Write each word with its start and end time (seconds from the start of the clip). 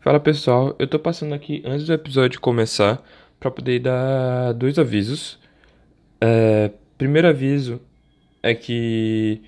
Fala 0.00 0.20
pessoal, 0.20 0.76
eu 0.78 0.86
tô 0.86 0.96
passando 0.96 1.34
aqui 1.34 1.60
antes 1.66 1.84
do 1.84 1.92
episódio 1.92 2.40
começar 2.40 3.02
para 3.40 3.50
poder 3.50 3.80
dar 3.80 4.52
dois 4.52 4.78
avisos. 4.78 5.40
É, 6.20 6.70
primeiro 6.96 7.26
aviso 7.26 7.80
é 8.40 8.54
que 8.54 9.42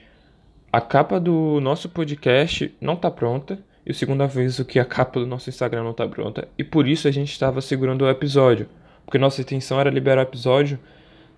a 0.72 0.80
capa 0.80 1.20
do 1.20 1.60
nosso 1.60 1.88
podcast 1.88 2.74
não 2.80 2.96
tá 2.96 3.08
pronta. 3.12 3.60
E 3.86 3.92
o 3.92 3.94
segundo 3.94 4.22
aviso 4.22 4.62
é 4.62 4.64
que 4.64 4.80
a 4.80 4.84
capa 4.84 5.20
do 5.20 5.26
nosso 5.26 5.48
Instagram 5.48 5.84
não 5.84 5.94
tá 5.94 6.06
pronta. 6.08 6.48
E 6.58 6.64
por 6.64 6.88
isso 6.88 7.06
a 7.06 7.12
gente 7.12 7.30
estava 7.30 7.60
segurando 7.60 8.02
o 8.04 8.10
episódio. 8.10 8.68
Porque 9.04 9.18
nossa 9.18 9.40
intenção 9.40 9.78
era 9.78 9.88
liberar 9.88 10.22
o 10.22 10.28
episódio 10.28 10.80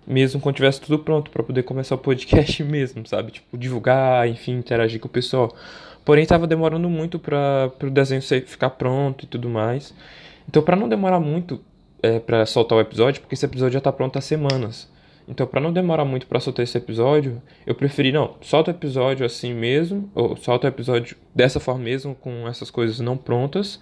mesmo 0.05 0.41
quando 0.41 0.55
tivesse 0.55 0.81
tudo 0.81 0.99
pronto 0.99 1.31
para 1.31 1.43
poder 1.43 1.63
começar 1.63 1.95
o 1.95 1.97
podcast 1.97 2.61
mesmo, 2.65 3.05
sabe? 3.07 3.31
Tipo, 3.31 3.57
divulgar, 3.57 4.27
enfim, 4.27 4.53
interagir 4.53 4.99
com 4.99 5.07
o 5.07 5.11
pessoal. 5.11 5.55
Porém, 6.05 6.23
estava 6.23 6.45
demorando 6.45 6.89
muito 6.89 7.17
para 7.17 7.71
o 7.81 7.89
desenho 7.89 8.21
ficar 8.21 8.71
pronto 8.71 9.23
e 9.23 9.27
tudo 9.27 9.49
mais. 9.49 9.93
Então, 10.47 10.61
para 10.61 10.75
não 10.75 10.89
demorar 10.89 11.19
muito 11.19 11.61
é, 12.01 12.19
para 12.19 12.45
soltar 12.45 12.77
o 12.77 12.81
episódio, 12.81 13.21
porque 13.21 13.35
esse 13.35 13.45
episódio 13.45 13.73
já 13.73 13.79
está 13.79 13.91
pronto 13.91 14.17
há 14.17 14.21
semanas. 14.21 14.91
Então, 15.27 15.47
para 15.47 15.61
não 15.61 15.71
demorar 15.71 16.03
muito 16.03 16.27
para 16.27 16.39
soltar 16.39 16.63
esse 16.63 16.77
episódio, 16.77 17.41
eu 17.65 17.73
preferi 17.73 18.11
não, 18.11 18.35
solta 18.41 18.71
o 18.71 18.73
episódio 18.73 19.25
assim 19.25 19.53
mesmo, 19.53 20.11
ou 20.13 20.35
solta 20.35 20.67
o 20.67 20.69
episódio 20.69 21.15
dessa 21.33 21.61
forma 21.61 21.81
mesmo, 21.81 22.13
com 22.13 22.45
essas 22.47 22.69
coisas 22.69 22.99
não 22.99 23.15
prontas. 23.15 23.79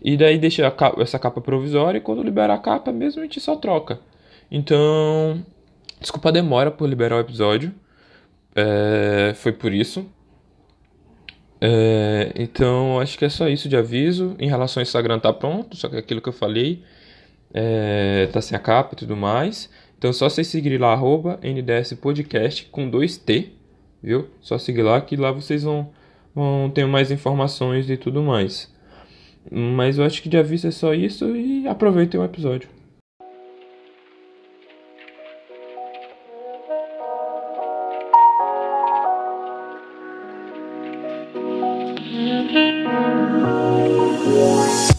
E 0.00 0.16
daí 0.16 0.38
deixa 0.38 0.70
capa, 0.70 1.02
essa 1.02 1.18
capa 1.18 1.40
provisória 1.40 1.98
e 1.98 2.00
quando 2.00 2.22
liberar 2.22 2.54
a 2.54 2.58
capa 2.58 2.92
mesmo 2.92 3.20
a 3.20 3.24
gente 3.24 3.40
só 3.40 3.56
troca. 3.56 4.00
Então, 4.50 5.44
desculpa 6.00 6.28
a 6.28 6.32
demora 6.32 6.70
por 6.70 6.88
liberar 6.88 7.16
o 7.16 7.20
episódio. 7.20 7.72
É, 8.54 9.32
foi 9.34 9.52
por 9.52 9.72
isso. 9.72 10.06
É, 11.64 12.32
então, 12.34 12.98
acho 12.98 13.16
que 13.16 13.24
é 13.24 13.28
só 13.28 13.48
isso 13.48 13.68
de 13.68 13.76
aviso. 13.76 14.34
Em 14.38 14.48
relação 14.48 14.80
ao 14.80 14.82
Instagram, 14.82 15.20
tá 15.20 15.32
pronto, 15.32 15.76
só 15.76 15.88
que 15.88 15.94
é 15.94 15.98
aquilo 16.00 16.20
que 16.20 16.28
eu 16.28 16.32
falei 16.32 16.82
é, 17.54 18.28
tá 18.32 18.40
sem 18.40 18.56
a 18.56 18.60
capa 18.60 18.94
e 18.94 18.96
tudo 18.96 19.16
mais. 19.16 19.70
Então, 19.98 20.12
só 20.12 20.28
vocês 20.28 20.48
seguirem 20.48 20.78
lá, 20.78 20.92
arroba 20.92 21.38
NDS 21.42 21.94
Podcast 21.94 22.64
com 22.66 22.88
dois 22.90 23.16
T, 23.16 23.52
viu? 24.02 24.28
Só 24.40 24.58
seguir 24.58 24.82
lá 24.82 25.00
que 25.00 25.16
lá 25.16 25.30
vocês 25.30 25.62
vão, 25.62 25.90
vão 26.34 26.70
ter 26.70 26.86
mais 26.86 27.10
informações 27.10 27.88
e 27.88 27.96
tudo 27.96 28.22
mais. 28.22 28.72
Mas 29.50 29.98
eu 29.98 30.04
acho 30.04 30.22
que 30.22 30.28
de 30.28 30.36
aviso 30.36 30.66
é 30.68 30.70
só 30.70 30.94
isso 30.94 31.36
e 31.36 31.68
aproveitem 31.68 32.20
o 32.20 32.24
episódio. 32.24 32.68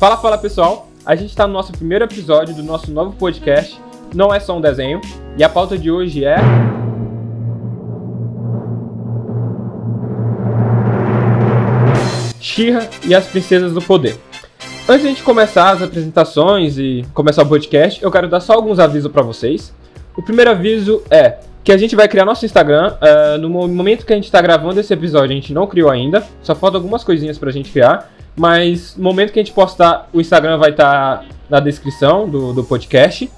Fala, 0.04 0.18
fala 0.18 0.38
pessoal! 0.38 0.90
A 1.06 1.16
gente 1.16 1.30
está 1.30 1.48
no 1.48 1.54
nosso 1.54 1.72
primeiro 1.72 2.04
episódio 2.04 2.54
do 2.54 2.62
nosso 2.62 2.92
novo 2.92 3.16
podcast, 3.16 3.80
Não 4.14 4.34
é 4.34 4.40
só 4.42 4.58
um 4.58 4.60
desenho, 4.60 5.00
e 5.38 5.44
a 5.46 5.48
pauta 5.48 5.78
de 5.78 5.90
hoje 5.90 6.26
é. 6.26 6.36
Shira 12.38 12.90
e 13.08 13.16
as 13.16 13.28
Princesas 13.28 13.72
do 13.74 13.82
Poder. 13.82 14.20
Antes 14.90 15.04
de 15.04 15.08
a 15.08 15.10
gente 15.12 15.24
começar 15.24 15.70
as 15.70 15.82
apresentações 15.82 16.78
e 16.78 17.06
começar 17.14 17.44
o 17.44 17.48
podcast, 17.48 18.04
eu 18.04 18.12
quero 18.12 18.28
dar 18.28 18.42
só 18.42 18.52
alguns 18.52 18.80
avisos 18.80 19.10
para 19.10 19.22
vocês. 19.22 19.74
O 20.18 20.22
primeiro 20.22 20.52
aviso 20.52 21.02
é 21.10 21.38
que 21.64 21.72
a 21.72 21.78
gente 21.78 21.96
vai 21.96 22.10
criar 22.10 22.26
nosso 22.26 22.46
Instagram. 22.46 22.94
Uh, 22.96 23.38
no 23.38 23.50
momento 23.50 24.06
que 24.06 24.12
a 24.12 24.18
gente 24.18 24.26
está 24.26 24.42
gravando 24.42 24.82
esse 24.82 24.94
episódio, 24.94 25.32
a 25.32 25.40
gente 25.40 25.54
não 25.54 25.66
criou 25.66 25.90
ainda, 25.90 26.28
só 26.42 26.54
falta 26.54 26.76
algumas 26.76 27.06
coisinhas 27.06 27.38
para 27.38 27.48
a 27.48 27.54
gente 27.54 27.72
criar. 27.72 28.12
Mas 28.36 28.96
no 28.96 29.04
momento 29.04 29.32
que 29.32 29.40
a 29.40 29.44
gente 29.44 29.54
postar, 29.54 30.10
o 30.12 30.20
Instagram 30.20 30.58
vai 30.58 30.72
estar 30.72 31.20
tá 31.20 31.26
na 31.50 31.60
descrição 31.60 32.28
do, 32.28 32.52
do 32.54 32.64
podcast. 32.64 33.30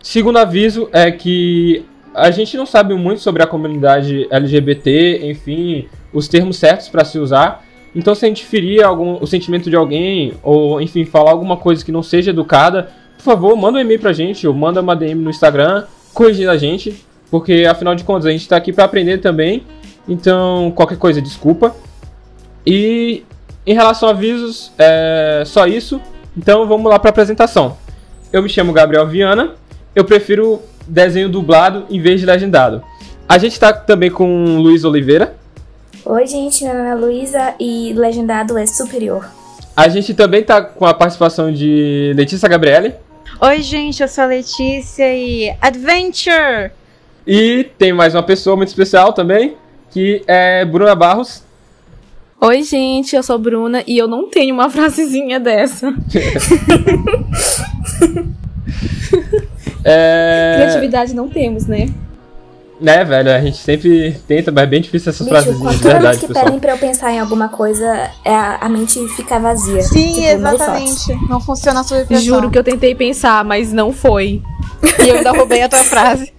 Segundo 0.01 0.39
aviso 0.39 0.89
é 0.91 1.11
que 1.11 1.85
a 2.11 2.31
gente 2.31 2.57
não 2.57 2.65
sabe 2.65 2.95
muito 2.95 3.21
sobre 3.21 3.43
a 3.43 3.47
comunidade 3.47 4.27
LGBT, 4.31 5.29
enfim, 5.29 5.87
os 6.11 6.27
termos 6.27 6.57
certos 6.57 6.89
para 6.89 7.05
se 7.05 7.19
usar. 7.19 7.63
Então, 7.95 8.15
se 8.15 8.25
a 8.25 8.27
gente 8.27 8.43
ferir 8.43 8.83
algum, 8.83 9.21
o 9.21 9.27
sentimento 9.27 9.69
de 9.69 9.75
alguém, 9.75 10.33
ou 10.41 10.81
enfim, 10.81 11.05
falar 11.05 11.29
alguma 11.29 11.55
coisa 11.55 11.85
que 11.85 11.91
não 11.91 12.01
seja 12.01 12.31
educada, 12.31 12.89
por 13.15 13.23
favor, 13.23 13.55
manda 13.55 13.77
um 13.77 13.81
e-mail 13.81 13.99
pra 13.99 14.11
gente, 14.11 14.47
ou 14.47 14.55
manda 14.55 14.81
uma 14.81 14.95
DM 14.95 15.21
no 15.21 15.29
Instagram, 15.29 15.85
corrigindo 16.15 16.49
a 16.49 16.57
gente, 16.57 17.05
porque 17.29 17.65
afinal 17.69 17.93
de 17.93 18.03
contas 18.03 18.25
a 18.25 18.31
gente 18.31 18.49
tá 18.49 18.55
aqui 18.55 18.73
para 18.73 18.85
aprender 18.85 19.19
também 19.19 19.63
então, 20.07 20.71
qualquer 20.75 20.97
coisa, 20.97 21.21
desculpa. 21.21 21.75
E 22.65 23.23
em 23.65 23.73
relação 23.73 24.09
a 24.09 24.11
avisos, 24.11 24.71
é 24.77 25.43
só 25.45 25.67
isso. 25.67 26.01
Então, 26.37 26.67
vamos 26.67 26.89
lá 26.89 26.97
para 26.99 27.09
a 27.09 27.11
apresentação. 27.11 27.77
Eu 28.31 28.41
me 28.41 28.49
chamo 28.49 28.73
Gabriel 28.73 29.07
Viana. 29.07 29.55
Eu 29.95 30.05
prefiro 30.05 30.61
desenho 30.87 31.29
dublado 31.29 31.85
em 31.89 31.99
vez 31.99 32.19
de 32.19 32.25
legendado. 32.25 32.83
A 33.27 33.37
gente 33.37 33.53
está 33.53 33.71
também 33.73 34.09
com 34.09 34.57
Luiz 34.57 34.83
Oliveira. 34.83 35.35
Oi, 36.03 36.25
gente, 36.25 36.63
meu 36.63 36.73
nome 36.73 36.89
é 36.89 36.95
Luísa 36.95 37.53
e 37.59 37.93
legendado 37.93 38.57
é 38.57 38.65
superior. 38.65 39.25
A 39.75 39.87
gente 39.87 40.13
também 40.13 40.41
está 40.41 40.61
com 40.61 40.85
a 40.85 40.93
participação 40.93 41.51
de 41.51 42.11
Letícia 42.15 42.49
Gabriele. 42.49 42.93
Oi, 43.39 43.61
gente, 43.61 44.01
eu 44.01 44.07
sou 44.07 44.23
a 44.23 44.27
Letícia 44.27 45.13
e 45.15 45.55
Adventure! 45.61 46.71
E 47.25 47.69
tem 47.77 47.93
mais 47.93 48.13
uma 48.13 48.23
pessoa 48.23 48.55
muito 48.55 48.69
especial 48.69 49.13
também, 49.13 49.55
que 49.91 50.23
é 50.25 50.65
Bruna 50.65 50.95
Barros. 50.95 51.43
Oi, 52.39 52.63
gente, 52.63 53.15
eu 53.15 53.21
sou 53.21 53.37
Bruna 53.37 53.83
e 53.85 53.97
eu 53.97 54.07
não 54.07 54.27
tenho 54.27 54.55
uma 54.55 54.67
frasezinha 54.71 55.39
dessa. 55.39 55.93
é... 59.85 60.55
Criatividade 60.57 61.13
não 61.13 61.29
temos, 61.29 61.67
né? 61.67 61.87
Né, 62.79 63.03
velho, 63.05 63.31
a 63.31 63.39
gente 63.39 63.57
sempre 63.57 64.19
tenta, 64.27 64.51
mas 64.51 64.63
é 64.63 64.67
bem 64.67 64.81
difícil 64.81 65.11
essas 65.11 65.27
Bicho, 65.27 65.39
frasezinhas 65.39 65.75
de 65.75 65.83
verdade, 65.83 66.19
que 66.19 66.25
pessoal. 66.25 66.45
pedem 66.45 66.59
pra 66.59 66.71
eu 66.71 66.77
pensar 66.79 67.11
em 67.11 67.19
alguma 67.19 67.47
coisa, 67.47 68.09
é 68.25 68.33
a, 68.33 68.55
a 68.55 68.67
mente 68.67 69.07
fica 69.09 69.37
vazia. 69.37 69.83
Sim, 69.83 70.13
tipo, 70.13 70.25
exatamente. 70.25 71.29
Não 71.29 71.39
funciona 71.39 71.81
a 71.81 71.83
sua 71.83 72.01
expressão. 72.01 72.25
Juro 72.25 72.49
que 72.49 72.57
eu 72.57 72.63
tentei 72.63 72.95
pensar, 72.95 73.45
mas 73.45 73.71
não 73.71 73.93
foi. 73.93 74.41
E 75.05 75.09
eu 75.09 75.17
ainda 75.17 75.31
roubei 75.31 75.61
a 75.61 75.69
tua 75.69 75.83
frase. 75.83 76.33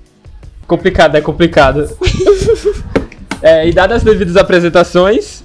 Complicado, 0.67 1.15
é 1.15 1.21
complicado. 1.21 1.97
É, 3.42 3.66
e 3.66 3.72
dadas 3.72 3.98
as 3.98 4.03
devidas 4.04 4.36
apresentações, 4.36 5.42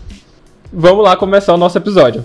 vamos 0.71 1.03
lá 1.03 1.17
começar 1.17 1.53
o 1.53 1.57
nosso 1.57 1.77
episódio. 1.77 2.23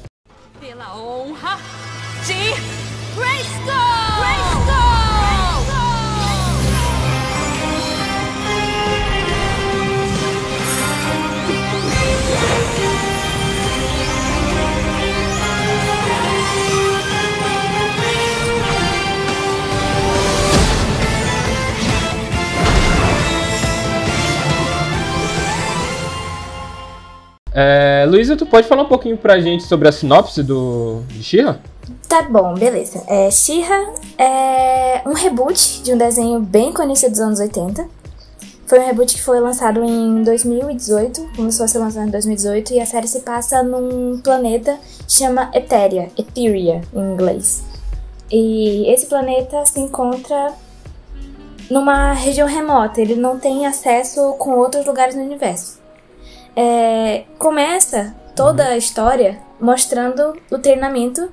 É, 27.54 28.06
Luísa, 28.08 28.34
tu 28.34 28.46
pode 28.46 28.66
falar 28.66 28.82
um 28.82 28.88
pouquinho 28.88 29.16
pra 29.16 29.38
gente 29.38 29.64
sobre 29.64 29.86
a 29.86 29.92
sinopse 29.92 30.42
do, 30.42 31.02
de 31.08 31.22
She-Ra? 31.22 31.58
Tá 32.08 32.22
bom, 32.22 32.54
beleza. 32.54 33.02
É, 33.06 33.30
She-Ra 33.30 33.92
é 34.18 35.02
um 35.06 35.12
reboot 35.12 35.82
de 35.82 35.92
um 35.92 35.98
desenho 35.98 36.40
bem 36.40 36.72
conhecido 36.72 37.10
dos 37.10 37.20
anos 37.20 37.40
80. 37.40 37.86
Foi 38.66 38.78
um 38.78 38.86
reboot 38.86 39.14
que 39.14 39.22
foi 39.22 39.38
lançado 39.38 39.84
em 39.84 40.22
2018, 40.22 41.32
começou 41.36 41.64
a 41.64 41.68
ser 41.68 41.78
lançado 41.78 42.08
em 42.08 42.10
2018, 42.10 42.72
e 42.72 42.80
a 42.80 42.86
série 42.86 43.06
se 43.06 43.20
passa 43.20 43.62
num 43.62 44.18
planeta 44.22 44.78
que 45.06 45.12
chama 45.12 45.50
Etheria, 45.52 46.08
Etheria 46.16 46.80
em 46.94 47.12
inglês. 47.12 47.62
E 48.30 48.90
esse 48.90 49.06
planeta 49.06 49.66
se 49.66 49.78
encontra 49.78 50.54
numa 51.70 52.14
região 52.14 52.48
remota, 52.48 52.98
ele 52.98 53.14
não 53.14 53.38
tem 53.38 53.66
acesso 53.66 54.34
com 54.38 54.52
outros 54.52 54.86
lugares 54.86 55.14
no 55.14 55.22
universo 55.22 55.81
é, 56.56 57.24
começa 57.38 58.14
toda 58.34 58.64
a 58.64 58.76
história 58.76 59.38
mostrando 59.60 60.34
o 60.50 60.58
treinamento 60.58 61.30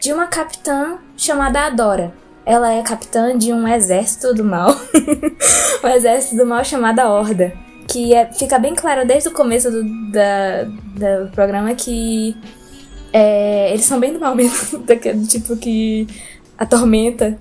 de 0.00 0.12
uma 0.12 0.26
capitã 0.26 0.98
chamada 1.16 1.66
Adora. 1.66 2.12
Ela 2.44 2.72
é 2.72 2.82
capitã 2.82 3.36
de 3.36 3.52
um 3.52 3.68
exército 3.68 4.32
do 4.32 4.44
mal. 4.44 4.74
um 5.84 5.88
exército 5.88 6.36
do 6.36 6.46
mal 6.46 6.64
chamado 6.64 7.00
Horda. 7.00 7.52
Que 7.86 8.14
é, 8.14 8.32
fica 8.32 8.58
bem 8.58 8.74
claro 8.74 9.06
desde 9.06 9.28
o 9.28 9.32
começo 9.32 9.70
do, 9.70 9.82
da, 10.10 10.64
do 10.64 11.30
programa 11.32 11.74
que 11.74 12.36
é, 13.12 13.70
eles 13.70 13.84
são 13.84 14.00
bem 14.00 14.12
do 14.12 14.20
mal 14.20 14.34
mesmo. 14.34 14.78
Daquele 14.84 15.26
tipo 15.26 15.56
que 15.56 16.06
atormenta 16.56 17.38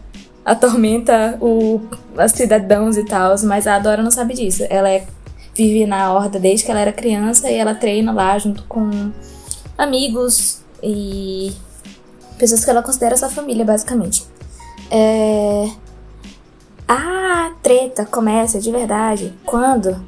atormenta 0.47 1.37
o, 1.41 1.81
os 2.15 2.31
cidadãos 2.31 2.95
e 2.95 3.03
tal, 3.03 3.35
mas 3.43 3.67
a 3.67 3.75
Adora 3.75 4.01
não 4.01 4.09
sabe 4.09 4.33
disso. 4.33 4.63
Ela 4.69 4.89
é, 4.89 5.05
vive 5.57 5.87
na 5.87 6.13
horda 6.13 6.39
desde 6.39 6.63
que 6.63 6.71
ela 6.71 6.79
era 6.79 6.93
criança 6.93 7.49
e 7.49 7.55
ela 7.55 7.73
treina 7.73 8.11
lá 8.11 8.37
junto 8.37 8.63
com 8.65 9.11
amigos 9.75 10.61
e 10.83 11.51
pessoas 12.37 12.63
que 12.63 12.69
ela 12.69 12.83
considera 12.83 13.17
sua 13.17 13.29
família, 13.29 13.65
basicamente. 13.65 14.23
É... 14.91 15.69
A 16.87 17.51
treta 17.61 18.05
começa 18.05 18.59
de 18.59 18.71
verdade 18.71 19.33
quando 19.43 19.99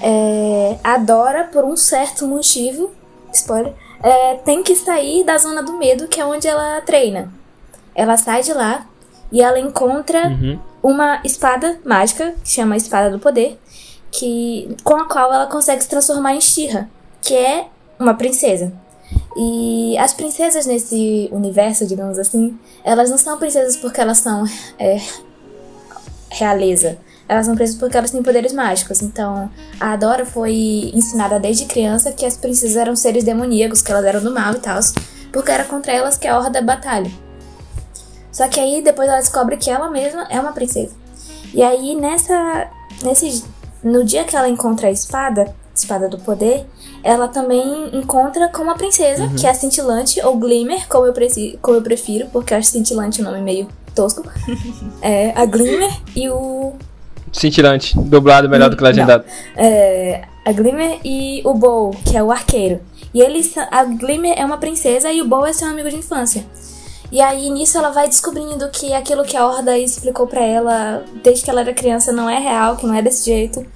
é, 0.00 0.76
a 0.84 0.98
Dora, 0.98 1.44
por 1.44 1.64
um 1.64 1.76
certo 1.76 2.26
motivo, 2.28 2.92
spoiler, 3.32 3.72
é, 4.02 4.34
tem 4.34 4.62
que 4.62 4.76
sair 4.76 5.24
da 5.24 5.38
zona 5.38 5.62
do 5.62 5.72
medo, 5.78 6.06
que 6.06 6.20
é 6.20 6.24
onde 6.24 6.46
ela 6.46 6.80
treina. 6.82 7.32
Ela 7.94 8.16
sai 8.16 8.42
de 8.42 8.52
lá 8.52 8.86
e 9.32 9.40
ela 9.42 9.58
encontra 9.58 10.28
Uhum. 10.28 10.58
uma 10.82 11.20
espada 11.24 11.78
mágica, 11.84 12.34
que 12.42 12.50
chama 12.50 12.76
Espada 12.76 13.10
do 13.10 13.18
Poder, 13.18 13.58
que 14.12 14.76
com 14.84 14.94
a 14.94 15.06
qual 15.06 15.32
ela 15.32 15.46
consegue 15.46 15.82
se 15.82 15.88
transformar 15.88 16.34
em 16.34 16.40
Shira, 16.40 16.88
que 17.22 17.34
é 17.34 17.66
uma 17.98 18.14
princesa. 18.14 18.72
E 19.34 19.96
as 19.98 20.12
princesas 20.12 20.66
nesse 20.66 21.28
universo, 21.32 21.86
digamos 21.86 22.18
assim, 22.18 22.56
elas 22.84 23.10
não 23.10 23.16
são 23.16 23.38
princesas 23.38 23.76
porque 23.76 24.00
elas 24.00 24.18
são 24.18 24.44
é, 24.78 25.00
realeza. 26.30 26.98
Elas 27.26 27.46
são 27.46 27.54
princesas 27.54 27.80
porque 27.80 27.96
elas 27.96 28.10
têm 28.10 28.22
poderes 28.22 28.52
mágicos. 28.52 29.00
Então, 29.00 29.50
a 29.80 29.92
Adora 29.92 30.26
foi 30.26 30.90
ensinada 30.92 31.40
desde 31.40 31.64
criança 31.64 32.12
que 32.12 32.26
as 32.26 32.36
princesas 32.36 32.76
eram 32.76 32.94
seres 32.94 33.24
demoníacos, 33.24 33.80
que 33.80 33.90
elas 33.90 34.04
eram 34.04 34.22
do 34.22 34.30
mal 34.30 34.52
e 34.52 34.58
tal, 34.58 34.78
porque 35.32 35.50
era 35.50 35.64
contra 35.64 35.92
elas 35.92 36.18
que 36.18 36.28
a 36.28 36.38
Horda 36.38 36.60
batalha. 36.60 37.10
Só 38.30 38.48
que 38.48 38.60
aí 38.60 38.82
depois 38.82 39.08
ela 39.08 39.18
descobre 39.18 39.56
que 39.56 39.70
ela 39.70 39.90
mesma 39.90 40.26
é 40.28 40.38
uma 40.38 40.52
princesa. 40.52 40.94
E 41.54 41.62
aí 41.62 41.94
nessa 41.94 42.70
nesse 43.02 43.44
no 43.82 44.04
dia 44.04 44.24
que 44.24 44.36
ela 44.36 44.48
encontra 44.48 44.88
a 44.88 44.90
espada, 44.90 45.54
espada 45.74 46.08
do 46.08 46.18
poder, 46.18 46.66
ela 47.02 47.28
também 47.28 47.90
encontra 47.92 48.48
com 48.48 48.62
uma 48.62 48.76
princesa, 48.76 49.28
que 49.38 49.46
é 49.46 49.50
a 49.50 49.54
Cintilante 49.54 50.20
ou 50.24 50.36
Glimmer, 50.36 50.86
como 50.88 51.06
eu, 51.06 51.12
preci, 51.12 51.58
como 51.60 51.78
eu 51.78 51.82
prefiro, 51.82 52.26
porque 52.32 52.54
eu 52.54 52.58
acho 52.58 52.68
Cintilante 52.68 53.20
um 53.20 53.24
nome 53.24 53.40
meio 53.40 53.68
tosco. 53.94 54.22
é, 55.02 55.32
a 55.34 55.44
Glimmer 55.44 55.90
e 56.14 56.28
o 56.28 56.74
Cintilante, 57.32 57.98
dublado 57.98 58.48
melhor 58.48 58.68
do 58.68 58.76
que 58.76 58.82
legendado. 58.82 59.24
é, 59.56 60.22
a 60.44 60.52
Glimmer 60.52 61.00
e 61.02 61.40
o 61.44 61.54
Bow, 61.54 61.90
que 62.04 62.16
é 62.16 62.22
o 62.22 62.30
arqueiro. 62.30 62.80
E 63.14 63.20
eles, 63.20 63.54
a 63.56 63.84
Glimmer 63.84 64.34
é 64.36 64.44
uma 64.44 64.58
princesa 64.58 65.10
e 65.10 65.22
o 65.22 65.26
Bow 65.26 65.46
é 65.46 65.52
seu 65.52 65.68
amigo 65.68 65.88
de 65.88 65.96
infância. 65.96 66.44
E 67.12 67.20
aí 67.20 67.50
nisso 67.50 67.76
ela 67.76 67.90
vai 67.90 68.08
descobrindo 68.08 68.66
que 68.70 68.94
aquilo 68.94 69.22
que 69.22 69.36
a 69.36 69.46
Horda 69.46 69.76
explicou 69.76 70.26
pra 70.26 70.42
ela 70.42 71.04
desde 71.22 71.44
que 71.44 71.50
ela 71.50 71.60
era 71.60 71.74
criança 71.74 72.10
não 72.10 72.28
é 72.28 72.38
real, 72.38 72.78
que 72.78 72.86
não 72.86 72.94
é 72.94 73.02
desse 73.02 73.26
jeito. 73.26 73.66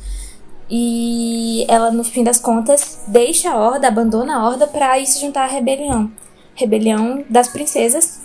E 0.71 1.67
ela, 1.69 1.91
no 1.91 2.03
fim 2.03 2.25
das 2.25 2.41
contas, 2.41 3.03
deixa 3.07 3.51
a 3.51 3.57
Horda, 3.57 3.89
abandona 3.89 4.37
a 4.37 4.49
Horda 4.49 4.67
pra 4.67 4.99
ir 4.99 5.07
se 5.07 5.21
juntar 5.21 5.43
à 5.45 5.47
rebelião. 5.47 6.11
Rebelião 6.55 7.27
das 7.29 7.47
princesas, 7.47 8.21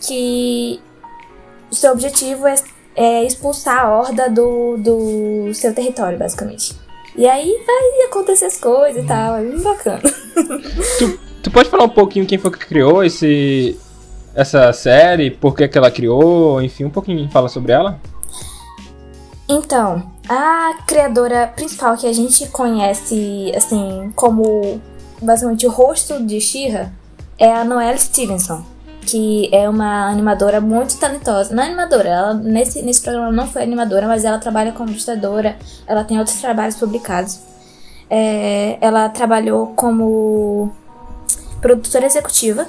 que 0.00 0.80
o 1.68 1.74
seu 1.74 1.90
objetivo 1.90 2.46
é, 2.46 2.54
é 2.94 3.24
expulsar 3.24 3.84
a 3.84 3.98
Horda 3.98 4.30
do, 4.30 4.76
do 4.76 5.52
seu 5.54 5.74
território, 5.74 6.16
basicamente. 6.16 6.72
E 7.16 7.26
aí 7.26 7.52
vai 7.66 8.06
acontecer 8.06 8.44
as 8.44 8.58
coisas 8.58 9.02
e 9.02 9.06
tal, 9.06 9.38
é 9.38 9.42
bem 9.42 9.60
bacana. 9.60 10.02
Tu, 10.98 11.18
tu 11.42 11.50
pode 11.50 11.68
falar 11.68 11.84
um 11.84 11.88
pouquinho 11.88 12.26
quem 12.26 12.38
foi 12.38 12.52
que 12.52 12.58
criou 12.58 13.02
esse, 13.02 13.78
essa 14.36 14.70
série, 14.72 15.30
por 15.30 15.56
que, 15.56 15.66
que 15.66 15.78
ela 15.78 15.90
criou, 15.90 16.60
enfim, 16.60 16.84
um 16.84 16.90
pouquinho 16.90 17.28
fala 17.30 17.48
sobre 17.48 17.72
ela? 17.72 17.98
Então, 19.48 20.02
a 20.28 20.74
criadora 20.86 21.46
principal 21.46 21.96
que 21.96 22.06
a 22.06 22.12
gente 22.12 22.46
conhece, 22.48 23.50
assim, 23.56 24.12
como 24.14 24.80
basicamente 25.22 25.66
o 25.66 25.70
rosto 25.70 26.22
de 26.22 26.40
She-Ra 26.40 26.92
é 27.38 27.50
a 27.50 27.64
Noelle 27.64 27.98
Stevenson, 27.98 28.62
que 29.02 29.48
é 29.54 29.68
uma 29.68 30.10
animadora 30.10 30.60
muito 30.60 30.98
talentosa. 30.98 31.54
Não 31.54 31.62
é 31.62 31.66
animadora, 31.68 32.08
ela 32.08 32.34
nesse, 32.34 32.82
nesse 32.82 33.00
programa 33.00 33.32
não 33.32 33.46
foi 33.46 33.62
animadora, 33.62 34.06
mas 34.06 34.24
ela 34.24 34.38
trabalha 34.38 34.72
como 34.72 34.90
ilustradora, 34.90 35.56
ela 35.86 36.04
tem 36.04 36.18
outros 36.18 36.40
trabalhos 36.40 36.76
publicados. 36.76 37.38
É, 38.10 38.76
ela 38.80 39.08
trabalhou 39.08 39.68
como 39.68 40.70
produtora 41.60 42.04
executiva. 42.04 42.66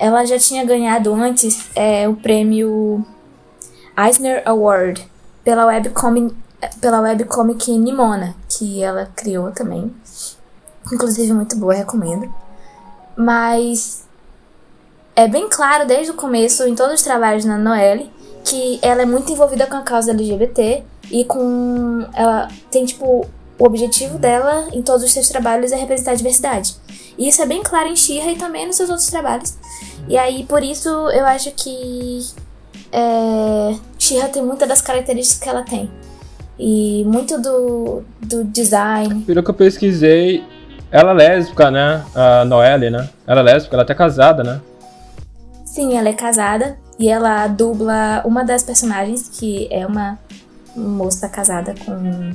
Ela 0.00 0.24
já 0.24 0.38
tinha 0.38 0.64
ganhado 0.64 1.12
antes 1.12 1.68
é, 1.76 2.08
o 2.08 2.16
prêmio 2.16 3.04
Eisner 3.96 4.42
Award 4.46 5.06
pela 5.44 5.66
webcomic, 5.66 6.34
pela 6.80 7.00
webcomic 7.02 7.70
Nimona, 7.70 8.34
que 8.48 8.82
ela 8.82 9.10
criou 9.14 9.52
também. 9.52 9.94
Inclusive 10.90 11.34
muito 11.34 11.54
boa, 11.56 11.74
recomendo. 11.74 12.32
Mas 13.14 14.04
é 15.14 15.28
bem 15.28 15.48
claro 15.50 15.86
desde 15.86 16.12
o 16.12 16.14
começo, 16.14 16.66
em 16.66 16.74
todos 16.74 16.94
os 16.94 17.02
trabalhos 17.02 17.44
na 17.44 17.58
Noelle, 17.58 18.10
que 18.42 18.78
ela 18.80 19.02
é 19.02 19.06
muito 19.06 19.30
envolvida 19.30 19.66
com 19.66 19.76
a 19.76 19.82
causa 19.82 20.12
LGBT 20.12 20.82
e 21.10 21.24
com. 21.26 22.06
Ela 22.14 22.48
tem, 22.70 22.86
tipo, 22.86 23.26
o 23.58 23.64
objetivo 23.66 24.18
dela 24.18 24.68
em 24.72 24.80
todos 24.80 25.04
os 25.04 25.12
seus 25.12 25.28
trabalhos 25.28 25.72
é 25.72 25.76
representar 25.76 26.12
a 26.12 26.14
diversidade. 26.14 26.74
E 27.18 27.28
isso 27.28 27.42
é 27.42 27.46
bem 27.46 27.62
claro 27.62 27.88
em 27.88 27.96
Shira 27.96 28.32
e 28.32 28.36
também 28.36 28.66
nos 28.66 28.76
seus 28.76 28.88
outros 28.88 29.08
trabalhos. 29.08 29.54
E 30.08 30.16
aí, 30.18 30.44
por 30.44 30.62
isso, 30.62 30.88
eu 30.88 31.24
acho 31.26 31.50
que 31.52 32.20
é, 32.92 33.74
Shira 33.98 34.28
tem 34.28 34.42
muitas 34.42 34.68
das 34.68 34.80
características 34.80 35.42
que 35.42 35.48
ela 35.48 35.62
tem. 35.62 35.90
E 36.58 37.04
muito 37.06 37.40
do, 37.40 38.02
do 38.20 38.44
design. 38.44 39.22
Pelo 39.22 39.42
que 39.42 39.50
eu 39.50 39.54
pesquisei, 39.54 40.44
ela 40.90 41.12
é 41.12 41.14
lésbica, 41.14 41.70
né? 41.70 42.04
A 42.14 42.44
Noelle, 42.44 42.90
né? 42.90 43.08
Ela 43.26 43.40
é 43.40 43.44
lésbica, 43.44 43.76
ela 43.76 43.82
é 43.82 43.84
até 43.84 43.94
casada, 43.94 44.42
né? 44.42 44.60
Sim, 45.64 45.96
ela 45.96 46.08
é 46.08 46.12
casada 46.12 46.76
e 46.98 47.08
ela 47.08 47.46
dubla 47.46 48.22
uma 48.24 48.44
das 48.44 48.62
personagens, 48.62 49.28
que 49.32 49.68
é 49.70 49.86
uma 49.86 50.18
moça 50.76 51.28
casada 51.28 51.74
com. 51.86 52.32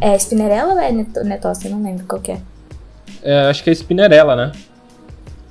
É 0.00 0.16
Spinnerella 0.16 0.72
ou 0.74 0.78
é 0.78 0.92
Net- 0.92 1.24
Netossa? 1.24 1.66
Eu 1.66 1.72
não 1.72 1.82
lembro 1.82 2.06
qual 2.06 2.22
que 2.22 2.32
é. 2.32 2.40
É, 3.22 3.50
acho 3.50 3.62
que 3.64 3.70
é 3.70 3.72
Spinnerella, 3.72 4.36
né? 4.36 4.52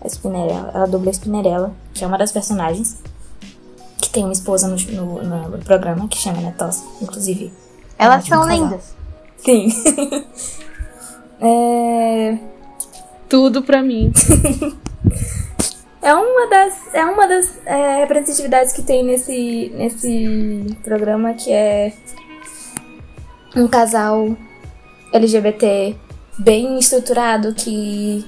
A 0.01 0.08
Spinnerella. 0.08 0.72
Ela 0.74 0.88
dubla 0.88 1.10
a 1.10 1.13
Spinnerella, 1.13 1.74
que 1.93 2.03
é 2.03 2.08
uma 2.08 2.17
das 2.17 2.31
personagens. 2.31 2.98
Que 4.00 4.10
tem 4.10 4.24
uma 4.24 4.34
esposa 4.34 4.67
no, 4.67 5.24
no, 5.24 5.50
no 5.50 5.58
programa 5.60 6.08
que 6.08 6.17
chama 6.17 6.41
Netossa, 6.41 6.84
inclusive. 7.01 7.53
Elas 7.98 8.25
são 8.25 8.48
lindas. 8.48 8.96
Sim. 9.38 9.67
é. 11.39 12.38
Tudo 13.29 13.63
pra 13.63 13.81
mim. 13.81 14.12
É 16.03 16.15
uma 16.15 16.48
das, 16.50 16.93
é 16.96 17.05
uma 17.05 17.27
das 17.27 17.60
é, 17.63 17.98
representatividades 17.98 18.74
que 18.74 18.81
tem 18.81 19.03
nesse, 19.03 19.72
nesse 19.75 20.75
programa, 20.84 21.36
que 21.36 21.51
é 21.51 21.93
um 23.55 23.67
casal 23.67 24.36
LGBT 25.13 25.96
bem 26.39 26.79
estruturado, 26.79 27.53
que 27.53 28.25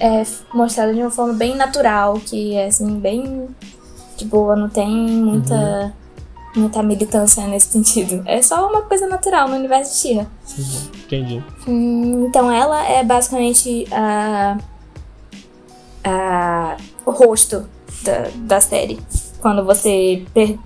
é 0.00 0.22
mostrado 0.52 0.92
de 0.94 1.00
uma 1.00 1.10
forma 1.10 1.32
bem 1.34 1.54
natural, 1.56 2.14
que 2.24 2.54
é 2.54 2.66
assim, 2.66 2.98
bem 2.98 3.48
de 4.16 4.24
boa, 4.24 4.54
não 4.56 4.68
tem 4.68 4.88
muita, 4.88 5.92
muita 6.54 6.82
militância 6.82 7.46
nesse 7.46 7.68
sentido. 7.68 8.22
É 8.26 8.40
só 8.42 8.68
uma 8.68 8.82
coisa 8.82 9.06
natural 9.06 9.48
no 9.48 9.56
universo 9.56 9.92
de 9.92 9.98
Shira. 9.98 10.26
Entendi. 11.04 11.42
Hum, 11.66 12.26
então 12.28 12.50
ela 12.50 12.84
é 12.88 13.02
basicamente 13.04 13.86
a, 13.92 14.56
a 16.04 16.76
o 17.06 17.10
rosto 17.10 17.66
da, 18.02 18.28
da 18.36 18.60
série. 18.60 18.98
Quando 19.40 19.64
você 19.64 20.24
per- 20.32 20.58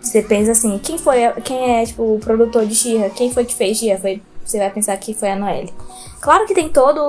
você 0.00 0.22
pensa 0.22 0.52
assim, 0.52 0.78
quem 0.78 0.98
foi 0.98 1.18
quem 1.44 1.76
é 1.80 1.84
tipo 1.86 2.02
o 2.14 2.18
produtor 2.18 2.66
de 2.66 2.74
Shira? 2.74 3.10
Quem 3.10 3.30
foi 3.32 3.44
que 3.44 3.54
fez 3.54 3.78
Shira? 3.78 3.98
Foi 3.98 4.22
você 4.44 4.58
vai 4.58 4.70
pensar 4.70 4.96
que 4.96 5.14
foi 5.14 5.30
a 5.30 5.36
Noelle. 5.36 5.72
Claro 6.20 6.46
que 6.46 6.54
tem 6.54 6.68
todo 6.68 7.00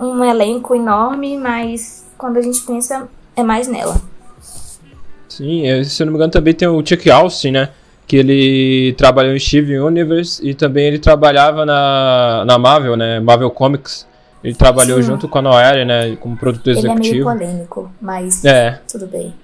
um 0.00 0.24
elenco 0.24 0.74
enorme, 0.74 1.36
mas 1.38 2.04
quando 2.16 2.36
a 2.38 2.42
gente 2.42 2.60
pensa 2.62 3.08
é 3.36 3.42
mais 3.42 3.66
nela. 3.68 4.00
Sim, 5.28 5.66
é, 5.66 5.84
se 5.84 6.02
eu 6.02 6.06
não 6.06 6.12
me 6.12 6.16
engano 6.18 6.32
também 6.32 6.54
tem 6.54 6.66
o 6.68 6.84
Chuck 6.84 7.10
Austin, 7.10 7.52
né? 7.52 7.70
Que 8.06 8.16
ele 8.16 8.94
trabalhou 8.96 9.34
em 9.34 9.38
Steven 9.38 9.80
Universe 9.80 10.40
e 10.46 10.54
também 10.54 10.86
ele 10.86 10.98
trabalhava 10.98 11.64
na, 11.66 12.44
na 12.46 12.58
Marvel, 12.58 12.96
né? 12.96 13.20
Marvel 13.20 13.50
Comics. 13.50 14.06
Ele 14.42 14.54
trabalhou 14.54 14.96
Sim. 15.02 15.08
junto 15.08 15.28
com 15.28 15.38
a 15.38 15.42
Noelle, 15.42 15.84
né, 15.84 16.16
como 16.20 16.36
produtor 16.36 16.72
Ele 16.72 16.78
é 16.78 16.82
meio 16.82 17.00
executivo. 17.00 17.24
polêmico, 17.28 17.92
mas 18.00 18.44
É, 18.44 18.80
tudo 18.90 19.06
bem. 19.08 19.34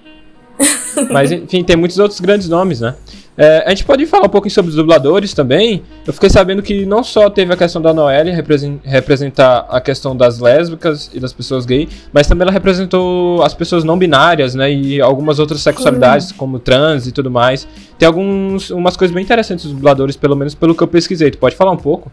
mas 1.10 1.32
enfim, 1.32 1.64
tem 1.64 1.74
muitos 1.76 1.98
outros 1.98 2.20
grandes 2.20 2.48
nomes, 2.48 2.80
né? 2.80 2.94
É, 3.36 3.64
a 3.66 3.70
gente 3.70 3.84
pode 3.84 4.06
falar 4.06 4.26
um 4.26 4.28
pouquinho 4.28 4.54
sobre 4.54 4.68
os 4.70 4.76
dubladores 4.76 5.34
também. 5.34 5.82
Eu 6.06 6.12
fiquei 6.12 6.30
sabendo 6.30 6.62
que 6.62 6.86
não 6.86 7.02
só 7.02 7.28
teve 7.28 7.52
a 7.52 7.56
questão 7.56 7.82
da 7.82 7.92
Noelle 7.92 8.30
represen- 8.30 8.80
representar 8.84 9.66
a 9.68 9.80
questão 9.80 10.16
das 10.16 10.38
lésbicas 10.38 11.10
e 11.12 11.18
das 11.18 11.32
pessoas 11.32 11.66
gay, 11.66 11.88
mas 12.12 12.28
também 12.28 12.42
ela 12.42 12.52
representou 12.52 13.42
as 13.42 13.52
pessoas 13.52 13.82
não 13.82 13.98
binárias, 13.98 14.54
né? 14.54 14.72
E 14.72 15.00
algumas 15.00 15.40
outras 15.40 15.60
sexualidades, 15.62 16.30
como 16.30 16.60
trans 16.60 17.08
e 17.08 17.12
tudo 17.12 17.28
mais. 17.28 17.66
Tem 17.98 18.06
alguns 18.06 18.70
umas 18.70 18.96
coisas 18.96 19.12
bem 19.12 19.24
interessantes 19.24 19.64
dos 19.64 19.74
dubladores, 19.74 20.14
pelo 20.14 20.36
menos 20.36 20.54
pelo 20.54 20.72
que 20.72 20.82
eu 20.84 20.88
pesquisei. 20.88 21.30
Tu 21.32 21.38
pode 21.38 21.56
falar 21.56 21.72
um 21.72 21.76
pouco? 21.76 22.12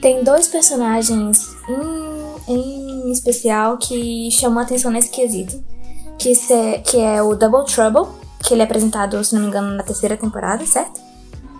Tem 0.00 0.24
dois 0.24 0.46
personagens 0.48 1.48
em, 2.48 2.54
em 2.54 3.12
especial 3.12 3.76
que 3.76 4.30
chamam 4.30 4.60
a 4.60 4.62
atenção 4.62 4.90
nesse 4.90 5.10
quesito. 5.10 5.62
Que, 6.18 6.34
se- 6.34 6.80
que 6.84 6.96
é 6.98 7.22
o 7.22 7.34
Double 7.34 7.64
Trouble, 7.64 8.06
que 8.42 8.54
ele 8.54 8.62
é 8.62 8.64
apresentado, 8.64 9.22
se 9.24 9.34
não 9.34 9.42
me 9.42 9.48
engano, 9.48 9.74
na 9.76 9.82
terceira 9.82 10.16
temporada, 10.16 10.64
certo? 10.66 11.00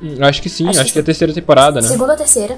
Hum, 0.02 0.16
Acho 0.22 0.40
que 0.40 0.48
sim, 0.48 0.68
Acho 0.68 0.80
acho, 0.80 0.86
que 0.88 0.92
que 0.94 0.98
é 0.98 1.02
a 1.02 1.04
terceira 1.04 1.32
temporada, 1.32 1.80
né? 1.80 1.88
Segunda 1.88 2.12
ou 2.12 2.18
terceira. 2.18 2.56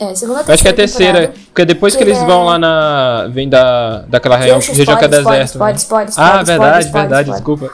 É, 0.00 0.14
segunda 0.14 0.40
ou 0.40 0.46
Eu 0.46 0.54
Acho 0.54 0.62
que 0.62 0.68
é 0.68 0.70
a 0.70 0.74
terceira. 0.74 1.12
terceira, 1.18 1.40
porque 1.46 1.64
depois 1.64 1.94
que 1.96 2.04
Que 2.04 2.10
eles 2.10 2.22
é- 2.22 2.24
vão 2.24 2.44
lá 2.44 2.56
na. 2.58 3.26
vem 3.30 3.48
da, 3.48 4.02
daquela 4.02 4.36
região, 4.36 4.58
região 4.60 4.96
que 4.96 5.04
é 5.04 5.08
spoiler, 5.08 5.24
deserto. 5.24 5.48
spoiler, 5.54 5.74
né? 5.74 5.78
spoiler, 5.78 6.08
Ah, 6.16 6.42
spoiler, 6.42 6.46
verdade, 6.46 6.84
spoiler, 6.86 7.08
verdade, 7.08 7.30
spoiler. 7.30 7.34
desculpa. 7.34 7.70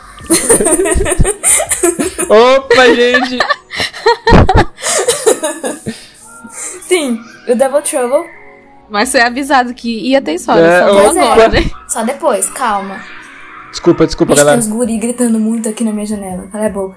Opa, 2.34 2.87
gente! 2.94 3.38
Sim, 6.88 7.20
o 7.49 7.54
Double 7.54 7.82
Trouble. 7.82 8.28
Mas 8.90 9.11
foi 9.11 9.20
avisado 9.23 9.73
que 9.75 9.88
ia 10.11 10.20
ter 10.20 10.34
história. 10.34 10.62
É, 10.62 10.82
só 10.82 10.88
é. 11.18 11.32
agora, 11.32 11.49
né? 11.49 11.70
Só 11.88 12.04
depois, 12.04 12.49
calma. 12.50 13.00
Desculpa, 13.75 14.07
desculpa, 14.07 14.33
Ixi, 14.35 14.40
tem 14.40 14.47
galera. 14.47 14.61
uns 14.61 14.69
guri 14.69 14.97
gritando 14.99 15.40
muito 15.40 15.69
aqui 15.69 15.83
na 15.83 15.90
minha 15.93 16.07
janela. 16.07 16.47
Cala 16.47 16.66
a 16.66 16.69
boca. 16.71 16.97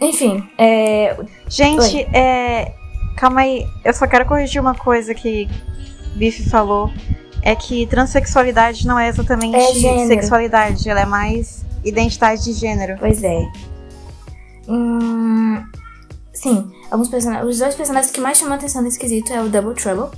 Enfim, 0.00 0.42
é. 0.58 1.16
Gente, 1.48 2.00
é. 2.12 2.74
Calma 3.16 3.42
aí, 3.42 3.64
eu 3.84 3.94
só 3.94 4.08
quero 4.08 4.26
corrigir 4.26 4.60
uma 4.60 4.74
coisa 4.74 5.14
que 5.14 5.48
Biff 6.16 6.50
falou. 6.50 6.90
É 7.42 7.54
que 7.54 7.86
transexualidade 7.86 8.86
não 8.86 8.98
é 8.98 9.08
exatamente 9.08 9.56
É 9.56 10.06
sexualidade, 10.06 10.88
ela 10.88 11.00
é 11.02 11.06
mais 11.06 11.64
identidade 11.84 12.42
de 12.42 12.52
gênero. 12.54 12.96
Pois 12.98 13.22
é. 13.22 13.38
Hum, 14.68 15.62
sim, 16.32 16.72
alguns 16.90 17.08
personagens. 17.08 17.48
Os 17.48 17.58
dois 17.60 17.74
personagens 17.76 18.12
que 18.12 18.20
mais 18.20 18.36
chamam 18.36 18.54
a 18.54 18.56
atenção 18.56 18.82
nesse 18.82 18.98
quesito 18.98 19.32
é 19.32 19.40
o 19.40 19.48
Double 19.48 19.74
Trouble, 19.74 20.10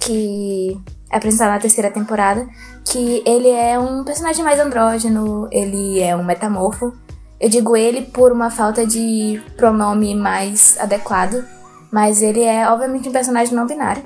que 0.00 0.76
é 1.12 1.16
apresentado 1.16 1.50
na 1.50 1.60
terceira 1.60 1.92
temporada. 1.92 2.48
Que 2.90 3.22
ele 3.24 3.48
é 3.48 3.78
um 3.78 4.04
personagem 4.04 4.44
mais 4.44 4.58
andrógeno, 4.58 5.48
ele 5.50 6.00
é 6.00 6.16
um 6.16 6.24
metamorfo. 6.24 6.92
Eu 7.38 7.48
digo 7.48 7.76
ele 7.76 8.02
por 8.02 8.32
uma 8.32 8.50
falta 8.50 8.86
de 8.86 9.40
pronome 9.56 10.14
mais 10.14 10.76
adequado, 10.78 11.44
mas 11.90 12.20
ele 12.20 12.42
é 12.42 12.68
obviamente 12.68 13.08
um 13.08 13.12
personagem 13.12 13.54
não 13.54 13.66
binário. 13.66 14.02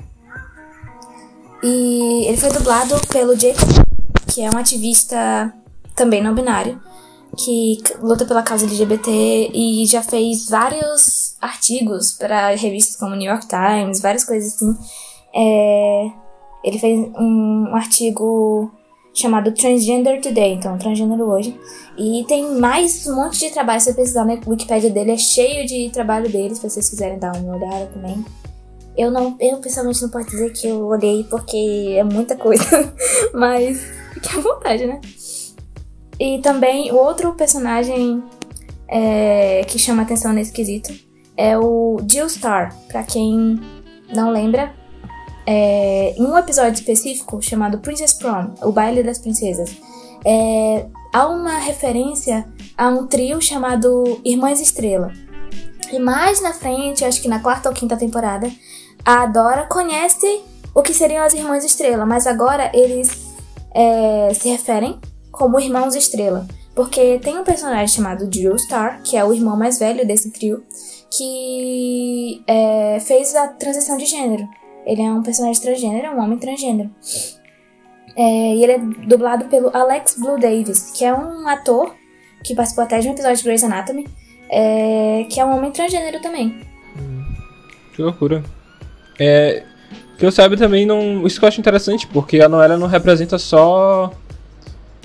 E 1.63 2.27
ele 2.27 2.37
foi 2.37 2.51
dublado 2.51 2.95
pelo 3.07 3.37
Jacob, 3.37 3.69
que 4.27 4.41
é 4.41 4.49
um 4.49 4.57
ativista 4.57 5.51
também 5.95 6.21
não 6.21 6.35
binário 6.35 6.79
que 7.35 7.81
luta 8.01 8.25
pela 8.25 8.41
causa 8.41 8.65
LGBT 8.65 9.51
e 9.53 9.85
já 9.85 10.01
fez 10.01 10.49
vários 10.49 11.35
artigos 11.41 12.13
para 12.13 12.55
revistas 12.55 12.95
como 12.95 13.15
New 13.15 13.29
York 13.29 13.47
Times, 13.47 14.01
várias 14.01 14.23
coisas 14.23 14.55
assim. 14.55 14.75
É, 15.35 16.11
ele 16.65 16.79
fez 16.79 16.99
um, 17.15 17.75
artigo 17.75 18.71
chamado 19.13 19.51
Transgender 19.53 20.19
Today, 20.19 20.53
então 20.53 20.75
transgênero 20.79 21.29
hoje. 21.29 21.57
E 21.95 22.25
tem 22.27 22.59
mais 22.59 23.05
um 23.05 23.15
monte 23.15 23.39
de 23.39 23.51
trabalho, 23.51 23.79
se 23.79 23.91
você 23.91 23.93
pesquisar 23.93 24.25
na 24.25 24.39
Wikipedia 24.47 24.89
dele, 24.89 25.11
é 25.11 25.17
cheio 25.17 25.67
de 25.67 25.91
trabalho 25.91 26.27
deles, 26.27 26.57
se 26.57 26.67
vocês 26.67 26.89
quiserem 26.89 27.19
dar 27.19 27.35
uma 27.35 27.55
olhada 27.55 27.85
também. 27.93 28.25
Eu 28.97 29.11
não, 29.11 29.37
eu 29.39 29.57
pessoalmente 29.59 30.01
não 30.01 30.09
posso 30.09 30.31
dizer 30.31 30.51
que 30.53 30.67
eu 30.67 30.87
olhei 30.87 31.23
porque 31.25 31.93
é 31.97 32.03
muita 32.03 32.35
coisa, 32.35 32.65
mas 33.31 33.79
fique 34.13 34.35
à 34.35 34.41
vontade, 34.41 34.87
né? 34.87 34.99
E 36.19 36.39
também 36.39 36.91
o 36.91 36.95
outro 36.95 37.33
personagem 37.33 38.23
é, 38.87 39.63
que 39.65 39.77
chama 39.77 40.01
atenção 40.01 40.33
nesse 40.33 40.51
quesito 40.51 40.91
é 41.37 41.57
o 41.57 41.97
Jill 42.09 42.27
Star. 42.27 42.75
Pra 42.87 43.03
quem 43.03 43.59
não 44.13 44.31
lembra, 44.31 44.73
é, 45.45 46.13
em 46.17 46.23
um 46.23 46.37
episódio 46.37 46.73
específico 46.73 47.41
chamado 47.41 47.79
Princess 47.79 48.13
Prom, 48.13 48.53
o 48.61 48.71
baile 48.71 49.03
das 49.03 49.19
princesas, 49.19 49.75
é, 50.25 50.85
há 51.13 51.27
uma 51.27 51.57
referência 51.59 52.47
a 52.77 52.89
um 52.89 53.05
trio 53.05 53.39
chamado 53.41 54.19
Irmãs 54.25 54.59
Estrela. 54.59 55.11
E 55.91 55.99
mais 55.99 56.41
na 56.41 56.53
frente, 56.53 57.05
acho 57.05 57.21
que 57.21 57.27
na 57.27 57.39
quarta 57.39 57.69
ou 57.69 57.75
quinta 57.75 57.95
temporada, 57.95 58.51
a 59.05 59.25
Dora 59.27 59.67
conhece 59.67 60.41
o 60.73 60.81
que 60.81 60.93
seriam 60.93 61.23
as 61.23 61.33
Irmãs 61.33 61.63
Estrela, 61.63 62.05
mas 62.05 62.25
agora 62.25 62.71
eles 62.73 63.35
é, 63.73 64.33
se 64.33 64.49
referem 64.49 64.99
como 65.31 65.59
Irmãos 65.59 65.95
Estrela. 65.95 66.47
Porque 66.73 67.19
tem 67.19 67.37
um 67.37 67.43
personagem 67.43 67.87
chamado 67.87 68.27
Drew 68.27 68.57
Star, 68.59 69.01
que 69.01 69.15
é 69.15 69.23
o 69.23 69.33
irmão 69.33 69.55
mais 69.55 69.79
velho 69.79 70.05
desse 70.05 70.29
trio, 70.31 70.61
que 71.09 72.43
é, 72.45 72.99
fez 72.99 73.33
a 73.33 73.47
transição 73.47 73.95
de 73.95 74.05
gênero. 74.05 74.45
Ele 74.85 75.01
é 75.01 75.11
um 75.11 75.23
personagem 75.23 75.61
transgênero, 75.61 76.07
é 76.07 76.11
um 76.11 76.19
homem 76.19 76.37
transgênero. 76.37 76.89
É, 78.15 78.55
e 78.55 78.63
ele 78.63 78.71
é 78.71 78.77
dublado 79.07 79.45
pelo 79.45 79.75
Alex 79.75 80.17
Blue 80.17 80.39
Davis, 80.39 80.91
que 80.95 81.03
é 81.03 81.13
um 81.13 81.47
ator 81.47 81.93
que 82.43 82.55
participou 82.55 82.83
até 82.83 82.99
de 82.99 83.07
um 83.09 83.11
episódio 83.11 83.37
de 83.37 83.43
Grey's 83.43 83.63
Anatomy, 83.63 84.07
é, 84.49 85.25
que 85.29 85.39
é 85.39 85.45
um 85.45 85.55
homem 85.55 85.71
transgênero 85.71 86.21
também. 86.21 86.61
Que 87.93 88.01
loucura. 88.01 88.43
É, 89.19 89.63
que 90.17 90.25
eu 90.25 90.31
saiba 90.31 90.55
também, 90.55 90.85
não, 90.85 91.25
isso 91.25 91.39
que 91.39 91.45
eu 91.45 91.49
acho 91.49 91.59
interessante, 91.59 92.07
porque 92.07 92.39
a 92.39 92.47
Noela 92.47 92.77
não 92.77 92.87
representa 92.87 93.37
só 93.37 94.13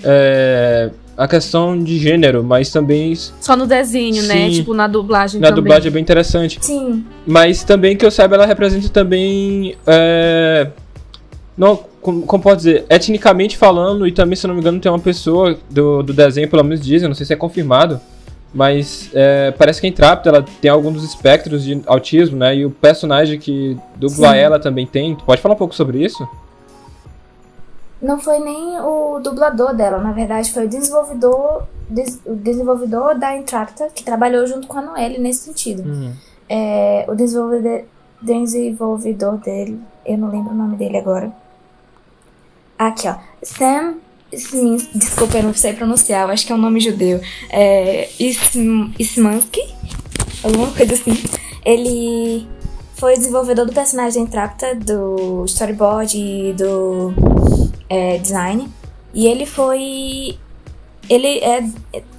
é, 0.05 0.91
a 1.17 1.29
questão 1.29 1.79
de 1.79 1.99
gênero, 1.99 2.43
mas 2.43 2.71
também 2.71 3.15
Só 3.15 3.57
no 3.57 3.67
desenho, 3.67 4.23
né? 4.23 4.49
Sim. 4.49 4.53
Tipo, 4.53 4.75
na 4.75 4.87
dublagem 4.87 5.41
na 5.41 5.49
também. 5.49 5.63
dublagem 5.63 5.89
é 5.89 5.91
bem 5.91 6.03
interessante. 6.03 6.59
Sim, 6.63 7.05
Mas 7.27 7.63
também 7.63 7.97
que 7.97 8.05
eu 8.05 8.11
saiba, 8.11 8.37
ela 8.37 8.47
representa 8.47 8.89
também. 8.89 9.77
É, 9.87 10.69
não, 11.57 11.79
como, 12.01 12.23
como 12.23 12.43
pode 12.43 12.59
dizer? 12.59 12.87
Etnicamente 12.89 13.57
falando, 13.57 14.07
e 14.07 14.13
também, 14.13 14.35
se 14.35 14.47
não 14.47 14.55
me 14.55 14.61
engano, 14.61 14.81
tem 14.81 14.91
uma 14.91 14.99
pessoa 14.99 15.59
do, 15.69 16.03
do 16.03 16.13
desenho, 16.13 16.49
pelo 16.49 16.65
menos 16.65 16.85
dizem, 16.85 17.07
não 17.07 17.15
sei 17.15 17.27
se 17.27 17.33
é 17.33 17.37
confirmado. 17.37 18.01
Mas 18.53 19.11
é, 19.15 19.53
parece 19.53 19.81
que 19.81 19.87
a 19.87 19.91
Intrapta 19.91 20.29
ela 20.29 20.45
tem 20.61 20.71
algum 20.71 20.91
dos 20.91 21.05
espectros 21.05 21.63
de 21.63 21.81
autismo, 21.87 22.37
né? 22.37 22.57
E 22.57 22.67
o 22.67 22.71
personagem 22.71 23.39
que 23.39 23.77
dubla 23.95 24.33
Sim. 24.33 24.39
ela 24.39 24.59
também 24.59 24.87
tem. 24.87 25.15
Tu 25.15 25.23
pode 25.25 25.41
falar 25.41 25.55
um 25.55 25.59
pouco 25.59 25.75
sobre 25.75 26.05
isso? 26.05 26.27
Não 28.01 28.19
foi 28.19 28.39
nem 28.39 28.81
o 28.81 29.19
dublador 29.21 29.75
dela, 29.75 29.99
na 29.99 30.13
verdade 30.13 30.53
foi 30.53 30.67
o 30.67 30.69
desenvolvedor, 30.69 31.65
des- 31.89 32.21
o 32.25 32.35
desenvolvedor 32.35 33.19
da 33.19 33.37
Intracta 33.37 33.89
que 33.95 34.03
trabalhou 34.03 34.47
junto 34.47 34.67
com 34.67 34.79
a 34.79 34.83
Noelle 34.83 35.19
nesse 35.19 35.45
sentido. 35.45 35.83
É, 36.49 37.05
o 37.09 37.15
desenvolvedor, 37.15 37.83
desenvolvedor 38.21 39.37
dele, 39.39 39.79
eu 40.07 40.17
não 40.19 40.31
lembro 40.31 40.53
o 40.53 40.57
nome 40.57 40.77
dele 40.77 40.97
agora. 40.97 41.31
Aqui, 42.79 43.07
ó. 43.09 43.15
Sam 43.43 43.95
Smith, 44.33 44.89
desculpa, 44.95 45.39
eu 45.39 45.43
não 45.43 45.55
sei 45.55 45.73
pronunciar, 45.75 46.27
eu 46.27 46.33
acho 46.33 46.47
que 46.47 46.53
é 46.53 46.55
um 46.55 46.59
nome 46.59 46.81
judeu. 46.81 47.21
É, 47.51 48.09
Ism- 48.19 48.93
Ismansky, 48.99 49.61
alguma 50.43 50.71
coisa 50.73 50.95
assim. 50.95 51.13
Ele 51.65 52.47
foi 52.95 53.15
desenvolvedor 53.15 53.67
do 53.67 53.73
personagem 53.73 54.27
Trapta, 54.27 54.75
do 54.75 55.45
storyboard 55.47 56.17
e 56.19 56.53
do 56.55 57.13
é, 57.91 58.17
design. 58.19 58.73
E 59.13 59.27
ele 59.27 59.45
foi. 59.45 60.39
Ele 61.09 61.39
é. 61.41 61.69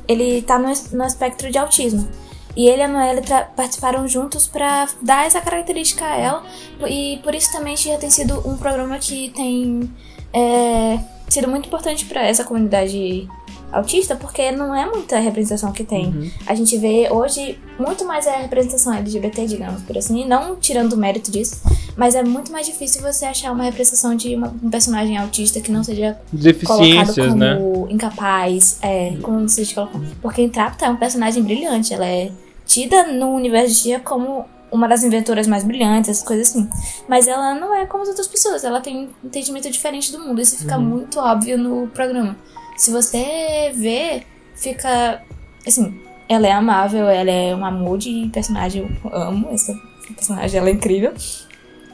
Ele 0.08 0.42
tá 0.42 0.60
no, 0.60 0.68
no 0.68 1.06
espectro 1.06 1.50
de 1.50 1.58
autismo. 1.58 2.08
E 2.56 2.68
ele 2.68 2.82
e 2.82 2.84
a 2.84 2.88
Noelle 2.88 3.22
participaram 3.56 4.06
juntos 4.08 4.46
pra 4.46 4.90
dar 5.02 5.26
essa 5.26 5.40
característica 5.40 6.06
a 6.06 6.18
ela. 6.18 6.44
E 6.86 7.20
por 7.24 7.34
isso 7.34 7.50
também 7.54 7.78
já 7.78 7.98
tem 7.98 8.10
sido 8.10 8.46
um 8.46 8.58
programa 8.58 9.00
que 9.00 9.30
tem 9.30 9.90
é, 10.34 11.00
sido 11.30 11.48
muito 11.48 11.68
importante 11.68 12.06
pra 12.06 12.24
essa 12.24 12.44
comunidade 12.44 13.26
autista, 13.72 14.16
porque 14.16 14.52
não 14.52 14.76
é 14.76 14.86
muita 14.86 15.18
representação 15.20 15.72
que 15.72 15.84
tem. 15.84 16.32
A 16.46 16.54
gente 16.56 16.78
vê 16.78 17.08
hoje 17.12 17.58
muito 17.80 18.06
mais 18.06 18.28
a 18.28 18.34
representação 18.38 18.94
LGBT, 18.94 19.46
digamos 19.46 19.82
por 19.84 19.98
assim, 19.98 20.26
não 20.26 20.56
tirando 20.56 20.94
o 20.94 20.98
mérito 20.98 21.32
disso, 21.32 21.62
mas 21.96 22.16
é 22.16 22.24
muito 22.24 22.52
mais 22.52 22.66
difícil 22.66 23.02
você 23.02 23.26
achar 23.26 23.52
uma 23.52 23.64
representação 23.64 24.16
de 24.16 24.36
uma- 24.36 24.54
um 24.64 24.70
personagem 24.70 25.18
autista 25.18 25.60
que 25.62 25.72
não 25.72 25.84
seja 25.84 26.18
colocado 26.32 26.44
Deficiências, 26.44 27.28
como 27.28 27.36
né? 27.40 27.58
incapaz, 27.90 28.78
é, 28.82 29.16
como 29.22 29.48
se 29.48 29.62
diz 29.64 29.74
colocar. 29.74 30.00
Porque 30.22 30.42
Intrapta 30.42 30.86
é 30.86 30.90
um 30.90 30.98
personagem 30.98 31.42
brilhante, 31.44 31.94
ela 31.94 32.06
é 32.06 32.32
tida 32.66 33.12
no 33.12 33.30
universo 33.34 33.76
de 33.76 33.84
dia 33.84 34.00
como 34.00 34.46
uma 34.72 34.88
das 34.88 35.04
inventoras 35.04 35.48
mais 35.48 35.64
brilhantes, 35.66 36.10
essas 36.10 36.24
coisas 36.24 36.50
assim. 36.50 36.70
Mas 37.08 37.28
ela 37.28 37.54
não 37.56 37.76
é 37.76 37.86
como 37.86 38.04
as 38.04 38.10
outras 38.10 38.28
pessoas, 38.28 38.64
ela 38.64 38.80
tem 38.80 38.98
um 39.24 39.28
entendimento 39.28 39.70
diferente 39.70 40.12
do 40.14 40.20
mundo. 40.20 40.40
Isso 40.40 40.58
fica 40.58 40.78
muito 40.78 41.20
óbvio 41.20 41.58
no 41.58 41.88
programa. 41.88 42.38
Se 42.82 42.90
você 42.90 43.72
vê, 43.76 44.24
fica. 44.56 45.22
Assim, 45.68 45.94
ela 46.28 46.48
é 46.48 46.52
amável, 46.52 47.08
ela 47.08 47.30
é 47.30 47.56
um 47.56 47.64
amor 47.64 48.00
de 48.00 48.28
personagem. 48.34 48.90
Eu 49.06 49.16
amo 49.16 49.50
essa 49.52 49.80
personagem, 50.16 50.60
ela 50.60 50.68
é 50.68 50.72
incrível. 50.72 51.14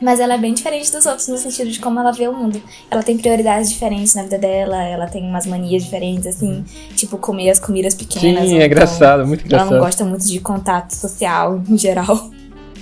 Mas 0.02 0.22
ela 0.22 0.36
é 0.36 0.38
bem 0.38 0.54
diferente 0.54 0.90
dos 0.90 1.06
outros 1.06 1.28
no 1.28 1.38
sentido 1.38 1.70
de 1.70 1.82
como 1.82 2.00
ela 2.00 2.14
vê 2.14 2.30
o 2.30 2.34
mundo. 2.34 2.62
Ela 2.90 3.04
tem 3.04 3.18
prioridades 3.18 3.70
diferentes 3.70 4.16
na 4.16 4.24
vida 4.24 4.38
dela, 4.38 4.82
ela 4.82 5.08
tem 5.08 5.24
umas 5.24 5.46
manias 5.46 5.84
diferentes, 5.84 6.26
assim, 6.26 6.64
tipo 6.96 7.18
comer 7.18 7.50
as 7.50 7.60
comidas 7.60 7.94
pequenas. 7.94 8.46
Sim, 8.46 8.54
é 8.54 8.56
então 8.56 8.66
engraçado, 8.66 9.28
muito 9.28 9.42
Ela 9.42 9.46
engraçado. 9.46 9.72
não 9.72 9.80
gosta 9.80 10.06
muito 10.06 10.26
de 10.26 10.40
contato 10.40 10.92
social 10.92 11.62
em 11.68 11.78
geral. 11.78 12.32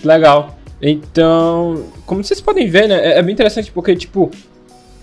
Legal. 0.04 0.56
Então, 0.80 1.86
como 2.06 2.24
vocês 2.24 2.40
podem 2.40 2.70
ver, 2.70 2.88
né, 2.88 3.14
é 3.14 3.18
é 3.18 3.24
bem 3.24 3.34
interessante 3.34 3.72
porque, 3.72 3.96
tipo, 3.96 4.30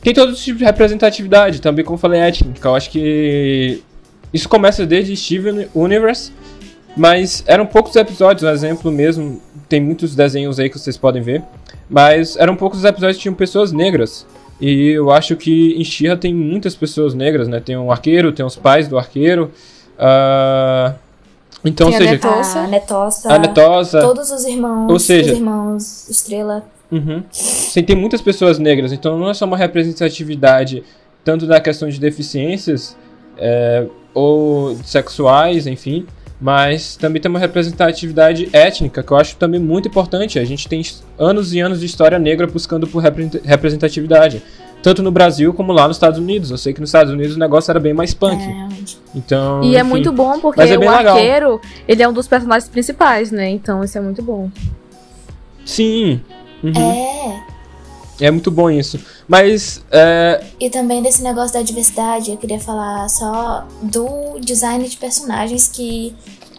tem 0.03 0.13
todo 0.13 0.35
tipo 0.35 0.59
de 0.59 0.65
representatividade, 0.65 1.61
também 1.61 1.85
como 1.85 1.95
eu 1.95 2.01
falei, 2.01 2.21
étnica. 2.21 2.69
Eu 2.69 2.75
acho 2.75 2.91
que 2.91 3.83
isso 4.33 4.49
começa 4.49 4.85
desde 4.85 5.17
Steven 5.17 5.69
Universe, 5.75 6.33
mas 6.97 7.43
eram 7.47 7.65
poucos 7.67 7.97
episódios, 7.97 8.43
um 8.43 8.53
exemplo 8.53 8.91
mesmo, 8.93 9.41
tem 9.69 9.81
muitos 9.81 10.15
desenhos 10.15 10.59
aí 10.59 10.69
que 10.69 10.79
vocês 10.79 10.97
podem 10.97 11.23
ver, 11.23 11.43
mas 11.89 12.37
eram 12.37 12.55
poucos 12.57 12.85
episódios 12.85 13.17
que 13.17 13.23
tinham 13.23 13.35
pessoas 13.35 13.73
negras. 13.73 14.27
E 14.61 14.91
eu 14.91 15.11
acho 15.11 15.35
que 15.37 15.75
em 15.77 15.83
She-Ra 15.85 16.17
tem 16.17 16.33
muitas 16.33 16.75
pessoas 16.77 17.15
negras, 17.15 17.49
né? 17.49 17.59
Tem 17.59 17.77
um 17.77 17.91
arqueiro, 17.91 18.31
tem 18.33 18.45
os 18.47 18.55
pais 18.55 18.87
do 18.87 18.97
arqueiro. 18.99 19.51
ah, 19.99 20.95
então, 21.65 21.89
Tem 21.91 21.97
ou 21.97 22.03
a 22.03 22.07
seja, 22.07 22.13
Netossa. 22.13 22.59
A 22.59 22.67
Netossa. 22.67 23.33
a 23.35 23.39
Netosa. 23.39 24.01
Todos 24.01 24.31
os 24.33 24.45
irmãos. 24.45 24.91
Ou 24.91 24.99
seja- 24.99 25.33
Os 25.33 25.39
irmãos 25.39 26.09
Estrela. 26.11 26.65
Uhum. 26.93 27.23
Sim, 27.33 27.83
tem 27.83 27.97
muitas 27.97 28.21
pessoas 28.21 28.59
negras, 28.59 28.93
então 28.93 29.19
não 29.19 29.31
é 29.31 29.35
só 29.35 29.47
uma 29.47 29.57
representatividade 29.57 30.85
tanto 31.25 31.47
da 31.47 31.59
questão 31.61 31.89
de 31.89 31.99
deficiências 31.99 32.97
é, 33.39 33.87
ou 34.13 34.77
sexuais, 34.85 35.67
enfim, 35.67 36.05
mas 36.41 36.97
também 36.97 37.23
tem 37.23 37.31
uma 37.31 37.39
representatividade 37.39 38.49
étnica, 38.53 39.03
que 39.03 39.11
eu 39.13 39.17
acho 39.17 39.37
também 39.37 39.59
muito 39.61 39.89
importante. 39.89 40.39
A 40.39 40.45
gente 40.45 40.69
tem 40.69 40.83
anos 41.19 41.55
e 41.55 41.61
anos 41.61 41.81
de 41.81 41.87
história 41.87 42.19
negra 42.19 42.47
buscando 42.47 42.87
por 42.87 42.99
repre- 43.03 43.41
representatividade, 43.45 44.43
tanto 44.83 45.01
no 45.03 45.13
Brasil 45.13 45.55
como 45.55 45.73
lá 45.73 45.87
nos 45.87 45.97
Estados 45.97 46.19
Unidos. 46.19 46.51
Eu 46.51 46.59
sei 46.59 46.73
que 46.75 46.81
nos 46.81 46.91
Estados 46.91 47.13
Unidos 47.13 47.37
o 47.37 47.39
negócio 47.39 47.71
era 47.71 47.79
bem 47.79 47.95
mais 47.95 48.13
punk. 48.13 48.43
É. 48.43 48.69
Então, 49.15 49.63
E 49.63 49.77
é 49.77 49.81
enfim. 49.81 49.89
muito 49.89 50.13
bom 50.13 50.41
porque 50.41 50.61
é 50.61 50.77
o 50.77 50.81
legal. 50.81 51.15
arqueiro, 51.17 51.61
ele 51.87 52.03
é 52.03 52.09
um 52.09 52.13
dos 52.13 52.27
personagens 52.27 52.69
principais, 52.69 53.31
né? 53.31 53.49
Então 53.49 53.83
isso 53.85 53.97
é 53.97 54.01
muito 54.01 54.21
bom. 54.21 54.51
Sim. 55.65 56.21
Uhum. 56.63 56.73
É. 56.93 57.43
É 58.21 58.31
muito 58.31 58.51
bom 58.51 58.71
isso. 58.71 59.01
Mas 59.27 59.83
é, 59.91 60.45
E 60.61 60.71
também 60.71 61.03
desse 61.03 61.23
negócio 61.23 61.53
da 61.55 61.63
diversidade, 61.63 62.31
eu 62.31 62.37
queria 62.37 62.61
falar 62.61 63.09
só 63.09 63.67
do 63.83 64.39
design 64.39 64.87
de 64.89 64.97
personagens 64.97 65.69
que, 65.69 66.15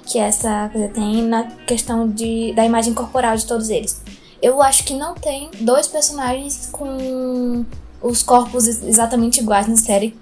que 0.05 0.19
essa 0.19 0.69
coisa 0.73 0.89
tem 0.89 1.21
na 1.23 1.43
questão 1.65 2.09
de, 2.09 2.53
da 2.53 2.65
imagem 2.65 2.93
corporal 2.93 3.35
de 3.37 3.45
todos 3.45 3.69
eles. 3.69 4.01
Eu 4.41 4.61
acho 4.61 4.83
que 4.83 4.93
não 4.93 5.13
tem 5.13 5.49
dois 5.61 5.87
personagens 5.87 6.67
com 6.71 7.65
os 8.01 8.21
corpos 8.21 8.67
ex- 8.67 8.83
exatamente 8.83 9.39
iguais 9.39 9.67
na 9.67 9.77
série, 9.77 10.17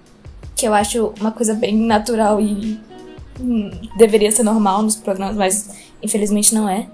que 0.55 0.67
eu 0.67 0.75
acho 0.75 1.11
uma 1.19 1.31
coisa 1.31 1.55
bem 1.55 1.75
natural 1.75 2.39
e 2.39 2.79
hum, 3.39 3.71
deveria 3.97 4.31
ser 4.31 4.43
normal 4.43 4.83
nos 4.83 4.95
programas, 4.95 5.35
mas 5.35 5.69
infelizmente 6.03 6.53
não 6.53 6.69
é. 6.69 6.87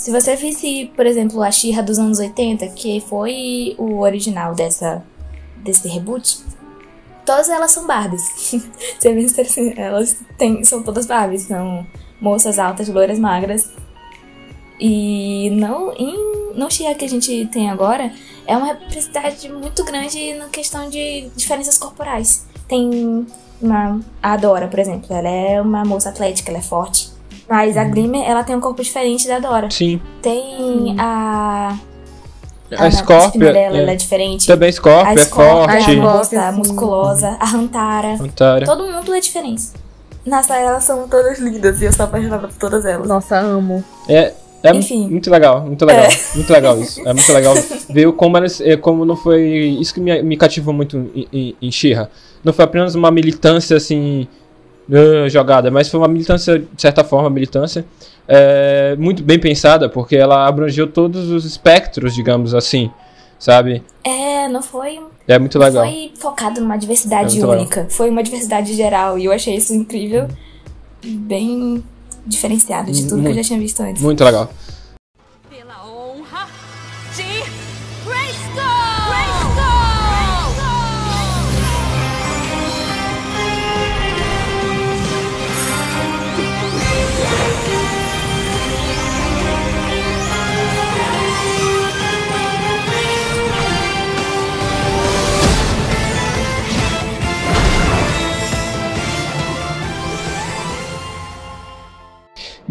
Se 0.00 0.10
você 0.10 0.34
visse, 0.34 0.90
por 0.96 1.04
exemplo, 1.04 1.42
a 1.42 1.50
She-Ra 1.50 1.82
dos 1.82 1.98
anos 1.98 2.18
80, 2.18 2.68
que 2.68 3.02
foi 3.02 3.74
o 3.76 3.98
original 3.98 4.54
dessa 4.54 5.04
desse 5.58 5.86
reboot, 5.88 6.42
todas 7.26 7.50
elas 7.50 7.70
são 7.70 7.86
Barbies. 7.86 8.22
Você 8.98 9.12
vê 9.12 9.28
se 9.28 9.38
assim, 9.42 9.74
elas 9.76 10.16
têm, 10.38 10.64
são 10.64 10.82
todas 10.82 11.04
Barbies, 11.04 11.42
são 11.42 11.86
moças 12.18 12.58
altas, 12.58 12.88
loiras, 12.88 13.18
magras. 13.18 13.70
E 14.80 15.50
não, 15.50 15.92
em, 15.92 16.54
no 16.54 16.70
She-Ra 16.70 16.94
que 16.94 17.04
a 17.04 17.08
gente 17.08 17.46
tem 17.52 17.68
agora, 17.68 18.10
é 18.46 18.56
uma 18.56 18.68
representatividade 18.68 19.52
muito 19.52 19.84
grande 19.84 20.32
na 20.32 20.48
questão 20.48 20.88
de 20.88 21.28
diferenças 21.36 21.76
corporais. 21.76 22.46
Tem 22.66 23.26
uma, 23.60 24.00
a 24.22 24.34
Dora, 24.38 24.66
por 24.66 24.78
exemplo, 24.78 25.14
ela 25.14 25.28
é 25.28 25.60
uma 25.60 25.84
moça 25.84 26.08
atlética, 26.08 26.50
ela 26.50 26.60
é 26.60 26.62
forte. 26.62 27.09
Mas 27.50 27.76
a 27.76 27.82
Glimmer, 27.82 28.22
ela 28.24 28.44
tem 28.44 28.54
um 28.54 28.60
corpo 28.60 28.80
diferente 28.80 29.26
da 29.26 29.40
Dora. 29.40 29.68
sim. 29.70 30.00
Tem 30.22 30.94
a... 30.96 31.76
A, 32.78 32.88
Scorpio. 32.88 33.40
dela, 33.40 33.58
é, 33.58 33.64
ela 33.64 33.90
é 33.90 33.96
diferente. 33.96 34.46
Também 34.46 34.70
Scorpio 34.70 35.08
A 35.08 35.12
é 35.12 35.16
Scorpio, 35.16 35.52
forte. 35.52 35.76
a 35.76 35.80
Scorpio, 35.80 36.52
sim. 36.52 36.56
musculosa, 36.56 37.36
a 37.40 37.44
Rantara. 37.44 38.14
Antara. 38.20 38.64
Todo 38.64 38.84
mundo 38.84 39.12
é 39.12 39.18
diferente. 39.18 39.70
Nossa, 40.24 40.56
elas 40.56 40.84
são 40.84 41.08
todas 41.08 41.40
lindas 41.40 41.82
e 41.82 41.86
eu 41.86 41.92
sou 41.92 42.04
apaixonada 42.04 42.46
por 42.46 42.56
todas 42.56 42.84
elas. 42.84 43.08
Nossa, 43.08 43.40
amo. 43.40 43.82
É, 44.08 44.32
é 44.62 44.70
Enfim. 44.72 45.08
muito 45.08 45.28
legal, 45.30 45.62
muito 45.62 45.84
legal, 45.84 46.08
muito 46.36 46.52
legal 46.52 46.80
isso. 46.80 47.00
É 47.00 47.12
muito 47.12 47.32
legal 47.32 47.54
ver 47.90 48.12
como, 48.12 48.36
elas, 48.36 48.60
é, 48.60 48.76
como 48.76 49.04
não 49.04 49.16
foi. 49.16 49.42
Isso 49.80 49.92
que 49.92 50.00
me, 50.00 50.22
me 50.22 50.36
cativou 50.36 50.72
muito 50.72 50.96
em, 51.12 51.26
em, 51.32 51.56
em 51.60 51.72
She-Ra. 51.72 52.08
Não 52.44 52.52
foi 52.52 52.64
apenas 52.64 52.94
uma 52.94 53.10
militância 53.10 53.76
assim. 53.76 54.28
Jogada, 55.28 55.70
mas 55.70 55.88
foi 55.88 55.98
uma 56.00 56.08
militância, 56.08 56.58
de 56.58 56.80
certa 56.80 57.04
forma, 57.04 57.30
militância 57.30 57.84
é, 58.32 58.94
muito 58.96 59.24
bem 59.24 59.40
pensada, 59.40 59.88
porque 59.88 60.14
ela 60.14 60.46
abrangeu 60.46 60.86
todos 60.86 61.30
os 61.30 61.44
espectros, 61.44 62.14
digamos 62.14 62.54
assim, 62.54 62.88
sabe? 63.40 63.82
É, 64.04 64.46
não 64.46 64.62
foi, 64.62 65.00
É 65.26 65.36
muito 65.36 65.58
legal. 65.58 65.84
foi 65.84 66.12
focado 66.16 66.60
numa 66.60 66.76
diversidade 66.76 67.36
É 67.36 67.40
muito 67.40 67.58
única. 67.58 67.86
Foi 67.90 68.08
uma 68.08 68.22
diversidade 68.22 68.72
geral 68.74 69.18
e 69.18 69.24
eu 69.24 69.32
achei 69.32 69.56
isso 69.56 69.74
incrível. 69.74 70.28
Bem 71.04 71.82
diferenciado 72.24 72.92
de 72.92 73.08
tudo 73.08 73.22
que 73.22 73.28
eu 73.28 73.34
já 73.34 73.42
tinha 73.42 73.58
visto 73.58 73.80
antes. 73.80 74.00
Muito 74.00 74.22
legal. 74.22 74.48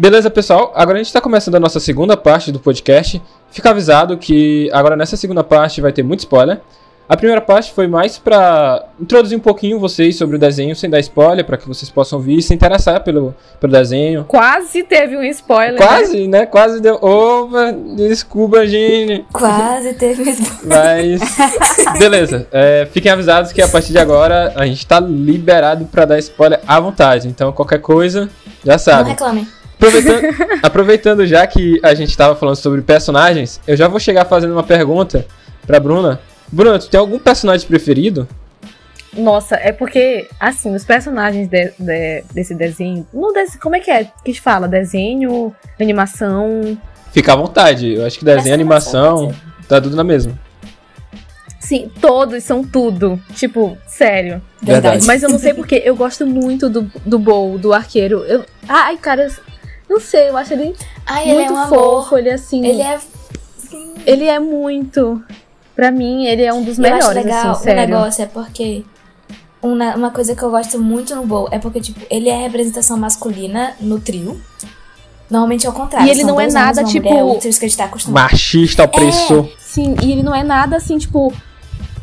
Beleza, 0.00 0.30
pessoal? 0.30 0.72
Agora 0.74 0.96
a 0.96 0.98
gente 0.98 1.08
está 1.08 1.20
começando 1.20 1.56
a 1.56 1.60
nossa 1.60 1.78
segunda 1.78 2.16
parte 2.16 2.50
do 2.50 2.58
podcast. 2.58 3.20
Fica 3.50 3.68
avisado 3.68 4.16
que 4.16 4.70
agora 4.72 4.96
nessa 4.96 5.14
segunda 5.14 5.44
parte 5.44 5.82
vai 5.82 5.92
ter 5.92 6.02
muito 6.02 6.20
spoiler. 6.20 6.58
A 7.06 7.18
primeira 7.18 7.42
parte 7.42 7.70
foi 7.70 7.86
mais 7.86 8.16
para 8.16 8.86
introduzir 8.98 9.36
um 9.36 9.40
pouquinho 9.42 9.78
vocês 9.78 10.16
sobre 10.16 10.36
o 10.36 10.38
desenho, 10.38 10.74
sem 10.74 10.88
dar 10.88 11.00
spoiler, 11.00 11.44
para 11.44 11.58
que 11.58 11.68
vocês 11.68 11.90
possam 11.90 12.18
vir 12.18 12.38
e 12.38 12.42
se 12.42 12.54
interessar 12.54 13.04
pelo, 13.04 13.34
pelo 13.60 13.74
desenho. 13.74 14.24
Quase 14.24 14.82
teve 14.84 15.18
um 15.18 15.22
spoiler. 15.24 15.78
né? 15.78 15.86
Quase, 15.86 16.28
né? 16.28 16.46
Quase 16.46 16.80
deu. 16.80 16.94
Opa, 16.94 17.70
desculpa, 17.94 18.66
gente. 18.66 19.26
Quase 19.30 19.92
teve 19.92 20.24
mesmo. 20.24 20.46
Mas. 20.64 21.20
Beleza. 21.98 22.46
é, 22.50 22.88
fiquem 22.90 23.12
avisados 23.12 23.52
que 23.52 23.60
a 23.60 23.68
partir 23.68 23.92
de 23.92 23.98
agora 23.98 24.50
a 24.56 24.64
gente 24.64 24.86
tá 24.86 24.98
liberado 24.98 25.84
para 25.84 26.06
dar 26.06 26.18
spoiler 26.20 26.58
à 26.66 26.80
vontade. 26.80 27.28
Então 27.28 27.52
qualquer 27.52 27.82
coisa, 27.82 28.30
já 28.64 28.72
Não 28.72 28.78
sabe. 28.78 29.10
Aproveitando, 29.80 30.58
aproveitando 30.62 31.26
já 31.26 31.46
que 31.46 31.80
a 31.82 31.94
gente 31.94 32.16
tava 32.16 32.36
falando 32.36 32.56
sobre 32.56 32.82
personagens, 32.82 33.60
eu 33.66 33.76
já 33.76 33.88
vou 33.88 33.98
chegar 33.98 34.24
fazendo 34.26 34.52
uma 34.52 34.62
pergunta 34.62 35.26
pra 35.66 35.80
Bruna. 35.80 36.20
Bruna, 36.52 36.78
tu 36.78 36.88
tem 36.88 37.00
algum 37.00 37.18
personagem 37.18 37.66
preferido? 37.66 38.28
Nossa, 39.16 39.56
é 39.56 39.72
porque, 39.72 40.28
assim, 40.38 40.74
os 40.74 40.84
personagens 40.84 41.48
de- 41.48 41.72
de- 41.78 42.24
desse 42.32 42.54
desenho. 42.54 43.06
No 43.12 43.32
desse, 43.32 43.58
como 43.58 43.74
é 43.74 43.80
que 43.80 43.90
é 43.90 44.06
que 44.24 44.38
fala? 44.40 44.68
Desenho, 44.68 45.54
animação. 45.80 46.78
Fica 47.12 47.32
à 47.32 47.36
vontade. 47.36 47.94
Eu 47.94 48.06
acho 48.06 48.18
que 48.18 48.24
desenho 48.24 48.44
e 48.46 48.48
Essa 48.50 48.54
animação 48.54 49.34
tá 49.68 49.80
tudo 49.80 49.96
na 49.96 50.04
mesma. 50.04 50.38
Sim, 51.58 51.90
todos 52.00 52.42
são 52.44 52.64
tudo. 52.64 53.20
Tipo, 53.34 53.76
sério. 53.86 54.40
Verdade. 54.62 55.04
Mas 55.06 55.22
eu 55.22 55.28
não 55.28 55.38
sei 55.38 55.54
porque 55.54 55.82
eu 55.84 55.94
gosto 55.96 56.26
muito 56.26 56.68
do, 56.68 56.90
do 57.04 57.18
Bowl, 57.18 57.58
do 57.58 57.72
arqueiro. 57.72 58.24
Eu, 58.24 58.44
ai, 58.68 58.96
cara, 58.96 59.28
não 59.90 60.00
sei, 60.00 60.28
eu 60.30 60.36
acho 60.36 60.52
ele 60.54 60.74
Ai, 61.04 61.24
ele 61.28 61.34
muito 61.34 61.52
é 61.52 61.56
um 61.64 61.68
fofo. 61.68 62.14
amor. 62.14 62.18
Ele 62.20 62.28
é 62.28 62.32
assim. 62.34 62.64
Ele 62.64 62.80
é. 62.80 62.98
ele 64.06 64.24
é 64.26 64.38
muito. 64.38 65.22
Pra 65.74 65.90
mim, 65.90 66.26
ele 66.26 66.42
é 66.42 66.52
um 66.52 66.62
dos 66.62 66.78
Eu 66.78 66.84
acho 66.84 66.94
melhores, 66.94 67.24
legal 67.24 67.50
assim, 67.52 67.70
o 67.70 67.74
negócio 67.74 68.22
é 68.22 68.26
porque 68.26 68.84
uma, 69.62 69.94
uma 69.96 70.10
coisa 70.10 70.34
que 70.36 70.42
eu 70.42 70.50
gosto 70.50 70.78
muito 70.78 71.14
no 71.16 71.24
Bowl 71.26 71.48
é 71.50 71.58
porque, 71.58 71.80
tipo, 71.80 72.00
ele 72.10 72.28
é 72.28 72.34
a 72.34 72.38
representação 72.42 72.96
masculina 72.96 73.74
no 73.80 73.98
trio. 73.98 74.40
Normalmente 75.30 75.66
é 75.66 75.70
o 75.70 75.72
contrário. 75.72 76.06
E 76.08 76.10
ele 76.10 76.24
não 76.24 76.40
é 76.40 76.48
nada, 76.48 76.82
tipo- 76.84 77.08
mulher, 77.08 77.22
outros 77.22 77.56
que 77.58 77.64
a 77.64 77.68
gente 77.68 77.78
tá 77.78 77.84
acostumado. 77.84 78.30
Machista, 78.30 78.84
opressor. 78.84 79.48
Sim, 79.58 79.94
e 80.02 80.12
ele 80.12 80.22
não 80.22 80.34
é 80.34 80.42
nada 80.42 80.76
assim, 80.76 80.98
tipo. 80.98 81.32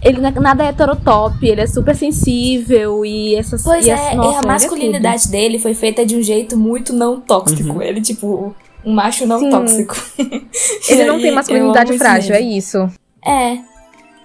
Ele 0.02 0.22
não 0.22 0.30
é 0.30 0.32
nada 0.40 0.64
heterotop, 0.64 1.46
ele 1.46 1.62
é 1.62 1.68
super 1.68 1.96
sensível 1.96 3.04
e 3.04 3.36
essas 3.36 3.64
Pois 3.64 3.86
e 3.86 3.90
é, 3.90 3.94
essa- 3.94 4.14
e 4.14 4.16
nossa, 4.16 4.30
a 4.30 4.40
ele 4.40 4.46
é 4.46 4.48
masculinidade 4.48 5.28
dele 5.30 5.60
foi 5.60 5.74
feita 5.74 6.06
de 6.06 6.16
um 6.16 6.22
jeito 6.22 6.56
muito 6.56 6.94
não 6.94 7.20
tóxico. 7.20 7.70
Uhum. 7.74 7.82
Ele, 7.82 8.00
tipo, 8.00 8.56
um 8.86 8.94
macho 8.94 9.26
não 9.26 9.40
Sim. 9.40 9.50
tóxico. 9.50 9.96
Ele 10.88 11.04
não 11.06 11.20
tem 11.20 11.32
masculinidade 11.32 11.98
frágil, 11.98 12.36
é 12.36 12.40
isso. 12.42 12.78
É. 13.26 13.58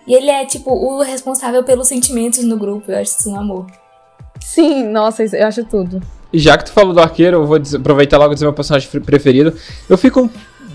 E 0.06 0.14
ele 0.14 0.30
é, 0.30 0.44
tipo, 0.44 0.70
o 0.70 1.00
responsável 1.02 1.62
pelos 1.64 1.88
sentimentos 1.88 2.44
no 2.44 2.56
grupo. 2.56 2.90
Eu 2.92 2.98
acho 2.98 3.18
isso 3.18 3.30
um 3.30 3.36
amor. 3.40 3.66
Sim, 4.40 4.84
nossa, 4.84 5.24
eu 5.24 5.46
acho 5.46 5.64
tudo. 5.64 6.00
E 6.32 6.38
já 6.38 6.56
que 6.58 6.64
tu 6.66 6.72
falou 6.72 6.92
do 6.92 7.00
arqueiro, 7.00 7.38
eu 7.38 7.46
vou 7.46 7.58
aproveitar 7.78 8.18
logo 8.18 8.32
e 8.32 8.34
dizer 8.34 8.44
meu 8.46 8.52
personagem 8.52 8.88
pre- 8.88 9.00
preferido. 9.00 9.54
Eu 9.88 9.96
fico 9.98 10.28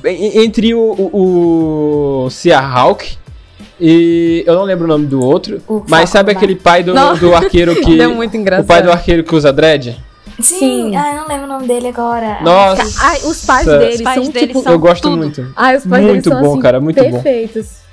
en- 0.06 0.44
entre 0.44 0.74
o, 0.74 0.80
o, 0.80 2.24
o 2.26 2.30
Seahawk 2.30 3.18
e. 3.80 4.44
Eu 4.46 4.56
não 4.56 4.64
lembro 4.64 4.86
o 4.86 4.88
nome 4.88 5.06
do 5.08 5.24
outro. 5.24 5.62
O 5.68 5.84
mas 5.88 6.10
sabe 6.10 6.32
aquele 6.32 6.56
pai 6.56 6.84
do, 6.84 6.94
Não. 6.94 7.16
do 7.18 7.34
arqueiro 7.36 7.76
que. 7.82 8.00
É 8.00 8.08
muito 8.08 8.36
engraçado. 8.38 8.66
o 8.66 8.68
pai 8.68 8.82
do 8.84 8.92
arqueiro 8.92 9.24
que 9.24 9.36
usa 9.36 9.52
dread? 9.54 9.98
Sim. 10.40 10.60
Sim. 10.92 10.96
Ah, 10.96 11.12
eu 11.16 11.22
não 11.22 11.28
lembro 11.28 11.46
o 11.46 11.48
nome 11.48 11.68
dele 11.68 11.88
agora. 11.88 12.38
Nossa. 12.42 12.84
Ai, 13.06 13.18
os 13.26 13.44
pais 13.46 13.66
dele 13.66 13.96
Os 13.96 14.02
pais 14.02 14.24
são 14.24 14.32
dele 14.32 14.48
tipo. 14.48 14.62
são- 14.62 14.72
eu 14.74 14.80
gosto 14.80 15.04
tudo. 15.04 15.18
muito. 15.18 15.52
Ai, 15.56 15.78
os 15.78 15.86
pais 15.86 16.04
Muito 16.06 16.30
bom, 16.30 16.52
assim, 16.52 16.60
cara, 16.60 16.80
muito 16.80 17.04
bom. 17.04 17.12
perfeitos. 17.12 17.88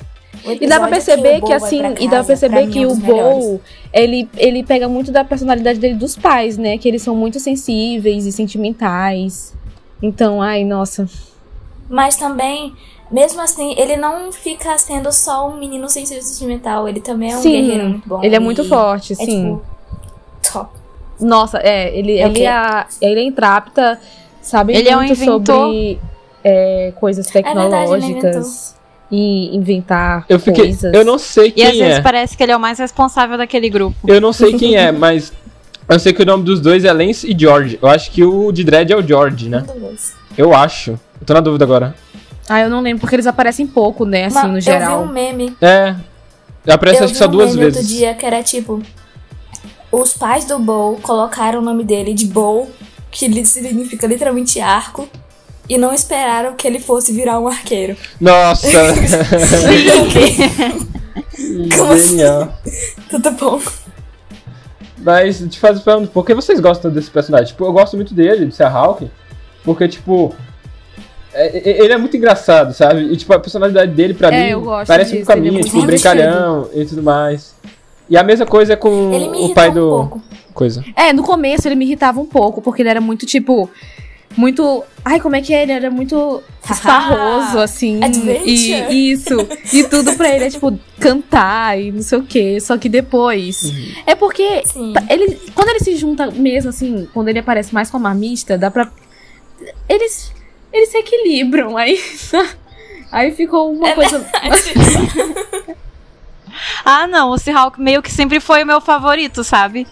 O 0.44 0.50
E 0.52 0.66
dá 0.66 0.78
pra 0.78 0.88
perceber 0.88 1.38
o 1.38 1.40
que, 1.42 1.48
vai 1.48 1.56
assim, 1.56 1.78
pra 1.78 1.88
e 1.92 1.92
dá 1.94 1.98
pra 1.98 2.08
casa, 2.16 2.26
perceber 2.26 2.62
pra 2.64 2.66
que 2.66 2.82
é 2.82 2.86
o. 2.86 2.94
Bo, 2.96 3.60
ele, 3.94 4.28
ele 4.36 4.62
pega 4.62 4.86
muito 4.88 5.10
da 5.10 5.24
personalidade 5.24 5.78
dele 5.78 5.94
dos 5.94 6.16
pais, 6.16 6.58
né? 6.58 6.76
Que 6.76 6.86
eles 6.86 7.00
são 7.00 7.16
muito 7.16 7.40
sensíveis 7.40 8.26
e 8.26 8.32
sentimentais. 8.32 9.54
Então, 10.02 10.42
ai, 10.42 10.64
nossa. 10.64 11.08
Mas 11.88 12.16
também, 12.16 12.74
mesmo 13.10 13.40
assim, 13.40 13.74
ele 13.78 13.96
não 13.96 14.32
fica 14.32 14.76
sendo 14.78 15.12
só 15.12 15.48
um 15.48 15.56
menino 15.58 15.88
sem 15.88 16.04
ser 16.06 16.20
sentimental. 16.22 16.88
Ele 16.88 17.00
também 17.00 17.32
é 17.32 17.36
um 17.36 17.42
sim, 17.42 17.50
guerreiro 17.52 17.88
muito 17.90 18.08
bom. 18.08 18.24
ele 18.24 18.34
é 18.36 18.38
muito 18.40 18.62
e 18.62 18.68
forte, 18.68 19.12
É, 19.12 19.16
sim. 19.16 19.24
tipo, 19.56 19.62
top. 20.52 20.70
Nossa, 21.20 21.58
é, 21.58 21.96
ele, 21.96 22.18
É 22.18 22.26
ele, 22.26 22.42
é, 22.42 22.48
a- 22.50 22.86
ele 23.00 23.20
é 23.20 23.24
intrapta, 23.24 24.00
sabe 24.42 24.74
Ele 24.74 24.88
é 24.88 24.96
um 24.96 25.00
muito 25.00 25.12
inventor. 25.12 25.44
sobre 25.68 26.00
é, 26.42 26.92
coisas 26.98 27.26
ele 27.28 27.38
é 27.38 27.42
tecnológicas 27.42 28.74
e 29.10 29.54
inventar 29.56 30.24
Eu 30.28 30.40
fiquei. 30.40 30.64
coisas. 30.64 30.92
Eu 30.92 31.04
não 31.04 31.18
sei 31.18 31.48
E 31.48 31.52
quem 31.52 31.66
às 31.66 31.76
vezes 31.76 31.98
é. 31.98 32.02
parece 32.02 32.36
que 32.36 32.42
ele 32.42 32.52
é 32.52 32.56
o 32.56 32.60
mais 32.60 32.78
responsável 32.78 33.38
daquele 33.38 33.70
grupo. 33.70 33.96
Eu 34.08 34.20
não 34.20 34.32
sei 34.32 34.54
quem 34.54 34.76
é, 34.76 34.90
mas. 34.90 35.32
Eu 35.88 35.98
sei 36.00 36.12
que 36.14 36.22
o 36.22 36.26
nome 36.26 36.42
dos 36.44 36.60
dois 36.60 36.84
é 36.84 36.92
Lance 36.92 37.30
e 37.30 37.38
George. 37.38 37.78
Eu 37.80 37.88
acho 37.88 38.10
que 38.10 38.24
o 38.24 38.50
de 38.50 38.64
dread 38.64 38.90
é 38.92 38.96
o 38.96 39.06
George, 39.06 39.48
né? 39.50 39.62
Muito. 39.78 40.02
Eu 40.36 40.54
acho. 40.54 40.92
Eu 41.20 41.26
tô 41.26 41.34
na 41.34 41.40
dúvida 41.40 41.64
agora. 41.64 41.94
Ah, 42.48 42.60
eu 42.60 42.68
não 42.70 42.80
lembro, 42.80 43.00
porque 43.00 43.16
eles 43.16 43.26
aparecem 43.26 43.66
pouco, 43.66 44.04
né, 44.04 44.26
assim, 44.26 44.34
Mas 44.34 44.50
no 44.50 44.58
Eu 44.58 44.60
geral. 44.60 45.02
vi 45.02 45.08
um 45.08 45.12
meme. 45.12 45.56
É. 45.60 45.94
Aparece 46.68 47.00
eu 47.00 47.04
acho 47.04 47.12
que 47.14 47.18
vi 47.18 47.24
só 47.24 47.26
um 47.28 47.30
duas 47.30 47.50
meme 47.54 47.60
vezes. 47.64 47.78
outro 47.78 47.94
dia 47.94 48.14
que 48.14 48.26
era 48.26 48.42
tipo. 48.42 48.82
Os 49.90 50.12
pais 50.14 50.44
do 50.44 50.58
Bow 50.58 50.98
colocaram 51.00 51.60
o 51.60 51.62
nome 51.62 51.84
dele 51.84 52.12
de 52.14 52.26
Bow, 52.26 52.68
que 53.10 53.44
significa 53.46 54.06
literalmente 54.06 54.60
arco, 54.60 55.08
e 55.68 55.78
não 55.78 55.92
esperaram 55.94 56.54
que 56.54 56.66
ele 56.66 56.80
fosse 56.80 57.12
virar 57.12 57.38
um 57.38 57.46
arqueiro. 57.46 57.96
Nossa! 58.20 58.66
Como 61.76 61.92
assim? 61.92 62.08
Genial. 62.08 62.52
Tudo 63.08 63.30
bom. 63.32 63.60
Mas 64.98 65.38
te 65.38 65.58
faz 65.60 65.80
por 66.12 66.24
que 66.24 66.34
vocês 66.34 66.58
gostam 66.60 66.90
desse 66.90 67.10
personagem? 67.10 67.48
Tipo, 67.48 67.64
eu 67.66 67.72
gosto 67.72 67.94
muito 67.96 68.14
dele, 68.14 68.46
de 68.46 68.54
Seahawk, 68.54 69.10
porque, 69.64 69.86
tipo. 69.88 70.34
É- 71.34 71.58
é- 71.70 71.84
ele 71.84 71.92
é 71.92 71.96
muito 71.98 72.16
engraçado, 72.16 72.72
sabe? 72.72 73.02
E, 73.12 73.16
tipo, 73.16 73.32
a 73.32 73.38
personalidade 73.40 73.92
dele, 73.92 74.14
pra 74.14 74.32
É, 74.34 74.44
mim, 74.44 74.50
eu 74.50 74.60
gosto 74.62 74.86
parece 74.88 75.16
disso, 75.18 75.30
um 75.30 75.32
ele 75.32 75.32
é 75.32 75.34
caminho, 75.34 75.52
muito 75.54 75.66
tipo, 75.66 75.80
divertido. 75.80 76.12
brincalhão 76.14 76.68
e 76.74 76.84
tudo 76.84 77.02
mais. 77.02 77.54
E 78.08 78.16
a 78.16 78.22
mesma 78.22 78.46
coisa 78.46 78.76
com 78.76 78.90
o 79.46 79.54
pai 79.54 79.70
um 79.70 79.74
do. 79.74 79.80
pouco. 79.88 80.22
Coisa. 80.52 80.84
É, 80.94 81.12
no 81.12 81.22
começo 81.22 81.66
ele 81.66 81.74
me 81.74 81.84
irritava 81.84 82.20
um 82.20 82.26
pouco, 82.26 82.60
porque 82.62 82.82
ele 82.82 82.88
era 82.88 83.00
muito, 83.00 83.26
tipo. 83.26 83.68
Muito. 84.36 84.82
Ai, 85.04 85.20
como 85.20 85.36
é 85.36 85.40
que 85.40 85.54
é? 85.54 85.62
Ele 85.62 85.70
era 85.72 85.90
muito 85.90 86.42
esparroso, 86.68 87.58
assim. 87.58 88.02
Adventure. 88.02 88.44
E 88.92 89.12
isso. 89.12 89.36
E 89.72 89.84
tudo 89.84 90.12
pra 90.16 90.28
ele 90.34 90.44
é, 90.46 90.50
tipo, 90.50 90.76
cantar 90.98 91.80
e 91.80 91.92
não 91.92 92.02
sei 92.02 92.18
o 92.18 92.22
quê. 92.24 92.58
Só 92.60 92.76
que 92.76 92.88
depois. 92.88 93.72
É 94.06 94.14
porque. 94.16 94.62
Sim. 94.66 94.92
Ele, 95.08 95.40
quando 95.54 95.68
ele 95.70 95.80
se 95.80 95.96
junta 95.96 96.30
mesmo, 96.32 96.70
assim, 96.70 97.08
quando 97.14 97.28
ele 97.28 97.38
aparece 97.38 97.72
mais 97.72 97.88
como 97.90 98.06
armista, 98.08 98.58
dá 98.58 98.70
pra. 98.70 98.90
Eles. 99.88 100.32
Eles 100.74 100.88
se 100.90 100.98
equilibram. 100.98 101.76
Aí. 101.76 101.98
Aí 103.12 103.30
ficou 103.32 103.72
uma 103.72 103.88
É 103.90 103.94
coisa. 103.94 104.26
Ah, 106.84 107.06
não, 107.06 107.30
o 107.30 107.38
Seahawk 107.38 107.80
meio 107.80 108.02
que 108.02 108.10
sempre 108.10 108.40
foi 108.40 108.62
o 108.62 108.66
meu 108.66 108.80
favorito, 108.80 109.42
sabe? 109.44 109.86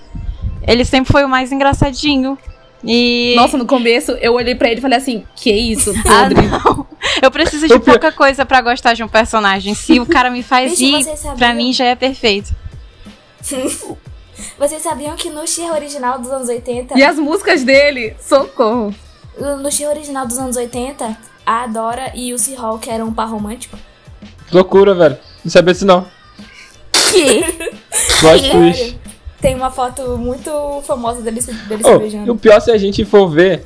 Ele 0.67 0.85
sempre 0.85 1.11
foi 1.13 1.25
o 1.25 1.29
mais 1.29 1.51
engraçadinho. 1.53 2.37
E. 2.85 3.35
Nossa, 3.37 3.57
no 3.57 3.65
começo 3.65 4.11
eu 4.21 4.33
olhei 4.35 4.57
pra 4.57 4.69
ele 4.69 4.79
e 4.79 4.83
falei 4.83 4.99
assim: 4.99 5.25
Que 5.37 5.53
isso, 5.53 5.93
Ah, 6.05 6.25
podre. 6.25 6.43
não. 6.49 6.87
Eu 7.23 7.31
preciso 7.31 7.69
de 7.69 7.79
pouca 7.79 8.11
coisa 8.11 8.45
pra 8.45 8.61
gostar 8.61 8.95
de 8.95 9.05
um 9.05 9.09
personagem. 9.09 9.75
Se 9.75 10.01
o 10.01 10.07
cara 10.07 10.31
me 10.31 10.43
faz 10.43 10.77
Bicho, 10.79 11.05
sabiam? 11.17 11.37
pra 11.37 11.55
mim 11.55 11.73
já 11.73 11.85
é 11.87 11.95
perfeito. 11.95 12.53
Vocês 13.41 14.83
sabiam 14.83 15.15
que 15.17 15.31
no 15.31 15.47
She 15.47 15.63
original 15.63 16.19
dos 16.19 16.31
anos 16.31 16.49
80, 16.49 16.99
E 16.99 17.05
as 17.05 17.19
músicas 17.19 17.63
dele, 17.63 18.15
socorro. 18.21 18.93
No 19.39 19.71
She 19.71 19.87
original 19.87 20.27
dos 20.27 20.39
anos 20.39 20.57
80, 20.57 21.17
a 21.47 21.67
Dora 21.67 22.13
e 22.15 22.33
o 22.33 22.39
Seahawk 22.39 22.89
eram 22.89 23.07
um 23.07 23.13
par 23.13 23.29
romântico? 23.29 23.77
Loucura, 24.53 24.95
velho. 24.95 25.17
Não 25.45 25.51
sabia 25.51 25.73
disso 25.73 25.87
não. 25.87 26.07
Que? 26.93 27.43
Plot 28.21 28.51
twist. 28.51 28.99
Tem 29.41 29.55
uma 29.57 29.71
foto 29.71 30.17
muito 30.19 30.51
famosa 30.87 31.21
deles, 31.21 31.47
deles 31.67 31.85
se 31.85 31.93
Oh, 31.93 31.97
e 31.97 31.99
beijando. 31.99 32.33
o 32.33 32.37
pior 32.37 32.61
se 32.61 32.71
a 32.71 32.79
gente 32.79 33.05
for 33.05 33.29
ver. 33.29 33.65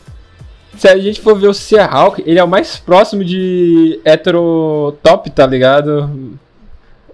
Se 0.79 0.89
a 0.89 0.97
gente 0.99 1.21
for 1.21 1.35
ver 1.39 1.49
o 1.49 1.55
Seahawk, 1.55 2.23
ele 2.27 2.39
é 2.39 2.45
o 2.45 2.49
mais 2.49 2.77
próximo 2.79 3.25
de 3.25 3.99
heterotop, 4.05 5.31
tá 5.31 5.47
ligado? 5.47 6.39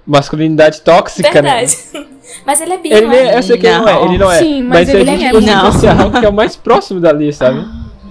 Masculinidade 0.06 0.80
tóxica, 0.80 1.40
né? 1.40 1.64
Verdade. 1.66 1.76
Mas 2.46 2.60
ele 2.60 2.72
é 2.72 2.78
bi, 2.78 2.90
Ele 2.92 3.00
não 3.02 3.08
nem, 3.10 3.18
é? 3.20 3.38
eu 3.38 3.42
sei 3.42 3.58
que 3.58 3.66
ele 3.66 3.78
não 3.78 3.88
é, 3.88 4.04
ele 4.04 4.18
não 4.18 4.32
é. 4.32 4.38
Sim, 4.38 4.62
mas 4.62 4.88
se 4.88 4.96
a 4.96 5.00
ele 5.00 5.10
gente 5.10 5.24
é 5.26 5.30
for 5.32 5.40
ver 5.42 5.54
não. 5.54 5.68
o 5.68 5.72
Seahawk, 5.72 6.20
que 6.20 6.24
é 6.26 6.28
o 6.28 6.32
mais 6.32 6.56
próximo 6.56 6.98
dali, 6.98 7.30
sabe? 7.32 7.62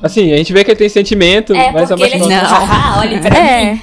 Assim, 0.02 0.34
a 0.34 0.38
gente 0.38 0.52
vê 0.52 0.64
que 0.64 0.72
ele 0.72 0.78
tem 0.78 0.90
sentimento, 0.90 1.54
É, 1.54 1.72
mas 1.72 1.92
é 1.92 1.96
mais 1.96 2.12
ele 2.14 2.24
é 2.24 2.28
tipo. 2.28 2.30
Não. 2.30 2.44
haha, 2.44 3.00
olha 3.00 3.20
pra 3.20 3.30
mim. 3.32 3.38
É. 3.38 3.78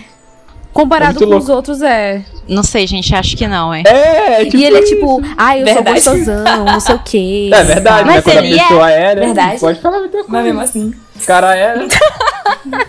Comparado 0.73 1.23
É 1.25 1.27
com 1.27 1.37
os 1.37 1.49
outros, 1.49 1.83
é. 1.83 2.23
Não 2.49 2.63
sei, 2.63 2.87
gente, 2.87 3.13
acho 3.15 3.37
que 3.37 3.47
não, 3.49 3.73
é. 3.75 3.83
É, 3.87 4.43
é 4.43 4.45
tipo 4.45 4.57
e 4.57 4.65
ele 4.65 4.79
é 4.79 4.83
tipo, 4.83 5.21
ai, 5.37 5.61
eu 5.61 5.65
Verdade. 5.65 6.01
sou 6.01 6.15
gostosão, 6.15 6.65
não 6.65 6.81
sei 6.81 6.95
o 6.95 6.99
quê. 7.01 7.51
É 7.55 7.63
verdade, 7.65 8.05
Mas 8.07 8.15
né? 8.17 8.23
Quando 8.23 8.37
a 8.39 8.45
ele 8.47 8.59
é. 8.59 8.63
pessoa 8.63 8.91
é, 8.91 9.15
né? 9.15 9.27
Verdade. 9.27 9.61
Pode 9.61 9.81
falar 9.81 9.99
muita 10.01 10.19
Mas 10.19 10.27
coisa. 10.27 10.43
mesmo 10.45 10.61
assim. 10.61 10.95
O 11.21 11.27
cara 11.27 11.57
é, 11.57 11.77
né? 11.77 11.89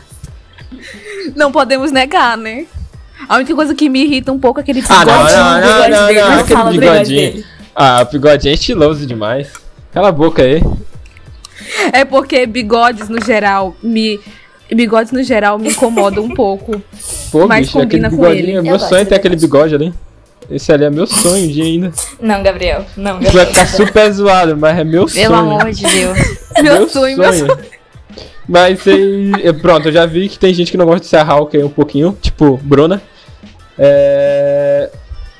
Não 1.35 1.51
podemos 1.51 1.91
negar, 1.91 2.37
né? 2.37 2.65
A 3.27 3.35
única 3.35 3.53
coisa 3.53 3.75
que 3.75 3.89
me 3.89 4.03
irrita 4.03 4.31
um 4.31 4.39
pouco 4.39 4.59
é 4.59 4.63
aquele 4.63 4.83
Ah, 4.87 5.05
não, 5.05 5.17
bigodinho. 5.17 5.37
não, 5.37 5.61
não, 5.61 5.89
não, 5.89 6.13
não, 6.13 6.29
mas 6.29 6.39
aquele 6.39 6.55
fala 6.57 6.71
do 6.71 6.79
bigode 6.79 6.97
bigodinho. 6.99 7.31
dele. 7.33 7.45
Ah, 7.75 8.01
o 8.07 8.11
bigodinho 8.11 8.51
é 8.51 8.53
estiloso 8.55 9.05
demais. 9.05 9.51
Cala 9.91 10.09
a 10.09 10.11
boca 10.11 10.41
aí. 10.41 10.61
É 11.93 12.03
porque 12.05 12.45
bigodes 12.45 13.09
no 13.09 13.23
geral 13.23 13.75
me. 13.81 14.19
Bigodes 14.71 15.11
no 15.11 15.23
geral 15.23 15.57
me 15.57 15.69
incomodam 15.69 16.23
um 16.23 16.33
pouco. 16.33 16.81
Pô, 17.31 17.47
Mas 17.47 17.67
bicho, 17.67 17.79
combina 17.79 18.09
com 18.09 18.25
ele. 18.27 18.51
é 18.51 18.61
Meu 18.61 18.73
Eu 18.73 18.79
sonho 18.79 18.95
é 18.95 18.97
gosto 18.99 19.09
ter 19.09 19.15
aquele 19.15 19.35
bigode 19.35 19.73
ali. 19.75 19.93
Esse 20.49 20.71
ali 20.71 20.83
é 20.85 20.89
meu 20.89 21.05
sonho 21.07 21.47
dia 21.47 21.63
ainda. 21.63 21.91
Não, 22.19 22.41
Gabriel. 22.43 22.85
Não, 22.97 23.15
Vai 23.15 23.23
Gabriel. 23.25 23.45
ficar 23.47 23.65
super 23.67 24.11
zoado, 24.11 24.55
mas 24.57 24.77
é 24.77 24.83
meu 24.83 25.05
Pelo 25.05 25.35
sonho. 25.35 25.35
amor 25.35 25.71
de 25.71 25.83
Deus. 25.85 26.17
Meu 26.61 26.89
sonho, 26.89 27.17
meu 27.17 27.31
sonho. 27.33 27.57
Mas 28.47 28.79
é, 28.87 29.53
pronto, 29.53 29.87
eu 29.87 29.91
já 29.93 30.05
vi 30.05 30.27
que 30.27 30.37
tem 30.37 30.53
gente 30.53 30.71
que 30.71 30.77
não 30.77 30.85
gosta 30.85 31.01
de 31.01 31.05
ser 31.05 31.17
a 31.17 31.23
Hulk 31.23 31.55
aí 31.55 31.63
um 31.63 31.69
pouquinho, 31.69 32.17
tipo, 32.21 32.57
Bruna. 32.63 33.01
É. 33.77 34.89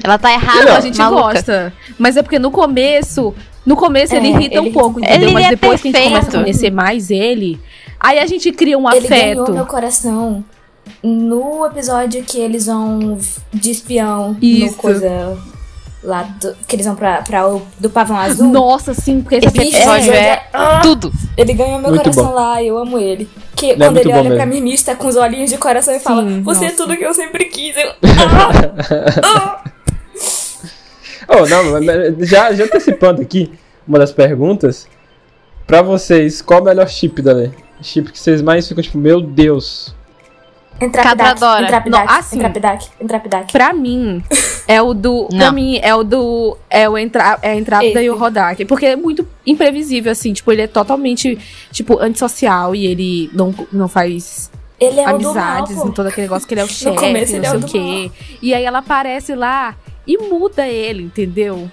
Ela 0.03 0.17
tá 0.17 0.31
errada, 0.31 0.65
Não, 0.65 0.75
a 0.77 0.79
gente 0.81 0.97
maluca. 0.97 1.21
gosta. 1.33 1.73
Mas 1.97 2.15
é 2.15 2.21
porque 2.23 2.39
no 2.39 2.51
começo. 2.51 3.33
No 3.69 3.75
começo 3.75 4.15
ele 4.15 4.27
É, 4.27 4.31
irrita 4.31 4.57
ele 4.57 4.69
um 4.69 4.73
pouco, 4.73 4.93
muito. 4.93 5.05
entendeu? 5.07 5.27
Ele 5.29 5.33
Mas 5.35 5.45
é 5.45 5.49
depois 5.51 5.79
que 5.81 5.89
a 5.89 5.91
gente 5.91 6.03
começa 6.09 6.27
a 6.29 6.41
conhecer 6.41 6.71
mais 6.71 7.11
ele, 7.11 7.59
aí 7.99 8.17
a 8.17 8.25
gente 8.25 8.51
cria 8.51 8.77
um 8.79 8.89
Ele 8.91 9.07
ganhou 9.07 9.43
afeto. 9.43 9.53
meu 9.53 9.65
coração 9.67 10.43
no 11.03 11.65
episódio 11.67 12.23
que 12.23 12.39
eles 12.39 12.65
vão 12.65 13.17
de 13.53 13.69
espião 13.71 14.35
Isso. 14.41 14.71
no 14.71 14.73
coisa 14.73 15.37
lá 16.03 16.23
do, 16.23 16.55
que 16.67 16.75
eles 16.77 16.85
vão 16.87 16.95
pra, 16.95 17.21
pra 17.21 17.47
o 17.47 17.61
do 17.79 17.89
pavão 17.91 18.17
azul. 18.17 18.47
Nossa, 18.47 18.93
sim, 18.95 19.21
porque 19.21 19.35
Esse 19.35 19.49
Bicho, 19.51 19.77
episódio 19.77 20.13
é 20.13 20.33
já- 20.35 20.41
Ah! 20.51 20.79
tudo. 20.81 21.11
Ele 21.37 21.53
ganhou 21.53 21.77
meu 21.79 21.89
Muito 21.89 22.01
coração 22.01 22.25
bom. 22.25 22.33
lá, 22.33 22.63
eu 22.63 22.75
amo 22.77 22.97
ele. 22.97 23.29
Que 23.55 23.67
Ele 23.67 23.73
é 23.73 23.75
quando 23.85 23.95
muito 23.95 24.09
ele 24.09 24.17
olha 24.17 24.35
pra 24.35 24.45
mesmo. 24.47 24.63
mim, 24.63 24.71
está 24.73 24.95
com 24.95 25.07
os 25.07 25.15
olhinhos 25.15 25.49
de 25.51 25.57
coração 25.57 25.93
e 25.93 25.99
fala: 25.99 26.23
Sim, 26.23 26.41
Você 26.41 26.65
é 26.65 26.67
nossa. 26.71 26.77
tudo 26.77 26.97
que 26.97 27.03
eu 27.05 27.13
sempre 27.13 27.45
quis. 27.45 27.75
Eu, 27.77 27.91
ah! 29.23 29.61
Ah! 29.63 29.63
Oh, 31.29 31.45
não, 31.47 32.25
já, 32.25 32.51
já 32.53 32.63
antecipando 32.65 33.21
aqui 33.21 33.51
uma 33.87 33.99
das 33.99 34.11
perguntas. 34.11 34.87
Pra 35.67 35.81
vocês, 35.81 36.41
qual 36.41 36.61
o 36.61 36.63
melhor 36.65 36.89
chip 36.89 37.21
da 37.21 37.33
lei? 37.33 37.51
chip 37.81 38.11
que 38.11 38.19
vocês 38.19 38.41
mais 38.41 38.67
ficam 38.67 38.83
tipo, 38.83 38.97
meu 38.97 39.21
Deus. 39.21 39.95
Entrapidac, 40.81 41.17
Cadradora. 41.17 41.63
Entrapidac, 41.65 42.07
Não, 42.07 42.15
assim. 42.17 42.37
Entrapidac, 42.37 42.87
Entrapidac. 43.01 43.51
Pra 43.51 43.73
mim, 43.73 44.23
é 44.67 44.81
o 44.81 44.93
do. 44.93 45.27
Pra 45.27 45.37
Não. 45.37 45.53
mim, 45.53 45.77
é 45.81 45.93
o 45.93 46.03
do. 46.03 46.57
É 46.69 46.89
o 46.89 46.97
entra, 46.97 47.37
é 47.41 47.51
a 47.51 47.55
Entrapta 47.55 47.87
Esse. 47.87 48.01
e 48.01 48.09
o 48.09 48.17
Rodak. 48.17 48.63
Porque 48.65 48.85
é 48.85 48.95
muito 48.95 49.27
imprevisível, 49.45 50.11
assim. 50.11 50.31
Tipo, 50.31 50.51
ele 50.51 50.61
é 50.61 50.67
totalmente, 50.67 51.37
tipo, 51.71 51.99
antissocial 51.99 52.73
e 52.73 52.85
ele 52.87 53.29
não, 53.33 53.53
não 53.73 53.89
faz 53.89 54.49
Ele 54.79 55.01
é 55.01 55.13
o 55.13 55.17
do 55.17 55.33
mal, 55.33 55.43
amizades 55.43 55.77
em 55.85 55.91
todo 55.91 56.07
aquele 56.07 56.27
negócio 56.27 56.47
que 56.47 56.53
ele 56.53 56.61
é 56.61 56.63
o 56.63 56.67
chefe, 56.67 56.95
não 56.95 57.05
ele 57.07 57.19
é 57.19 57.25
sei 57.25 57.39
o 57.39 57.55
o 57.55 57.59
do 57.59 57.67
quê. 57.67 58.11
E 58.41 58.53
aí 58.53 58.63
ela 58.63 58.79
aparece 58.79 59.35
lá 59.35 59.75
e 60.13 60.17
muda 60.17 60.67
ele, 60.67 61.03
entendeu? 61.03 61.69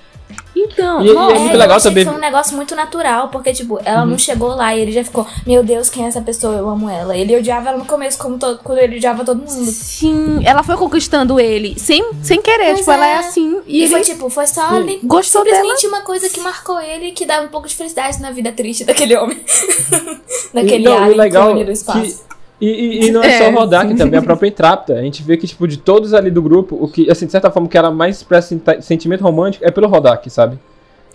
Então, 0.59 1.03
E- 1.05 1.11
e 1.11 1.13
nossa, 1.13 1.35
é 1.37 1.39
muito 1.39 1.53
eu 1.53 1.59
legal 1.59 1.81
também- 1.81 2.05
que 2.05 2.11
foi 2.11 2.19
um 2.19 2.21
negócio 2.21 2.57
muito 2.57 2.75
natural, 2.75 3.29
porque, 3.29 3.53
tipo, 3.53 3.79
ela 3.85 4.01
Uhum. 4.03 4.11
não 4.13 4.19
chegou 4.19 4.49
lá 4.57 4.75
e 4.75 4.81
ele 4.81 4.91
já 4.91 5.05
ficou, 5.05 5.27
meu 5.47 5.63
Deus, 5.63 5.89
quem 5.91 6.05
é 6.05 6.09
essa 6.09 6.21
pessoa? 6.23 6.55
Eu 6.57 6.69
amo 6.69 6.89
ela. 6.89 7.15
Ele 7.17 7.37
odiava 7.37 7.69
ela 7.69 7.79
no 7.79 7.85
começo, 7.85 8.17
como 8.19 8.39
todo, 8.39 8.59
quando 8.65 8.79
ele 8.79 8.97
odiava 8.97 9.23
todo 9.25 9.39
mundo. 9.39 9.71
sim, 9.71 10.41
ela 10.45 10.63
foi 10.63 10.77
conquistando 10.77 11.39
ele 11.39 11.79
sem, 11.79 12.03
sem 12.23 12.41
querer. 12.41 12.69
Pois 12.69 12.79
tipo, 12.79 12.91
ela 12.91 13.07
é 13.07 13.11
é. 13.13 13.19
assim. 13.19 13.61
E, 13.67 13.79
E, 13.81 13.83
ele 13.83 13.91
foi, 13.91 14.01
tipo, 14.01 14.29
foi 14.31 14.47
só 14.47 14.67
ali, 14.77 14.99
gostou 15.05 15.45
simplesmente 15.45 15.87
uma 15.87 16.01
coisa 16.01 16.29
que 16.29 16.41
marcou 16.41 16.81
ele, 16.81 17.13
que 17.13 17.27
dava 17.27 17.45
um 17.45 17.49
pouco 17.49 17.69
de 17.69 17.75
felicidade 17.77 18.21
na 18.21 18.31
vida 18.31 18.51
triste 18.51 18.85
daquele 18.85 19.15
homem. 19.17 19.39
Daquele 20.55 20.85
E, 20.85 20.89
não, 20.89 20.97
alien 20.97 21.13
e 21.13 21.19
legal 21.19 21.55
do 21.65 21.71
espaço. 21.71 22.01
que- 22.01 22.36
E, 22.61 22.67
e- 22.67 23.07
e 23.09 23.11
não 23.11 23.23
é, 23.23 23.37
só 23.39 23.45
É, 23.45 23.49
o 23.51 23.55
Rodak, 23.55 23.89
sim. 23.91 23.97
também 23.97 24.19
a 24.19 24.23
própria 24.23 24.49
Entrapta. 24.49 24.95
A 24.95 25.03
gente 25.03 25.23
vê 25.23 25.37
que, 25.37 25.47
tipo, 25.47 25.69
de 25.69 25.77
todos 25.77 26.15
ali 26.15 26.31
do 26.31 26.41
grupo, 26.41 26.77
o 26.81 26.89
que, 26.89 27.11
assim, 27.11 27.27
de 27.27 27.33
certa 27.33 27.51
forma, 27.51 27.67
o 27.67 27.71
que 27.71 27.77
ela 27.77 27.91
mais 27.91 28.17
expressa 28.17 28.59
sentimento 28.81 29.23
romântico 29.23 29.65
é 29.65 29.71
pelo 29.71 29.87
Rodak, 29.89 30.29
sabe? 30.31 30.59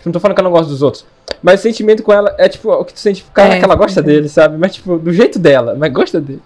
Não 0.04 0.12
tô 0.12 0.18
falando 0.20 0.34
que 0.36 0.40
eu 0.40 0.44
não 0.44 0.50
gosto 0.52 0.68
dos 0.68 0.82
outros. 0.82 1.04
Mas 1.42 1.60
o 1.60 1.62
sentimento 1.62 2.02
com 2.02 2.12
ela 2.12 2.34
é, 2.38 2.48
tipo, 2.48 2.70
o 2.72 2.84
que 2.84 2.92
tu 2.92 3.00
sente, 3.00 3.24
cara, 3.32 3.54
É, 3.54 3.58
que 3.58 3.64
ela 3.64 3.74
gosta 3.74 4.00
é. 4.00 4.02
dele, 4.02 4.28
sabe? 4.28 4.56
Mas, 4.58 4.74
tipo, 4.74 4.98
do 4.98 5.12
jeito 5.12 5.38
dela, 5.38 5.74
mas 5.78 5.92
gosta 5.92 6.20
dele. 6.20 6.40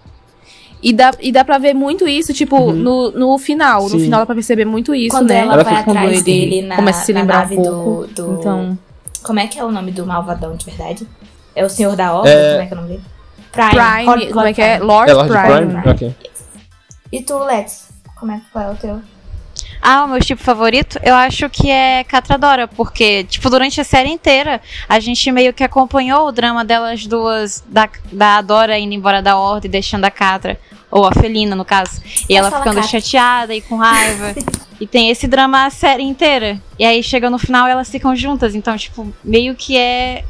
E 0.81 0.93
dá, 0.93 1.11
e 1.19 1.31
dá 1.31 1.43
pra 1.43 1.57
ver 1.57 1.73
muito 1.73 2.07
isso, 2.07 2.33
tipo, 2.33 2.71
no, 2.71 3.09
no 3.11 3.37
final. 3.39 3.79
No 3.79 3.83
Uhum. 3.85 3.89
Sim. 3.89 3.99
final 4.05 4.19
dá 4.19 4.25
pra 4.27 4.35
perceber 4.35 4.65
muito 4.65 4.93
isso, 4.93 5.15
Quando 5.15 5.29
né? 5.29 5.39
ela, 5.39 5.53
Ela 5.55 5.63
vai 5.63 5.73
atrás 5.75 6.11
ele 6.11 6.21
dele 6.21 6.61
na, 6.67 6.75
começa 6.75 7.01
a 7.01 7.03
se 7.03 7.13
na 7.13 7.19
lembrar 7.21 7.37
nave 7.39 7.57
um 7.57 7.63
pouco. 7.63 8.07
do, 8.07 8.23
do- 8.27 8.39
Então, 8.39 8.77
Como 9.23 9.39
é 9.39 9.47
que 9.47 9.59
é 9.59 9.63
o 9.65 9.71
nome 9.71 9.91
do 9.91 10.05
malvadão 10.05 10.55
de 10.55 10.65
verdade? 10.65 11.07
É 11.55 11.65
o 11.65 11.69
Senhor 11.69 11.95
da 11.95 12.13
Obra? 12.15 12.29
É- 12.29 12.51
Como 12.51 12.61
é 12.61 12.65
que 12.67 12.73
é 12.73 12.77
o 12.77 12.79
nome 12.81 12.89
dele? 12.93 13.03
Prime. 13.51 13.69
Prime, 13.71 14.05
Lord- 14.05 14.27
como 14.33 14.45
é 14.47 14.53
que 14.53 14.61
é? 14.61 14.79
Lord, 14.79 15.11
É 15.11 15.13
Lord 15.13 15.31
Prime. 15.31 15.81
Prime? 15.81 15.89
Ok. 15.89 16.15
E 17.11 17.21
tu, 17.21 17.39
Lex? 17.39 17.89
Como 18.19 18.31
é 18.31 18.37
que 18.39 18.45
foi 18.51 18.63
o 18.63 18.75
teu? 18.75 19.01
Ah, 19.81 20.03
o 20.05 20.07
meu 20.07 20.19
tipo 20.19 20.41
favorito? 20.41 20.99
Eu 21.03 21.13
acho 21.13 21.47
que 21.49 21.69
é 21.69 22.03
Catradora, 22.03 22.67
porque, 22.67 23.23
tipo, 23.25 23.49
durante 23.49 23.79
a 23.79 23.83
série 23.83 24.09
inteira, 24.09 24.59
a 24.89 24.99
gente 24.99 25.31
meio 25.31 25.53
que 25.53 25.63
acompanhou 25.63 26.27
o 26.27 26.31
drama 26.31 26.65
delas 26.65 27.05
duas, 27.05 27.63
da, 27.67 27.87
da 28.11 28.41
Dora 28.41 28.77
indo 28.79 28.93
embora 28.93 29.21
da 29.21 29.37
Ordem, 29.37 29.69
deixando 29.69 30.05
a 30.05 30.11
Catra, 30.11 30.59
ou 30.89 31.05
a 31.05 31.11
Felina, 31.11 31.55
no 31.55 31.63
caso, 31.63 32.01
e 32.27 32.35
ela 32.35 32.49
fala 32.49 32.63
ficando 32.63 32.81
Catra. 32.81 32.99
chateada 32.99 33.53
e 33.53 33.61
com 33.61 33.77
raiva. 33.77 34.33
e 34.81 34.87
tem 34.87 35.09
esse 35.11 35.27
drama 35.27 35.65
a 35.65 35.69
série 35.69 36.03
inteira. 36.03 36.59
E 36.79 36.83
aí 36.83 37.03
chega 37.03 37.29
no 37.29 37.37
final 37.37 37.67
elas 37.67 37.89
ficam 37.89 38.15
juntas, 38.15 38.55
então, 38.55 38.75
tipo, 38.75 39.13
meio 39.23 39.53
que 39.53 39.77
é 39.77 40.23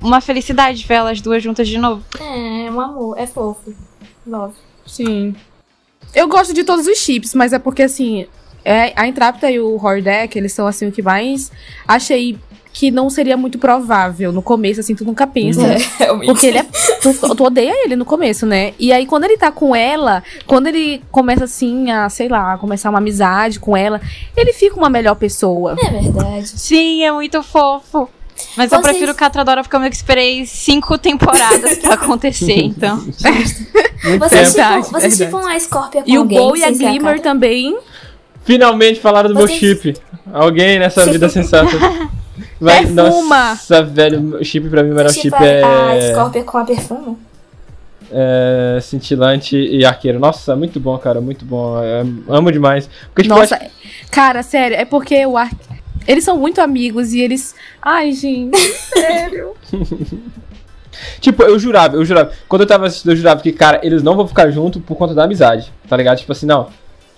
uma 0.00 0.20
felicidade 0.20 0.84
ver 0.86 0.94
elas 0.94 1.20
duas 1.20 1.42
juntas 1.42 1.68
de 1.68 1.78
novo. 1.78 2.02
É, 2.18 2.66
é 2.66 2.70
um 2.70 2.80
amor, 2.80 3.18
é 3.18 3.26
fofo. 3.26 3.74
Love. 4.26 4.54
Sim. 4.86 5.34
Eu 6.14 6.28
gosto 6.28 6.52
de 6.52 6.64
todos 6.64 6.86
os 6.86 6.98
chips, 6.98 7.34
mas 7.34 7.52
é 7.52 7.58
porque, 7.58 7.82
assim, 7.82 8.26
é, 8.64 8.92
a 8.96 9.06
Entrapta 9.06 9.50
e 9.50 9.60
o 9.60 9.76
Hordek, 9.76 10.36
eles 10.36 10.52
são, 10.52 10.66
assim, 10.66 10.88
o 10.88 10.92
que 10.92 11.02
mais 11.02 11.52
achei 11.86 12.38
que 12.72 12.90
não 12.90 13.10
seria 13.10 13.36
muito 13.36 13.58
provável. 13.58 14.32
No 14.32 14.42
começo, 14.42 14.80
assim, 14.80 14.94
tu 14.94 15.04
nunca 15.04 15.26
pensa. 15.26 15.62
realmente. 15.98 16.26
Porque 16.26 16.46
ele 16.46 16.58
é. 16.58 16.66
Tu, 17.02 17.36
tu 17.36 17.44
odeia 17.44 17.84
ele 17.84 17.96
no 17.96 18.04
começo, 18.04 18.46
né? 18.46 18.74
E 18.78 18.92
aí, 18.92 19.06
quando 19.06 19.24
ele 19.24 19.36
tá 19.36 19.50
com 19.50 19.74
ela, 19.74 20.22
quando 20.46 20.66
ele 20.68 21.02
começa 21.10 21.44
assim 21.44 21.90
a, 21.90 22.08
sei 22.08 22.28
lá, 22.28 22.56
começar 22.58 22.90
uma 22.90 22.98
amizade 22.98 23.58
com 23.58 23.76
ela, 23.76 24.00
ele 24.36 24.52
fica 24.52 24.76
uma 24.76 24.88
melhor 24.90 25.14
pessoa. 25.16 25.76
É 25.78 25.90
verdade. 25.90 26.48
Sim, 26.48 27.02
é 27.02 27.12
muito 27.12 27.42
fofo. 27.42 28.08
Mas 28.56 28.70
eu 28.72 28.78
Vocês- 28.78 28.92
prefiro 28.92 29.14
Catradora 29.14 29.62
porque 29.62 29.74
eu 29.76 29.80
meio 29.80 29.90
que 29.90 29.96
esperei 29.96 30.44
cinco 30.46 30.96
temporadas 30.98 31.78
pra 31.78 31.94
acontecer, 31.94 32.58
então. 32.64 32.96
Vocês. 32.98 33.66
Verdade, 34.02 34.50
chipam, 34.86 35.00
vocês 35.00 35.16
chipam 35.16 35.46
a 35.48 35.58
Scorpia 35.60 36.02
com 36.02 36.10
E 36.10 36.18
o? 36.18 36.24
Bo 36.24 36.56
e 36.56 36.64
a 36.64 36.70
Glimmer 36.70 37.20
também. 37.20 37.76
Finalmente 38.44 38.98
falaram 39.00 39.28
do 39.28 39.34
meu 39.34 39.46
Vocês- 39.46 39.58
chip. 39.58 39.94
Alguém 40.32 40.78
nessa 40.78 41.04
vida 41.06 41.28
sensata. 41.28 41.70
Vai, 42.60 42.84
Perfuma. 42.86 43.50
nossa, 43.50 43.82
velho, 43.82 44.36
o 44.38 44.44
chip 44.44 44.68
pra 44.68 44.82
mim, 44.82 44.90
o 44.90 44.94
melhor 44.94 45.10
chip 45.10 45.22
chipa 45.22 45.44
é, 45.44 45.62
a 45.62 46.12
Scorpia 46.14 46.42
com 46.44 46.58
a 46.58 46.64
perfume? 46.64 47.16
é 48.12 48.78
cintilante 48.82 49.56
e 49.56 49.84
arqueiro. 49.84 50.18
Nossa, 50.18 50.56
muito 50.56 50.80
bom, 50.80 50.96
cara, 50.98 51.20
muito 51.20 51.44
bom. 51.44 51.82
É, 51.82 52.00
amo 52.28 52.50
demais. 52.50 52.88
Porque, 53.06 53.22
tipo, 53.22 53.34
Nossa, 53.34 53.56
acho- 53.56 53.66
cara, 54.10 54.42
sério, 54.42 54.76
é 54.76 54.84
porque 54.84 55.24
o 55.26 55.36
Ar... 55.36 55.50
Eles 56.06 56.24
são 56.24 56.36
muito 56.36 56.60
amigos 56.60 57.12
e 57.12 57.20
eles. 57.20 57.54
Ai, 57.80 58.12
gente, 58.12 58.58
sério. 58.92 59.54
tipo, 61.20 61.42
eu 61.42 61.58
jurava, 61.58 61.96
eu 61.96 62.04
jurava. 62.04 62.32
Quando 62.48 62.62
eu 62.62 62.66
tava 62.66 62.86
assistindo, 62.86 63.12
eu 63.12 63.16
jurava 63.16 63.40
que, 63.40 63.52
cara, 63.52 63.80
eles 63.82 64.02
não 64.02 64.16
vão 64.16 64.26
ficar 64.26 64.50
juntos 64.50 64.82
por 64.82 64.96
conta 64.96 65.14
da 65.14 65.24
amizade, 65.24 65.72
tá 65.88 65.96
ligado? 65.96 66.18
Tipo 66.18 66.32
assim, 66.32 66.46
não. 66.46 66.68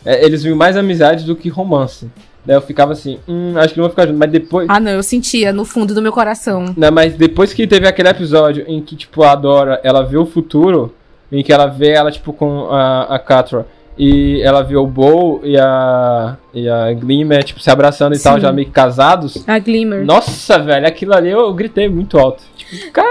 É, 0.04 0.24
eles 0.24 0.42
viam 0.42 0.56
mais 0.56 0.76
amizade 0.76 1.24
do 1.24 1.36
que 1.36 1.48
romance. 1.48 2.10
Daí 2.44 2.56
eu 2.56 2.62
ficava 2.62 2.92
assim, 2.92 3.20
hum, 3.28 3.54
acho 3.56 3.72
que 3.72 3.78
não 3.78 3.84
vão 3.84 3.90
ficar 3.90 4.02
juntos. 4.02 4.18
Mas 4.18 4.30
depois. 4.30 4.68
Ah, 4.68 4.80
não, 4.80 4.90
eu 4.90 5.02
sentia 5.02 5.52
no 5.52 5.64
fundo 5.64 5.94
do 5.94 6.02
meu 6.02 6.12
coração. 6.12 6.74
Né, 6.76 6.90
mas 6.90 7.14
depois 7.14 7.54
que 7.54 7.66
teve 7.66 7.86
aquele 7.86 8.08
episódio 8.08 8.64
em 8.66 8.82
que, 8.82 8.96
tipo, 8.96 9.22
a 9.22 9.34
Dora, 9.34 9.80
ela 9.84 10.02
vê 10.02 10.16
o 10.16 10.26
futuro, 10.26 10.94
em 11.30 11.42
que 11.42 11.52
ela 11.52 11.66
vê 11.66 11.90
ela, 11.90 12.10
tipo, 12.10 12.32
com 12.32 12.68
a, 12.70 13.14
a 13.14 13.18
Catra, 13.18 13.66
e 13.98 14.40
ela 14.42 14.62
vê 14.62 14.76
o 14.76 14.86
Bo 14.86 15.40
e 15.44 15.58
a, 15.58 16.36
e 16.54 16.68
a 16.68 16.92
Glimmer, 16.92 17.44
tipo, 17.44 17.60
se 17.60 17.70
abraçando 17.70 18.14
e 18.14 18.18
tal, 18.18 18.34
Sim. 18.36 18.40
já 18.40 18.52
meio 18.52 18.66
que 18.66 18.72
casados. 18.72 19.44
A 19.46 19.58
Glimmer. 19.58 20.04
Nossa, 20.04 20.58
velho, 20.58 20.86
aquilo 20.86 21.14
ali 21.14 21.30
eu 21.30 21.52
gritei 21.54 21.88
muito 21.88 22.18
alto. 22.18 22.42
Tipo, 22.56 22.90
cara, 22.92 23.08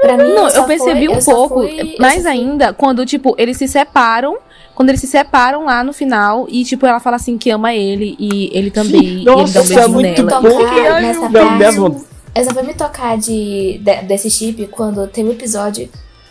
Pra 0.00 0.16
mim, 0.16 0.32
Não, 0.32 0.48
só 0.48 0.58
eu 0.58 0.64
percebi 0.64 1.06
fui- 1.06 1.08
um 1.08 1.14
eu 1.16 1.20
só 1.20 1.32
pouco, 1.34 1.54
fui- 1.62 1.80
eu 1.80 1.98
mais 1.98 2.22
só 2.22 2.28
fui- 2.30 2.30
ainda, 2.30 2.72
quando, 2.72 3.04
tipo, 3.04 3.34
eles 3.36 3.56
se 3.56 3.66
separam. 3.66 4.36
Quando 4.74 4.90
eles 4.90 5.00
se 5.00 5.08
separam 5.08 5.64
lá 5.64 5.82
no 5.82 5.92
final 5.92 6.46
e, 6.48 6.62
tipo, 6.62 6.86
ela 6.86 7.00
fala 7.00 7.16
assim 7.16 7.36
que 7.36 7.50
ama 7.50 7.74
ele 7.74 8.14
e 8.16 8.48
ele 8.56 8.70
também. 8.70 9.02
e 9.02 9.06
ele 9.16 9.24
dá 9.24 9.32
um 9.34 9.40
Nossa, 9.40 9.58
beijinho 9.64 9.88
muito 9.88 10.22
nela. 10.22 10.40
bom. 10.40 10.48
tocar 10.50 11.02
nessa 11.02 11.28
parte. 11.30 11.76
vontade. 11.76 12.04
Essa 12.32 12.54
foi 12.54 12.62
me 12.62 12.74
tocar 12.74 13.18
de, 13.18 13.80
de- 13.82 14.02
desse 14.02 14.30
chip 14.30 14.68
quando 14.68 15.04
tem 15.08 15.24
um 15.26 15.32
episódio 15.32 15.88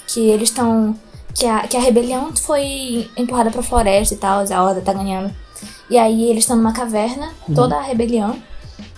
que 0.07 0.29
eles 0.29 0.47
estão. 0.47 0.95
Que 1.37 1.45
a, 1.45 1.67
que 1.67 1.77
a 1.77 1.79
rebelião 1.79 2.35
foi 2.35 3.09
empurrada 3.15 3.51
pra 3.51 3.61
floresta 3.61 4.13
e 4.13 4.17
tal, 4.17 4.43
a 4.49 4.63
Horda 4.63 4.81
tá 4.81 4.93
ganhando. 4.93 5.33
E 5.89 5.97
aí 5.97 6.29
eles 6.29 6.43
estão 6.43 6.57
numa 6.57 6.73
caverna, 6.73 7.29
toda 7.53 7.75
a 7.75 7.81
rebelião. 7.81 8.37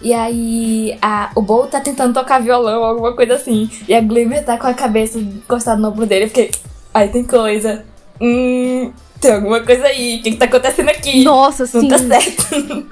E 0.01 0.13
aí 0.13 0.97
a, 1.01 1.31
o 1.35 1.41
Bo 1.41 1.67
tá 1.67 1.81
tentando 1.81 2.13
tocar 2.13 2.39
violão, 2.41 2.83
alguma 2.83 3.13
coisa 3.13 3.35
assim. 3.35 3.69
E 3.87 3.93
a 3.93 3.99
Glimmer 4.01 4.43
tá 4.45 4.57
com 4.57 4.67
a 4.67 4.73
cabeça 4.73 5.19
encostada 5.19 5.79
no 5.79 5.89
ombro 5.89 6.05
dele. 6.05 6.25
Eu 6.25 6.29
fiquei, 6.29 6.51
aí 6.93 7.09
tem 7.09 7.23
coisa. 7.23 7.83
Hum, 8.21 8.91
tem 9.19 9.33
alguma 9.33 9.59
coisa 9.61 9.85
aí. 9.85 10.19
O 10.19 10.23
que, 10.23 10.31
que 10.31 10.37
tá 10.37 10.45
acontecendo 10.45 10.89
aqui? 10.89 11.23
Nossa, 11.23 11.63
Não 11.73 11.81
sim. 11.81 11.87
tá 11.89 11.97
certo. 11.97 12.87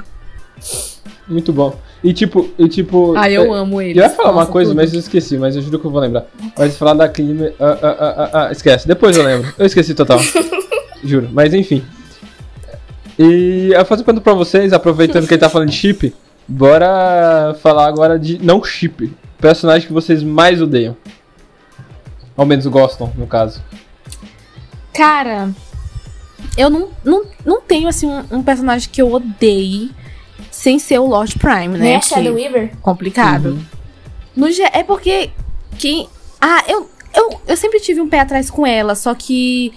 muito 1.27 1.53
bom. 1.53 1.73
E 2.03 2.13
tipo, 2.13 2.49
e 2.57 2.67
tipo. 2.67 3.15
Ai, 3.15 3.35
eu 3.35 3.53
é, 3.53 3.59
amo 3.59 3.81
ele. 3.81 3.99
Eu 3.99 4.03
ia 4.03 4.09
falar 4.09 4.31
uma 4.31 4.45
coisa, 4.45 4.73
mas 4.73 4.93
eu 4.93 4.99
esqueci, 4.99 5.37
mas 5.37 5.55
eu 5.55 5.61
juro 5.61 5.79
que 5.79 5.85
eu 5.85 5.91
vou 5.91 5.99
lembrar. 5.99 6.27
Mas 6.57 6.77
falar 6.77 6.93
da 6.93 7.07
Glimmer. 7.07 7.53
Ah, 7.59 7.77
ah, 7.81 7.87
ah, 7.99 8.13
ah, 8.17 8.29
ah, 8.47 8.51
esquece, 8.51 8.87
depois 8.87 9.17
eu 9.17 9.23
lembro. 9.23 9.51
Eu 9.57 9.65
esqueci 9.65 9.93
total. 9.93 10.19
juro, 11.03 11.29
mas 11.31 11.53
enfim. 11.53 11.83
E 13.17 13.71
eu 13.73 13.85
faço 13.85 14.03
pergunta 14.03 14.23
pra 14.23 14.33
vocês, 14.33 14.71
aproveitando 14.73 15.27
que 15.27 15.33
ele 15.33 15.41
tá 15.41 15.49
falando 15.49 15.69
de 15.69 15.75
chip. 15.75 16.13
Bora 16.47 17.55
falar 17.61 17.87
agora 17.87 18.19
de 18.19 18.37
não 18.43 18.63
chip. 18.63 19.11
Personagem 19.39 19.87
que 19.87 19.93
vocês 19.93 20.21
mais 20.21 20.61
odeiam. 20.61 20.95
Ao 22.35 22.45
menos 22.45 22.67
gostam, 22.67 23.11
no 23.17 23.25
caso. 23.25 23.61
Cara, 24.93 25.49
eu 26.55 26.69
não, 26.69 26.89
não, 27.03 27.23
não 27.43 27.61
tenho, 27.61 27.87
assim, 27.87 28.07
um, 28.07 28.37
um 28.37 28.43
personagem 28.43 28.89
que 28.91 29.01
eu 29.01 29.11
odeie 29.11 29.91
sem 30.67 30.77
ser 30.79 30.99
o 30.99 31.05
Lord 31.05 31.39
Prime, 31.39 31.69
né? 31.69 31.79
Nem 31.79 31.95
a 31.95 32.01
Shadow 32.01 32.33
Weaver? 32.33 32.71
complicado. 32.81 33.51
Uhum. 33.51 33.65
No 34.35 34.51
ge- 34.51 34.69
é 34.73 34.83
porque 34.83 35.29
que 35.77 36.05
ah, 36.41 36.61
eu, 36.67 36.89
eu 37.15 37.39
eu 37.47 37.55
sempre 37.55 37.79
tive 37.79 38.01
um 38.01 38.09
pé 38.09 38.19
atrás 38.19 38.49
com 38.49 38.67
ela, 38.67 38.93
só 38.93 39.13
que 39.15 39.71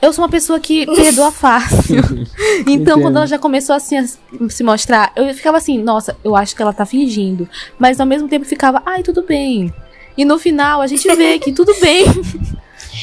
eu 0.00 0.12
sou 0.12 0.22
uma 0.24 0.30
pessoa 0.30 0.60
que 0.60 0.86
perdoa 0.94 1.32
fácil. 1.32 1.96
então, 2.60 2.72
Entendo. 2.72 3.00
quando 3.00 3.16
ela 3.16 3.26
já 3.26 3.36
começou 3.36 3.74
assim 3.74 3.98
a 3.98 4.06
se 4.48 4.62
mostrar, 4.62 5.10
eu 5.16 5.34
ficava 5.34 5.56
assim, 5.58 5.76
nossa, 5.76 6.16
eu 6.22 6.36
acho 6.36 6.54
que 6.54 6.62
ela 6.62 6.72
tá 6.72 6.86
fingindo, 6.86 7.48
mas 7.76 7.98
ao 7.98 8.06
mesmo 8.06 8.28
tempo 8.28 8.44
ficava, 8.46 8.80
ai, 8.86 9.02
tudo 9.02 9.22
bem. 9.24 9.74
E 10.16 10.24
no 10.24 10.38
final 10.38 10.80
a 10.80 10.86
gente 10.86 11.12
vê 11.16 11.36
que 11.40 11.50
tudo 11.52 11.74
bem. 11.80 12.04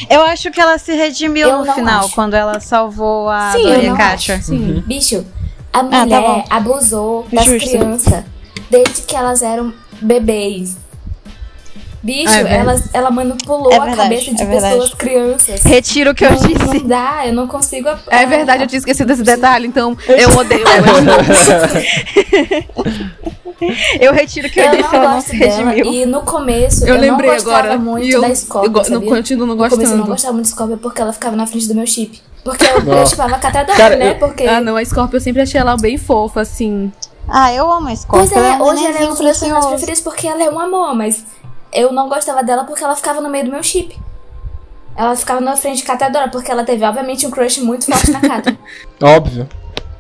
Eu 0.10 0.22
acho 0.22 0.52
que 0.52 0.60
ela 0.60 0.78
se 0.78 0.94
redimiu 0.94 1.48
Eu 1.48 1.64
no 1.66 1.74
final, 1.74 2.06
acho. 2.06 2.14
quando 2.14 2.34
ela 2.36 2.60
salvou 2.60 3.30
a 3.30 3.54
Sim, 3.54 3.60
eu 3.64 3.70
Doria 3.74 3.90
não 3.90 3.98
Katia. 3.98 4.36
acho. 4.36 4.46
Sim. 4.46 4.84
Bicho, 4.86 5.26
a 5.80 5.84
tá 5.84 6.00
mulher 6.04 6.22
bom. 6.22 6.44
abusou 6.50 7.26
das 7.32 7.46
Justo. 7.46 7.70
crianças 7.70 8.24
desde 8.70 9.02
que 9.04 9.16
elas 9.16 9.42
eram 9.42 9.74
bebês. 10.02 10.78
Bicho, 12.08 12.30
Ah, 12.34 12.40
é 12.40 12.54
ela, 12.60 12.84
ela 12.94 13.12
manipulou 13.12 13.70
É 13.72 13.76
a 13.76 13.80
verdade, 13.86 14.02
cabeça 14.10 14.34
de 14.34 14.42
é 14.42 14.46
pessoas 14.46 14.94
crianças. 14.94 15.62
Retiro 15.64 16.12
o 16.12 16.16
que 16.16 16.24
eu 16.26 16.32
não, 16.32 16.38
disse. 16.38 16.66
não 16.80 16.88
dá, 16.88 17.28
eu 17.28 17.34
não 17.34 17.48
consigo. 17.48 17.90
É 18.08 18.26
verdade, 18.26 18.64
eu 18.64 18.68
tinha 18.68 18.80
esquecido 18.80 19.08
desse 19.08 19.24
detalhe, 19.24 19.68
então 19.68 19.98
eu 20.08 20.30
odeio. 20.38 20.64
Eu 24.00 24.14
retiro 24.14 24.48
o 24.48 24.52
que 24.52 24.60
eu, 24.60 24.66
Eu 24.66 24.72
disse, 24.78 24.84
não 24.84 24.94
ela 25.00 25.08
não 25.08 25.16
gosto 25.16 25.30
se 25.32 25.40
dela. 25.40 25.72
redimiu. 25.72 25.92
E 25.94 26.06
no 26.06 26.22
começo, 26.22 26.86
Eu 26.86 26.94
eu, 26.96 27.02
lembrei 27.02 27.30
não 27.30 27.36
gostava 27.38 27.58
agora. 27.58 27.80
muito 27.80 28.06
eu, 28.08 28.22
da 28.22 28.30
eu 28.30 28.36
Scorpio, 28.36 28.72
go- 28.72 28.78
não 28.78 28.86
sabia? 28.86 29.10
continuo 29.10 29.48
não 29.48 29.56
No 29.56 29.58
começo 29.58 29.76
eu 29.76 29.80
não 29.80 29.88
gostando. 29.90 30.08
gostava 30.08 30.34
muito 30.34 30.46
de 30.46 30.52
Scorpio 30.52 30.78
porque 30.78 31.02
ela 31.02 31.12
ficava 31.14 31.36
na 31.36 31.48
frente 31.48 31.68
do 31.68 31.74
meu 31.74 31.88
chip. 31.88 32.22
Porque 32.44 32.64
eu, 32.66 32.78
eu 32.78 32.84
Nossa. 32.86 33.10
chipava 33.10 33.36
a 33.36 33.40
Catadora, 33.40 33.76
Cara, 33.76 33.96
né? 33.96 34.12
eu- 34.12 34.16
Porque... 34.20 34.44
Ah, 34.44 34.62
não, 34.62 34.78
a 34.78 34.86
Scorpio 34.86 35.18
eu 35.18 35.22
sempre 35.22 35.42
achei 35.42 35.60
ela 35.60 35.76
bem 35.76 35.98
fofa, 35.98 36.42
assim. 36.42 36.92
Ah, 37.28 37.52
eu 37.52 37.70
amo 37.70 37.88
a 37.88 37.90
Pois 37.90 38.00
Scorpio. 38.30 38.38
é, 38.38 38.52
um 38.58 38.62
hoje 38.62 38.86
ela 38.86 38.96
é 39.00 39.02
um 39.02 39.06
meus 39.06 39.18
personagens 39.18 39.40
precioso. 39.40 39.68
preferidos 39.70 40.02
porque 40.02 40.28
ela 40.28 40.44
é 40.44 40.50
um 40.50 40.60
amor, 40.60 40.96
mas 40.96 41.24
eu 41.78 41.92
não 41.92 42.10
gostava 42.10 42.44
dela 42.44 42.64
porque 42.64 42.84
ela 42.84 42.96
ficava 42.96 43.22
no 43.22 43.30
meio 43.30 43.46
do 43.46 43.52
meu 43.52 43.62
chip. 43.62 43.98
Ela 44.96 45.16
ficava 45.16 45.40
na 45.40 45.56
frente 45.56 45.78
de 45.78 45.84
Catadora 45.84 46.28
porque 46.28 46.52
ela 46.52 46.64
teve, 46.64 46.84
obviamente, 46.84 47.28
um 47.28 47.32
crush 47.32 47.60
muito 47.60 47.86
forte 47.86 48.10
na 48.10 48.20
Cata. 48.20 48.58
Óbvio. 49.02 49.48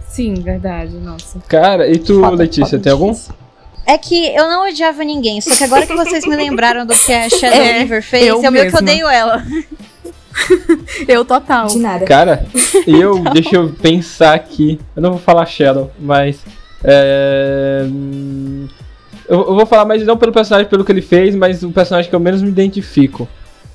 Sim, 0.10 0.34
verdade, 0.34 0.94
nossa. 0.98 1.40
Cara, 1.48 1.88
e 1.88 2.00
tu, 2.00 2.20
Foda, 2.20 2.36
Letícia, 2.36 2.72
foda, 2.72 2.82
tem 2.82 2.92
algum? 2.92 3.16
É 3.86 3.98
que 3.98 4.36
eu 4.36 4.50
não 4.50 4.68
odiava 4.68 5.04
ninguém, 5.04 5.40
só 5.40 5.56
que 5.56 5.63
agora 5.63 5.86
que 5.86 5.96
vocês 5.96 6.26
me 6.26 6.36
lembraram 6.36 6.86
do 6.86 6.98
que 6.98 7.13
a 7.13 7.30
Shadow 7.30 7.62
É, 7.62 7.80
Weaver 7.80 8.02
fez, 8.02 8.26
eu 8.26 8.44
eu, 8.44 8.52
meio 8.52 8.72
que 8.72 8.78
odeio 8.78 9.08
ela. 9.08 9.44
Eu 11.08 11.26
total. 11.26 11.66
De 11.66 11.80
nada. 11.80 12.06
Cara, 12.06 12.46
eu. 12.86 13.24
Deixa 13.34 13.56
eu 13.56 13.74
pensar 13.74 14.36
aqui. 14.36 14.80
Eu 14.96 15.02
não 15.02 15.12
vou 15.12 15.20
falar 15.20 15.48
Shadow, 15.48 15.92
mas. 16.00 16.40
É. 16.84 17.88
Eu, 19.28 19.40
eu 19.40 19.56
vou 19.56 19.66
falar 19.66 19.86
mais 19.86 20.04
não 20.06 20.18
pelo 20.18 20.32
personagem, 20.32 20.70
pelo 20.70 20.84
que 20.86 20.92
ele 20.92 21.02
fez, 21.02 21.36
mas 21.36 21.63
o 21.63 21.72
personagem 21.72 22.10
que 22.10 22.16
eu 22.16 22.20
menos 22.20 22.42
me 22.42 22.50
identifico. 22.50 23.28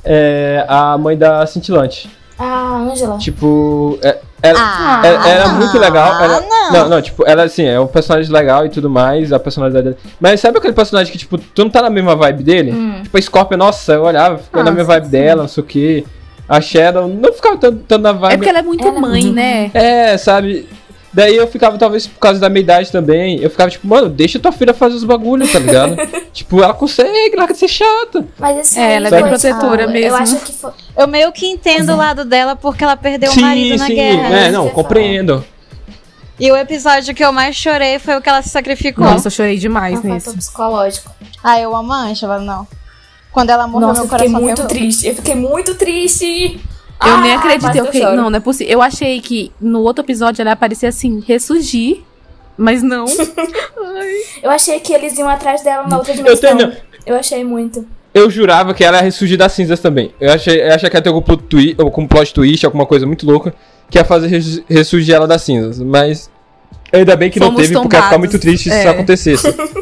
É 0.04 0.64
a 0.68 0.96
mãe 0.98 1.16
da 1.16 1.46
Cintilante. 1.46 2.10
Ah, 2.38 2.78
Angela. 2.90 3.18
Tipo. 3.18 3.98
é- 4.02 4.18
ela, 4.42 4.58
Ah, 4.60 5.02
ela, 5.06 5.28
ela 5.28 5.44
é 5.44 5.48
muito 5.54 5.78
legal. 5.78 6.20
Ela, 6.20 6.40
não. 6.40 6.72
não, 6.72 6.88
não, 6.88 7.02
tipo, 7.02 7.22
ela 7.24 7.44
assim, 7.44 7.64
é 7.64 7.78
um 7.78 7.86
personagem 7.86 8.32
legal 8.32 8.66
e 8.66 8.70
tudo 8.70 8.90
mais, 8.90 9.32
a 9.32 9.38
personalidade 9.38 9.84
dela. 9.84 9.96
Mas 10.20 10.40
sabe 10.40 10.58
aquele 10.58 10.72
personagem 10.72 11.12
que, 11.12 11.18
tipo, 11.18 11.38
tu 11.38 11.62
não 11.62 11.70
tá 11.70 11.80
na 11.80 11.88
mesma 11.90 12.16
vibe 12.16 12.42
dele? 12.42 12.72
Hum. 12.72 13.00
Tipo, 13.04 13.16
a 13.18 13.22
Scorpion, 13.22 13.56
nossa, 13.56 13.92
eu 13.92 14.02
olhava, 14.02 14.38
ficava 14.38 14.64
na 14.64 14.70
Ah, 14.70 14.74
minha 14.74 14.84
vibe 14.84 15.06
dela, 15.08 15.42
não 15.42 15.48
sei 15.48 15.62
o 15.62 15.66
que. 15.66 16.04
A 16.48 16.60
Shadow 16.60 17.06
não 17.06 17.32
ficava 17.32 17.56
tanto, 17.56 17.84
tanto 17.86 18.02
na 18.02 18.10
vibe. 18.10 18.32
É 18.32 18.36
porque 18.36 18.50
ela 18.50 18.58
é 18.58 18.62
muito 18.62 18.84
Ela 18.84 18.96
é 18.96 19.00
mãe, 19.00 19.22
muito 19.22 19.32
né? 19.36 19.70
É, 19.74 20.18
sabe? 20.18 20.68
Daí 21.14 21.36
eu 21.36 21.46
ficava, 21.46 21.76
talvez 21.76 22.06
por 22.06 22.18
causa 22.18 22.40
da 22.40 22.48
minha 22.48 22.62
idade 22.62 22.90
também, 22.90 23.38
eu 23.40 23.50
ficava 23.50 23.68
tipo, 23.70 23.86
mano, 23.86 24.08
deixa 24.08 24.38
tua 24.38 24.50
filha 24.50 24.72
fazer 24.72 24.96
os 24.96 25.04
bagulhos, 25.04 25.52
tá 25.52 25.58
ligado? 25.58 25.94
tipo, 26.32 26.62
ela 26.62 26.72
consegue, 26.72 27.36
larga 27.36 27.52
de 27.52 27.58
ser 27.60 27.68
chata. 27.68 28.24
Mas 28.38 28.58
assim, 28.58 28.80
É, 28.80 28.94
ela 28.94 29.08
é 29.08 29.10
bem 29.10 29.22
protetora 29.24 29.86
mesmo. 29.86 30.08
Eu 30.08 30.16
acho 30.16 30.36
que 30.40 30.52
foi. 30.52 30.70
Eu 30.96 31.06
meio 31.06 31.30
que 31.30 31.46
entendo 31.46 31.92
o 31.92 31.96
lado 31.96 32.24
dela 32.24 32.56
porque 32.56 32.82
ela 32.82 32.96
perdeu 32.96 33.30
o 33.30 33.34
sim, 33.34 33.42
marido 33.42 33.76
na 33.76 33.86
sim, 33.86 33.94
guerra. 33.94 34.36
é, 34.36 34.50
não, 34.50 34.70
compreendo. 34.70 35.44
E 36.40 36.50
o 36.50 36.56
episódio 36.56 37.14
que 37.14 37.22
eu 37.22 37.30
mais 37.30 37.54
chorei 37.54 37.98
foi 37.98 38.16
o 38.16 38.20
que 38.22 38.28
ela 38.28 38.40
se 38.42 38.48
sacrificou. 38.48 39.04
Nossa, 39.04 39.28
eu 39.28 39.30
chorei 39.30 39.58
demais 39.58 40.02
Um 40.02 40.08
nesse. 40.08 40.26
fator 40.26 40.38
psicológico. 40.38 41.10
Ah, 41.44 41.60
eu 41.60 41.76
amo 41.76 41.92
a 41.92 41.96
Angela, 42.04 42.38
não. 42.38 42.66
Quando 43.30 43.50
ela 43.50 43.66
morreu, 43.66 43.88
Nossa, 43.88 44.00
meu 44.00 44.06
eu 44.06 44.10
fiquei 44.10 44.28
coração 44.30 44.46
muito 44.46 44.66
triste. 44.66 45.06
Eu 45.06 45.14
fiquei 45.14 45.34
muito 45.34 45.74
triste. 45.74 46.58
Eu 47.06 47.14
Ah, 47.14 47.20
nem 47.20 47.34
acreditei. 47.34 47.80
Eu 47.80 47.84
eu 47.86 47.92
fiquei, 47.92 48.02
não, 48.16 48.30
não 48.30 48.36
é 48.36 48.40
possível. 48.40 48.72
Eu 48.72 48.82
achei 48.82 49.20
que 49.20 49.50
no 49.60 49.80
outro 49.80 50.04
episódio 50.04 50.40
ela 50.42 50.50
ia 50.50 50.54
aparecer 50.54 50.86
assim, 50.86 51.20
ressurgir. 51.26 52.02
Mas 52.56 52.82
não. 52.82 53.06
Eu 54.42 54.50
achei 54.50 54.78
que 54.80 54.92
eles 54.92 55.16
iam 55.18 55.28
atrás 55.28 55.62
dela 55.62 55.86
na 55.88 55.96
outra 55.96 56.12
Eu 56.12 56.16
dimensão. 56.16 56.56
tenho. 56.56 56.72
Eu 57.06 57.16
achei 57.16 57.42
muito. 57.44 57.86
Eu 58.14 58.28
jurava 58.30 58.74
que 58.74 58.84
ela 58.84 58.98
ia 58.98 59.02
ressurgir 59.04 59.38
das 59.38 59.52
cinzas 59.52 59.80
também. 59.80 60.12
Eu 60.20 60.30
achei, 60.32 60.60
eu 60.62 60.74
achei 60.74 60.90
que 60.90 60.96
ia 60.96 61.00
ter 61.02 61.08
algum 61.08 61.22
plot, 61.22 61.42
twi 61.44 61.74
algum 61.78 62.06
plot 62.06 62.34
twist, 62.34 62.64
alguma 62.66 62.84
coisa 62.84 63.06
muito 63.06 63.24
louca, 63.26 63.54
que 63.90 63.98
ia 63.98 64.04
fazer 64.04 64.26
res- 64.26 64.62
ressurgir 64.68 65.14
ela 65.14 65.26
das 65.26 65.42
cinzas. 65.42 65.78
Mas 65.80 66.30
ainda 66.92 67.16
bem 67.16 67.30
que 67.30 67.40
não 67.40 67.46
Fomos 67.48 67.62
teve, 67.62 67.72
porque 67.72 67.86
ia 67.96 68.02
ficar 68.02 68.10
tombados. 68.14 68.18
muito 68.18 68.38
triste 68.38 68.64
se 68.68 68.74
É. 68.76 68.80
isso 68.80 68.88
acontecesse. 68.90 69.48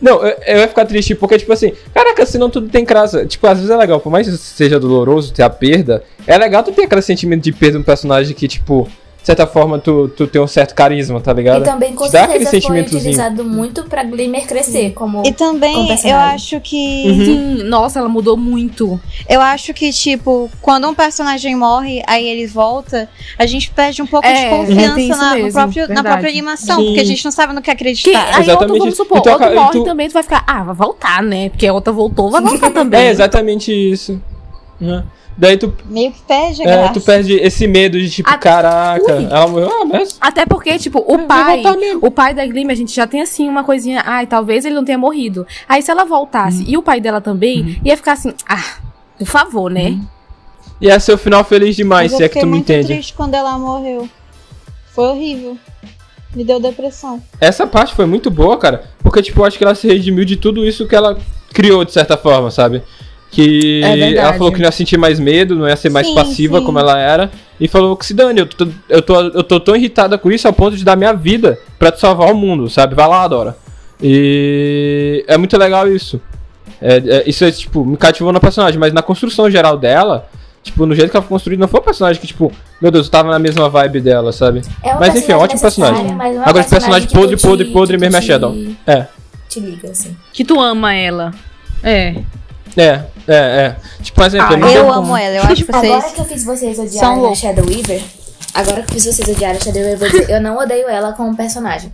Não, 0.00 0.24
eu, 0.24 0.36
eu 0.46 0.58
ia 0.58 0.68
ficar 0.68 0.86
triste 0.86 1.14
porque, 1.14 1.38
tipo 1.38 1.52
assim, 1.52 1.72
caraca, 1.92 2.24
senão 2.24 2.48
tudo 2.48 2.68
tem 2.68 2.84
graça. 2.84 3.26
Tipo, 3.26 3.46
às 3.46 3.58
vezes 3.58 3.70
é 3.70 3.76
legal, 3.76 4.00
por 4.00 4.10
mais 4.10 4.28
que 4.28 4.36
seja 4.36 4.80
doloroso 4.80 5.32
ter 5.32 5.42
a 5.42 5.50
perda, 5.50 6.02
é 6.26 6.38
legal 6.38 6.62
tu 6.62 6.72
ter 6.72 6.84
aquele 6.84 7.02
sentimento 7.02 7.42
de 7.42 7.52
perda 7.52 7.78
de 7.78 7.82
um 7.82 7.84
personagem 7.84 8.34
que, 8.34 8.48
tipo, 8.48 8.88
de 9.20 9.26
certa 9.26 9.46
forma 9.46 9.78
tu, 9.78 10.08
tu 10.16 10.26
tem 10.26 10.40
um 10.40 10.46
certo 10.46 10.74
carisma, 10.74 11.20
tá 11.20 11.32
ligado? 11.32 11.60
E 11.62 11.64
também, 11.64 11.94
com 11.94 12.06
Te 12.06 12.12
dá 12.12 12.24
aquele 12.24 12.44
certeza, 12.44 12.50
foi 12.50 12.60
sentimentozinho. 12.60 13.00
utilizado 13.00 13.44
muito 13.44 13.84
pra 13.84 14.02
Glimmer 14.02 14.46
crescer. 14.46 14.92
Como... 14.94 15.22
E 15.26 15.32
também 15.32 15.74
Como 15.74 15.92
eu 16.08 16.16
acho 16.16 16.58
que. 16.60 17.04
Uhum. 17.06 17.24
Sim, 17.24 17.62
nossa, 17.64 17.98
ela 17.98 18.08
mudou 18.08 18.36
muito. 18.36 18.98
Eu 19.28 19.40
acho 19.40 19.74
que, 19.74 19.92
tipo, 19.92 20.50
quando 20.62 20.88
um 20.88 20.94
personagem 20.94 21.54
morre, 21.54 22.02
aí 22.06 22.26
ele 22.26 22.46
volta, 22.46 23.08
a 23.38 23.44
gente 23.46 23.70
perde 23.70 24.00
um 24.00 24.06
pouco 24.06 24.26
É, 24.26 24.44
de 24.44 24.50
confiança 24.56 25.00
isso 25.00 25.08
na, 25.18 25.30
no 25.36 25.42
mesmo, 25.42 25.52
próprio, 25.52 25.88
na 25.88 26.02
própria 26.02 26.30
animação, 26.30 26.76
Sim. 26.78 26.86
porque 26.86 27.00
a 27.00 27.04
gente 27.04 27.24
não 27.24 27.30
sabe 27.32 27.52
no 27.52 27.60
que 27.60 27.66
Que, 27.66 27.70
acreditar. 27.72 28.18
aí 28.18 28.26
outro, 28.28 28.42
Exatamente 28.42 28.78
vamos 28.78 28.94
isso. 28.94 29.02
supor, 29.02 29.18
E 29.18 29.22
tu 29.22 29.30
outro 29.30 29.54
morre 29.54 29.72
tu- 29.72 29.84
também, 29.84 30.08
tu 30.08 30.12
vai 30.14 30.22
ficar, 30.22 30.42
ah, 30.46 30.62
vai 30.64 30.74
voltar, 30.74 31.22
né? 31.22 31.50
Porque 31.50 31.66
a 31.66 31.72
outra 31.72 31.92
voltou, 31.92 32.30
vai 32.30 32.40
voltar 32.42 32.70
também. 32.72 33.00
É 33.00 33.10
exatamente 33.10 33.70
isso. 33.70 34.20
Né? 34.80 35.04
Daí 35.36 35.56
tu, 35.56 35.72
Meio 35.86 36.12
que 36.12 36.20
perde 36.22 36.62
a 36.62 36.70
é, 36.70 36.88
tu 36.88 37.00
perde 37.00 37.34
esse 37.34 37.66
medo 37.66 37.98
de, 37.98 38.10
tipo, 38.10 38.38
caraca, 38.38 39.16
ui. 39.16 39.24
ela 39.24 39.46
morreu, 39.46 39.70
ah, 39.70 39.84
mas... 39.86 40.18
Até 40.20 40.44
porque, 40.44 40.78
tipo, 40.78 40.98
o 40.98 41.26
pai, 41.26 41.62
o 42.02 42.10
pai 42.10 42.34
da 42.34 42.44
Glimmer, 42.44 42.72
a 42.72 42.76
gente 42.76 42.94
já 42.94 43.06
tem 43.06 43.22
assim 43.22 43.48
uma 43.48 43.64
coisinha, 43.64 44.02
ai, 44.04 44.26
talvez 44.26 44.64
ele 44.64 44.74
não 44.74 44.84
tenha 44.84 44.98
morrido. 44.98 45.46
Aí 45.66 45.80
se 45.80 45.90
ela 45.90 46.04
voltasse 46.04 46.64
e 46.68 46.76
o 46.76 46.82
pai 46.82 47.00
dela 47.00 47.20
também, 47.20 47.80
ia 47.82 47.96
ficar 47.96 48.12
assim, 48.12 48.34
ah, 48.46 48.62
por 49.18 49.26
favor, 49.26 49.70
né? 49.70 49.98
Ia 50.80 51.00
ser 51.00 51.12
o 51.12 51.18
final 51.18 51.44
feliz 51.44 51.76
demais, 51.76 52.12
se 52.12 52.22
eu 52.22 52.26
é 52.26 52.28
que 52.28 52.34
fiquei 52.34 52.42
tu 52.42 52.46
me 52.46 52.56
muito 52.56 52.70
entende. 52.70 52.88
triste 52.88 53.14
quando 53.14 53.34
ela 53.34 53.58
morreu. 53.58 54.08
Foi 54.94 55.04
horrível. 55.08 55.56
Me 56.34 56.44
deu 56.44 56.60
depressão. 56.60 57.22
Essa 57.40 57.66
parte 57.66 57.94
foi 57.94 58.06
muito 58.06 58.30
boa, 58.30 58.56
cara, 58.56 58.84
porque, 59.02 59.22
tipo, 59.22 59.40
eu 59.40 59.44
acho 59.44 59.58
que 59.58 59.64
ela 59.64 59.74
se 59.74 59.88
redimiu 59.88 60.24
de 60.24 60.36
tudo 60.36 60.64
isso 60.66 60.86
que 60.86 60.94
ela 60.94 61.18
criou, 61.52 61.84
de 61.84 61.92
certa 61.92 62.16
forma, 62.16 62.50
sabe? 62.50 62.82
Que 63.30 63.80
É 63.84 64.14
ela 64.16 64.32
falou 64.32 64.50
que 64.50 64.58
não 64.58 64.66
ia 64.66 64.72
sentir 64.72 64.96
mais 64.98 65.20
medo, 65.20 65.54
não 65.54 65.68
ia 65.68 65.76
ser 65.76 65.88
mais 65.88 66.06
Sim, 66.06 66.14
passiva 66.16 66.58
sim. 66.58 66.64
como 66.64 66.78
ela 66.80 66.98
era, 66.98 67.30
e 67.60 67.68
falou 67.68 67.96
que 67.96 68.04
se 68.04 68.12
dane, 68.12 68.40
eu 68.40 68.46
tô, 68.46 68.66
eu, 68.88 69.00
tô, 69.02 69.20
eu 69.20 69.44
tô 69.44 69.60
tão 69.60 69.76
irritada 69.76 70.18
com 70.18 70.32
isso 70.32 70.48
ao 70.48 70.52
ponto 70.52 70.76
de 70.76 70.84
dar 70.84 70.96
minha 70.96 71.12
vida 71.12 71.56
pra 71.78 71.92
te 71.92 72.00
salvar 72.00 72.32
o 72.32 72.36
mundo, 72.36 72.68
sabe? 72.68 72.94
Vai 72.96 73.06
lá, 73.06 73.28
Dora. 73.28 73.56
E 74.02 75.24
é 75.28 75.36
muito 75.38 75.56
legal 75.56 75.86
isso. 75.90 76.20
É, 76.80 76.96
é- 76.96 77.22
isso 77.28 77.44
é, 77.44 77.50
tipo, 77.52 77.84
me 77.84 77.96
cativou 77.96 78.32
na 78.32 78.40
personagem, 78.40 78.78
mas 78.80 78.92
na 78.92 79.02
construção 79.02 79.50
geral 79.50 79.76
dela, 79.76 80.26
tipo, 80.62 80.84
no 80.86 80.94
jeito 80.94 81.10
que 81.10 81.16
ela 81.16 81.22
foi 81.22 81.28
construída, 81.36 81.60
não 81.60 81.68
foi 81.68 81.80
um 81.80 81.84
personagem 81.84 82.20
que, 82.20 82.26
tipo, 82.26 82.50
meu 82.80 82.90
Deus, 82.90 83.06
eu 83.06 83.12
tava 83.12 83.30
na 83.30 83.38
mesma 83.38 83.68
vibe 83.68 84.00
dela, 84.00 84.32
sabe? 84.32 84.62
É 84.82 84.94
Mas 84.94 85.14
enfim, 85.14 85.32
é 85.32 85.36
um 85.36 85.40
ótimo 85.40 85.60
personagem. 85.60 86.06
é 86.06 86.12
Agora, 86.38 86.60
esse 86.60 86.70
personagem 86.70 87.08
tu 87.08 87.12
podre, 87.14 87.36
podre, 87.36 87.64
podre 87.66 87.96
que 87.96 88.00
mesmo 88.00 88.16
é 88.16 88.20
te- 88.20 88.26
Shadow. 88.26 88.56
É. 88.86 89.06
Te 89.48 89.60
liga, 89.60 89.90
assim. 89.90 90.16
Que 90.32 90.44
tu 90.44 90.58
ama 90.60 90.94
ela. 90.94 91.32
É. 91.82 92.16
É, 92.76 93.02
é, 93.28 93.34
é. 93.34 93.76
Tipo, 94.02 94.16
por 94.16 94.26
exemplo, 94.26 94.54
Ah, 94.54 94.58
eu 94.60 94.68
Eu 94.86 94.92
amo 94.92 95.16
ela, 95.16 95.36
eu 95.36 95.42
acho 95.42 95.64
que 95.64 95.70
Agora 95.70 96.00
vocês. 96.00 96.12
que 96.12 96.20
eu 96.20 96.24
fiz 96.24 96.44
vocês 96.44 96.78
odiarem 96.78 97.26
a. 97.30 97.34
Shadow 97.34 97.64
Weaver, 97.66 98.02
agora 98.54 98.82
que 98.82 98.90
eu 98.90 98.94
fiz 98.94 99.04
vocês 99.04 99.28
odiarem 99.28 99.56
a 99.60 99.64
Shadow 99.64 99.82
Weaver, 99.82 100.14
eu 100.14 100.28
eu 100.36 100.40
não 100.40 100.56
odeio 100.58 100.88
ela 100.88 101.12
como 101.12 101.36
personagem. 101.36 101.92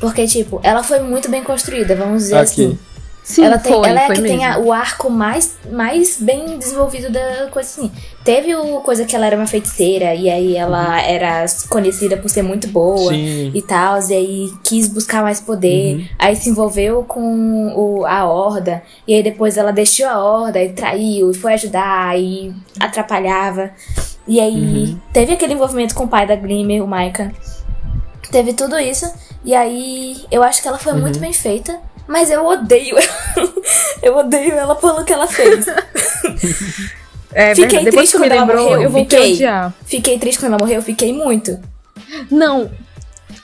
Porque, 0.00 0.26
tipo, 0.26 0.60
ela 0.62 0.82
foi 0.82 1.00
muito 1.00 1.30
bem 1.30 1.44
construída, 1.44 1.94
vamos 1.94 2.22
dizer 2.22 2.36
Aqui. 2.38 2.64
assim. 2.64 2.78
Sim, 3.22 3.44
ela, 3.44 3.58
tem, 3.58 3.72
foi, 3.72 3.88
ela 3.88 4.00
é 4.02 4.06
foi 4.06 4.16
que 4.16 4.22
tem 4.22 4.38
mesmo. 4.38 4.52
a- 4.54 4.58
o 4.58 4.72
arco 4.72 5.08
mais, 5.08 5.56
mais 5.70 6.16
bem 6.20 6.58
desenvolvido 6.58 7.10
da 7.12 7.46
coisa 7.50 7.68
assim. 7.68 7.90
Teve 8.24 8.54
o 8.56 8.80
coisa 8.80 9.04
que 9.04 9.14
ela 9.14 9.24
era 9.26 9.36
uma 9.36 9.46
feiticeira, 9.46 10.14
e 10.14 10.28
aí 10.28 10.56
ela 10.56 11.00
era 11.00 11.46
conhecida 11.68 12.16
por 12.16 12.28
ser 12.28 12.42
muito 12.42 12.66
boa 12.68 13.12
Sim. 13.12 13.52
e 13.54 13.62
tal, 13.62 13.98
e 14.08 14.14
aí 14.14 14.52
quis 14.64 14.88
buscar 14.88 15.22
mais 15.22 15.40
poder, 15.40 16.10
aí 16.18 16.34
se 16.34 16.48
envolveu 16.48 17.04
com 17.04 17.72
o, 17.76 18.04
a 18.04 18.24
Horda, 18.24 18.82
e 19.06 19.14
aí 19.14 19.22
depois 19.22 19.56
ela 19.56 19.72
deixou 19.72 20.06
a 20.08 20.18
Horda 20.18 20.60
e 20.62 20.72
traiu, 20.72 21.30
e 21.30 21.34
foi 21.34 21.54
ajudar, 21.54 22.18
e 22.18 22.52
atrapalhava. 22.80 23.70
E 24.26 24.40
aí 24.40 24.96
teve 25.12 25.32
aquele 25.32 25.54
envolvimento 25.54 25.94
com 25.94 26.04
o 26.04 26.08
pai 26.08 26.26
da 26.26 26.34
Glimmer, 26.36 26.82
o 26.82 26.88
Micah. 26.88 27.30
Teve 28.30 28.52
tudo 28.52 28.78
isso, 28.78 29.10
e 29.44 29.54
aí 29.54 30.24
eu 30.30 30.42
acho 30.42 30.62
que 30.62 30.68
ela 30.68 30.78
foi 30.78 30.92
muito 30.92 31.18
bem 31.18 31.32
feita, 31.32 31.78
mas 32.10 32.30
eu 32.30 32.44
odeio 32.44 32.96
ela. 32.98 33.52
eu 34.02 34.16
odeio 34.16 34.52
ela 34.54 34.74
pelo 34.74 35.04
que 35.04 35.12
ela 35.12 35.26
fez. 35.26 35.66
É, 37.32 37.54
Fiquei 37.54 37.84
triste 37.84 38.16
quando 38.16 38.32
ela 38.32 38.40
lembrou, 38.40 38.70
morreu, 38.70 38.82
eu 38.82 38.90
fiquei. 38.92 39.34
odiar. 39.34 39.72
Fiquei 39.86 40.18
triste 40.18 40.40
quando 40.40 40.54
ela 40.54 40.58
morreu, 40.58 40.78
eu 40.78 40.82
fiquei 40.82 41.12
muito. 41.12 41.60
Não. 42.28 42.68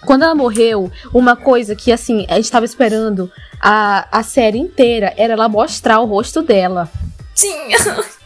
Quando 0.04 0.24
ela 0.24 0.34
morreu, 0.34 0.90
uma 1.14 1.36
coisa 1.36 1.76
que, 1.76 1.92
assim, 1.92 2.26
a 2.28 2.34
gente 2.34 2.50
tava 2.50 2.64
esperando 2.64 3.30
a, 3.60 4.08
a 4.10 4.24
série 4.24 4.58
inteira 4.58 5.14
era 5.16 5.34
ela 5.34 5.48
mostrar 5.48 6.00
o 6.00 6.04
rosto 6.04 6.42
dela. 6.42 6.90
Tinha. 7.32 7.78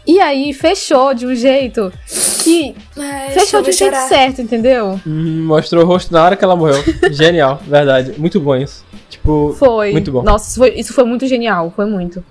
E 0.07 0.21
aí 0.21 0.53
fechou 0.53 1.15
de 1.15 1.27
um 1.27 1.35
jeito 1.35 1.93
que. 2.43 2.75
Ai, 2.97 3.31
fechou 3.31 3.63
de 3.63 3.71
um 3.71 3.73
jeito 3.73 3.97
certo, 4.09 4.41
entendeu? 4.41 5.01
Hum, 5.07 5.45
mostrou 5.47 5.85
o 5.85 5.87
rosto 5.87 6.13
na 6.13 6.25
hora 6.25 6.37
que 6.37 6.45
ela 6.45 6.57
morreu. 6.57 6.83
Genial, 7.13 7.61
verdade. 7.67 8.15
Muito 8.19 8.41
bom 8.41 8.57
isso. 8.57 8.85
Tipo, 9.09 9.55
Foi. 9.59 9.93
Muito 9.93 10.11
bom. 10.11 10.23
Nossa, 10.23 10.49
isso 10.49 10.59
foi, 10.59 10.71
isso 10.71 10.93
foi 10.93 11.05
muito 11.05 11.27
genial. 11.27 11.73
Foi 11.75 11.85
muito. 11.85 12.25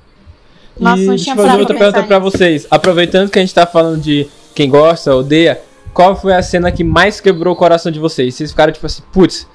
Nossa, 0.80 1.01
e 1.01 1.05
não 1.05 1.15
deixa 1.15 1.32
eu 1.32 1.36
fazer 1.36 1.59
outra 1.59 1.78
pergunta 1.78 2.03
pra 2.03 2.20
vocês. 2.20 2.65
Aproveitando 2.72 3.30
que 3.30 3.38
a 3.38 3.41
gente 3.41 3.53
tá 3.53 3.65
falando 3.65 4.01
de 4.01 4.28
quem 4.55 4.70
gosta, 4.70 5.13
odeia, 5.13 5.61
qual 5.93 6.15
foi 6.15 6.34
a 6.34 6.41
cena 6.41 6.72
que 6.72 6.84
mais 6.84 7.20
quebrou 7.20 7.53
o 7.53 7.57
coração 7.57 7.91
de 7.91 7.99
vocês? 7.99 8.36
Vocês 8.36 8.51
ficaram 8.51 8.72
tipo 8.72 8.86
assim, 8.86 9.03
putz, 9.11 9.45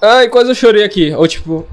ai, 0.00 0.28
quase 0.28 0.50
eu 0.50 0.54
chorei 0.54 0.84
aqui. 0.84 1.12
Ou 1.14 1.26
tipo, 1.26 1.66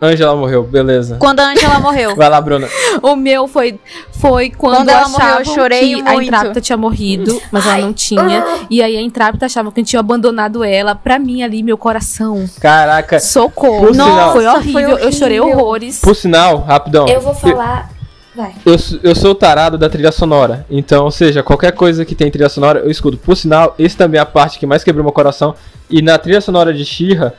Angela 0.00 0.36
morreu, 0.36 0.62
beleza. 0.62 1.16
Quando 1.18 1.40
a 1.40 1.52
Angela 1.52 1.80
morreu. 1.80 2.14
Vai 2.14 2.28
lá, 2.28 2.38
Bruna. 2.38 2.68
O 3.02 3.16
meu 3.16 3.48
foi, 3.48 3.80
foi 4.12 4.50
quando, 4.50 4.76
Quando 4.76 4.88
ela 4.90 5.08
morreu, 5.08 5.38
eu 5.38 5.44
chorei 5.46 5.94
que 5.94 6.00
a 6.00 6.12
muito. 6.12 6.22
Intrápita 6.24 6.60
tinha 6.60 6.76
morrido, 6.76 7.40
mas 7.50 7.66
ela 7.66 7.78
não 7.78 7.92
tinha. 7.94 8.44
E 8.68 8.82
aí 8.82 8.94
a 8.94 9.00
Intrápita 9.00 9.46
achava 9.46 9.72
que 9.72 9.80
gente 9.80 9.88
tinha 9.88 10.00
abandonado 10.00 10.62
ela. 10.62 10.94
Pra 10.94 11.18
mim 11.18 11.42
ali, 11.42 11.62
meu 11.62 11.78
coração. 11.78 12.44
Caraca, 12.60 13.18
Socorro. 13.18 13.86
Por 13.86 13.92
sinal- 13.92 14.32
foi, 14.32 14.44
Nossa, 14.44 14.58
horrível. 14.58 14.90
foi 14.98 15.06
Eu 15.06 15.12
chorei 15.12 15.40
horrível. 15.40 15.60
horrores. 15.60 16.00
por 16.00 16.14
sinal, 16.14 16.58
rapidão. 16.58 17.08
Eu 17.08 17.20
vou 17.22 17.34
falar. 17.34 17.90
Vai. 18.34 18.52
Eu, 18.66 18.78
sou- 18.78 18.98
eu 19.02 19.14
sou 19.14 19.30
o 19.30 19.34
tarado 19.34 19.78
da 19.78 19.88
trilha 19.88 20.12
sonora. 20.12 20.66
Então, 20.68 21.04
ou 21.06 21.10
seja, 21.10 21.42
qualquer 21.42 21.72
coisa 21.72 22.04
que 22.04 22.14
tem 22.14 22.30
trilha 22.30 22.50
sonora, 22.50 22.80
eu 22.80 22.90
escuto. 22.90 23.16
Por 23.16 23.34
sinal, 23.34 23.74
esse 23.78 23.96
também 23.96 24.18
é 24.18 24.22
a 24.22 24.26
parte 24.26 24.58
que 24.58 24.66
mais 24.66 24.84
quebrou 24.84 25.02
meu 25.02 25.12
coração. 25.12 25.54
E 25.88 26.02
na 26.02 26.18
trilha 26.18 26.42
sonora 26.42 26.74
de 26.74 26.84
She-Ra, 26.84 27.32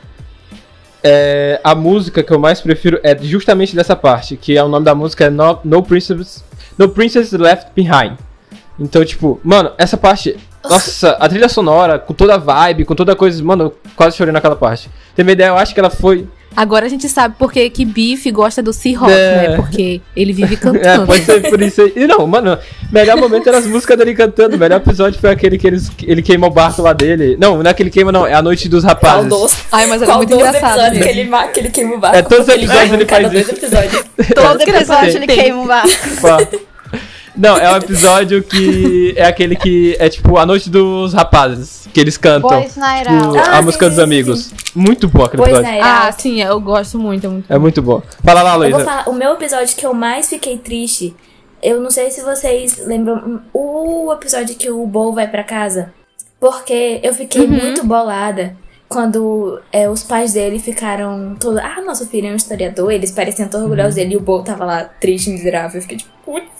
é, 1.02 1.60
a 1.62 1.74
música 1.74 2.22
que 2.22 2.32
eu 2.32 2.38
mais 2.38 2.60
prefiro 2.60 3.00
é 3.02 3.16
justamente 3.18 3.74
dessa 3.74 3.94
parte. 3.94 4.36
Que 4.36 4.56
é 4.56 4.62
o 4.62 4.68
nome 4.68 4.84
da 4.84 4.94
música 4.94 5.24
é 5.24 5.30
No, 5.30 5.58
no, 5.64 5.82
Princess, 5.82 6.44
no 6.76 6.88
Princess 6.88 7.32
Left 7.32 7.68
Behind. 7.74 8.16
Então, 8.78 9.04
tipo, 9.04 9.40
mano, 9.42 9.72
essa 9.76 9.96
parte. 9.96 10.36
Nossa, 10.62 11.12
a 11.12 11.28
trilha 11.28 11.48
sonora, 11.48 11.98
com 11.98 12.12
toda 12.12 12.34
a 12.34 12.38
vibe, 12.38 12.84
com 12.84 12.94
toda 12.94 13.12
a 13.12 13.16
coisa. 13.16 13.42
Mano, 13.42 13.64
eu 13.64 13.78
quase 13.96 14.16
chorei 14.16 14.32
naquela 14.32 14.56
parte. 14.56 14.90
Tem 15.14 15.24
uma 15.24 15.32
ideia, 15.32 15.48
eu 15.48 15.56
acho 15.56 15.74
que 15.74 15.80
ela 15.80 15.90
foi. 15.90 16.28
Agora 16.60 16.86
a 16.86 16.88
gente 16.88 17.08
sabe 17.08 17.36
por 17.38 17.52
que 17.52 17.84
Biff 17.84 18.28
gosta 18.32 18.60
do 18.60 18.72
Seahawk, 18.72 19.12
É. 19.12 19.48
né? 19.50 19.56
Porque 19.56 20.00
ele 20.16 20.32
vive 20.32 20.54
É, 20.56 20.56
cantando. 20.58 21.06
pode 21.06 21.24
ser 21.24 21.48
por 21.48 21.62
isso 21.62 21.82
aí. 21.82 21.92
E 21.94 22.04
não, 22.04 22.26
mano, 22.26 22.58
melhor 22.90 23.16
momento 23.16 23.46
era 23.48 23.58
as 23.58 23.66
músicas 23.66 23.96
dele 23.96 24.12
cantando. 24.12 24.56
O 24.56 24.58
melhor 24.58 24.78
episódio 24.80 25.20
foi 25.20 25.30
aquele 25.30 25.56
que 25.56 25.68
eles, 25.68 25.88
ele 26.02 26.20
queima 26.20 26.48
o 26.48 26.50
barco 26.50 26.82
lá 26.82 26.92
dele. 26.92 27.36
Não, 27.40 27.62
não 27.62 27.70
é 27.70 27.72
que 27.72 27.80
ele 27.80 27.90
queima, 27.90 28.10
não. 28.10 28.26
É 28.26 28.34
a 28.34 28.42
noite 28.42 28.68
dos 28.68 28.82
rapazes. 28.82 29.28
dos? 29.28 29.52
Ai, 29.70 29.86
mas 29.86 30.02
era 30.02 30.16
muito 30.16 30.34
engraçado 30.34 30.64
episódios 30.94 31.02
que 31.04 31.08
ele, 31.10 31.30
que 31.54 31.60
ele 31.60 31.70
queima 31.70 31.94
o 31.94 31.98
barco? 32.00 32.16
É, 32.16 32.22
todos 32.22 32.40
os 32.40 32.44
Porque 32.46 32.64
episódios 32.64 32.92
ele 32.92 33.06
faz 33.06 33.32
isso. 33.34 33.54
Todo 34.34 34.62
episódio 34.62 35.16
ele 35.16 35.26
queima 35.28 35.60
um 35.62 35.66
barco. 35.66 35.90
Pá. 36.20 36.38
Não, 37.38 37.56
é 37.56 37.72
um 37.72 37.76
episódio 37.76 38.42
que 38.42 39.14
é 39.16 39.24
aquele 39.24 39.54
que 39.54 39.96
é 40.00 40.08
tipo 40.08 40.36
a 40.36 40.44
noite 40.44 40.68
dos 40.68 41.14
rapazes, 41.14 41.88
que 41.94 42.00
eles 42.00 42.16
cantam. 42.16 42.50
Boys 42.50 42.76
Night 42.76 43.08
tipo, 43.08 43.24
Out. 43.26 43.38
Ah, 43.38 43.58
a 43.58 43.62
música 43.62 43.84
sim, 43.84 43.90
dos 43.90 43.96
sim, 43.96 44.02
amigos. 44.04 44.52
Muito 44.74 45.06
bom 45.08 45.22
aquele 45.24 45.42
Pois 45.44 45.54
episódio. 45.56 45.80
Ah, 45.84 46.12
sim, 46.12 46.42
eu 46.42 46.60
gosto 46.60 46.98
muito, 46.98 47.26
é 47.26 47.30
muito. 47.30 47.52
É 47.52 47.58
muito 47.58 47.80
bom. 47.80 48.02
Fala 48.24 48.42
lá, 48.42 48.54
Eu 48.54 48.58
vou 48.58 48.68
Luísa. 48.70 48.84
falar, 48.84 49.08
o 49.08 49.12
meu 49.12 49.32
episódio 49.34 49.76
que 49.76 49.86
eu 49.86 49.94
mais 49.94 50.28
fiquei 50.28 50.58
triste, 50.58 51.14
eu 51.62 51.80
não 51.80 51.90
sei 51.90 52.10
se 52.10 52.22
vocês 52.22 52.84
lembram 52.86 53.40
o 53.54 54.12
episódio 54.12 54.56
que 54.56 54.68
o 54.70 54.84
Bo 54.86 55.12
vai 55.12 55.28
pra 55.28 55.44
casa. 55.44 55.92
Porque 56.40 57.00
eu 57.02 57.12
fiquei 57.14 57.42
Uhum. 57.42 57.48
muito 57.50 57.84
bolada 57.86 58.56
quando 58.88 59.60
é, 59.72 59.88
os 59.88 60.02
pais 60.02 60.32
dele 60.32 60.58
ficaram 60.58 61.36
todos. 61.38 61.60
Ah, 61.60 61.80
nosso 61.84 62.06
filho 62.06 62.28
é 62.28 62.32
um 62.32 62.36
historiador, 62.36 62.90
eles 62.92 63.10
pareciam 63.12 63.48
tão 63.48 63.62
orgulhosos 63.62 63.94
Uhum. 63.96 64.02
dele 64.02 64.14
e 64.14 64.16
o 64.16 64.20
Bo 64.20 64.42
tava 64.42 64.64
lá 64.64 64.84
triste, 64.84 65.30
miserável. 65.30 65.76
Eu 65.78 65.82
fiquei 65.82 65.98
tipo, 65.98 66.10
putz. 66.24 66.57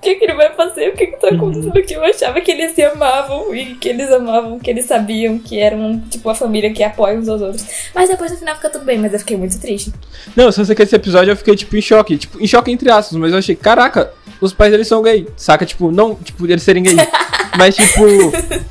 O 0.00 0.02
que, 0.02 0.14
que 0.14 0.24
ele 0.24 0.32
vai 0.32 0.50
fazer? 0.54 0.88
O 0.88 0.92
que, 0.96 1.08
que 1.08 1.16
tá 1.20 1.28
acontecendo 1.28 1.76
aqui? 1.76 1.92
Eu 1.92 2.02
achava 2.02 2.40
que 2.40 2.50
eles 2.50 2.74
se 2.74 2.82
amavam 2.82 3.54
e 3.54 3.74
que 3.74 3.86
eles 3.86 4.10
amavam, 4.10 4.58
que 4.58 4.70
eles 4.70 4.86
sabiam 4.86 5.38
que 5.38 5.58
eram, 5.58 6.00
tipo, 6.08 6.26
a 6.30 6.34
família 6.34 6.72
que 6.72 6.82
apoia 6.82 7.18
uns 7.18 7.28
aos 7.28 7.42
outros. 7.42 7.66
Mas 7.94 8.08
depois 8.08 8.32
no 8.32 8.38
final 8.38 8.56
fica 8.56 8.70
tudo 8.70 8.86
bem, 8.86 8.96
mas 8.98 9.12
eu 9.12 9.18
fiquei 9.18 9.36
muito 9.36 9.60
triste. 9.60 9.92
Não, 10.34 10.50
só 10.50 10.64
sei 10.64 10.74
que 10.74 10.82
esse 10.82 10.96
episódio 10.96 11.32
eu 11.32 11.36
fiquei, 11.36 11.54
tipo, 11.54 11.76
em 11.76 11.82
choque. 11.82 12.16
Tipo, 12.16 12.42
em 12.42 12.46
choque 12.46 12.70
entre 12.72 12.90
aspas, 12.90 13.18
mas 13.18 13.30
eu 13.30 13.38
achei, 13.38 13.54
caraca, 13.54 14.10
os 14.40 14.54
pais 14.54 14.72
deles 14.72 14.88
são 14.88 15.02
gay. 15.02 15.28
Saca? 15.36 15.66
Tipo, 15.66 15.90
não, 15.90 16.14
tipo, 16.14 16.46
eles 16.46 16.62
serem 16.62 16.82
gay. 16.82 16.96
mas, 17.58 17.76
tipo, 17.76 18.00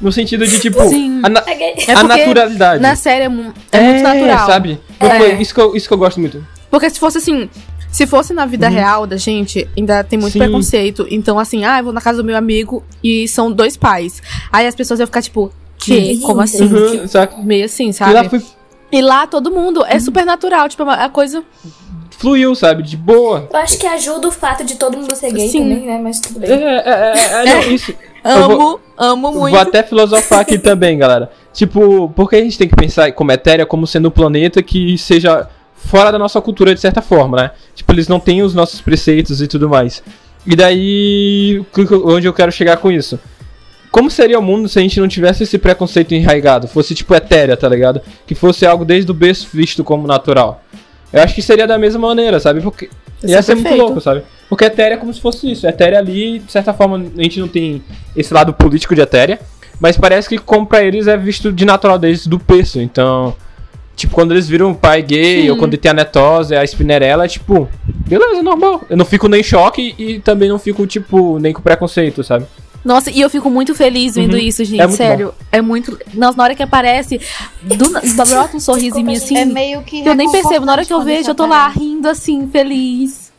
no 0.02 0.12
sentido 0.12 0.48
de, 0.48 0.60
tipo, 0.60 0.82
Sim. 0.90 1.20
a, 1.22 1.30
na- 1.30 1.44
É 1.46 1.54
gay. 1.54 1.76
É 1.88 1.92
a 1.94 2.04
naturalidade. 2.06 2.82
Na 2.82 2.96
série 2.96 3.26
é, 3.26 3.30
mu- 3.30 3.54
é 3.72 3.80
muito 3.80 4.02
natural. 4.02 4.48
Sabe? 4.48 4.80
É. 5.00 5.18
Foi 5.20 5.34
Isso, 5.36 5.54
que 5.54 5.62
eu, 5.62 5.76
isso 5.76 5.88
que 5.88 5.94
eu 5.94 5.98
gosto 6.00 6.20
muito. 6.20 6.44
Porque 6.72 6.90
se 6.90 7.00
fosse 7.00 7.20
assim, 7.20 7.48
se 7.92 8.06
fosse 8.08 8.34
na 8.34 8.46
vida 8.46 8.68
real 8.70 9.06
da 9.08 9.18
gente, 9.18 9.68
ainda 9.78 10.04
tem 10.04 10.18
muito 10.20 10.34
Sim. 10.34 10.40
preconceito. 10.40 11.08
Então, 11.10 11.40
assim, 11.40 11.66
ah, 11.66 11.80
eu 11.80 11.84
vou 11.86 11.94
na 11.94 12.02
casa 12.02 12.20
do 12.22 12.24
meu 12.26 12.38
amigo 12.38 12.84
e 13.04 13.28
são 13.28 13.52
dois 13.52 13.76
pais. 13.76 14.22
Aí 14.52 14.68
as 14.68 14.76
pessoas 14.76 15.00
iam 15.00 15.08
ficar 15.08 15.22
tipo, 15.22 15.52
que? 15.78 16.16
Que 16.18 16.22
Como 16.22 16.44
isso? 16.44 16.64
assim? 16.64 16.74
Uhum, 16.74 17.08
saca? 17.08 17.38
Meio 17.38 17.66
assim, 17.66 17.90
E 17.90 17.94
sabe? 17.94 18.14
lá 18.14 18.24
foi, 18.30 18.42
E 18.92 19.02
lá 19.02 19.26
todo 19.28 19.50
mundo 19.52 19.84
é 19.86 20.00
super 20.00 20.26
natural, 20.26 20.68
tipo, 20.70 20.84
é 20.84 21.04
a 21.06 21.10
coisa. 21.10 21.44
fluiu, 22.12 22.54
sabe? 22.54 22.84
De 22.84 22.98
boa. 22.98 23.48
Eu 23.52 23.60
acho 23.60 23.78
que 23.80 23.88
ajuda 23.88 24.28
o 24.28 24.32
fato 24.32 24.64
de 24.66 24.76
todo 24.76 24.98
mundo 24.98 25.16
ser 25.16 25.32
gay 25.32 25.48
Sim. 25.48 25.60
também, 25.70 25.86
né? 25.88 26.00
Mas 26.04 26.20
tudo 26.20 26.44
É, 26.44 26.48
bem. 26.48 26.64
é, 26.64 26.84
é, 26.86 27.14
é, 27.32 27.46
não, 27.56 27.62
isso. 27.74 27.94
Eu 28.22 28.32
Amo, 28.44 28.58
vou- 28.58 28.80
amo 28.98 29.32
muito. 29.32 29.54
Vou 29.54 29.60
até 29.62 29.82
filosofar 29.82 30.40
aqui 30.42 30.58
também, 30.60 30.98
galera. 30.98 31.32
Tipo, 31.54 32.10
porque 32.14 32.36
a 32.36 32.42
gente 32.44 32.58
tem 32.58 32.68
que 32.68 32.76
pensar 32.76 33.10
como 33.14 33.32
Etéria 33.32 33.66
como 33.66 33.88
sendo 33.88 34.10
um 34.10 34.12
planeta 34.12 34.62
que 34.62 34.98
seja 34.98 35.48
fora 35.86 36.12
da 36.12 36.20
nossa 36.20 36.40
cultura 36.42 36.74
de 36.76 36.80
certa 36.82 37.02
forma, 37.02 37.38
né? 37.38 37.52
Tipo, 37.74 37.92
eles 37.94 38.08
não 38.08 38.20
têm 38.20 38.42
os 38.44 38.54
nossos 38.54 38.82
preceitos 38.82 39.42
e 39.42 39.48
tudo 39.48 39.68
mais. 39.70 40.04
E 40.46 40.56
daí, 40.56 41.62
onde 42.06 42.28
eu 42.28 42.34
quero 42.34 42.52
chegar 42.52 42.78
com 42.78 42.92
isso? 42.92 43.20
Como 43.92 44.12
seria 44.12 44.38
o 44.38 44.42
mundo 44.42 44.70
se 44.70 44.78
a 44.78 44.82
gente 44.82 45.00
não 45.00 45.08
tivesse 45.08 45.44
esse 45.44 45.58
preconceito 45.58 46.14
enraizado? 46.14 46.68
Fosse 46.68 46.94
tipo 46.94 47.16
Etéria, 47.16 47.58
tá 47.58 47.68
ligado? 47.68 48.02
Que 48.28 48.36
fosse 48.36 48.66
algo 48.66 48.86
desde 48.86 49.10
o 49.10 49.14
berço 49.14 49.48
visto 49.52 49.84
como 49.84 50.06
natural. 50.06 50.64
Eu 51.12 51.24
acho 51.24 51.34
que 51.34 51.42
seria 51.42 51.66
da 51.66 51.78
mesma 51.78 52.08
maneira, 52.08 52.40
sabe? 52.40 52.62
Porque 52.62 52.88
Isso 53.18 53.32
ia 53.32 53.40
é 53.40 53.42
ser 53.42 53.56
muito 53.56 53.64
perfeito. 53.64 53.84
louco, 53.84 54.02
sabe? 54.02 54.22
Porque 54.48 54.66
Etéria 54.66 54.94
é 54.94 54.98
como 54.98 55.12
se 55.12 55.20
fosse 55.20 55.52
isso. 55.52 55.66
Etéria 55.66 55.98
ali, 55.98 56.38
de 56.40 56.52
certa 56.52 56.72
forma, 56.72 57.04
a 57.18 57.22
gente 57.24 57.40
não 57.40 57.48
tem 57.48 57.82
esse 58.16 58.32
lado 58.32 58.54
político 58.54 58.94
de 58.94 59.02
Etéria. 59.02 59.40
Mas 59.80 59.98
parece 59.98 60.30
que, 60.30 60.38
como 60.38 60.68
pra 60.68 60.84
eles, 60.84 61.08
é 61.08 61.18
visto 61.18 61.52
de 61.52 61.66
natural 61.66 61.98
desde 61.98 62.30
do 62.30 62.38
berço. 62.38 62.80
Então, 62.80 63.36
tipo, 64.00 64.16
quando 64.16 64.32
eles 64.32 64.48
viram 64.48 64.70
um 64.70 64.74
pai 64.74 65.02
gay, 65.02 65.50
ou 65.52 65.58
quando 65.58 65.78
tem 65.78 65.92
a 65.92 65.94
netose, 65.94 66.56
a 66.56 66.64
Spinnerella, 66.64 67.26
é 67.26 67.28
tipo, 67.28 67.70
beleza, 67.86 68.42
normal. 68.42 68.84
Eu 68.90 68.98
não 68.98 69.06
fico 69.06 69.28
nem 69.28 69.42
em 69.42 69.44
choque 69.44 69.94
e 69.98 70.20
também 70.20 70.50
não 70.50 70.58
fico, 70.58 70.88
tipo, 70.88 71.38
nem 71.40 71.54
com 71.54 71.62
preconceito, 71.62 72.24
sabe? 72.24 72.46
Nossa, 72.84 73.12
e 73.12 73.20
eu 73.20 73.30
fico 73.30 73.50
muito 73.50 73.76
feliz 73.76 74.16
vendo 74.16 74.34
Uhum. 74.34 74.40
isso, 74.40 74.64
gente. 74.64 74.80
É 74.80 74.88
muito 74.88 74.98
sério. 74.98 75.34
É 75.52 75.62
muito. 75.62 76.00
Nossa, 76.14 76.38
na 76.38 76.44
hora 76.46 76.56
que 76.56 76.64
aparece, 76.64 77.20
do, 77.62 77.90
brota 78.26 78.56
um 78.56 78.60
sorriso 78.60 78.98
em 78.98 79.04
mim 79.04 79.18
assim. 79.18 79.38
É 79.38 79.44
meio 79.44 79.82
que. 79.82 80.02
que 80.02 80.08
eu 80.08 80.16
nem 80.16 80.32
percebo. 80.32 80.66
Na 80.66 80.72
hora 80.72 80.86
que 80.86 80.94
eu 80.94 81.02
vejo, 81.02 81.30
eu 81.30 81.36
tô 81.36 81.46
lá 81.46 81.68
rindo 81.68 82.08
assim, 82.08 82.48
feliz. 82.50 83.34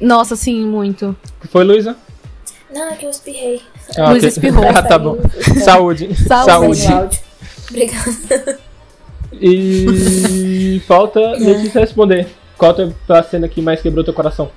Nossa, 0.00 0.32
assim, 0.32 0.64
muito. 0.64 1.14
O 1.38 1.42
que 1.42 1.48
foi, 1.48 1.62
Luísa? 1.62 1.94
Não, 2.72 2.88
é 2.88 2.96
que 2.96 3.04
eu 3.04 3.10
espirrei. 3.10 3.60
Ah, 3.98 4.10
Luísa 4.10 4.28
ok. 4.28 4.28
espirrou. 4.28 4.64
ah, 4.74 4.82
tá 4.82 4.98
bom. 4.98 5.18
Saúde. 5.62 6.08
Saúde. 6.26 6.86
Áudio. 6.86 7.20
Obrigada. 7.68 8.58
E 9.40 10.80
falta 10.86 11.20
Letícia 11.32 11.80
responder. 11.80 12.26
Qual 12.58 12.74
a 13.08 13.22
cena 13.22 13.48
que 13.48 13.60
mais 13.60 13.82
quebrou 13.82 14.02
teu 14.04 14.14
coração? 14.14 14.50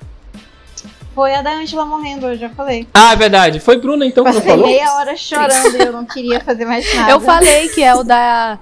Foi 1.14 1.34
a 1.34 1.42
da 1.42 1.52
Angela 1.54 1.84
morrendo, 1.84 2.26
eu 2.28 2.36
já 2.38 2.48
falei. 2.48 2.86
Ah, 2.94 3.12
é 3.12 3.16
verdade. 3.16 3.60
Foi 3.60 3.76
Bruna 3.76 4.06
então 4.06 4.24
que 4.24 4.32
falou? 4.40 4.66
meia 4.66 4.94
hora 4.94 5.16
chorando 5.16 5.76
e 5.76 5.82
eu 5.82 5.92
não 5.92 6.04
queria 6.06 6.40
fazer 6.40 6.64
mais 6.64 6.86
nada. 6.94 7.10
Eu 7.12 7.20
falei 7.20 7.68
que 7.68 7.82
é 7.82 7.94
o 7.94 8.02
da. 8.02 8.58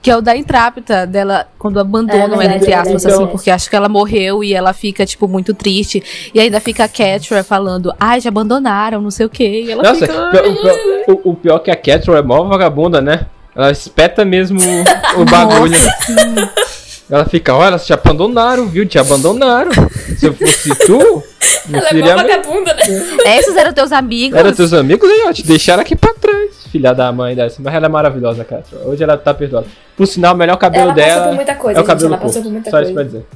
Que 0.00 0.10
é 0.10 0.16
o 0.16 0.20
da 0.20 0.36
intrápita 0.36 1.06
dela, 1.06 1.48
quando 1.58 1.80
abandonam 1.80 2.40
É 2.40 2.44
ela, 2.44 2.56
entre 2.56 2.74
aspas, 2.74 2.92
é 2.92 3.08
assim, 3.08 3.08
verdade. 3.08 3.30
porque 3.32 3.50
acho 3.50 3.70
que 3.70 3.74
ela 3.76 3.88
morreu 3.88 4.44
e 4.44 4.52
ela 4.52 4.74
fica, 4.74 5.04
tipo, 5.06 5.26
muito 5.26 5.54
triste. 5.54 6.30
E 6.34 6.38
ainda 6.38 6.60
fica 6.60 6.84
a 6.84 6.88
Catra 6.88 7.42
falando, 7.42 7.90
ai, 7.98 8.20
já 8.20 8.28
abandonaram, 8.28 9.00
não 9.00 9.10
sei 9.10 9.24
o 9.24 9.30
quê. 9.30 9.62
E 9.66 9.70
ela 9.72 9.82
Nossa, 9.82 10.06
fica. 10.06 10.30
pior- 10.30 10.46
o, 10.46 10.56
pior, 10.56 10.76
o- 11.08 11.30
o 11.30 11.34
pior 11.34 11.56
é 11.56 11.58
que 11.60 11.70
a 11.70 11.76
Catro 11.76 12.14
é 12.14 12.22
mó 12.22 12.44
vagabunda, 12.44 13.00
né? 13.00 13.26
Ela 13.56 13.70
espeta 13.70 14.24
mesmo 14.24 14.58
o, 14.60 15.22
o 15.22 15.24
bagulho. 15.24 15.76
Ela 17.10 17.24
fica, 17.26 17.54
olha, 17.54 17.78
te 17.78 17.92
abandonaram, 17.92 18.66
viu? 18.66 18.86
Te 18.86 18.98
abandonaram. 18.98 19.70
Se 20.18 20.26
eu 20.26 20.34
fosse 20.34 20.74
tu, 20.86 21.22
não 21.68 21.78
Ela 21.78 21.86
é 21.86 21.90
seria 21.90 22.16
me- 22.16 22.22
vagabunda, 22.22 22.74
né? 22.74 22.82
Esses 23.38 23.54
eram 23.56 23.72
teus 23.72 23.92
amigos? 23.92 24.38
Era 24.38 24.52
teus 24.52 24.72
amigos 24.72 25.08
aí, 25.08 25.24
ó, 25.28 25.32
te 25.32 25.44
deixaram 25.46 25.82
aqui 25.82 25.94
pra 25.94 26.14
trás. 26.14 26.50
Filha 26.72 26.92
da 26.94 27.12
mãe 27.12 27.36
dessa. 27.36 27.60
Mas 27.62 27.74
ela 27.74 27.86
é 27.86 27.88
maravilhosa, 27.88 28.42
Catro. 28.44 28.78
Hoje 28.88 29.02
ela 29.04 29.16
tá 29.18 29.32
perdoada. 29.34 29.66
Por 29.96 30.06
sinal, 30.06 30.34
o 30.34 30.36
melhor 30.36 30.56
cabelo 30.56 30.90
Ela 30.90 30.94
passou 30.94 31.06
dela 31.10 31.26
por 31.28 31.34
muita 31.36 31.54
coisa, 31.54 31.78
é 31.78 31.82
o 31.82 31.84
gente, 31.84 31.88
cabelo 31.88 32.08
ela 32.08 32.16
passou 32.16 32.32
curto. 32.32 32.44
por 32.44 32.52
muita 32.52 32.70
Só 32.70 32.80
isso 32.80 32.94
coisa. 32.94 33.10
pra 33.10 33.20
dizer. 33.20 33.26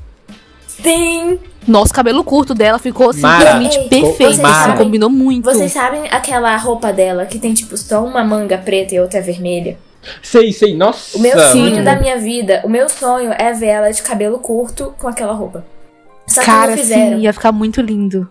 Sim! 0.66 1.38
Nossa, 1.66 1.92
o 1.92 1.94
cabelo 1.94 2.24
curto 2.24 2.54
dela 2.54 2.78
ficou 2.78 3.12
simplesmente 3.12 3.76
Ei, 3.78 3.88
perfeito. 3.88 4.16
vocês 4.16 4.36
sabem- 4.36 4.76
combinou 4.76 5.10
muito. 5.10 5.44
Vocês 5.44 5.72
sabem 5.72 6.02
aquela 6.10 6.56
roupa 6.56 6.92
dela 6.92 7.26
que 7.26 7.38
tem, 7.38 7.52
tipo, 7.52 7.76
só 7.76 8.02
uma 8.04 8.24
manga 8.24 8.56
preta 8.58 8.94
e 8.94 9.00
outra 9.00 9.20
vermelha? 9.20 9.76
Sei, 10.22 10.52
sei. 10.52 10.76
Nossa. 10.76 11.16
O 11.18 11.20
meu 11.20 11.38
sonho 11.38 11.84
da 11.84 11.96
minha 11.96 12.16
vida, 12.18 12.62
o 12.64 12.68
meu 12.68 12.88
sonho 12.88 13.32
é 13.36 13.52
ver 13.52 13.66
ela 13.66 13.90
de 13.90 14.02
cabelo 14.02 14.38
curto 14.38 14.94
com 14.98 15.08
aquela 15.08 15.32
roupa. 15.32 15.64
Só 16.26 16.40
que 16.40 16.46
Cara, 16.46 16.70
não 16.72 16.78
fizeram. 16.78 17.16
sim, 17.16 17.22
ia 17.22 17.32
ficar 17.32 17.52
muito 17.52 17.80
lindo. 17.80 18.30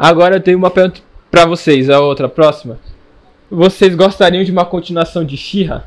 Agora 0.00 0.36
eu 0.36 0.40
tenho 0.40 0.56
uma 0.56 0.70
pergunta 0.70 1.02
pra 1.30 1.44
vocês, 1.44 1.90
a 1.90 2.00
outra, 2.00 2.24
a 2.24 2.30
próxima. 2.30 2.78
Vocês 3.50 3.94
gostariam 3.94 4.42
de 4.42 4.50
uma 4.50 4.64
continuação 4.64 5.22
de 5.22 5.36
She-Ra? 5.36 5.84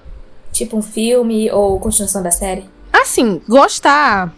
Tipo 0.52 0.78
um 0.78 0.84
filme 0.84 1.52
ou 1.52 1.80
continuação 1.80 2.22
da 2.22 2.30
série. 2.30 2.66
Assim, 2.94 3.42
gostar. 3.50 4.32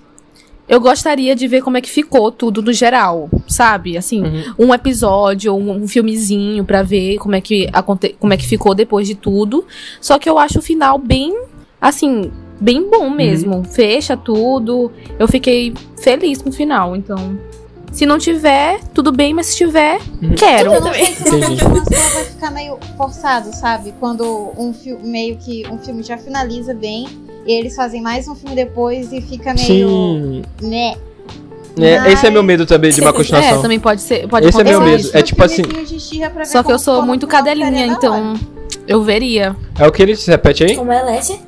Eu 0.65 0.79
gostaria 0.79 1.35
de 1.35 1.45
ver 1.45 1.61
como 1.61 1.75
é 1.75 1.81
que 1.81 1.89
ficou 1.89 2.31
tudo 2.31 2.61
no 2.61 2.71
geral, 2.71 3.29
sabe? 3.49 3.97
Assim, 3.97 4.23
um 4.57 4.73
episódio 4.73 5.53
ou 5.53 5.59
um, 5.59 5.83
um 5.83 5.87
filmezinho 5.89 6.63
pra 6.63 6.81
ver 6.81 7.17
como 7.17 7.35
é 7.35 7.41
que 7.41 7.67
aconte 7.73 8.15
como 8.17 8.31
é 8.33 8.37
que 8.37 8.47
ficou 8.47 8.73
depois 8.73 9.05
de 9.05 9.13
tudo. 9.13 9.65
Só 9.99 10.17
que 10.17 10.29
eu 10.29 10.39
acho 10.39 10.59
o 10.59 10.61
final 10.61 10.97
bem, 10.97 11.37
assim, 11.81 12.31
bem 12.61 12.89
bom 12.89 13.09
mesmo. 13.09 13.65
Fecha 13.65 14.15
tudo. 14.15 14.89
Eu 15.19 15.27
fiquei 15.27 15.73
feliz 15.97 16.41
com 16.41 16.49
o 16.49 16.53
final, 16.53 16.95
então. 16.95 17.37
Se 17.95 18.05
não 18.05 18.17
tiver, 18.17 18.81
tudo 18.93 19.09
bem, 19.09 19.33
mas 19.33 19.47
se 19.47 19.55
tiver, 19.55 19.99
quero. 20.37 20.73
Eu 20.73 20.81
não 20.81 20.93
sei 20.93 21.05
se 21.05 21.29
uma 21.29 21.47
continuação 21.47 22.11
vai 22.13 22.25
ficar 22.25 22.51
meio 22.51 22.77
forçado, 22.97 23.55
sabe? 23.55 23.93
Quando 24.01 24.51
um 24.57 24.73
filme, 24.73 25.07
meio 25.07 25.37
que 25.37 25.65
um 25.71 25.77
filme 25.77 26.03
já 26.03 26.17
finaliza 26.17 26.73
bem, 26.73 27.07
e 27.47 27.53
eles 27.53 27.73
fazem 27.73 28.01
mais 28.01 28.27
um 28.27 28.35
filme 28.35 28.53
depois 28.53 29.13
e 29.13 29.21
fica 29.21 29.53
meio. 29.53 29.87
Sim. 29.87 30.43
Né? 30.61 30.95
É, 31.79 32.11
esse 32.11 32.27
é 32.27 32.29
meu 32.29 32.43
Mas- 32.43 32.47
medo 32.47 32.65
também 32.65 32.91
de 32.91 32.99
uma 32.99 33.11
É, 33.11 33.13
continuação. 33.13 33.61
também 33.61 33.79
pode 33.79 34.01
ser, 34.01 34.27
pode 34.27 34.45
Esse 34.45 34.59
é 34.59 34.63
meu 34.65 34.81
medo. 34.81 35.09
É 35.13 35.21
tipo 35.21 35.41
assim- 35.41 35.63
Só 36.43 36.63
que 36.63 36.71
eu 36.73 36.79
sou 36.79 37.01
muito 37.01 37.25
cadelinha, 37.25 37.85
então 37.85 38.33
eu 38.85 39.03
veria. 39.03 39.55
É 39.79 39.87
o 39.87 39.91
que 39.93 40.03
ele 40.03 40.17
se 40.17 40.29
repete 40.29 40.65
aí? 40.65 40.75
Como 40.75 40.91
é, 40.91 41.01
Leti? 41.01 41.39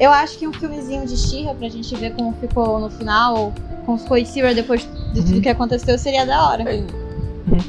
Eu 0.00 0.10
acho 0.10 0.38
que 0.38 0.46
um 0.48 0.52
filmezinho 0.52 1.06
de 1.06 1.16
She-Ra 1.16 1.54
pra 1.54 1.68
gente 1.68 1.94
ver 1.94 2.12
como 2.14 2.34
ficou 2.40 2.80
no 2.80 2.88
final, 2.90 3.52
como 3.84 3.98
ficou 3.98 4.16
She-Ra 4.24 4.54
depois 4.54 4.80
de 5.12 5.20
Uhum. 5.20 5.26
tudo 5.26 5.40
que 5.42 5.48
aconteceu, 5.48 5.98
seria 5.98 6.24
da 6.24 6.48
hora. 6.48 6.64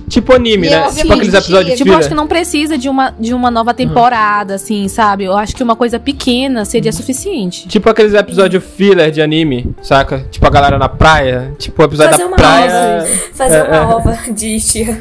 Tipo 0.07 0.33
anime, 0.33 0.67
E 0.67 0.69
né? 0.69 0.85
eu, 0.87 0.93
tipo 0.93 1.11
aqueles 1.13 1.33
episódios 1.33 1.71
Tipo, 1.77 1.81
eu 1.89 1.93
filler. 1.93 1.99
acho 1.99 2.09
que 2.09 2.13
não 2.15 2.27
precisa 2.27 2.77
de 2.77 2.87
uma, 2.87 3.09
de 3.19 3.33
uma 3.33 3.49
nova 3.49 3.73
temporada, 3.73 4.55
assim, 4.55 4.87
sabe? 4.87 5.23
Eu 5.23 5.35
acho 5.35 5.55
que 5.55 5.63
uma 5.63 5.75
coisa 5.75 5.99
pequena 5.99 6.65
seria 6.65 6.91
suficiente. 6.91 7.67
Tipo 7.67 7.89
aqueles 7.89 8.13
episódios 8.13 8.63
filler 8.63 9.09
de 9.11 9.21
anime, 9.21 9.73
saca? 9.81 10.23
Tipo 10.29 10.45
a 10.45 10.49
galera 10.51 10.77
na 10.77 10.87
praia. 10.87 11.53
Tipo 11.57 11.81
o 11.81 11.85
episódio 11.85 12.11
Fazer 12.11 12.23
da 12.23 12.27
uma 12.29 12.37
praia. 12.37 13.05
Fazer 13.33 13.55
É, 13.55 13.63
uma 13.63 13.75
é. 13.75 13.81
ova 13.95 14.17
de 14.31 14.59
She-Ra. 14.59 14.97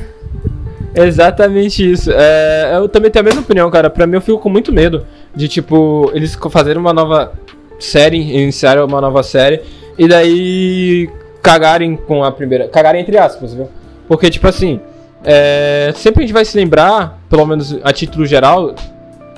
Exatamente 0.94 1.88
isso. 1.92 2.10
É, 2.12 2.72
eu 2.76 2.88
também 2.88 3.10
tenho 3.10 3.22
a 3.22 3.26
mesma 3.26 3.42
opinião, 3.42 3.70
cara. 3.70 3.88
Pra 3.90 4.06
mim, 4.06 4.14
eu 4.16 4.20
fico 4.20 4.38
com 4.38 4.48
muito 4.48 4.72
medo 4.72 5.04
de, 5.34 5.48
tipo, 5.48 6.10
eles 6.14 6.36
fazerem 6.50 6.80
uma 6.80 6.92
nova 6.92 7.32
série, 7.78 8.18
iniciarem 8.18 8.82
uma 8.84 9.00
nova 9.00 9.22
série, 9.22 9.60
e 9.98 10.06
daí 10.08 11.08
cagarem 11.42 11.96
com 11.96 12.22
a 12.22 12.30
primeira. 12.30 12.68
Cagarem 12.68 13.00
entre 13.00 13.16
aspas, 13.18 13.54
viu? 13.54 13.68
Porque, 14.06 14.28
tipo 14.30 14.46
assim, 14.46 14.80
é, 15.24 15.92
sempre 15.96 16.22
a 16.22 16.26
gente 16.26 16.34
vai 16.34 16.44
se 16.44 16.56
lembrar, 16.56 17.18
pelo 17.28 17.46
menos 17.46 17.78
a 17.82 17.92
título 17.92 18.26
geral, 18.26 18.74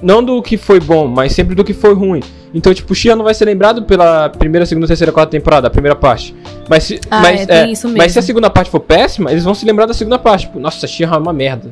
não 0.03 0.22
do 0.22 0.43
que 0.43 0.57
foi 0.57 0.80
bom, 0.80 1.07
mas 1.07 1.32
sempre 1.32 1.55
do 1.55 1.62
que 1.62 1.72
foi 1.72 1.95
ruim. 1.95 2.20
Então, 2.55 2.74
tipo, 2.74 2.95
Xia 2.95 3.16
não 3.16 3.24
vai 3.24 3.34
ser 3.34 3.45
lembrado 3.45 3.84
pela 3.84 4.28
primeira, 4.28 4.66
segunda, 4.66 4.86
terceira, 4.86 5.12
quarta 5.12 5.30
temporada, 5.30 5.68
a 5.68 5.70
primeira 5.70 5.97
parte. 5.97 6.34
Mas 6.68 6.84
se, 6.84 7.01
Ah, 7.11 7.20
mas, 7.20 7.49
é, 7.49 7.66
isso 7.68 7.88
mas 7.88 8.12
se 8.12 8.18
a 8.18 8.22
segunda 8.22 8.51
parte 8.51 8.70
for 8.70 8.80
péssima, 8.80 9.30
eles 9.30 9.45
vão 9.45 9.55
se 9.55 9.64
lembrar 9.64 9.86
da 9.86 9.95
segunda 9.95 10.18
parte. 10.18 10.47
Tipo, 10.47 10.59
nossa, 10.59 10.86
Xia 10.86 11.07
é 11.07 11.16
uma 11.16 11.32
merda. 11.32 11.70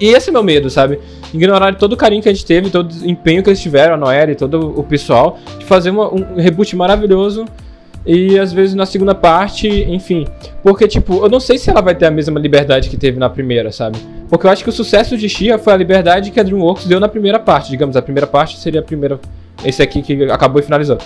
E 0.00 0.06
esse 0.08 0.30
é 0.30 0.32
meu 0.32 0.42
medo, 0.42 0.68
sabe? 0.70 0.98
Ignorar 1.32 1.74
todo 1.76 1.92
o 1.92 1.96
carinho 1.96 2.22
que 2.22 2.28
a 2.28 2.32
gente 2.32 2.44
teve, 2.46 2.70
todo 2.70 2.90
o 2.92 3.08
empenho 3.08 3.42
que 3.42 3.48
eles 3.50 3.60
tiveram, 3.60 3.94
a 3.94 3.96
Noelle 3.96 4.32
e 4.32 4.34
todo 4.34 4.72
o 4.78 4.82
pessoal, 4.82 5.38
de 5.58 5.64
fazer 5.64 5.90
uma- 5.90 6.12
um 6.12 6.36
reboot 6.36 6.74
maravilhoso. 6.76 7.44
E 8.06 8.38
às 8.38 8.52
vezes 8.52 8.74
na 8.74 8.84
segunda 8.84 9.14
parte, 9.14 9.66
enfim. 9.68 10.26
Porque, 10.62 10.86
tipo, 10.86 11.24
eu 11.24 11.28
não 11.28 11.40
sei 11.40 11.56
se 11.56 11.70
ela 11.70 11.80
vai 11.80 11.94
ter 11.94 12.04
a 12.06 12.10
mesma 12.10 12.38
liberdade 12.38 12.90
que 12.90 12.98
teve 12.98 13.18
na 13.18 13.30
primeira, 13.30 13.72
sabe? 13.72 13.98
Porque 14.28 14.46
eu 14.46 14.50
acho 14.50 14.62
que 14.62 14.68
o 14.68 14.72
sucesso 14.72 15.16
de 15.16 15.26
Shia 15.28 15.58
foi 15.58 15.72
a 15.72 15.76
liberdade 15.76 16.30
que 16.30 16.38
a 16.38 16.42
DreamWorks 16.42 16.84
deu 16.86 17.00
na 17.00 17.08
primeira 17.08 17.38
parte. 17.38 17.70
Digamos, 17.70 17.96
a 17.96 18.02
primeira 18.02 18.26
parte 18.26 18.58
seria 18.58 18.80
a 18.80 18.82
primeira. 18.82 19.18
Esse 19.64 19.82
aqui 19.82 20.02
que 20.02 20.22
acabou 20.24 20.60
e 20.60 20.62
finalizou. 20.62 20.98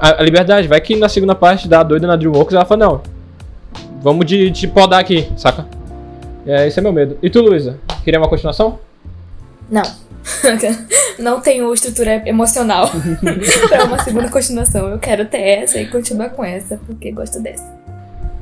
A, 0.00 0.20
a 0.20 0.22
liberdade, 0.22 0.66
vai 0.66 0.80
que 0.80 0.96
na 0.96 1.08
segunda 1.10 1.34
parte 1.34 1.68
da 1.68 1.82
doida 1.82 2.06
na 2.06 2.16
DreamWorks 2.16 2.54
ela 2.54 2.64
fala, 2.64 2.86
não. 2.86 3.00
Vamos 4.02 4.24
de, 4.24 4.48
de 4.50 4.66
podar 4.66 5.00
aqui, 5.00 5.28
saca? 5.36 5.66
É, 6.46 6.66
esse 6.66 6.78
é 6.78 6.82
meu 6.82 6.92
medo. 6.92 7.18
E 7.22 7.28
tu, 7.28 7.40
Luísa? 7.40 7.78
Queria 8.04 8.20
uma 8.20 8.28
continuação? 8.28 8.78
Não. 9.70 9.82
Não 11.18 11.40
tenho 11.40 11.72
estrutura 11.72 12.22
emocional 12.26 12.90
pra 13.68 13.84
uma 13.84 13.98
segunda 14.02 14.28
continuação. 14.28 14.88
Eu 14.88 14.98
quero 14.98 15.24
ter 15.24 15.38
essa 15.40 15.80
e 15.80 15.86
continuar 15.86 16.30
com 16.30 16.44
essa, 16.44 16.78
porque 16.86 17.10
gosto 17.10 17.40
dessa. 17.40 17.64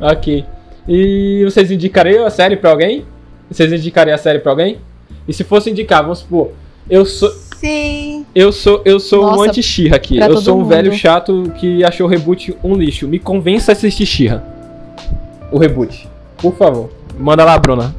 Ok. 0.01 0.45
E 0.89 1.43
vocês 1.45 1.71
indicariam 1.71 2.27
a 2.27 2.31
série 2.31 2.57
pra 2.57 2.71
alguém? 2.71 3.05
Vocês 3.51 3.73
indicariam 3.73 4.15
a 4.15 4.19
série 4.19 4.39
pra 4.39 4.53
alguém? 4.53 4.79
E 5.27 5.33
se 5.33 5.45
fosse 5.45 5.71
indicar, 5.71 6.03
vamos 6.03 6.19
supor, 6.19 6.53
eu 6.91 7.07
sou. 7.07 7.31
Sim. 7.57 8.27
Eu 8.35 8.53
sou, 8.53 8.83
eu 8.85 9.01
sou 9.01 9.25
um 9.25 9.31
Nossa, 9.31 9.45
anti-Shira 9.51 9.97
aqui. 9.97 10.17
pra 10.19 10.27
Eu 10.27 10.37
sou 10.39 10.57
um 10.57 10.59
mundo. 10.59 10.69
velho 10.69 10.93
chato 10.93 11.51
que 11.57 11.83
achou 11.85 12.07
o 12.07 12.11
reboot 12.11 12.55
um 12.63 12.75
lixo. 12.75 13.09
Me 13.09 13.19
convença 13.19 13.73
a 13.73 13.75
assistir 13.75 14.05
Shira. 14.05 14.45
O 15.51 15.59
reboot. 15.59 16.07
Por 16.37 16.55
favor. 16.57 16.91
Manda 17.19 17.45
lá, 17.45 17.59
Bruna. 17.59 17.95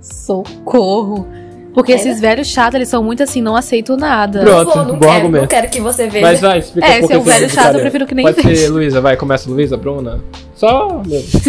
Socorro. 0.00 1.26
Porque 1.74 1.92
É. 1.92 1.96
esses 1.96 2.20
velhos 2.20 2.48
chatos, 2.48 2.74
eles 2.74 2.88
são 2.88 3.02
muito 3.04 3.22
assim, 3.22 3.40
não 3.40 3.54
aceitam 3.54 3.96
nada. 3.96 4.40
Pronto. 4.40 4.64
Vou, 4.72 4.76
não 4.84 4.94
bom 4.94 4.98
quero, 5.00 5.12
argumento. 5.12 5.40
não 5.42 5.48
quero 5.48 5.68
que 5.70 5.80
você 5.80 6.08
veja. 6.08 6.26
Mas 6.26 6.40
vai, 6.40 6.58
explica 6.58 6.88
É, 6.88 6.96
um 6.96 7.00
pouco 7.00 7.06
se 7.08 7.12
é 7.14 7.18
um 7.18 7.22
velho 7.22 7.50
chato, 7.50 7.74
eu 7.74 7.80
prefiro 7.80 8.06
que 8.06 8.14
nem 8.14 8.24
Pode 8.24 8.42
veja. 8.42 8.62
ser 8.62 8.68
Luísa, 8.68 9.00
vai. 9.00 9.16
Começa 9.16 9.48
Luísa, 9.48 9.76
Bruna. 9.76 10.18
Só 10.56 11.02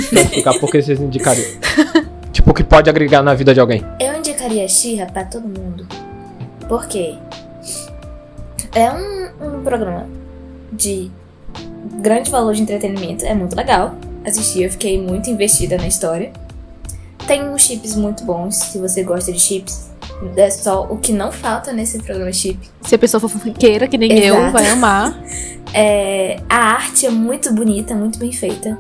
pra 0.10 0.22
explicar 0.22 0.60
por 0.60 0.70
que 0.70 0.82
vocês 0.82 1.00
indicariam. 1.00 1.48
tipo, 2.32 2.52
o 2.52 2.54
que 2.54 2.64
pode 2.64 2.90
agregar 2.90 3.24
na 3.24 3.34
vida 3.34 3.54
de 3.54 3.60
alguém. 3.60 3.84
Eu 4.00 4.16
indicaria 4.18 4.68
She-Ra 4.68 5.08
pra 5.08 5.24
todo 5.24 5.44
mundo. 5.48 5.88
Por 6.68 6.86
quê? 6.86 7.16
É 8.76 8.92
um, 8.92 9.30
um 9.58 9.64
programa 9.64 10.06
de 10.72 11.10
grande 12.02 12.30
valor 12.30 12.54
de 12.54 12.62
entretenimento. 12.62 13.26
É 13.26 13.34
muito 13.34 13.56
legal 13.56 13.96
assistir. 14.24 14.64
Eu 14.64 14.70
fiquei 14.70 15.02
muito 15.02 15.28
investida 15.30 15.76
na 15.78 15.88
história. 15.88 16.32
Tem 17.30 17.48
uns 17.48 17.62
chips 17.62 17.96
muito 17.96 18.24
bons, 18.24 18.56
se 18.56 18.80
você 18.80 19.04
gosta 19.04 19.32
de 19.32 19.40
chips. 19.40 19.88
É 20.36 20.50
só 20.50 20.88
o 20.90 20.98
que 20.98 21.14
não 21.14 21.32
falta 21.32 21.72
nesse 21.72 22.00
programa 22.00 22.34
chip. 22.34 22.58
Se 22.82 22.96
a 22.96 22.98
pessoa 22.98 23.22
for 23.22 23.30
fofoqueira, 23.30 23.88
que 23.88 24.00
nem 24.00 24.12
eu, 24.18 24.36
Exato. 24.36 24.52
vai 24.52 24.68
amar. 24.68 25.16
É, 25.72 26.40
a 26.50 26.56
arte 26.72 27.06
é 27.06 27.12
muito 27.12 27.54
bonita, 27.54 27.94
muito 27.94 28.18
bem 28.18 28.32
feita. 28.32 28.76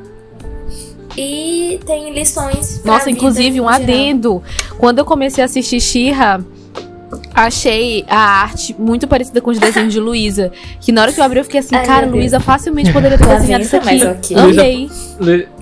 E 1.15 1.79
tem 1.85 2.11
lições. 2.11 2.79
pra 2.79 2.93
Nossa, 2.93 3.05
vida 3.05 3.15
inclusive, 3.15 3.61
um 3.61 3.65
geral. 3.65 3.79
adendo. 3.79 4.43
Quando 4.79 4.97
eu 4.97 5.05
comecei 5.05 5.43
a 5.43 5.45
assistir 5.45 5.79
She-Ra, 5.79 6.43
achei 7.35 8.03
a 8.07 8.17
arte 8.17 8.75
muito 8.79 9.07
parecida 9.07 9.39
com 9.39 9.51
os 9.51 9.59
desenhos 9.59 9.93
de 9.93 9.99
Luísa. 9.99 10.51
Que 10.81 10.91
na 10.91 11.03
hora 11.03 11.13
que 11.13 11.19
eu 11.19 11.23
abri, 11.23 11.37
eu 11.37 11.43
fiquei 11.43 11.59
assim, 11.59 11.75
Ai, 11.75 11.85
cara. 11.85 12.07
Luísa 12.07 12.39
facilmente 12.39 12.91
poderia 12.91 13.19
ter 13.19 13.27
Lá 13.27 13.35
desenhado 13.35 13.63
isso 13.63 13.75
aqui. 13.75 14.03
ok. 14.03 14.35
Amei. 14.35 14.89
Lu... 15.19 15.58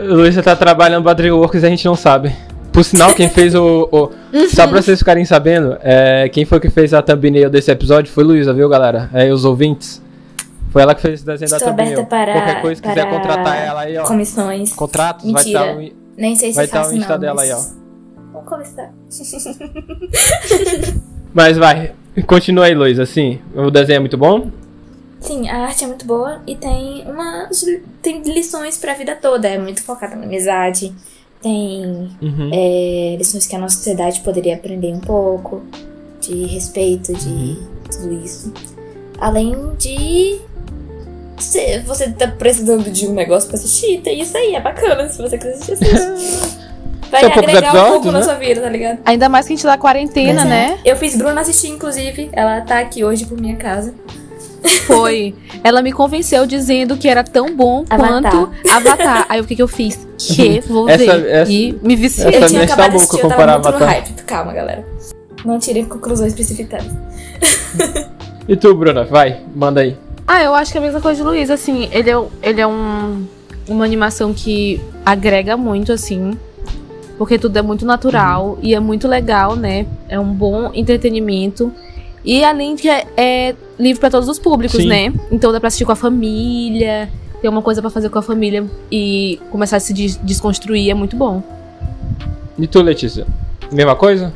Luísa 0.00 0.42
tá 0.42 0.54
trabalhando 0.56 1.02
pra 1.04 1.12
DreamWorks 1.12 1.62
e 1.62 1.66
a 1.66 1.70
gente 1.70 1.84
não 1.84 1.94
sabe. 1.96 2.34
Por 2.72 2.84
sinal, 2.84 3.12
quem 3.14 3.28
fez 3.28 3.54
o. 3.54 3.88
o... 3.90 4.10
Só 4.54 4.66
pra 4.68 4.80
vocês 4.80 4.98
ficarem 4.98 5.24
sabendo, 5.24 5.76
é, 5.82 6.28
quem 6.28 6.44
foi 6.44 6.60
que 6.60 6.70
fez 6.70 6.94
a 6.94 7.02
thumbnail 7.02 7.50
desse 7.50 7.70
episódio 7.70 8.12
foi 8.12 8.22
Luísa, 8.24 8.52
viu, 8.52 8.68
galera? 8.68 9.10
É, 9.12 9.32
os 9.32 9.44
ouvintes. 9.44 10.00
Foi 10.70 10.82
ela 10.82 10.94
que 10.94 11.00
fez 11.00 11.14
esse 11.14 11.26
desenho 11.26 11.50
da 11.50 11.56
Estou 11.56 11.70
thumbnail. 11.70 11.92
aberta 12.00 12.08
para, 12.08 12.32
Qualquer 12.34 12.60
coisa, 12.60 12.76
se 12.76 12.82
quiser 12.82 13.06
para 13.06 13.18
contratar 13.18 13.66
ela 13.66 13.80
aí, 13.80 13.96
ó. 13.96 14.04
Comissões. 14.04 14.72
Contratos, 14.74 15.24
Mentira. 15.24 15.58
vai 15.60 15.84
estar. 15.84 15.94
um... 15.94 15.98
Nem 16.16 16.36
sei 16.36 16.50
se 16.50 16.56
Vai 16.56 16.64
é 16.66 16.68
tá 16.68 16.86
o 16.86 16.92
Insta 16.92 17.12
não, 17.14 17.20
dela 17.20 17.42
aí, 17.42 17.50
mas- 17.50 17.76
Vamos 18.32 18.48
começar. 18.48 18.90
Mas 21.34 21.56
vai, 21.56 21.92
continua 22.26 22.66
aí, 22.66 22.74
Luísa, 22.74 23.02
assim. 23.02 23.38
O 23.54 23.70
desenho 23.70 23.96
é 23.96 24.00
muito 24.00 24.16
bom? 24.18 24.50
Sim, 25.20 25.48
a 25.48 25.58
arte 25.66 25.84
é 25.84 25.86
muito 25.86 26.04
boa 26.06 26.40
e 26.46 26.54
tem 26.54 27.04
umas 27.06 27.64
tem 28.00 28.22
lições 28.22 28.76
pra 28.76 28.94
vida 28.94 29.16
toda. 29.16 29.48
É 29.48 29.58
muito 29.58 29.82
focada 29.82 30.14
na 30.16 30.24
amizade. 30.24 30.94
Tem 31.42 32.08
Uhum. 32.22 32.50
é, 32.52 33.16
lições 33.18 33.46
que 33.46 33.54
a 33.54 33.58
nossa 33.58 33.76
sociedade 33.76 34.20
poderia 34.20 34.54
aprender 34.54 34.92
um 34.92 35.00
pouco. 35.00 35.62
De 36.20 36.46
respeito, 36.46 37.12
de 37.14 37.28
Uhum. 37.28 37.66
tudo 37.90 38.12
isso. 38.24 38.52
Além 39.20 39.54
de. 39.78 40.40
Se 41.38 41.78
você 41.80 42.10
tá 42.10 42.26
precisando 42.26 42.90
de 42.90 43.06
um 43.06 43.12
negócio 43.14 43.48
pra 43.48 43.56
assistir, 43.56 44.00
tem 44.00 44.20
isso 44.20 44.36
aí, 44.36 44.54
é 44.56 44.60
bacana. 44.60 45.08
Se 45.08 45.22
você 45.22 45.38
quiser 45.38 45.52
assistir, 45.54 45.72
assiste. 45.94 46.58
Vai 47.10 47.22
poucos 47.22 47.38
agregar 47.38 47.68
um 47.70 47.72
pouco 47.72 48.08
episódios, 48.08 48.12
na 48.12 48.18
né? 48.18 48.24
sua 48.24 48.34
vida, 48.34 48.60
tá 48.60 48.68
ligado? 48.68 48.98
Ainda 49.06 49.28
mais 49.30 49.46
que 49.46 49.52
a 49.52 49.56
gente 49.56 49.62
tá 49.62 49.70
na 49.70 49.78
quarentena, 49.78 50.44
Mas 50.44 50.44
é. 50.44 50.48
né? 50.48 50.78
Eu 50.84 50.94
fiz 50.96 51.16
Bruna 51.16 51.40
assistir, 51.40 51.68
inclusive. 51.68 52.28
Ela 52.32 52.60
tá 52.62 52.80
aqui 52.80 53.02
hoje 53.02 53.24
por 53.24 53.40
minha 53.40 53.56
casa. 53.56 53.94
Foi. 54.86 55.34
Ela 55.62 55.82
me 55.82 55.92
convenceu 55.92 56.46
dizendo 56.46 56.96
que 56.96 57.08
era 57.08 57.22
tão 57.22 57.54
bom 57.54 57.84
Avatar. 57.88 58.30
quanto 58.32 58.50
Avatar. 58.70 59.26
Aí 59.28 59.40
o 59.40 59.44
que 59.44 59.54
que 59.54 59.62
eu 59.62 59.68
fiz? 59.68 60.06
Que 60.18 60.60
vou 60.60 60.88
Essa- 60.88 61.18
ver. 61.18 61.26
essa- 61.30 61.52
E 61.52 61.78
me 61.82 61.94
viciei. 61.96 62.28
Essa 62.28 62.44
eu 62.44 62.48
tinha 62.48 62.62
está 62.62 62.74
acabado 62.74 62.92
de 62.92 62.96
louca 62.98 63.04
assistir, 63.06 63.16
eu 63.24 63.28
tava 63.28 63.34
comparar 63.34 63.52
muito 63.54 63.64
no 63.70 63.76
Avatar. 63.76 63.88
hype. 63.94 64.22
Calma, 64.24 64.52
galera. 64.52 64.84
Não 65.44 65.58
tirem 65.58 65.84
conclusões 65.84 66.34
precipitadas. 66.34 66.90
E 68.48 68.56
tu, 68.56 68.74
Bruna? 68.74 69.04
Vai, 69.04 69.40
manda 69.54 69.80
aí. 69.82 69.96
Ah, 70.26 70.42
eu 70.42 70.54
acho 70.54 70.72
que 70.72 70.78
é 70.78 70.80
a 70.80 70.84
mesma 70.84 71.00
coisa 71.00 71.22
de 71.22 71.28
Luiz, 71.28 71.50
assim, 71.50 71.88
ele 71.92 72.10
é, 72.10 72.16
ele 72.42 72.60
é 72.60 72.66
um, 72.66 73.24
uma 73.68 73.84
animação 73.84 74.34
que 74.34 74.80
agrega 75.04 75.56
muito, 75.56 75.92
assim. 75.92 76.36
Porque 77.16 77.38
tudo 77.38 77.56
é 77.58 77.62
muito 77.62 77.84
natural 77.84 78.58
e 78.62 78.74
é 78.74 78.80
muito 78.80 79.08
legal, 79.08 79.56
né? 79.56 79.86
É 80.08 80.18
um 80.20 80.32
bom 80.32 80.70
entretenimento. 80.74 81.72
E 82.28 82.44
além 82.44 82.74
de 82.74 82.82
que 82.82 82.88
é, 82.90 83.06
é 83.16 83.54
livre 83.78 83.98
pra 83.98 84.10
todos 84.10 84.28
os 84.28 84.38
públicos, 84.38 84.76
Sim. 84.82 84.86
né? 84.86 85.14
Então 85.32 85.50
dá 85.50 85.58
pra 85.58 85.68
assistir 85.68 85.86
com 85.86 85.92
a 85.92 85.96
família, 85.96 87.08
ter 87.40 87.48
uma 87.48 87.62
coisa 87.62 87.80
pra 87.80 87.88
fazer 87.90 88.10
com 88.10 88.18
a 88.18 88.22
família 88.22 88.66
e 88.92 89.40
começar 89.50 89.78
a 89.78 89.80
se 89.80 89.94
des- 89.94 90.16
desconstruir, 90.22 90.90
é 90.90 90.94
muito 90.94 91.16
bom. 91.16 91.42
E 92.58 92.66
tu, 92.66 92.82
Letícia? 92.82 93.26
Mesma 93.72 93.96
coisa? 93.96 94.30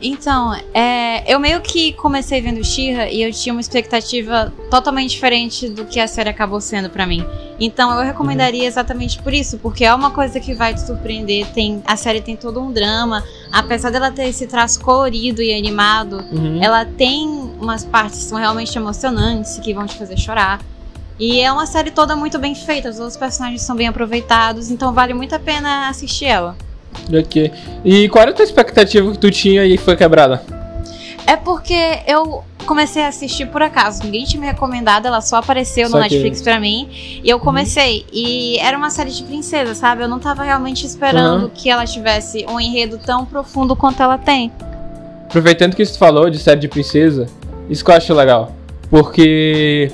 Então, 0.00 0.54
é, 0.72 1.24
eu 1.32 1.40
meio 1.40 1.60
que 1.60 1.92
comecei 1.94 2.40
vendo 2.40 2.64
She-Ra 2.64 3.08
e 3.08 3.22
eu 3.22 3.32
tinha 3.32 3.52
uma 3.52 3.60
expectativa 3.60 4.52
totalmente 4.70 5.10
diferente 5.10 5.68
do 5.68 5.84
que 5.84 5.98
a 5.98 6.06
série 6.06 6.28
acabou 6.28 6.60
sendo 6.60 6.88
pra 6.88 7.04
mim. 7.04 7.24
Então, 7.58 7.90
eu 7.98 8.04
recomendaria 8.04 8.64
exatamente 8.64 9.20
por 9.20 9.34
isso, 9.34 9.58
porque 9.58 9.84
é 9.84 9.92
uma 9.92 10.10
coisa 10.12 10.38
que 10.38 10.54
vai 10.54 10.72
te 10.72 10.82
surpreender. 10.82 11.46
Tem, 11.48 11.82
a 11.84 11.96
série 11.96 12.20
tem 12.20 12.36
todo 12.36 12.60
um 12.60 12.70
drama, 12.70 13.24
apesar 13.50 13.90
dela 13.90 14.12
ter 14.12 14.28
esse 14.28 14.46
traço 14.46 14.80
colorido 14.80 15.42
e 15.42 15.52
animado, 15.52 16.24
Uhum. 16.30 16.62
ela 16.62 16.84
tem 16.84 17.26
umas 17.60 17.84
partes 17.84 18.18
que 18.20 18.24
são 18.26 18.38
realmente 18.38 18.76
emocionantes, 18.78 19.58
que 19.58 19.74
vão 19.74 19.86
te 19.86 19.96
fazer 19.96 20.16
chorar. 20.16 20.60
E 21.18 21.40
é 21.40 21.50
uma 21.50 21.66
série 21.66 21.90
toda 21.90 22.14
muito 22.14 22.38
bem 22.38 22.54
feita, 22.54 22.88
os 22.88 23.00
outros 23.00 23.16
personagens 23.16 23.62
são 23.62 23.74
bem 23.74 23.88
aproveitados, 23.88 24.70
então 24.70 24.92
vale 24.92 25.12
muito 25.12 25.34
a 25.34 25.38
pena 25.40 25.88
assistir 25.88 26.26
ela. 26.26 26.56
Ok. 27.12 27.52
E 27.84 28.08
qual 28.08 28.22
era 28.22 28.30
a 28.30 28.34
tua 28.34 28.44
expectativa 28.44 29.10
que 29.12 29.18
tu 29.18 29.30
tinha 29.30 29.64
e 29.64 29.76
foi 29.78 29.96
quebrada? 29.96 30.42
É 31.26 31.36
porque 31.36 31.74
eu 32.06 32.42
comecei 32.66 33.02
a 33.02 33.08
assistir 33.08 33.46
por 33.46 33.62
acaso. 33.62 34.02
Ninguém 34.04 34.24
tinha 34.24 34.40
me 34.40 34.46
recomendado, 34.46 35.06
ela 35.06 35.20
só 35.20 35.36
apareceu 35.36 35.84
no 35.84 35.98
Saquei. 35.98 36.18
Netflix 36.18 36.42
pra 36.42 36.58
mim. 36.58 36.88
E 37.22 37.28
eu 37.28 37.38
comecei. 37.38 38.04
E 38.12 38.58
era 38.60 38.76
uma 38.76 38.88
série 38.90 39.10
de 39.10 39.22
princesa, 39.24 39.74
sabe? 39.74 40.02
Eu 40.02 40.08
não 40.08 40.18
tava 40.18 40.42
realmente 40.42 40.86
esperando 40.86 41.44
Uhum. 41.44 41.50
que 41.52 41.68
ela 41.70 41.84
tivesse 41.84 42.46
um 42.48 42.58
enredo 42.58 42.98
tão 42.98 43.24
profundo 43.26 43.76
quanto 43.76 44.02
ela 44.02 44.16
tem. 44.16 44.50
Aproveitando 45.26 45.74
que 45.76 45.84
você 45.84 45.98
falou 45.98 46.30
de 46.30 46.38
série 46.38 46.60
de 46.60 46.68
princesa, 46.68 47.26
isso 47.68 47.84
que 47.84 47.90
eu 47.90 47.94
acho 47.94 48.14
legal. 48.14 48.52
Porque 48.88 49.90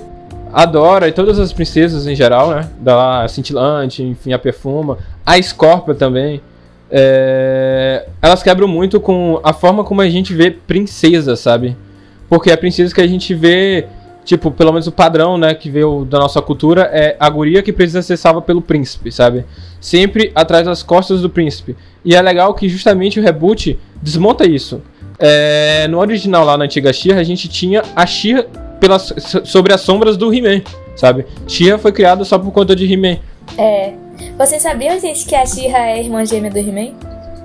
a 0.52 0.64
Dora 0.64 1.08
e 1.08 1.12
todas 1.12 1.38
as 1.40 1.52
princesas 1.52 2.06
em 2.06 2.14
geral, 2.14 2.50
né? 2.50 2.68
Da 2.78 3.26
Cintilante, 3.28 4.02
enfim, 4.04 4.32
a 4.32 4.38
Perfuma, 4.38 4.98
a 5.26 5.40
Scorpia 5.42 5.94
também. 5.96 6.40
É, 6.96 8.06
Elas 8.22 8.42
quebram 8.42 8.68
muito 8.68 9.00
com 9.00 9.40
a 9.42 9.52
forma 9.52 9.82
como 9.82 10.00
a 10.00 10.08
gente 10.08 10.32
vê 10.32 10.50
princesa, 10.50 11.34
sabe? 11.34 11.76
Porque 12.28 12.50
a 12.52 12.56
princesa 12.56 12.94
que 12.94 13.00
a 13.00 13.06
gente 13.06 13.34
vê, 13.34 13.86
tipo, 14.24 14.50
pelo 14.50 14.72
menos 14.72 14.86
o 14.86 14.92
padrão, 14.92 15.36
né, 15.36 15.54
que 15.54 15.68
veio 15.68 16.04
da 16.04 16.18
nossa 16.20 16.40
cultura, 16.40 16.82
é 16.92 17.16
a 17.18 17.28
guria 17.28 17.62
que 17.62 17.72
precisa 17.72 18.00
ser 18.00 18.16
salva 18.16 18.40
pelo 18.40 18.62
príncipe, 18.62 19.10
sabe? 19.10 19.44
Sempre 19.80 20.30
atrás 20.34 20.64
das 20.64 20.82
costas 20.82 21.20
do 21.20 21.28
príncipe. 21.28 21.76
E 22.04 22.14
é 22.14 22.22
legal 22.22 22.54
que 22.54 22.68
justamente 22.68 23.18
o 23.18 23.22
reboot 23.22 23.78
desmonta 24.00 24.46
isso. 24.46 24.80
É, 25.18 25.86
no 25.88 25.98
original, 25.98 26.44
lá 26.44 26.56
na 26.56 26.64
antiga 26.64 26.92
She-Ra, 26.92 27.20
a 27.20 27.24
gente 27.24 27.48
tinha 27.48 27.82
a 27.94 28.06
She-Ra 28.06 28.44
pelas- 28.80 29.12
so- 29.18 29.44
sobre 29.44 29.72
as 29.72 29.80
sombras 29.80 30.16
do 30.16 30.32
He-Man, 30.32 30.62
sabe? 30.96 31.26
She-Ra 31.46 31.76
foi 31.78 31.92
criada 31.92 32.24
só 32.24 32.38
por 32.38 32.52
conta 32.52 32.74
de 32.74 32.90
He-Man. 32.92 33.18
É. 33.58 33.92
Vocês 34.38 34.62
sabiam, 34.62 34.98
gente, 35.00 35.24
que 35.26 35.34
a 35.34 35.44
She-Ra 35.46 35.90
é 35.90 36.00
irmã 36.00 36.24
gêmea 36.24 36.50
do 36.50 36.58
He-Man? 36.58 36.92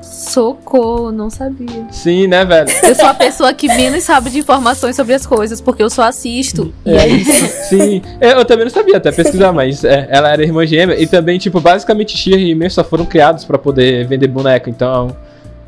Socorro, 0.01 1.11
não 1.11 1.29
sabia. 1.29 1.85
Sim, 1.91 2.27
né, 2.27 2.43
velho? 2.45 2.69
Eu 2.83 2.95
sou 2.95 3.05
a 3.05 3.13
pessoa 3.13 3.53
que 3.53 3.67
menos 3.67 4.03
sabe 4.03 4.29
de 4.29 4.39
informações 4.39 4.95
sobre 4.95 5.13
as 5.13 5.25
coisas, 5.25 5.61
porque 5.61 5.81
eu 5.81 5.89
só 5.89 6.03
assisto. 6.03 6.73
E 6.85 6.91
é 6.91 7.07
isso. 7.07 7.47
Sim, 7.69 8.01
É, 8.19 8.33
eu 8.33 8.43
também 8.45 8.65
não 8.65 8.71
sabia 8.71 8.97
até 8.97 9.11
pesquisar, 9.11 9.51
mas 9.51 9.83
é, 9.83 10.07
ela 10.09 10.31
era 10.31 10.43
irmã 10.43 10.65
gêmea. 10.65 10.99
E 11.01 11.07
também, 11.07 11.37
tipo, 11.37 11.59
basicamente 11.59 12.17
She-Ra 12.17 12.37
e 12.39 12.51
He-Man 12.51 12.69
só 12.69 12.83
foram 12.83 13.05
criados 13.05 13.45
pra 13.45 13.57
poder 13.57 14.05
vender 14.07 14.27
boneco. 14.27 14.69
Então, 14.69 15.15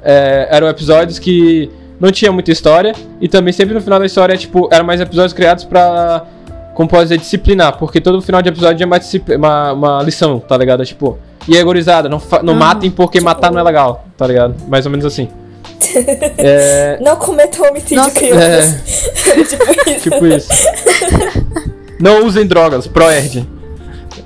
é, 0.03 0.47
eram 0.51 0.67
episódios 0.67 1.17
que 1.19 1.69
não 1.99 2.11
tinha 2.11 2.31
muita 2.31 2.51
história. 2.51 2.93
E 3.19 3.27
também 3.27 3.53
sempre 3.53 3.73
no 3.73 3.81
final 3.81 3.99
da 3.99 4.05
história, 4.05 4.35
tipo, 4.37 4.67
eram 4.71 4.85
mais 4.85 4.99
episódios 4.99 5.33
criados 5.33 5.63
pra, 5.63 6.25
como 6.73 6.87
pode 6.89 7.03
dizer, 7.03 7.17
disciplinar. 7.17 7.77
Porque 7.77 7.99
todo 8.01 8.21
final 8.21 8.41
de 8.41 8.49
episódio 8.49 8.83
é 8.83 8.85
uma, 8.85 8.99
uma, 9.37 9.73
uma 9.73 10.03
lição, 10.03 10.39
tá 10.39 10.57
ligado? 10.57 10.81
É, 10.81 10.85
tipo, 10.85 11.17
e 11.47 11.57
aí, 11.57 11.63
gurizada, 11.63 12.07
não, 12.09 12.21
não 12.43 12.53
Uhum. 12.53 12.59
matem 12.59 12.91
porque 12.91 13.17
Tipo- 13.19 13.25
matar 13.29 13.51
não 13.51 13.59
é 13.59 13.63
legal, 13.63 14.05
tá 14.17 14.25
ligado? 14.27 14.55
Mais 14.67 14.85
ou 14.85 14.91
menos 14.91 15.05
assim. 15.05 15.27
é, 16.37 16.99
Não 17.01 17.15
cometam 17.15 17.67
homicídio 17.67 17.97
Nossa, 17.97 18.11
crianças. 18.11 19.09
tipo 19.49 19.89
isso. 19.89 20.09
tipo 20.09 20.25
isso. 20.27 20.49
não 21.99 22.25
usem 22.25 22.45
drogas, 22.45 22.87
Proerd. 22.87 23.47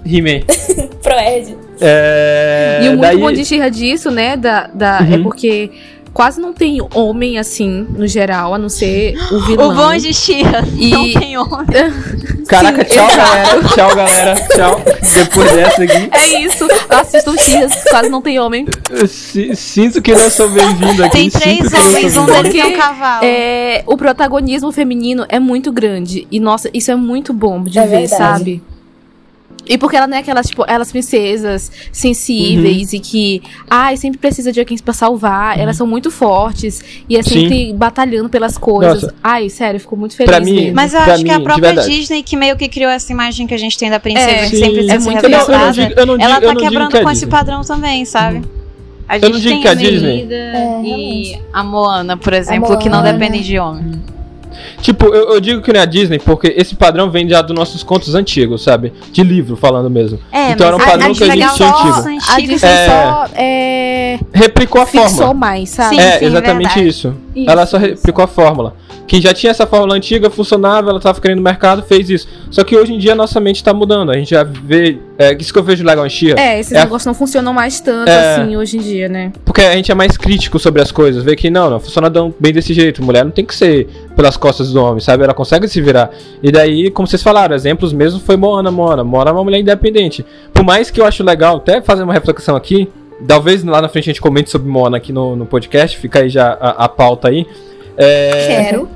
He-Man. 0.06 0.42
Proed. 1.02 1.58
É, 1.82 2.80
E 2.84 2.88
o 2.88 2.90
muito 2.92 3.02
daí- 3.02 3.18
bom 3.18 3.32
de 3.32 3.44
She-Ra 3.46 3.70
disso, 3.70 4.12
né, 4.12 4.38
da, 4.38 4.68
da, 4.68 5.00
é 5.12 5.18
porque 5.18 5.72
quase 6.16 6.40
não 6.40 6.54
tem 6.54 6.80
homem 6.96 7.38
assim, 7.38 7.86
no 7.90 8.08
geral, 8.08 8.54
a 8.54 8.58
não 8.58 8.70
ser 8.70 9.16
o 9.32 9.40
vilão. 9.46 9.70
O 9.70 9.76
bom 9.76 9.96
de 9.98 10.14
She-Ra 10.14 10.64
E- 10.78 10.90
não 10.90 11.12
tem 11.14 11.38
homem. 11.38 11.68
Caraca, 12.48 12.84
Sim, 12.86 12.94
tchau, 12.94 13.08
exato. 13.10 13.18
galera. 13.18 13.64
Tchau, 13.70 13.96
galera. 13.96 14.36
Tchau. 14.56 14.82
Depois 15.16 15.52
dessa 15.52 15.84
aqui, 15.84 16.10
É 16.12 16.40
isso, 16.42 16.68
assistam 16.90 17.36
She-Ra, 17.38 17.68
quase 17.90 18.10
não 18.10 18.22
tem 18.22 18.40
homem. 18.40 18.66
eu 18.92 19.08
sinto 19.56 20.02
que 20.02 20.14
não 20.14 20.30
sou 20.30 20.48
bem-vindo 20.50 21.04
aqui. 21.04 21.18
Tem 21.18 21.30
três 21.30 21.74
homens, 21.74 22.16
um 22.16 22.26
deles 22.26 22.56
é 22.56 22.66
um 22.66 22.78
cavalo. 22.78 23.26
É, 23.26 23.84
o 23.86 23.98
protagonismo 23.98 24.72
feminino 24.72 25.26
é 25.28 25.40
muito 25.40 25.72
grande. 25.72 26.26
E, 26.32 26.40
nossa, 26.40 26.70
isso 26.74 26.92
é 26.92 26.96
muito 26.96 27.34
bom 27.34 27.62
de 27.64 27.78
É 27.78 27.82
ver, 27.82 28.08
verdade. 28.08 28.16
sabe? 28.18 28.64
E 29.68 29.78
porque 29.78 29.96
ela 29.96 30.06
não 30.08 30.16
é 30.18 30.20
aquelas, 30.20 30.48
tipo, 30.48 30.64
elas 30.68 30.92
princesas 30.92 31.72
sensíveis 31.92 32.94
e 32.94 33.00
que, 33.00 33.42
ai, 33.70 33.98
sempre 33.98 34.18
precisa 34.20 34.52
de 34.52 34.60
alguém 34.60 34.78
pra 34.78 34.94
salvar. 34.94 35.60
Elas 35.60 35.76
são 35.78 35.88
muito 35.88 36.12
fortes 36.12 36.84
e 37.10 37.18
é 37.18 37.24
Sim. 37.24 37.30
sempre 37.42 37.74
batalhando 37.74 38.30
pelas 38.30 38.58
coisas. 38.58 39.02
Nossa. 39.04 39.16
Ai, 39.24 39.50
sério, 39.50 39.78
eu 39.78 39.82
fico 39.82 39.98
muito 39.98 40.16
feliz. 40.16 40.30
Pra 40.30 40.40
mim- 40.40 40.56
vendo. 40.66 40.76
Mas 40.76 40.94
eu 40.94 41.02
Pra 41.02 41.14
acho 41.16 41.24
que 41.24 41.30
mim, 41.32 41.36
a 41.36 41.40
própria. 41.40 41.74
Disney 41.74 42.22
que 42.24 42.36
meio 42.38 42.56
que 42.56 42.68
criou 42.70 42.92
essa 42.92 43.12
imagem 43.12 43.48
que 43.48 43.54
a 43.54 43.58
gente 43.58 43.78
tem 43.78 43.90
da 43.90 44.00
princesa 44.00 44.30
É, 44.30 44.44
que 44.44 44.50
sim. 44.52 44.58
sempre 44.58 44.74
precisa 44.74 44.94
É 44.96 45.00
ser 45.00 45.06
muito 45.12 45.24
Eu 45.26 45.30
não, 45.30 45.40
eu 45.40 45.48
não 45.60 45.72
digo, 45.72 45.94
eu 46.00 46.06
não 46.06 46.18
digo, 46.18 46.30
Ela 46.30 46.36
eu 46.38 46.42
tá 46.48 46.54
não 46.54 46.62
quebrando 46.62 46.92
que 46.92 46.98
é 46.98 47.04
com 47.04 47.10
esse 47.12 47.28
padrão 47.28 47.62
também, 47.62 48.06
sabe? 48.06 48.42
A 49.08 49.18
Eu 49.18 49.22
gente 49.22 49.34
não 49.34 49.40
digo 49.40 49.52
tem 49.54 49.62
que 49.62 49.68
é 49.68 49.72
a 49.72 49.74
Disney. 49.74 50.28
É, 50.32 50.82
e 50.84 51.40
a 51.54 51.64
Moana, 51.64 52.18
por 52.18 52.34
exemplo, 52.34 52.78
que 52.78 52.90
não 52.90 53.00
Moana. 53.02 53.14
dependem 53.14 53.42
de 53.42 53.60
homem. 53.60 54.02
Tipo, 54.86 55.08
eu, 55.08 55.34
eu 55.34 55.40
digo 55.42 55.64
que 55.64 55.74
não 55.74 55.80
é 55.80 55.84
a 55.84 55.86
Disney 55.86 56.20
porque 56.20 56.54
esse 56.56 56.76
padrão 56.76 57.10
vem 57.10 57.28
já 57.28 57.42
dos 57.42 57.56
nossos 57.56 57.82
contos 57.82 58.14
antigos, 58.14 58.62
sabe? 58.62 58.94
De 59.12 59.24
livro, 59.24 59.56
falando 59.56 59.90
mesmo. 59.90 60.20
É, 60.32 60.52
Então 60.52 60.68
era 60.68 60.76
um 60.76 60.80
padrão 60.80 61.10
a 61.12 61.16
que 61.16 61.24
a 61.24 61.28
gente 61.28 61.56
tinha 61.56 61.70
antigo. 61.72 62.22
A 62.30 62.40
Disney 62.40 62.70
É. 62.70 62.86
só 62.86 63.26
é, 63.36 64.20
Replicou 64.32 64.80
a 64.80 64.86
fixou 64.86 65.10
fórmula. 65.10 65.34
mais, 65.34 65.70
sabe? 65.70 65.96
Sim, 65.96 66.02
é, 66.02 66.20
sim, 66.20 66.26
exatamente 66.26 66.88
isso. 66.88 67.16
Isso, 67.36 67.50
Ela 67.50 67.66
só 67.66 67.78
isso. 67.78 67.88
replicou 67.88 68.24
a 68.24 68.28
fórmula. 68.28 68.76
Que 69.08 69.22
já 69.22 69.34
tinha 69.36 69.52
essa 69.52 69.68
fórmula 69.68 69.94
antiga, 69.96 70.32
funcionava, 70.32 70.90
ela 70.90 71.00
tava 71.00 71.22
querendo 71.22 71.38
no 71.38 71.44
mercado, 71.44 71.84
fez 71.84 72.10
isso. 72.10 72.28
Só 72.50 72.64
que 72.64 72.76
hoje 72.76 72.92
em 72.92 72.98
dia 72.98 73.12
a 73.14 73.16
nossa 73.16 73.40
mente 73.40 73.64
tá 73.64 73.72
mudando. 73.72 74.10
A 74.12 74.16
gente 74.18 74.32
já 74.32 74.44
vê. 74.44 74.98
É 75.18 75.36
isso 75.40 75.54
que 75.54 75.60
eu 75.60 75.64
vejo 75.64 75.84
legal 75.86 76.06
em 76.08 76.10
Chia. 76.10 76.34
É, 76.40 76.60
esses 76.60 76.72
É 76.74 76.78
a- 76.80 76.84
negócios 76.86 77.06
não 77.06 77.14
funcionam 77.14 77.54
mais 77.54 77.80
tanto 77.80 78.10
É. 78.10 78.36
assim 78.42 78.58
hoje 78.58 78.78
em 78.78 78.82
dia, 78.82 79.08
né? 79.08 79.32
Porque 79.46 79.62
a 79.62 79.74
gente 79.74 79.92
é 79.92 79.96
mais 79.96 80.18
crítico 80.18 80.58
sobre 80.58 80.82
as 80.82 80.92
coisas. 80.92 81.24
Vê 81.24 81.36
que 81.36 81.52
não, 81.52 81.70
não 81.70 81.80
funciona 81.80 82.12
bem 82.40 82.52
desse 82.52 82.74
jeito. 82.74 83.04
Mulher 83.04 83.24
não 83.24 83.32
tem 83.32 83.46
que 83.46 83.54
ser 83.54 83.88
pelas 84.16 84.38
costas 84.38 84.72
do 84.72 84.82
homem, 84.84 85.00
sabe? 85.00 85.24
Ela 85.24 85.34
consegue 85.34 85.68
se 85.68 85.82
virar. 85.82 86.10
E 86.42 86.52
daí, 86.52 86.90
como 86.90 87.08
vocês 87.08 87.22
falaram, 87.22 87.56
exemplos 87.56 87.92
mesmo 87.94 88.20
foi 88.20 88.36
Moana, 88.38 88.72
Moana. 88.72 89.04
Moana 89.04 89.30
é 89.32 89.34
uma 89.34 89.44
mulher 89.44 89.60
independente. 89.60 90.26
Por 90.54 90.64
mais 90.64 90.90
que 90.90 91.02
eu 91.02 91.06
acho 91.06 91.24
legal, 91.24 91.58
até 91.58 91.82
fazer 91.82 92.04
uma 92.04 92.14
reflexão 92.14 92.56
aqui. 92.56 92.90
Talvez 93.28 93.64
lá 93.64 93.82
na 93.82 93.88
frente 93.88 94.10
a 94.10 94.14
gente 94.14 94.22
comente 94.22 94.50
sobre 94.50 94.68
Moana 94.70 94.98
aqui 94.98 95.12
no, 95.14 95.36
no 95.36 95.46
podcast. 95.46 95.98
Fica 95.98 96.20
aí 96.20 96.30
já 96.30 96.58
a, 96.60 96.86
a 96.86 96.90
pauta 96.90 97.30
aí. 97.30 97.46
É, 97.98 98.70
Quero. 98.72 98.90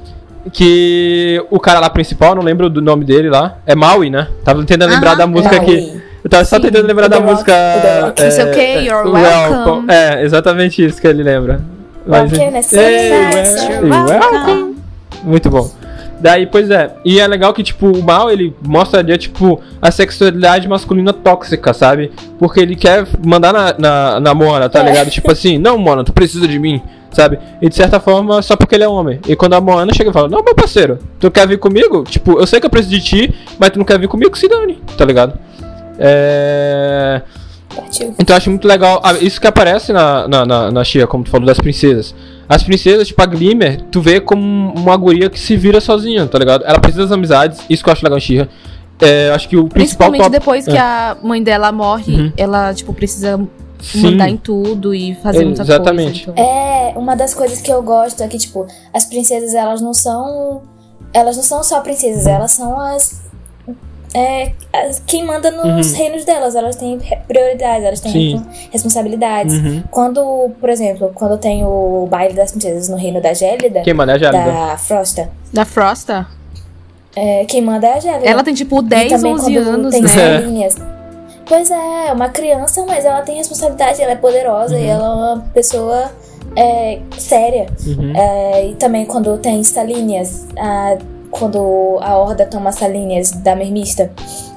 que 0.52 1.44
o 1.50 1.60
cara 1.60 1.80
lá 1.80 1.90
principal, 1.90 2.36
não 2.36 2.44
lembro 2.44 2.70
do 2.70 2.82
nome 2.82 3.06
dele 3.06 3.30
lá, 3.30 3.58
é 3.66 3.76
Maui, 3.76 4.10
né? 4.10 4.28
Tava 4.44 4.64
tentando 4.64 4.90
lembrar 4.92 5.12
Aham. 5.12 5.18
da 5.20 5.28
música 5.28 5.56
aqui. 5.56 5.82
Maui. 5.82 6.02
Eu 6.22 6.30
tava 6.30 6.44
só 6.44 6.58
Sim. 6.58 6.64
tentando 6.64 6.86
lembrar 6.86 7.08
da 7.08 7.18
Rock, 7.18 7.30
música. 7.32 7.54
Rock. 8.08 8.22
It's 8.22 8.40
okay, 8.40 8.86
you're 8.88 9.10
welcome. 9.10 9.88
É, 9.90 10.22
exatamente 10.24 10.86
isso 10.86 11.00
que 11.00 11.08
ele 11.08 11.24
lembra. 11.24 11.62
Mas, 12.06 12.32
Welcome, 12.32 12.58
é 12.58 12.62
so 12.62 12.76
Ei, 12.76 13.12
nice, 13.12 13.68
wel- 13.68 13.86
you're 13.86 14.12
welcome. 14.12 14.69
Muito 15.24 15.50
bom. 15.50 15.70
Daí, 16.22 16.46
pois 16.48 16.70
é. 16.70 16.92
E 17.06 17.20
é 17.20 17.26
legal 17.28 17.54
que, 17.54 17.64
tipo, 17.64 17.88
o 17.88 18.04
mal, 18.04 18.30
ele 18.30 18.54
mostraria, 18.62 19.18
tipo, 19.18 19.62
a 19.82 19.90
sexualidade 19.90 20.68
masculina 20.68 21.14
tóxica, 21.14 21.74
sabe? 21.74 22.12
Porque 22.38 22.60
ele 22.60 22.76
quer 22.76 23.08
mandar 23.26 23.54
na, 23.54 23.74
na, 23.78 24.20
na 24.20 24.34
Mona, 24.34 24.68
tá 24.70 24.82
É. 24.82 24.84
ligado? 24.84 25.10
Tipo 25.10 25.32
assim, 25.32 25.58
não, 25.58 25.78
Mona, 25.78 26.04
tu 26.04 26.12
precisa 26.12 26.46
de 26.46 26.60
mim, 26.60 26.82
sabe? 27.12 27.40
E 27.62 27.70
de 27.70 27.76
certa 27.76 28.02
forma, 28.02 28.42
só 28.42 28.58
porque 28.58 28.76
ele 28.76 28.84
é 28.84 28.88
homem. 28.88 29.20
E 29.30 29.36
quando 29.36 29.54
a 29.54 29.62
Moana 29.62 29.94
chega 29.94 30.10
e 30.10 30.14
fala, 30.14 30.28
não, 30.28 30.44
meu 30.44 30.54
parceiro, 30.54 31.00
tu 31.22 31.32
quer 31.32 31.48
vir 31.48 31.58
comigo? 31.58 32.04
Tipo, 32.04 32.38
eu 32.38 32.46
sei 32.46 32.60
que 32.60 32.66
eu 32.66 32.70
preciso 32.70 32.96
de 32.96 33.02
ti, 33.02 33.36
mas 33.58 33.70
tu 33.70 33.80
não 33.80 33.86
quer 33.86 33.98
vir 33.98 34.10
comigo, 34.10 34.38
se 34.38 34.48
dane, 34.50 34.78
tá 34.98 35.06
ligado? 35.06 35.40
É... 35.98 37.22
Então 38.20 38.34
eu 38.34 38.38
acho 38.38 38.50
muito 38.50 38.68
legal. 38.68 39.00
ah, 39.04 39.14
Isso 39.22 39.40
que 39.40 39.48
aparece 39.48 39.94
na, 39.94 40.28
na, 40.28 40.46
na, 40.46 40.72
na 40.72 40.84
Shia, 40.84 41.08
como 41.08 41.24
tu 41.24 41.30
falou, 41.30 41.46
das 41.46 41.60
princesas. 41.60 42.14
As 42.50 42.64
princesas, 42.64 43.08
tipo 43.08 43.22
a 43.22 43.28
Glimmer, 43.28 43.80
tu 43.92 44.02
vê 44.02 44.20
como 44.20 44.74
uma 44.74 44.98
guria 44.98 45.30
que 45.30 45.40
se 45.40 45.56
vira 45.56 45.80
sozinha, 45.80 46.26
tá 46.26 46.40
ligado? 46.40 46.66
Ela 46.66 46.80
precisa 46.80 47.04
das 47.04 47.12
amizades, 47.12 47.60
isso 47.70 47.84
que 47.84 47.90
eu 47.90 47.94
acho 47.94 48.04
legal 48.04 48.18
em 48.18 48.22
Shia. 48.22 48.50
É, 49.00 49.30
acho 49.30 49.48
que 49.48 49.56
o 49.56 49.68
principal 49.70 50.10
Principalmente 50.10 50.22
top- 50.24 50.32
depois 50.32 50.66
que 50.66 50.76
é. 50.76 50.80
a 50.80 51.16
mãe 51.22 51.42
dela 51.44 51.72
morre, 51.72 52.12
Uhum. 52.16 52.34
ela, 52.36 52.74
tipo, 52.74 52.92
precisa 52.92 53.40
Sim. 53.80 54.02
mandar 54.02 54.30
em 54.30 54.36
tudo 54.36 54.94
e 54.96 55.14
fazer 55.22 55.46
muita 55.46 55.62
Exatamente. 55.62 56.26
coisa. 56.26 56.32
Então. 56.42 56.44
É, 56.44 56.94
uma 56.98 57.16
das 57.16 57.34
coisas 57.36 57.62
que 57.62 57.72
eu 57.72 57.82
gosto 57.84 58.22
é 58.24 58.28
que, 58.28 58.38
tipo, 58.40 58.66
as 58.94 59.06
princesas, 59.06 59.54
elas 59.54 59.80
não 59.80 59.94
são. 59.94 60.64
Elas 61.14 61.38
não 61.38 61.44
são 61.44 61.64
só 61.64 61.80
princesas, 61.82 62.26
elas 62.28 62.52
são 62.52 62.80
as. 62.80 63.22
É, 64.14 64.52
quem 65.06 65.24
manda 65.24 65.52
nos 65.52 65.92
Uhum. 65.92 65.98
reinos 65.98 66.26
delas, 66.26 66.56
elas 66.56 66.76
têm 66.76 67.00
prioridades, 67.28 67.84
elas 67.86 68.00
têm 68.00 68.12
Sim. 68.12 68.32
respon- 68.38 68.50
responsabilidades. 68.72 69.54
Uhum. 69.56 69.84
Quando, 69.92 70.50
por 70.60 70.70
exemplo, 70.70 71.12
quando 71.14 71.38
tem 71.38 71.64
o 71.64 72.08
baile 72.10 72.34
das 72.34 72.52
princesas 72.52 72.90
no 72.90 72.98
reino 72.98 73.22
da 73.22 73.34
Gélida, 73.34 73.82
Quem 73.82 73.94
manda 73.94 74.14
é 74.14 74.16
a 74.16 74.18
Jálida. 74.18 74.52
da 74.52 74.78
Frosta, 74.78 75.30
Da 75.54 75.64
Frosta, 75.64 76.26
é, 77.16 77.46
quem 77.46 77.62
manda 77.62 77.86
é 77.86 77.94
a 77.94 78.00
Gélida. 78.00 78.26
ela 78.28 78.44
tem 78.44 78.54
tipo 78.56 78.80
E 78.80 78.84
10, 78.84 79.12
também 79.12 79.34
11 79.34 79.54
quando 79.54 79.68
anos, 79.70 79.92
tem 79.94 80.02
né? 80.02 80.08
salinhas. 80.10 80.76
Pois 81.46 81.70
é, 81.72 82.08
é 82.08 82.12
uma 82.14 82.30
criança, 82.30 82.84
mas 82.88 83.06
ela 83.06 83.22
tem 83.22 83.36
responsabilidade, 83.38 84.02
ela 84.02 84.12
é 84.12 84.16
poderosa 84.16 84.78
e 84.78 84.86
ela 84.86 85.06
é 85.06 85.10
uma 85.10 85.46
pessoa 85.54 86.12
é, 86.56 87.00
séria. 87.18 87.68
Uhum. 87.86 88.12
É, 88.16 88.66
e 88.70 88.74
também 88.76 89.06
quando 89.06 89.38
tem 89.38 89.64
salinhas, 89.64 90.48
a- 90.58 90.98
quando 91.32 91.98
a 92.02 92.18
Horda 92.18 92.46
toma 92.46 92.72
salinhas 92.72 93.32
da 93.32 93.56
mermista, 93.56 94.12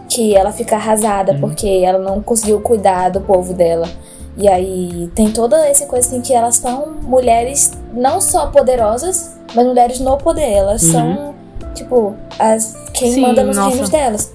que 0.09 0.35
ela 0.35 0.53
fica 0.53 0.77
arrasada 0.77 1.37
porque 1.41 1.67
ela 1.67 1.99
não 1.99 2.23
conseguiu 2.23 2.61
cuidar 2.61 3.11
do 3.11 3.21
povo 3.21 3.55
dela. 3.55 3.89
E 4.37 4.49
aí 4.49 5.11
tem 5.15 5.31
toda 5.31 5.67
essa 5.67 5.87
coisa 5.87 6.07
assim 6.09 6.21
que 6.21 6.33
elas 6.33 6.57
são 6.57 6.95
mulheres 7.03 7.73
não 7.93 8.21
só 8.21 8.47
poderosas, 8.47 9.37
mas 9.55 9.67
mulheres 9.67 10.01
no 10.01 10.17
poder. 10.17 10.51
Elas 10.51 10.81
são, 10.83 11.35
tipo, 11.75 12.15
as 12.39 12.75
quem 12.95 13.13
Sim, 13.13 13.21
manda 13.23 13.43
nos 13.43 13.57
nossa. 13.57 13.71
reinos 13.71 13.91
delas. 13.91 14.33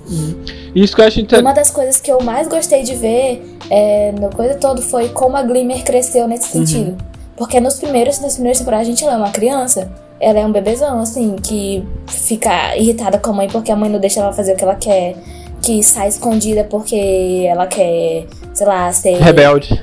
Isso 0.75 0.95
que 0.95 1.01
eu 1.01 1.05
acho 1.05 1.19
interessante. 1.19 1.45
Uma 1.45 1.53
das 1.53 1.71
coisas 1.71 1.99
que 1.99 2.11
eu 2.11 2.21
mais 2.21 2.47
gostei 2.47 2.83
de 2.83 2.95
ver 2.95 3.57
é, 3.69 4.11
no 4.11 4.29
coisa 4.29 4.55
todo 4.55 4.81
foi 4.81 5.09
como 5.09 5.37
a 5.37 5.41
Glimmer 5.41 5.83
cresceu 5.83 6.27
nesse 6.27 6.49
sentido. 6.49 6.97
Porque 7.35 7.59
nos 7.59 7.75
primeiros, 7.75 8.19
nas 8.19 8.33
primeiras 8.33 8.59
temporadas 8.59 8.87
a 8.87 8.89
gente 8.89 9.03
ela 9.03 9.13
é 9.13 9.17
uma 9.17 9.31
criança. 9.31 9.91
Ela 10.19 10.39
é 10.39 10.45
um 10.45 10.51
bebezão, 10.51 10.99
assim, 10.99 11.35
que 11.35 11.83
fica 12.07 12.75
irritada 12.75 13.19
com 13.19 13.29
a 13.29 13.33
mãe 13.33 13.47
porque 13.49 13.71
a 13.71 13.75
mãe 13.75 13.89
não 13.89 13.99
deixa 13.99 14.19
ela 14.19 14.33
fazer 14.33 14.53
o 14.53 14.55
que 14.55 14.63
ela 14.63 14.75
quer. 14.75 15.15
Que 15.61 15.83
sai 15.83 16.07
escondida 16.07 16.63
porque 16.63 17.45
ela 17.47 17.67
quer, 17.67 18.25
sei 18.53 18.65
lá, 18.67 18.91
ser 18.91 19.17
Rebelde. 19.17 19.81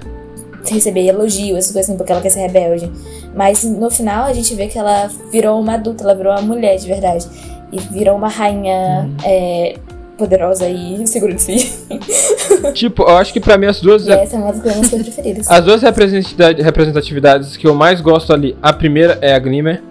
receber 0.68 1.06
elogios, 1.06 1.58
essas 1.58 1.72
coisas 1.72 1.88
assim, 1.90 1.96
porque 1.98 2.12
ela 2.12 2.20
quer 2.20 2.30
ser 2.30 2.40
rebelde. 2.40 2.90
Mas 3.34 3.64
no 3.64 3.90
final 3.90 4.24
a 4.24 4.32
gente 4.32 4.54
vê 4.54 4.66
que 4.68 4.78
ela 4.78 5.10
virou 5.30 5.60
uma 5.60 5.74
adulta, 5.74 6.04
ela 6.04 6.14
virou 6.14 6.32
uma 6.32 6.42
mulher 6.42 6.76
de 6.78 6.86
verdade. 6.86 7.26
E 7.72 7.78
virou 7.92 8.16
uma 8.16 8.28
rainha 8.28 9.10
é, 9.24 9.74
poderosa 10.16 10.68
e 10.68 11.04
segura 11.06 11.34
de 11.34 11.42
si. 11.42 11.72
Tipo, 12.72 13.02
eu 13.02 13.16
acho 13.18 13.32
que 13.32 13.40
pra 13.40 13.58
mim 13.58 13.66
as 13.66 13.80
duas. 13.80 14.06
E 14.06 14.12
essa 14.12 14.36
é 14.36 14.38
uma 14.38 14.52
das 14.52 14.62
minhas 14.76 14.88
preferidas. 14.90 15.50
As 15.50 15.64
duas 15.64 15.82
representatividade- 15.82 16.62
representatividades 16.62 17.56
que 17.56 17.66
eu 17.66 17.74
mais 17.74 18.00
gosto 18.00 18.32
ali, 18.32 18.56
a 18.62 18.72
primeira 18.72 19.18
é 19.20 19.34
a 19.34 19.38
Glimmer. 19.38 19.82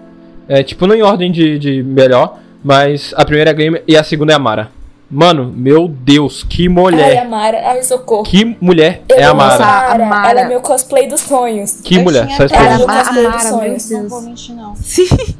É, 0.48 0.62
tipo, 0.62 0.86
não 0.86 0.94
em 0.94 1.02
ordem 1.02 1.30
de, 1.32 1.58
de 1.58 1.82
melhor, 1.82 2.38
mas 2.62 3.12
a 3.16 3.24
primeira 3.24 3.50
é 3.50 3.68
a 3.68 3.82
e 3.86 3.96
a 3.96 4.04
segunda 4.04 4.32
é 4.32 4.36
a 4.36 4.38
Mara. 4.38 4.70
Mano, 5.10 5.52
meu 5.54 5.86
Deus, 5.86 6.42
que 6.42 6.62
Ai, 6.62 6.66
a 6.68 6.70
mulher. 6.70 7.28
Mara, 7.28 7.60
ai, 7.70 7.82
socorro. 7.82 8.24
Que 8.24 8.56
mulher 8.60 9.02
Eu 9.08 9.16
é 9.16 9.24
a 9.24 9.34
Mara. 9.34 9.58
Mara. 9.64 10.04
A 10.04 10.06
Mara. 10.08 10.30
Ela 10.30 10.40
é 10.40 10.48
meu 10.48 10.60
cosplay 10.60 11.06
dos 11.06 11.20
sonhos. 11.20 11.80
Que 11.82 11.96
Eu 11.96 12.02
mulher, 12.02 12.28
só 12.36 12.44
até- 12.44 12.56
Ela 12.56 12.66
é 12.74 12.78
meu 12.78 12.86
Mara, 12.86 13.04
cosplay 13.04 13.30
dos 13.30 13.42
sonhos. 13.42 13.90
Não 13.90 14.08
vou 14.08 14.22
mentir, 14.22 14.54
não. 14.56 14.74
Sim, 14.76 15.06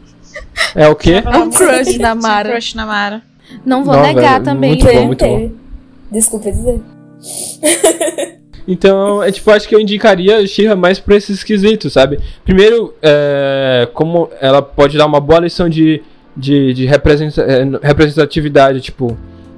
É 0.74 0.88
o 0.88 0.94
quê? 0.94 1.22
É 1.24 1.36
um 1.38 1.50
crush 1.50 1.98
na 1.98 2.14
Mara. 2.14 2.50
Crush 2.50 2.74
na 2.74 2.86
Mara. 2.86 3.22
não 3.64 3.84
vou 3.84 3.94
Não, 3.94 4.02
negar 4.02 4.32
velho, 4.34 4.44
também, 4.44 4.70
muito 4.70 4.86
bom, 4.86 5.06
muito 5.06 5.24
bom. 5.24 5.50
Desculpa 6.10 6.50
dizer. 6.52 6.80
Então, 8.66 9.22
é 9.22 9.30
tipo, 9.30 9.50
acho 9.50 9.68
que 9.68 9.74
eu 9.74 9.80
indicaria 9.80 10.46
Shira 10.46 10.74
mais 10.74 10.98
por 10.98 11.12
esses 11.14 11.42
quesitos, 11.42 11.92
sabe? 11.92 12.18
Primeiro, 12.44 12.94
é, 13.02 13.88
como 13.92 14.30
ela 14.40 14.62
pode 14.62 14.96
dar 14.96 15.06
uma 15.06 15.20
boa 15.20 15.40
lição 15.40 15.68
de, 15.68 16.02
de, 16.36 16.72
de 16.72 16.86
é, 16.86 16.90
representatividade, 17.82 18.80
tipo. 18.80 19.16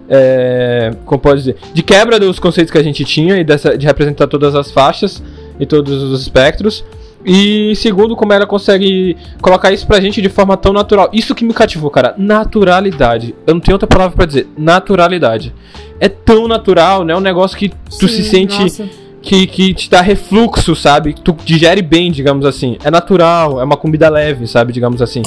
É, 0.09 0.93
como 1.05 1.21
pode 1.21 1.41
dizer? 1.41 1.57
De 1.75 1.83
quebra 1.83 2.21
dos 2.21 2.39
conceitos 2.39 2.71
que 2.71 2.79
a 2.79 2.83
gente 2.83 3.05
tinha 3.05 3.39
e 3.39 3.45
dessa, 3.45 3.77
de 3.77 3.87
representar 3.87 4.29
todas 4.29 4.55
as 4.55 4.71
faixas 4.71 5.21
e 5.59 5.67
todos 5.67 6.01
os 6.03 6.23
espectros. 6.23 6.85
E 7.27 7.75
segundo, 7.75 8.15
como 8.15 8.33
ela 8.33 8.47
consegue 8.47 9.17
colocar 9.43 9.73
isso 9.73 9.85
pra 9.85 10.01
gente 10.01 10.23
de 10.23 10.29
forma 10.29 10.57
tão 10.57 10.73
natural. 10.73 11.11
Isso 11.13 11.35
que 11.35 11.45
me 11.45 11.53
cativou, 11.53 11.91
cara. 11.91 12.15
Naturalidade. 12.17 13.35
Eu 13.45 13.55
não 13.55 13.61
tenho 13.61 13.75
outra 13.75 13.89
palavra 13.89 14.15
pra 14.15 14.27
dizer. 14.27 14.47
Naturalidade. 14.57 15.53
É 15.99 16.09
tão 16.09 16.47
natural, 16.47 17.05
né? 17.05 17.17
Um 17.17 17.21
negócio 17.21 17.59
que 17.59 17.71
tu 17.99 18.07
se 18.07 18.23
Sim, 18.23 18.31
sente 18.31 18.63
nossa. 18.63 18.89
Que, 19.27 19.45
que 19.49 19.75
te 19.75 19.91
dá 19.91 20.01
refluxo, 20.01 20.77
sabe? 20.77 21.13
Tu 21.13 21.37
digere 21.45 21.83
bem, 21.83 22.13
digamos 22.13 22.47
assim. 22.47 22.79
É 22.85 22.93
natural, 22.93 23.61
é 23.61 23.65
uma 23.65 23.77
comida 23.77 24.09
leve, 24.09 24.47
sabe? 24.47 24.73
Digamos 24.73 25.03
assim. 25.03 25.23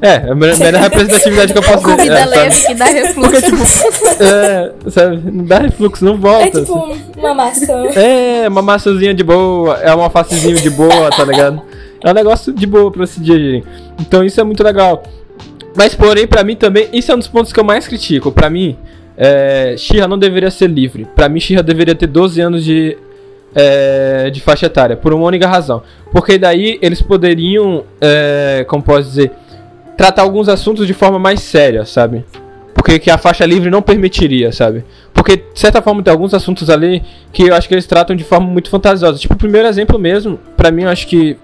É, 0.00 0.28
é 0.28 0.30
a 0.30 0.34
melhor 0.36 0.80
representatividade 0.80 1.52
que 1.52 1.58
eu 1.58 1.62
posso 1.62 1.84
dizer. 1.84 1.96
Comida 1.96 2.14
é, 2.14 2.26
sabe? 2.26 2.36
leve 2.36 2.66
que 2.66 2.74
dá 2.74 2.84
refluxo. 2.86 3.84
É, 4.20 4.72
sabe? 4.88 5.32
Não 5.32 5.44
dá 5.44 5.58
refluxo, 5.58 6.04
não 6.04 6.16
volta. 6.16 6.58
É 6.58 6.62
tipo 6.62 6.96
uma 7.18 7.34
maçã. 7.34 7.84
É, 7.96 8.48
uma 8.48 8.62
maçãzinha 8.62 9.12
de 9.12 9.24
boa, 9.24 9.78
é 9.78 9.92
um 9.96 10.00
alfacezinho 10.00 10.56
de 10.56 10.70
boa, 10.70 11.10
tá 11.10 11.24
ligado? 11.24 11.60
É 12.04 12.08
um 12.08 12.14
negócio 12.14 12.52
de 12.52 12.66
boa 12.66 12.90
pra 12.92 13.04
se 13.04 13.18
digerir. 13.18 13.64
Então 14.00 14.22
isso 14.24 14.40
é 14.40 14.44
muito 14.44 14.62
legal. 14.62 15.02
Mas 15.76 15.92
porém, 15.92 16.24
pra 16.24 16.44
mim 16.44 16.54
também, 16.54 16.88
isso 16.92 17.10
é 17.10 17.14
um 17.16 17.18
dos 17.18 17.28
pontos 17.28 17.52
que 17.52 17.58
eu 17.58 17.64
mais 17.64 17.88
critico. 17.88 18.30
Pra 18.30 18.48
mim, 18.48 18.76
é, 19.16 19.74
Shira 19.76 20.06
não 20.06 20.18
deveria 20.18 20.52
ser 20.52 20.70
livre. 20.70 21.04
Pra 21.16 21.28
mim, 21.28 21.40
Shira 21.40 21.64
deveria 21.64 21.96
ter 21.96 22.06
12 22.06 22.40
anos 22.40 22.64
de, 22.64 22.96
é, 23.54 24.30
de 24.30 24.40
faixa 24.40 24.66
etária, 24.66 24.96
por 24.96 25.12
uma 25.12 25.26
única 25.26 25.46
razão. 25.46 25.82
Porque 26.12 26.38
daí 26.38 26.78
eles 26.82 27.02
poderiam, 27.02 27.84
é, 28.00 28.64
como 28.68 28.82
posso 28.82 29.08
dizer, 29.08 29.32
tratar 29.96 30.22
alguns 30.22 30.48
assuntos 30.48 30.86
de 30.86 30.94
forma 30.94 31.18
mais 31.18 31.40
séria, 31.40 31.84
sabe? 31.84 32.24
Porque 32.74 32.98
que 32.98 33.10
a 33.10 33.18
faixa 33.18 33.44
livre 33.44 33.70
não 33.70 33.82
permitiria, 33.82 34.52
sabe? 34.52 34.84
Porque, 35.12 35.36
de 35.36 35.60
certa 35.60 35.82
forma, 35.82 36.02
tem 36.02 36.10
alguns 36.10 36.32
assuntos 36.32 36.70
ali 36.70 37.02
que 37.30 37.42
eu 37.42 37.54
acho 37.54 37.68
que 37.68 37.74
eles 37.74 37.86
tratam 37.86 38.16
de 38.16 38.24
forma 38.24 38.46
muito 38.46 38.70
fantasiosa. 38.70 39.18
Tipo, 39.18 39.34
o 39.34 39.36
primeiro 39.36 39.68
exemplo 39.68 39.98
mesmo, 39.98 40.38
pra 40.56 40.70
mim, 40.70 40.84
eu 40.84 40.88
acho 40.88 41.06
que. 41.06 41.36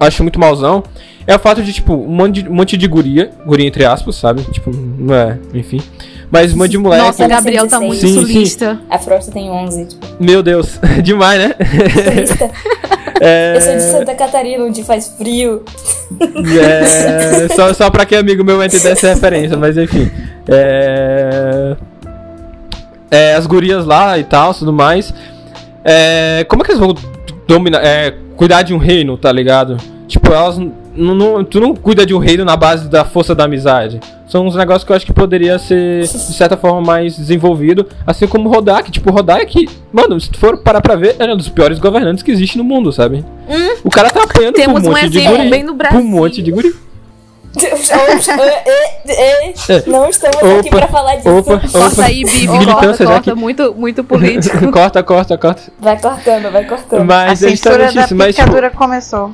acho 0.00 0.22
muito 0.22 0.40
mauzão. 0.40 0.82
É 1.26 1.36
o 1.36 1.38
fato 1.38 1.62
de, 1.62 1.72
tipo, 1.72 1.92
um 1.92 2.08
monte 2.08 2.42
de, 2.42 2.48
um 2.48 2.54
monte 2.54 2.76
de 2.76 2.88
guria, 2.88 3.30
guria 3.44 3.66
entre 3.66 3.84
aspas, 3.84 4.16
sabe? 4.16 4.42
Tipo, 4.44 4.70
não 4.74 5.14
é, 5.14 5.38
enfim. 5.52 5.80
Mas 6.32 6.54
um 6.54 6.56
monte 6.56 6.70
de 6.70 6.78
moleque. 6.78 7.04
Nossa, 7.04 7.28
Gabriel 7.28 7.68
tá 7.68 7.78
muito 7.78 8.00
Sim, 8.00 8.14
sim. 8.14 8.20
sulista. 8.22 8.80
A 8.88 8.98
Frosta 8.98 9.30
tem 9.30 9.50
11. 9.50 9.84
Tipo, 9.84 10.06
Meu 10.18 10.42
Deus, 10.42 10.80
demais, 11.04 11.38
né? 11.38 11.54
sulista. 12.10 12.50
É, 13.24 13.52
Eu 13.54 13.60
sou 13.60 13.72
de 13.74 13.82
Santa 13.82 14.14
Catarina, 14.16 14.64
onde 14.64 14.82
faz 14.82 15.14
frio. 15.16 15.62
é, 16.60 17.46
só, 17.54 17.72
só 17.72 17.88
pra 17.88 18.04
que 18.04 18.16
amigo 18.16 18.42
meu 18.42 18.56
vai 18.56 18.66
entender 18.66 18.88
essa 18.88 19.14
referência, 19.14 19.56
mas 19.56 19.76
enfim. 19.78 20.10
É, 20.48 21.76
é, 23.08 23.34
as 23.34 23.46
gurias 23.46 23.86
lá 23.86 24.18
e 24.18 24.24
tal, 24.24 24.52
tudo 24.52 24.72
mais. 24.72 25.14
É, 25.84 26.44
como 26.48 26.62
é 26.62 26.64
que 26.64 26.72
eles 26.72 26.80
vão 26.80 26.96
dominar, 27.46 27.78
é, 27.84 28.12
cuidar 28.34 28.62
de 28.62 28.74
um 28.74 28.78
reino, 28.78 29.16
tá 29.16 29.30
ligado? 29.30 29.76
Tipo, 30.08 30.32
elas 30.32 30.58
n- 30.96 31.14
não, 31.14 31.44
tu 31.44 31.60
não 31.60 31.74
cuida 31.74 32.04
de 32.06 32.14
um 32.14 32.18
reino 32.18 32.44
na 32.44 32.56
base 32.56 32.88
da 32.88 33.04
força 33.04 33.34
da 33.34 33.44
amizade. 33.44 34.00
São 34.26 34.46
uns 34.46 34.56
negócios 34.56 34.84
que 34.84 34.92
eu 34.92 34.96
acho 34.96 35.04
que 35.04 35.12
poderia 35.12 35.58
ser, 35.58 36.00
de 36.02 36.06
certa 36.08 36.56
forma, 36.56 36.80
mais 36.80 37.16
desenvolvido. 37.16 37.86
Assim 38.06 38.26
como 38.26 38.48
o 38.48 38.52
Rodak. 38.52 38.90
Tipo, 38.90 39.10
o 39.10 39.12
Rodak, 39.12 39.68
mano, 39.92 40.18
se 40.20 40.30
tu 40.30 40.38
for 40.38 40.56
parar 40.58 40.80
pra 40.80 40.96
ver, 40.96 41.16
é 41.18 41.24
um 41.32 41.36
dos 41.36 41.48
piores 41.50 41.78
governantes 41.78 42.22
que 42.22 42.30
existe 42.30 42.56
no 42.56 42.64
mundo, 42.64 42.90
sabe? 42.92 43.24
O 43.84 43.90
cara 43.90 44.08
tá 44.10 44.22
apanhando 44.22 44.54
por 44.54 44.60
um 44.60 44.64
Temos 44.64 44.86
um 44.86 44.90
monte 44.90 45.08
de 45.10 45.18
exemplo 45.18 45.36
guri. 45.36 45.50
bem 45.50 45.62
no 45.62 45.68
por 45.74 45.74
um 45.74 45.76
Brasil. 45.90 46.02
monte 46.04 46.42
de 46.42 46.50
guri. 46.50 46.74
Não 49.86 50.08
estamos 50.08 50.36
aqui 50.38 50.68
Opa, 50.68 50.76
pra 50.78 50.88
falar 50.88 51.16
disso. 51.16 51.28
Opa, 51.28 51.58
Corta 51.60 51.78
opa. 51.92 52.04
aí, 52.04 52.24
Bibi, 52.24 52.48
Militância 52.48 52.74
corta, 52.76 53.04
corta. 53.04 53.20
que- 53.22 53.34
Muito, 53.34 53.74
muito 53.74 54.02
político. 54.04 54.56
corta, 54.72 55.02
corta, 55.02 55.36
corta. 55.36 55.62
Vai 55.78 56.00
cortando, 56.00 56.50
vai 56.50 56.64
cortando. 56.64 57.00
A 57.00 57.04
Mas 57.04 57.42
é 57.42 57.48
censura 57.50 57.92
da 57.92 58.04
isso. 58.04 58.16
Mas, 58.16 58.34
tipo, 58.34 58.46
picadura 58.48 58.70
começou. 58.70 59.32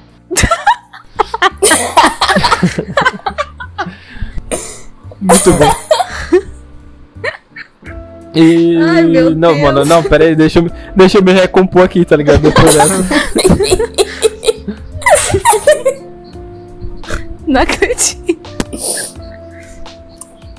Muito 5.20 5.52
bom. 5.52 5.72
E. 8.34 8.76
Ai, 8.76 9.02
meu 9.04 9.30
não, 9.34 9.52
Deus. 9.54 9.62
mano, 9.62 9.84
não, 9.84 10.02
pera 10.02 10.24
aí, 10.24 10.36
deixa 10.36 10.58
eu, 10.58 10.64
me- 10.64 10.72
deixa 10.94 11.18
eu 11.18 11.22
me 11.22 11.32
recompor 11.32 11.82
aqui, 11.82 12.04
tá 12.04 12.16
ligado? 12.16 12.40
Depois 12.40 12.74
dessa. 12.74 13.04
Não 17.46 17.62
acredito. 17.62 18.38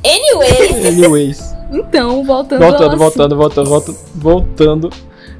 Anyway, 0.04 0.88
Anyways. 0.88 1.56
Então, 1.72 2.24
voltando 2.24 2.60
Voltando, 2.62 2.98
voltando, 2.98 3.36
voltando, 3.36 3.70
voltando, 3.70 3.98
voltando. 4.16 4.90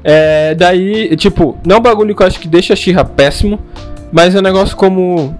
É, 0.04 0.54
daí, 0.54 1.16
tipo, 1.16 1.58
não 1.66 1.76
é 1.76 1.78
um 1.78 1.82
bagulho 1.82 2.14
que 2.14 2.22
eu 2.22 2.26
acho 2.26 2.38
que 2.38 2.46
deixa 2.46 2.72
a 2.72 2.76
Xirra 2.76 3.04
péssimo, 3.04 3.58
mas 4.12 4.34
é 4.34 4.38
um 4.38 4.42
negócio 4.42 4.76
como. 4.76 5.34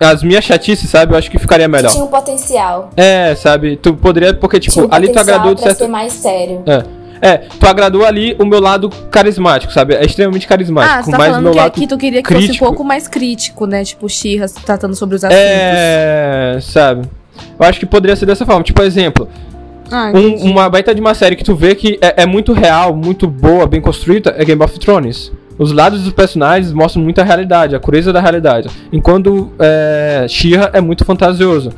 As 0.00 0.22
minhas 0.22 0.42
chatices, 0.42 0.88
sabe? 0.88 1.12
Eu 1.12 1.18
acho 1.18 1.30
que 1.30 1.38
ficaria 1.38 1.68
melhor. 1.68 1.90
tinha 1.92 2.02
um 2.04 2.08
potencial. 2.08 2.90
É, 2.96 3.34
sabe? 3.34 3.76
Tu 3.76 3.92
poderia, 3.94 4.32
porque, 4.32 4.58
tipo, 4.58 4.72
Tinha 4.72 4.86
um 4.86 4.88
ali 4.90 5.10
tu 5.12 5.18
agradou 5.18 5.54
de 5.54 5.60
pra 5.60 5.70
certo. 5.70 5.78
ser 5.84 5.88
mais 5.88 6.12
sério. 6.14 6.62
É. 6.66 6.82
É, 7.20 7.36
tu 7.58 7.66
agradou 7.66 8.04
ali 8.04 8.34
o 8.38 8.44
meu 8.44 8.60
lado 8.60 8.88
carismático, 9.10 9.72
sabe? 9.72 9.94
É 9.94 10.04
extremamente 10.04 10.46
carismático. 10.46 10.94
Ah, 10.98 11.02
você 11.02 11.10
tá 11.10 11.18
mas 11.18 11.26
o 11.26 11.30
falando 11.30 11.42
meu 11.44 11.52
que 11.52 11.58
lado 11.58 11.68
aqui 11.68 11.86
tu 11.86 11.96
queria 11.98 12.22
que 12.22 12.28
fosse 12.32 12.46
crítico- 12.46 12.64
um 12.64 12.68
pouco 12.68 12.84
mais 12.84 13.06
crítico, 13.08 13.66
né? 13.66 13.84
Tipo, 13.84 14.08
Xirra 14.08 14.46
tratando 14.64 14.94
sobre 14.94 15.16
os 15.16 15.24
assuntos. 15.24 15.42
É, 15.44 16.58
sabe? 16.60 17.08
Eu 17.58 17.66
acho 17.66 17.78
que 17.80 17.86
poderia 17.86 18.16
ser 18.16 18.26
dessa 18.26 18.44
forma. 18.46 18.62
Tipo, 18.62 18.82
exemplo, 18.82 19.28
Ah, 19.90 20.10
um- 20.14 20.50
uma 20.52 20.68
baita 20.68 20.94
de 20.94 21.00
uma 21.00 21.14
série 21.14 21.36
que 21.36 21.44
tu 21.44 21.54
vê 21.54 21.74
que 21.74 21.98
é, 22.02 22.22
é 22.22 22.26
muito 22.26 22.52
real, 22.52 22.94
muito 22.94 23.26
boa, 23.28 23.66
bem 23.66 23.80
construída, 23.80 24.34
é 24.38 24.44
Game 24.44 24.62
of 24.62 24.78
Thrones. 24.78 25.30
Os 25.58 25.72
lados 25.72 26.02
dos 26.02 26.12
personagens 26.12 26.72
mostram 26.72 27.02
muita 27.02 27.24
realidade, 27.24 27.74
a 27.74 27.80
crudeza 27.80 28.12
da 28.12 28.20
realidade. 28.20 28.68
Enquanto 28.92 29.50
é, 29.58 30.26
She-Ra 30.28 30.70
é 30.72 30.80
muito 30.80 31.04
fantasioso. 31.04 31.72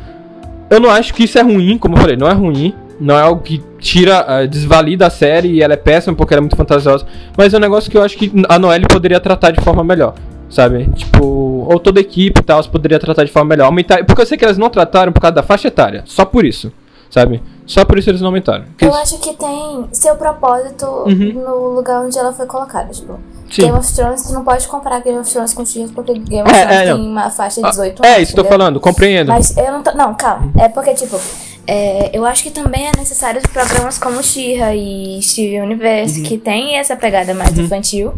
Eu 0.71 0.81
não 0.81 0.91
acho 0.91 1.15
que 1.15 1.25
isso 1.25 1.39
é 1.39 1.43
ruim, 1.43 1.79
como 1.79 1.97
eu 1.97 2.01
falei, 2.01 2.17
não 2.17 2.29
é 2.29 2.33
ruim. 2.33 2.75
Não 3.01 3.17
é 3.17 3.23
algo 3.23 3.43
que 3.43 3.63
tira, 3.79 4.25
eh, 4.29 4.47
desvalida 4.49 5.07
a 5.07 5.11
série 5.11 5.53
e 5.53 5.63
ela 5.63 5.75
é 5.75 5.77
péssima 5.77 6.17
porque 6.17 6.35
ela 6.35 6.41
é 6.41 6.43
muito 6.43 6.57
fantasiosa. 6.57 7.07
Mas 7.37 7.55
é 7.55 7.57
um 7.57 7.61
negócio 7.61 7.89
que 7.89 7.97
eu 7.97 8.03
acho 8.03 8.19
que 8.19 8.33
a 8.49 8.59
Noelle 8.59 8.87
poderia 8.89 9.21
tratar 9.21 9.53
de 9.53 9.61
forma 9.61 9.85
melhor. 9.85 10.15
Sabe? 10.51 10.89
Tipo, 10.97 11.25
ou 11.25 11.79
toda 11.79 12.01
a 12.01 12.03
equipe 12.03 12.41
e 12.41 12.43
tal, 12.43 12.63
poderia 12.65 12.99
tratar 12.99 13.23
de 13.23 13.31
forma 13.31 13.51
melhor. 13.51 13.67
Aumentar. 13.67 14.05
Porque 14.05 14.23
eu 14.23 14.27
sei 14.27 14.37
que 14.37 14.45
elas 14.45 14.59
não 14.59 14.69
trataram 14.69 15.13
por 15.13 15.21
causa 15.21 15.37
da 15.37 15.43
faixa 15.43 15.69
etária. 15.69 16.03
Só 16.07 16.25
por 16.25 16.45
isso. 16.45 16.73
Sabe? 17.09 17.41
Só 17.69 17.85
por 17.85 17.99
isso 17.99 18.09
eles 18.11 18.21
não 18.21 18.29
aumentaram. 18.29 18.65
Porque 18.65 18.85
Eu 18.85 18.89
eles- 18.89 19.01
acho 19.03 19.19
que 19.19 19.35
tem 19.35 19.89
seu 19.93 20.17
propósito 20.17 20.85
Uhum. 20.87 21.33
no 21.45 21.69
lugar 21.75 22.03
onde 22.03 22.19
ela 22.19 22.33
foi 22.33 22.47
colocada. 22.47 22.91
Tipo, 22.93 23.19
Sim. 23.51 23.63
Game 23.63 23.79
of 23.79 23.95
Thrones, 23.95 24.23
tu 24.25 24.33
não 24.33 24.43
pode 24.43 24.67
comparar 24.67 25.01
Game 25.01 25.19
of 25.19 25.31
Thrones 25.31 25.53
com 25.55 25.65
She-Ra 25.65 25.89
porque 25.95 26.15
Game 26.15 26.43
of 26.49 26.51
É, 26.59 26.63
Thrones 26.65 26.81
é, 26.81 26.87
não. 26.87 26.97
tem 26.97 27.07
uma 27.09 27.31
faixa 27.31 27.61
de 27.61 27.67
Ah, 27.67 27.71
18 27.71 28.03
É, 28.05 28.09
anos. 28.09 28.23
isso 28.23 28.33
que 28.35 28.41
eu 28.41 28.45
tô 28.45 28.49
entendeu? 28.49 28.59
falando, 28.59 28.81
compreendo. 28.81 29.29
Mas 29.33 29.57
eu 29.57 29.71
não 29.71 29.83
tô. 29.83 29.93
Não, 29.93 30.15
calma. 30.15 30.51
É 30.59 30.69
porque, 30.69 30.95
tipo, 30.95 31.21
é, 31.67 32.11
eu 32.13 32.25
acho 32.25 32.43
que 32.43 32.51
também 32.51 32.87
é 32.89 32.93
necessário 32.97 33.41
programas 33.53 33.99
como 33.99 34.23
She-Ra 34.23 34.75
e 34.75 35.21
Steven 35.23 35.61
Universe, 35.63 36.21
Uhum. 36.21 36.27
que 36.27 36.39
tem 36.39 36.77
essa 36.77 36.97
pegada 36.97 37.35
mais 37.35 37.57
infantil. 37.59 38.15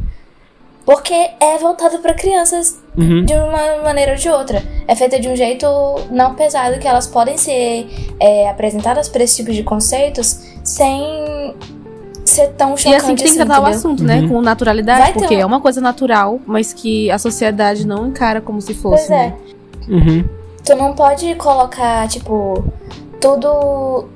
Porque 0.92 1.14
é 1.38 1.56
voltado 1.58 1.98
pra 1.98 2.14
crianças 2.14 2.76
Uhum. 2.98 3.24
de 3.24 3.32
uma 3.34 3.82
maneira 3.84 4.10
ou 4.12 4.18
de 4.18 4.28
outra. 4.28 4.60
É 4.88 4.96
feita 4.96 5.20
de 5.20 5.28
um 5.28 5.36
jeito 5.36 5.64
não 6.10 6.34
pesado, 6.34 6.80
que 6.80 6.88
elas 6.88 7.06
podem 7.06 7.38
ser 7.38 7.86
é, 8.18 8.50
apresentadas 8.50 9.08
pra 9.08 9.22
esse 9.22 9.36
tipo 9.36 9.52
de 9.52 9.62
conceitos 9.62 10.40
sem 10.64 11.54
ser 12.24 12.48
tão 12.54 12.74
E 12.74 12.78
chocante 12.78 12.96
assim 12.96 13.14
que 13.14 13.22
tem 13.22 13.24
que 13.24 13.28
assim, 13.30 13.36
tratar 13.38 13.60
o 13.60 13.62
entendeu? 13.62 13.78
assunto, 13.78 14.02
né? 14.04 14.20
Uhum. 14.20 14.28
Com 14.28 14.42
naturalidade, 14.42 15.00
Vai 15.00 15.12
porque 15.12 15.36
um- 15.36 15.40
é 15.40 15.46
uma 15.46 15.60
coisa 15.60 15.80
natural, 15.80 16.40
mas 16.44 16.72
que 16.72 17.08
a 17.10 17.18
sociedade 17.18 17.86
não 17.86 18.08
encara 18.08 18.40
como 18.40 18.60
se 18.60 18.74
fosse. 18.74 19.06
Pois 19.06 19.10
é. 19.10 19.26
né? 19.28 19.34
Uhum. 19.88 20.24
Tu 20.64 20.74
não 20.74 20.92
pode 20.94 21.34
colocar, 21.36 22.08
tipo, 22.08 22.64
tudo. 23.20 24.08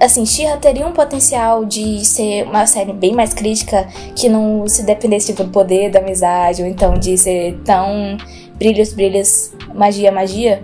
Assim, 0.00 0.24
She-Ra 0.24 0.56
teria 0.56 0.86
um 0.86 0.92
potencial 0.92 1.64
de 1.66 2.02
ser 2.06 2.44
uma 2.44 2.66
série 2.66 2.92
bem 2.92 3.12
mais 3.14 3.34
crítica, 3.34 3.86
que 4.16 4.30
não 4.30 4.66
se 4.66 4.82
dependesse 4.82 5.26
tipo, 5.26 5.44
do 5.44 5.50
poder 5.50 5.90
da 5.90 5.98
amizade, 5.98 6.62
ou 6.62 6.68
então 6.68 6.94
de 6.94 7.18
ser 7.18 7.58
tão 7.64 8.16
brilhos, 8.56 8.94
brilhos, 8.94 9.52
magia, 9.74 10.10
magia. 10.10 10.62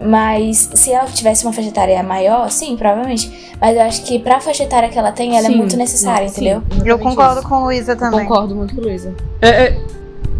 Mas 0.00 0.70
se 0.74 0.92
ela 0.92 1.06
tivesse 1.06 1.44
uma 1.44 1.52
faixa 1.52 1.68
etária 1.68 2.02
maior, 2.02 2.50
sim, 2.50 2.74
provavelmente. 2.76 3.52
Mas 3.60 3.76
eu 3.76 3.82
acho 3.82 4.02
que 4.02 4.18
pra 4.18 4.40
faixa 4.40 4.64
etária 4.64 4.88
que 4.88 4.98
ela 4.98 5.12
tem, 5.12 5.36
ela 5.36 5.46
Sim, 5.46 5.54
é 5.54 5.56
muito 5.56 5.76
necessária, 5.76 6.28
sim, 6.28 6.40
entendeu? 6.48 6.62
Eu 6.84 6.98
concordo 6.98 7.40
isso. 7.40 7.48
com 7.48 7.64
Luísa 7.64 7.94
também. 7.94 8.20
Concordo 8.20 8.54
muito 8.54 8.74
com 8.74 8.80
a 8.80 8.84
Luísa. 8.84 9.14
É, 9.40 9.48
é, 9.48 9.78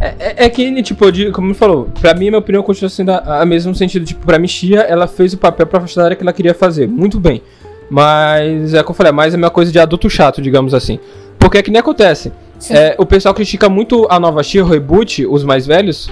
é, 0.01 0.45
é 0.47 0.49
que, 0.49 0.83
tipo, 0.83 1.11
de, 1.12 1.31
como 1.31 1.49
ele 1.49 1.55
falou, 1.55 1.89
pra 2.01 2.14
mim, 2.14 2.29
a 2.29 2.31
minha 2.31 2.39
opinião 2.39 2.62
continua 2.62 2.91
sendo 2.91 3.11
a, 3.11 3.43
a 3.43 3.47
mesma 3.47 3.70
no 3.70 3.77
sentido, 3.77 4.05
tipo, 4.05 4.25
pra 4.25 4.39
mim, 4.39 4.49
Xia, 4.49 4.81
ela 4.81 5.07
fez 5.07 5.33
o 5.33 5.39
papel 5.39 5.66
pra 5.66 5.81
faixa 5.81 6.01
etária 6.01 6.16
que 6.16 6.22
ela 6.22 6.33
queria 6.33 6.55
fazer, 6.55 6.89
muito 6.89 7.20
bem. 7.20 7.43
Mas, 7.91 8.74
é 8.74 8.82
como 8.82 8.93
eu 8.93 8.95
falei, 8.97 9.11
é 9.11 9.14
mais 9.14 9.35
a 9.35 9.37
minha 9.37 9.51
coisa 9.51 9.70
de 9.70 9.78
adulto 9.78 10.09
chato, 10.09 10.41
digamos 10.41 10.74
assim. 10.74 10.99
Porque 11.39 11.59
é 11.59 11.62
que 11.62 11.70
nem 11.70 11.80
acontece. 11.80 12.32
É, 12.70 12.95
o 12.99 13.05
pessoal 13.05 13.35
critica 13.35 13.68
muito 13.68 14.07
a 14.09 14.18
nova 14.18 14.43
Xia, 14.43 14.64
o 14.64 14.68
reboot, 14.68 15.26
os 15.26 15.45
mais 15.45 15.66
velhos, 15.66 16.11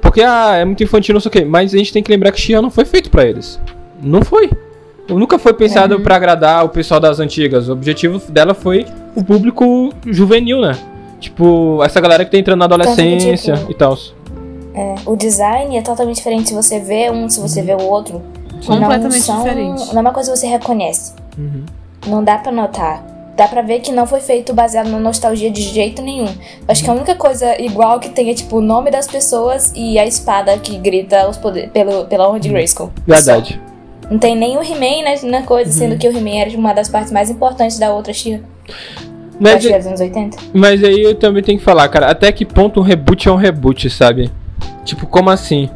porque, 0.00 0.22
ah, 0.22 0.56
é 0.56 0.64
muito 0.64 0.82
infantil, 0.82 1.12
não 1.12 1.20
sei 1.20 1.28
o 1.28 1.32
quê. 1.32 1.44
Mas 1.44 1.74
a 1.74 1.76
gente 1.76 1.92
tem 1.92 2.02
que 2.02 2.10
lembrar 2.10 2.32
que 2.32 2.40
Xia 2.40 2.60
não 2.62 2.70
foi 2.70 2.84
feito 2.84 3.10
pra 3.10 3.24
eles. 3.24 3.60
Não 4.02 4.22
foi. 4.22 4.50
Nunca 5.08 5.38
foi 5.38 5.52
pensado 5.52 6.00
pra 6.00 6.16
agradar 6.16 6.64
o 6.64 6.68
pessoal 6.68 7.00
das 7.00 7.20
antigas. 7.20 7.68
O 7.68 7.72
objetivo 7.72 8.20
dela 8.30 8.54
foi 8.54 8.86
o 9.14 9.22
público 9.24 9.92
juvenil, 10.06 10.60
né? 10.60 10.78
Tipo, 11.18 11.82
essa 11.84 12.00
galera 12.00 12.24
que 12.24 12.30
tá 12.30 12.38
entrando 12.38 12.60
na 12.60 12.64
adolescência 12.64 13.56
tipo, 13.56 13.70
e 13.70 13.74
tal. 13.74 13.96
É, 14.72 14.94
o 15.04 15.16
design 15.16 15.76
é 15.76 15.82
totalmente 15.82 16.16
diferente 16.16 16.48
se 16.48 16.54
você 16.54 16.78
vê 16.78 17.10
um, 17.10 17.28
se 17.28 17.40
você 17.40 17.60
vê 17.60 17.74
o 17.74 17.82
outro. 17.82 18.22
Completamente 18.66 19.02
não 19.02 19.10
são, 19.20 19.42
diferente. 19.42 19.86
Não 19.88 19.98
é 19.98 20.00
uma 20.00 20.12
coisa 20.12 20.32
que 20.32 20.38
você 20.38 20.46
reconhece. 20.46 21.14
Uhum. 21.38 21.64
Não 22.06 22.24
dá 22.24 22.38
pra 22.38 22.52
notar. 22.52 23.04
Dá 23.36 23.48
pra 23.48 23.62
ver 23.62 23.80
que 23.80 23.90
não 23.90 24.06
foi 24.06 24.20
feito 24.20 24.52
baseado 24.52 24.88
na 24.88 24.98
nostalgia 24.98 25.50
de 25.50 25.62
jeito 25.62 26.02
nenhum. 26.02 26.28
Acho 26.68 26.84
que 26.84 26.90
a 26.90 26.92
única 26.92 27.14
coisa 27.14 27.60
igual 27.60 27.98
que 27.98 28.10
tem 28.10 28.30
é 28.30 28.34
tipo 28.34 28.58
o 28.58 28.60
nome 28.60 28.90
das 28.90 29.06
pessoas 29.06 29.72
e 29.74 29.98
a 29.98 30.06
espada 30.06 30.58
que 30.58 30.76
grita 30.76 31.28
os 31.28 31.38
poder, 31.38 31.70
pelo, 31.70 32.04
pela 32.04 32.28
honra 32.28 32.40
de 32.40 32.48
Grayskull. 32.48 32.90
Verdade. 33.06 33.58
Só. 33.62 34.10
Não 34.10 34.18
tem 34.18 34.36
nem 34.36 34.58
o 34.58 34.62
He-Man 34.62 35.04
né, 35.04 35.14
na 35.22 35.42
coisa, 35.42 35.70
sendo 35.70 35.96
que 35.96 36.06
o 36.08 36.10
He-Man 36.10 36.40
era 36.40 36.50
uma 36.58 36.72
das 36.72 36.88
partes 36.88 37.12
mais 37.12 37.30
importantes 37.30 37.78
da 37.78 37.94
outra 37.94 38.12
She-Ra. 38.12 38.40
Mas, 39.38 39.64
que 39.64 39.72
é 39.72 39.78
dos 39.78 39.86
anos 39.86 40.00
80. 40.00 40.36
mas 40.52 40.84
aí 40.84 41.02
eu 41.02 41.14
também 41.14 41.42
tenho 41.42 41.58
que 41.58 41.64
falar, 41.64 41.88
cara, 41.88 42.10
até 42.10 42.30
que 42.30 42.44
ponto 42.44 42.80
um 42.80 42.82
reboot 42.82 43.26
é 43.26 43.32
um 43.32 43.36
reboot, 43.36 43.88
sabe? 43.88 44.30
Tipo, 44.84 45.06
como 45.06 45.30
assim? 45.30 45.70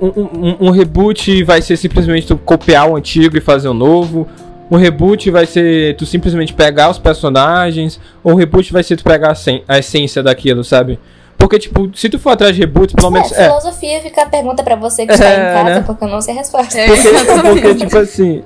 Um, 0.00 0.06
um- 0.08 0.56
um 0.66 0.70
reboot 0.70 1.42
vai 1.44 1.60
ser 1.62 1.76
simplesmente 1.76 2.26
tu 2.26 2.36
copiar 2.36 2.88
o 2.88 2.96
antigo 2.96 3.36
e 3.36 3.40
fazer 3.40 3.68
o 3.68 3.74
novo. 3.74 4.26
Um 4.70 4.76
reboot 4.76 5.30
vai 5.30 5.46
ser 5.46 5.94
tu 5.96 6.04
simplesmente 6.04 6.52
pegar 6.52 6.90
os 6.90 6.98
personagens. 6.98 8.00
Ou 8.24 8.32
um 8.32 8.36
reboot 8.36 8.72
vai 8.72 8.82
ser 8.82 8.96
tu 8.96 9.04
pegar 9.04 9.34
a, 9.68 9.78
essência 9.78 10.22
daquilo, 10.22 10.64
sabe? 10.64 10.98
Porque, 11.38 11.58
tipo, 11.58 11.90
se 11.94 12.08
tu 12.08 12.18
for 12.18 12.30
atrás 12.30 12.54
de 12.54 12.62
reboot, 12.62 12.94
pelo 12.94 13.10
menos. 13.10 13.30
É, 13.32 13.44
É, 13.44 13.48
filosofia 13.48 14.00
fica 14.00 14.22
a 14.22 14.26
pergunta 14.26 14.62
pra 14.62 14.74
você 14.74 15.06
que 15.06 15.12
está 15.12 15.26
É, 15.28 15.34
em 15.34 15.54
casa, 15.54 15.74
né? 15.80 15.84
porque 15.86 16.04
eu 16.04 16.08
não 16.08 16.20
sei 16.20 16.34
a 16.34 16.38
resposta. 16.38 16.78
É, 16.78 16.86
Porque, 16.86 17.08
porque, 17.42 17.74
tipo 17.74 17.98
assim. 17.98 18.42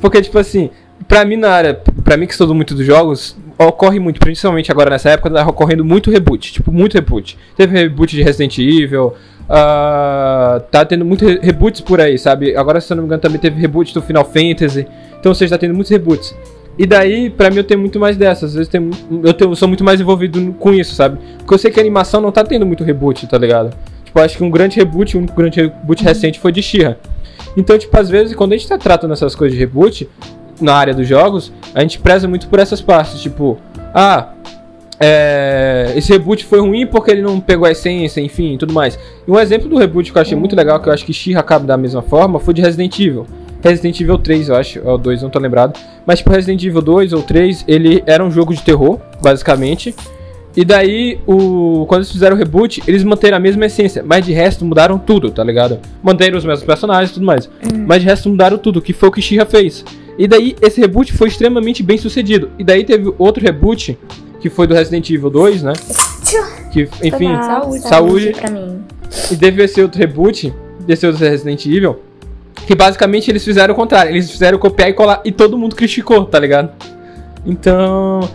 Porque, 0.00 0.22
tipo 0.22 0.38
assim, 0.38 0.70
pra 1.06 1.24
mim 1.24 1.36
na 1.36 1.50
área, 1.50 1.74
pra 2.04 2.16
mim 2.16 2.26
que 2.26 2.32
estudo 2.32 2.54
muito 2.54 2.74
dos 2.74 2.86
jogos, 2.86 3.36
ocorre 3.58 3.98
muito, 3.98 4.20
principalmente 4.20 4.70
agora 4.70 4.90
nessa 4.90 5.10
época, 5.10 5.30
tá 5.30 5.46
ocorrendo 5.48 5.84
muito 5.84 6.10
reboot, 6.10 6.52
tipo, 6.52 6.70
muito 6.70 6.94
reboot. 6.94 7.36
Teve 7.56 7.76
reboot 7.76 8.14
de 8.14 8.22
Resident 8.22 8.56
Evil, 8.58 9.14
ah, 9.48 10.60
tá 10.70 10.84
tendo 10.84 11.04
muitos 11.04 11.26
re- 11.28 11.40
reboots 11.42 11.80
por 11.80 12.00
aí, 12.00 12.18
sabe? 12.18 12.56
Agora, 12.56 12.80
se 12.80 12.92
eu 12.92 12.96
não 12.96 13.02
me 13.02 13.06
engano, 13.06 13.20
também 13.22 13.38
teve 13.40 13.60
reboot 13.60 13.92
do 13.94 14.02
Final 14.02 14.24
Fantasy. 14.24 14.86
Então, 15.18 15.30
ou 15.30 15.34
seja, 15.34 15.54
tá 15.54 15.58
tendo 15.58 15.74
muitos 15.74 15.90
reboots. 15.90 16.34
E 16.78 16.86
daí, 16.86 17.28
pra 17.30 17.50
mim, 17.50 17.56
eu 17.56 17.64
tenho 17.64 17.80
muito 17.80 17.98
mais 17.98 18.16
dessas. 18.16 18.50
Às 18.50 18.54
vezes 18.54 18.68
tem, 18.68 18.88
eu 19.24 19.32
tenho- 19.34 19.50
eu 19.50 19.56
sou 19.56 19.66
muito 19.66 19.82
mais 19.82 20.00
envolvido 20.00 20.52
com 20.60 20.72
isso, 20.72 20.94
sabe? 20.94 21.18
Porque 21.38 21.54
eu 21.54 21.58
sei 21.58 21.70
que 21.70 21.80
a 21.80 21.82
animação 21.82 22.20
não 22.20 22.30
tá 22.30 22.44
tendo 22.44 22.64
muito 22.64 22.84
reboot, 22.84 23.26
tá 23.26 23.36
ligado? 23.38 23.74
Tipo, 24.04 24.20
acho 24.20 24.36
que 24.36 24.44
um 24.44 24.50
grande 24.50 24.76
reboot, 24.76 25.16
um 25.18 25.26
grande 25.26 25.60
reboot 25.60 26.04
recente 26.04 26.38
foi 26.38 26.52
de 26.52 26.62
She-Ra. 26.62 26.96
Então, 27.56 27.76
tipo, 27.76 27.98
às 27.98 28.08
vezes, 28.08 28.34
quando 28.36 28.52
a 28.52 28.56
gente 28.56 28.68
tá 28.68 28.78
tratando 28.78 29.12
essas 29.12 29.34
coisas 29.34 29.54
de 29.54 29.58
reboot, 29.60 30.08
na 30.60 30.74
área 30.74 30.94
dos 30.94 31.06
jogos, 31.06 31.52
a 31.74 31.80
gente 31.80 31.98
preza 31.98 32.26
muito 32.28 32.48
por 32.48 32.58
essas 32.58 32.80
partes, 32.80 33.20
tipo, 33.20 33.58
ah, 33.94 34.28
é, 35.00 35.92
esse 35.96 36.12
reboot 36.12 36.44
foi 36.44 36.60
ruim 36.60 36.86
porque 36.86 37.10
ele 37.10 37.22
não 37.22 37.40
pegou 37.40 37.66
a 37.66 37.70
essência, 37.70 38.20
enfim, 38.20 38.56
tudo 38.56 38.72
mais. 38.72 38.98
E 39.26 39.30
um 39.30 39.38
exemplo 39.38 39.68
do 39.68 39.76
reboot 39.76 40.10
que 40.10 40.18
eu 40.18 40.22
achei 40.22 40.36
muito 40.36 40.56
legal, 40.56 40.80
que 40.80 40.88
eu 40.88 40.92
acho 40.92 41.04
que 41.04 41.12
She-Ra 41.12 41.42
cabe 41.42 41.66
da 41.66 41.76
mesma 41.76 42.02
forma, 42.02 42.40
foi 42.40 42.52
de 42.52 42.62
Resident 42.62 42.98
Evil. 42.98 43.26
Resident 43.62 44.00
Evil 44.00 44.18
3, 44.18 44.48
eu 44.48 44.56
acho, 44.56 44.80
ou 44.84 44.98
2, 44.98 45.22
não 45.22 45.30
tô 45.30 45.38
lembrado. 45.38 45.78
Mas, 46.06 46.18
tipo, 46.18 46.30
Resident 46.30 46.62
Evil 46.62 46.82
2 46.82 47.12
ou 47.12 47.22
3, 47.22 47.64
ele 47.66 48.02
era 48.06 48.24
um 48.24 48.30
jogo 48.30 48.54
de 48.54 48.62
terror, 48.62 48.98
basicamente. 49.20 49.94
E 50.56 50.64
daí, 50.64 51.20
o, 51.26 51.84
quando 51.86 52.00
eles 52.00 52.10
fizeram 52.10 52.34
o 52.34 52.38
reboot, 52.38 52.82
eles 52.86 53.04
manteram 53.04 53.36
a 53.36 53.40
mesma 53.40 53.66
essência, 53.66 54.02
mas 54.04 54.24
de 54.24 54.32
resto 54.32 54.64
mudaram 54.64 54.98
tudo, 54.98 55.30
tá 55.30 55.44
ligado? 55.44 55.78
Manteram 56.02 56.38
os 56.38 56.44
mesmos 56.44 56.64
personagens 56.64 57.10
e 57.10 57.14
tudo 57.14 57.26
mais. 57.26 57.48
Mas 57.86 58.00
de 58.00 58.08
resto 58.08 58.28
mudaram 58.28 58.58
tudo, 58.58 58.82
que 58.82 58.92
foi 58.92 59.08
o 59.08 59.12
que 59.12 59.22
She-Ra 59.22 59.46
fez. 59.46 59.84
E 60.18 60.26
daí, 60.26 60.56
esse 60.60 60.80
reboot 60.80 61.12
foi 61.12 61.28
extremamente 61.28 61.82
bem 61.82 61.96
sucedido. 61.96 62.50
E 62.58 62.64
daí 62.64 62.82
teve 62.82 63.12
outro 63.18 63.42
reboot, 63.42 63.96
que 64.40 64.48
foi 64.48 64.66
do 64.66 64.74
Resident 64.74 65.08
Evil 65.10 65.30
2, 65.30 65.62
né? 65.62 65.72
Que, 66.72 66.82
enfim, 66.82 67.10
Foi 67.10 67.26
mal, 67.28 67.62
saúde. 67.62 67.80
saúde 67.80 68.32
pra 68.32 68.50
mim. 68.50 68.84
e 69.30 69.36
teve 69.36 69.62
esse 69.62 69.80
outro 69.80 69.98
reboot, 69.98 70.52
desse 70.80 71.06
outro 71.06 71.24
Resident 71.24 71.64
Evil, 71.66 72.00
que 72.66 72.74
basicamente 72.74 73.30
eles 73.30 73.44
fizeram 73.44 73.72
o 73.72 73.76
contrário. 73.76 74.12
Eles 74.12 74.30
fizeram 74.30 74.58
copiar 74.58 74.90
e 74.90 74.92
colar, 74.92 75.22
e 75.24 75.32
todo 75.32 75.56
mundo 75.56 75.74
criticou, 75.74 76.24
tá 76.26 76.38
ligado? 76.38 76.70
Então, 77.46 78.28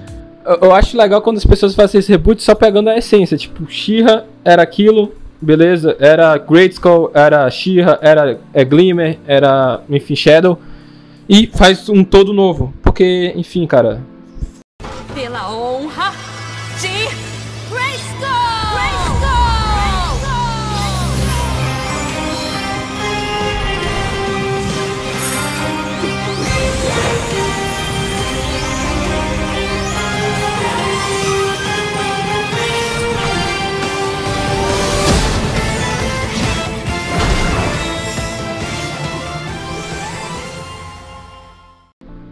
eu, 0.61 0.73
acho 0.73 0.97
legal 0.97 1.21
quando 1.21 1.37
as 1.37 1.45
pessoas 1.45 1.75
fazem 1.75 1.99
esse 1.99 2.11
reboot 2.11 2.41
só 2.41 2.55
pegando 2.55 2.89
a 2.89 2.97
essência. 2.97 3.37
Tipo, 3.37 3.69
She-Ra 3.69 4.23
era 4.43 4.61
aquilo, 4.63 5.13
beleza? 5.39 5.95
Era 5.99 6.37
Great 6.37 6.73
Skull, 6.73 7.11
era 7.13 7.49
She-Ra, 7.49 7.99
era 8.01 8.39
é, 8.53 8.65
Glimmer, 8.65 9.19
era, 9.27 9.81
enfim, 9.89 10.15
Shadow. 10.15 10.59
E 11.29 11.47
faz 11.47 11.87
um 11.87 12.03
todo 12.03 12.33
novo. 12.33 12.73
Porque, 12.81 13.31
enfim, 13.35 13.65
cara, 13.67 14.01
Pela 15.13 15.51
honra 15.53 15.72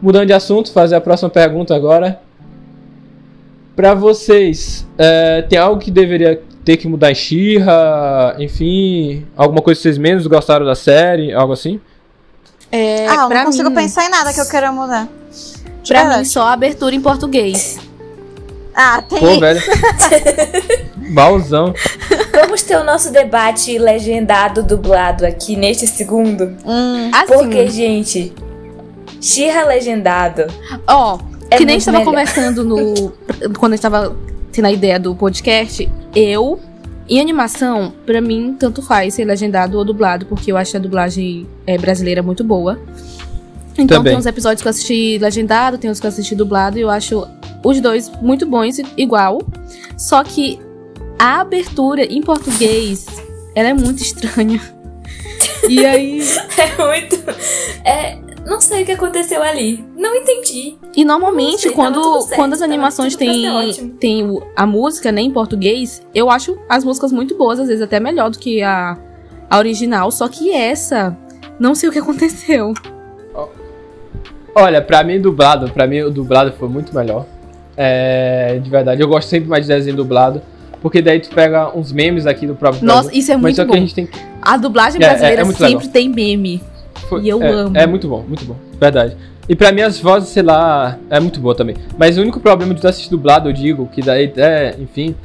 mudando 0.02 0.28
de 0.28 0.34
assunto, 0.34 0.72
fazer 0.72 0.96
a 0.96 1.02
próxima 1.02 1.30
pergunta 1.30 1.76
agora. 1.76 2.20
Pra 3.76 3.94
vocês, 3.94 4.86
é, 4.98 5.42
tem 5.44 5.58
algo 5.58 5.80
que 5.80 5.90
deveria 5.90 6.42
ter 6.64 6.78
que 6.78 6.88
mudar 6.88 7.12
em 7.12 7.16
She-Ra? 7.16 8.36
Enfim, 8.40 9.26
alguma 9.36 9.62
coisa 9.62 9.78
que 9.80 9.84
vocês 9.84 9.98
menos 9.98 10.28
gostaram 10.28 10.66
da 10.66 10.76
série? 10.76 11.34
Algo 11.34 11.54
assim? 11.54 11.80
É, 12.72 13.08
ah, 13.08 13.28
não 13.28 13.46
consigo 13.46 13.70
mim, 13.70 13.76
pensar 13.76 14.06
em 14.06 14.10
nada 14.10 14.34
que 14.34 14.40
eu 14.40 14.48
queira 14.50 14.72
mudar. 14.72 15.08
De 15.84 15.90
Pra 15.90 16.00
verdade. 16.02 16.20
mim, 16.20 16.26
só 16.26 16.44
a 16.44 16.54
abertura 16.54 16.94
em 16.96 17.02
português. 17.02 17.80
Ah, 18.76 19.02
tem. 19.02 19.20
Pô, 19.20 19.40
velho. 19.40 19.60
Balzão. 21.14 21.74
Vamos 22.34 22.62
ter 22.62 22.78
o 22.78 22.84
nosso 22.84 23.12
debate 23.12 23.78
legendado, 23.78 24.64
dublado 24.64 25.26
aqui 25.26 25.56
neste 25.58 25.86
segundo. 25.88 26.56
Hum, 26.66 27.12
Assim, 27.14 27.34
Porque, 27.34 27.68
gente, 27.68 28.34
Xirra 29.22 29.64
legendado. 29.66 30.46
ó, 30.88 31.20
É 31.50 31.58
que 31.58 31.66
nem 31.66 31.76
a 31.76 31.78
muito 31.78 31.80
gente 31.80 31.86
tava 31.86 31.98
melhor. 32.00 32.12
conversando 32.12 32.64
no. 32.64 33.14
quando 33.60 33.74
a 33.74 33.76
gente 33.76 33.84
tava 33.84 34.16
tendo 34.52 34.66
a 34.66 34.72
ideia 34.72 35.00
do 35.00 35.16
podcast, 35.16 35.88
eu. 36.16 36.60
Em 37.10 37.20
animação, 37.20 37.92
pra 38.06 38.22
mim, 38.22 38.56
tanto 38.58 38.82
faz 38.82 39.16
ser 39.16 39.26
legendado 39.26 39.78
ou 39.78 39.84
dublado, 39.84 40.26
porque 40.28 40.50
eu 40.50 40.56
acho 40.56 40.78
a 40.78 40.80
dublagem 40.80 41.46
é, 41.68 41.78
brasileira 41.78 42.24
muito 42.24 42.42
boa. 42.42 42.80
Então 43.74 43.98
Também. 43.98 44.14
tem 44.14 44.20
uns 44.20 44.26
episódios 44.26 44.62
que 44.62 44.68
eu 44.68 44.70
assisti 44.70 45.18
legendado, 45.18 45.78
tem 45.78 45.92
uns 45.92 46.00
que 46.00 46.06
eu 46.06 46.10
assisti 46.10 46.36
dublado, 46.36 46.78
e 46.78 46.82
eu 46.82 46.90
acho 46.90 47.28
os 47.66 47.82
dois 47.82 48.10
muito 48.22 48.46
bons, 48.46 48.78
igual. 48.96 49.42
Só 49.98 50.24
que 50.24 50.58
a 51.20 51.42
abertura 51.42 52.06
em 52.06 52.22
português, 52.22 53.06
ela 53.56 53.70
é 53.70 53.74
muito 53.74 54.02
estranha. 54.02 54.62
E 55.70 55.86
aí. 55.86 56.22
É 56.58 56.84
muito. 56.84 57.24
É. 57.86 58.18
Não 58.46 58.60
sei 58.60 58.84
o 58.84 58.86
que 58.86 58.92
aconteceu 58.92 59.42
ali. 59.42 59.84
Não 59.96 60.16
entendi. 60.16 60.76
E 60.96 61.06
normalmente, 61.06 61.62
sei, 61.62 61.72
tava 61.72 61.94
quando, 61.94 62.22
certo, 62.22 62.36
quando 62.36 62.54
as 62.54 62.60
tava 62.60 62.72
animações 62.72 63.16
têm 63.16 63.44
tem 64.00 64.40
a 64.56 64.66
música, 64.66 65.12
né, 65.12 65.22
em 65.22 65.32
português, 65.32 66.02
eu 66.14 66.30
acho 66.30 66.58
as 66.68 66.84
músicas 66.84 67.12
muito 67.12 67.36
boas, 67.38 67.60
às 67.60 67.68
vezes 67.68 67.82
até 67.82 68.00
melhor 68.00 68.30
do 68.30 68.40
que 68.40 68.62
a, 68.62 68.98
a 69.50 69.58
original. 69.58 70.12
Só 70.12 70.28
que 70.28 70.52
essa, 70.54 71.16
não 71.60 71.76
sei 71.76 71.90
o 71.90 71.92
que 71.92 72.00
aconteceu. 72.00 72.74
Olha, 74.54 74.82
pra 74.82 75.04
mim, 75.04 75.22
dublado, 75.22 75.70
pra 75.72 75.88
mim 75.88 76.02
o 76.02 76.12
dublado 76.12 76.52
foi 76.60 76.68
muito 76.68 76.94
melhor. 76.94 77.26
É, 77.78 78.60
de 78.62 78.70
verdade, 78.70 79.02
eu 79.02 79.08
gosto 79.08 79.30
sempre 79.30 79.50
mais 79.50 79.66
de 79.66 79.74
desenho 79.74 79.96
dublado. 79.96 80.42
Porque 80.82 81.00
daí 81.02 81.20
tu 81.20 81.30
pega 81.30 81.78
uns 81.78 81.92
memes 81.92 82.26
aqui 82.26 82.48
do 82.48 82.56
próprio 82.56 82.84
Nossa, 82.84 83.04
Brasil, 83.04 83.20
isso 83.20 83.32
é 83.32 83.36
Mas 83.36 83.42
muito 83.44 83.56
só 83.58 83.62
que 83.64 83.68
bom. 83.68 83.76
a 83.76 83.80
gente 83.80 83.94
tem 83.94 84.06
que. 84.08 84.20
A 84.42 84.58
dublagem 84.58 85.00
É, 85.00 85.06
é- 85.06 85.10
brasileira 85.10 85.42
é 85.42 85.46
muito 85.46 85.58
sempre 85.58 85.76
legal. 85.76 85.92
tem 85.92 86.10
meme. 86.10 86.62
Foi- 87.10 87.24
E 87.24 87.30
eu 87.30 87.42
é, 87.42 87.50
amo. 87.52 87.78
É 87.78 87.88
muito 87.88 88.08
bom, 88.08 88.24
muito 88.28 88.46
bom. 88.46 88.56
Verdade. 88.80 89.16
E 89.50 89.56
pra 89.56 89.72
mim 89.72 89.82
as 89.82 90.00
vozes, 90.00 90.30
sei 90.30 90.44
lá, 90.44 90.98
é 91.10 91.20
muito 91.20 91.40
boa 91.40 91.56
também. 91.56 91.76
Mas 91.98 92.18
o 92.18 92.22
único 92.22 92.40
problema 92.40 92.74
de 92.74 92.86
assistir 92.88 93.10
dublado, 93.10 93.50
eu 93.50 93.54
digo, 93.54 93.88
que 93.88 94.02
daí 94.02 94.32
é, 94.38 94.76
enfim, 94.80 95.16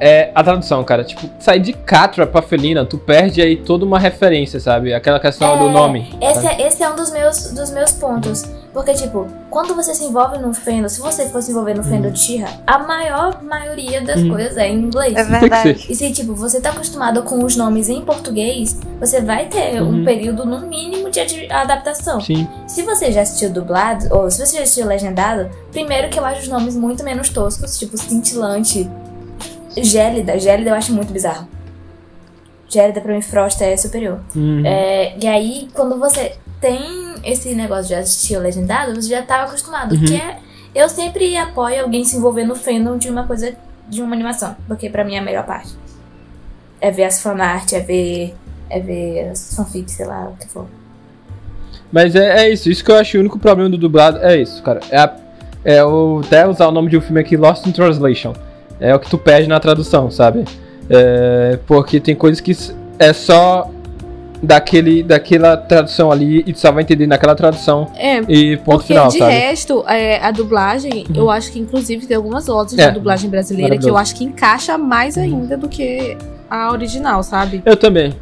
é 0.00 0.30
a 0.34 0.42
tradução, 0.42 0.82
cara. 0.84 1.04
Tipo, 1.04 1.28
sair 1.38 1.60
de 1.60 1.72
Catra 1.72 2.26
pra 2.26 2.42
Felina, 2.42 2.84
tu 2.84 2.98
perde 2.98 3.40
aí 3.40 3.56
toda 3.56 3.84
uma 3.84 3.98
referência, 3.98 4.58
sabe? 4.60 4.92
Aquela 4.92 5.20
questão 5.20 5.58
do 5.58 5.68
É, 5.68 5.72
nome. 5.72 6.14
Esse 6.20 6.46
é, 6.46 6.66
esse 6.66 6.82
é 6.82 6.88
um 6.90 6.96
dos 6.96 7.10
meus, 7.12 7.52
dos 7.52 7.70
meus 7.70 7.92
pontos. 7.92 8.44
Porque, 8.72 8.92
tipo, 8.92 9.28
quando 9.50 9.72
você 9.76 9.94
se 9.94 10.02
envolve 10.04 10.36
num 10.38 10.52
fandom, 10.52 10.88
se 10.88 11.00
você 11.00 11.26
for 11.28 11.40
se 11.40 11.52
envolver 11.52 11.74
no 11.74 11.82
Uhum. 11.84 11.88
fandom 11.90 12.10
de 12.10 12.18
She-Ra, 12.18 12.48
a 12.66 12.78
maior 12.80 13.40
maioria 13.40 14.00
das 14.02 14.20
coisas 14.24 14.56
é 14.56 14.66
em 14.68 14.80
inglês. 14.80 15.14
É 15.14 15.22
verdade. 15.22 15.86
E 15.88 15.94
se, 15.94 16.10
tipo, 16.10 16.34
você 16.34 16.60
tá 16.60 16.70
acostumado 16.70 17.22
com 17.22 17.44
os 17.44 17.54
nomes 17.56 17.88
em 17.88 18.00
português, 18.04 18.76
você 18.98 19.20
vai 19.20 19.46
ter 19.46 19.80
Uhum. 19.80 20.00
um 20.00 20.04
período, 20.04 20.44
no 20.44 20.58
mínimo, 20.66 21.08
de 21.08 21.20
adaptação. 21.52 22.20
Sim. 22.20 22.48
Se 22.66 22.82
você 22.82 23.12
já 23.12 23.20
assistiu 23.22 23.48
dublado, 23.50 24.08
ou 24.10 24.28
se 24.28 24.44
você 24.44 24.56
já 24.56 24.62
assistiu 24.64 24.86
legendado, 24.86 25.48
primeiro 25.70 26.08
que 26.08 26.18
eu 26.18 26.24
acho 26.24 26.40
os 26.40 26.48
nomes 26.48 26.74
muito 26.74 27.04
menos 27.04 27.28
toscos, 27.28 27.78
tipo 27.78 27.96
cintilante, 27.96 28.90
gélida. 29.76 30.38
Gélida 30.38 30.70
eu 30.70 30.74
acho 30.74 30.92
muito 30.92 31.12
bizarro. 31.12 31.46
Gélida 32.68 33.00
pra 33.00 33.12
mim, 33.14 33.22
Frost 33.22 33.60
é 33.62 33.76
superior. 33.76 34.20
Uhum. 34.34 34.62
É, 34.64 35.14
e 35.20 35.26
aí, 35.26 35.68
quando 35.74 35.98
você 35.98 36.32
tem 36.60 36.80
esse 37.24 37.54
negócio 37.54 37.86
de 37.88 37.94
assistir 37.94 38.36
o 38.36 38.40
legendado, 38.40 38.94
você 38.94 39.08
já 39.08 39.22
tá 39.22 39.42
acostumado. 39.44 39.94
Uhum. 39.94 40.04
Que 40.04 40.16
é, 40.16 40.38
eu 40.74 40.88
sempre 40.88 41.36
apoio 41.36 41.82
alguém 41.82 42.04
se 42.04 42.16
envolver 42.16 42.44
no 42.44 42.54
fandom 42.56 42.96
de 42.96 43.08
uma 43.08 43.26
coisa, 43.26 43.54
de 43.88 44.02
uma 44.02 44.14
animação. 44.14 44.56
Porque 44.66 44.88
pra 44.90 45.04
mim 45.04 45.14
é 45.14 45.18
a 45.18 45.22
melhor 45.22 45.44
parte. 45.44 45.72
É 46.80 46.90
ver 46.90 47.04
as 47.04 47.22
fanart, 47.22 47.72
é 47.72 47.80
ver. 47.80 48.34
É 48.70 48.80
ver 48.80 49.28
as 49.28 49.54
fanfics, 49.54 49.92
sei 49.92 50.06
lá, 50.06 50.30
o 50.32 50.36
que 50.36 50.48
for. 50.48 50.66
Mas 51.92 52.16
é, 52.16 52.44
é 52.46 52.50
isso, 52.50 52.68
isso 52.68 52.82
que 52.82 52.90
eu 52.90 52.96
acho 52.96 53.16
o 53.16 53.20
único 53.20 53.38
problema 53.38 53.70
do 53.70 53.78
dublado 53.78 54.18
é 54.18 54.36
isso, 54.36 54.60
cara. 54.62 54.80
É, 54.90 54.98
a- 54.98 55.16
é 55.64 55.84
o, 55.84 56.20
até 56.24 56.46
usar 56.48 56.66
o 56.66 56.72
nome 56.72 56.90
de 56.90 56.96
um 56.96 57.00
filme 57.00 57.20
aqui, 57.20 57.36
Lost 57.36 57.66
in 57.66 57.72
Translation. 57.72 58.32
É 58.80 58.94
o 58.94 58.98
que 58.98 59.08
tu 59.08 59.16
perde 59.18 59.48
na 59.48 59.58
tradução, 59.60 60.10
sabe? 60.10 60.44
É, 60.90 61.58
porque 61.66 61.98
tem 62.00 62.14
coisas 62.14 62.40
que 62.40 62.56
é 62.98 63.12
só 63.12 63.70
daquele, 64.42 65.02
daquela 65.02 65.56
tradução 65.56 66.12
ali 66.12 66.42
e 66.46 66.52
tu 66.52 66.58
só 66.58 66.70
vai 66.70 66.82
entender 66.82 67.06
naquela 67.06 67.34
tradução 67.34 67.90
É, 67.96 68.18
e 68.28 68.56
ponto 68.58 68.64
porque 68.78 68.88
final, 68.88 69.08
de 69.08 69.18
sabe? 69.18 69.32
resto, 69.32 69.84
é, 69.88 70.18
a 70.22 70.30
dublagem, 70.30 71.06
eu 71.14 71.30
acho 71.30 71.50
que 71.50 71.58
inclusive 71.58 72.06
tem 72.06 72.16
algumas 72.16 72.46
vozes 72.46 72.78
É, 72.78 72.86
da 72.86 72.90
dublagem 72.92 73.30
brasileira 73.30 73.78
que 73.78 73.88
eu 73.88 73.96
acho 73.96 74.14
que 74.14 74.24
encaixa 74.24 74.76
mais 74.76 75.16
ainda 75.16 75.56
do 75.56 75.68
que 75.68 76.16
a 76.50 76.70
original, 76.72 77.22
sabe? 77.22 77.62
Eu 77.64 77.76
também. 77.76 78.14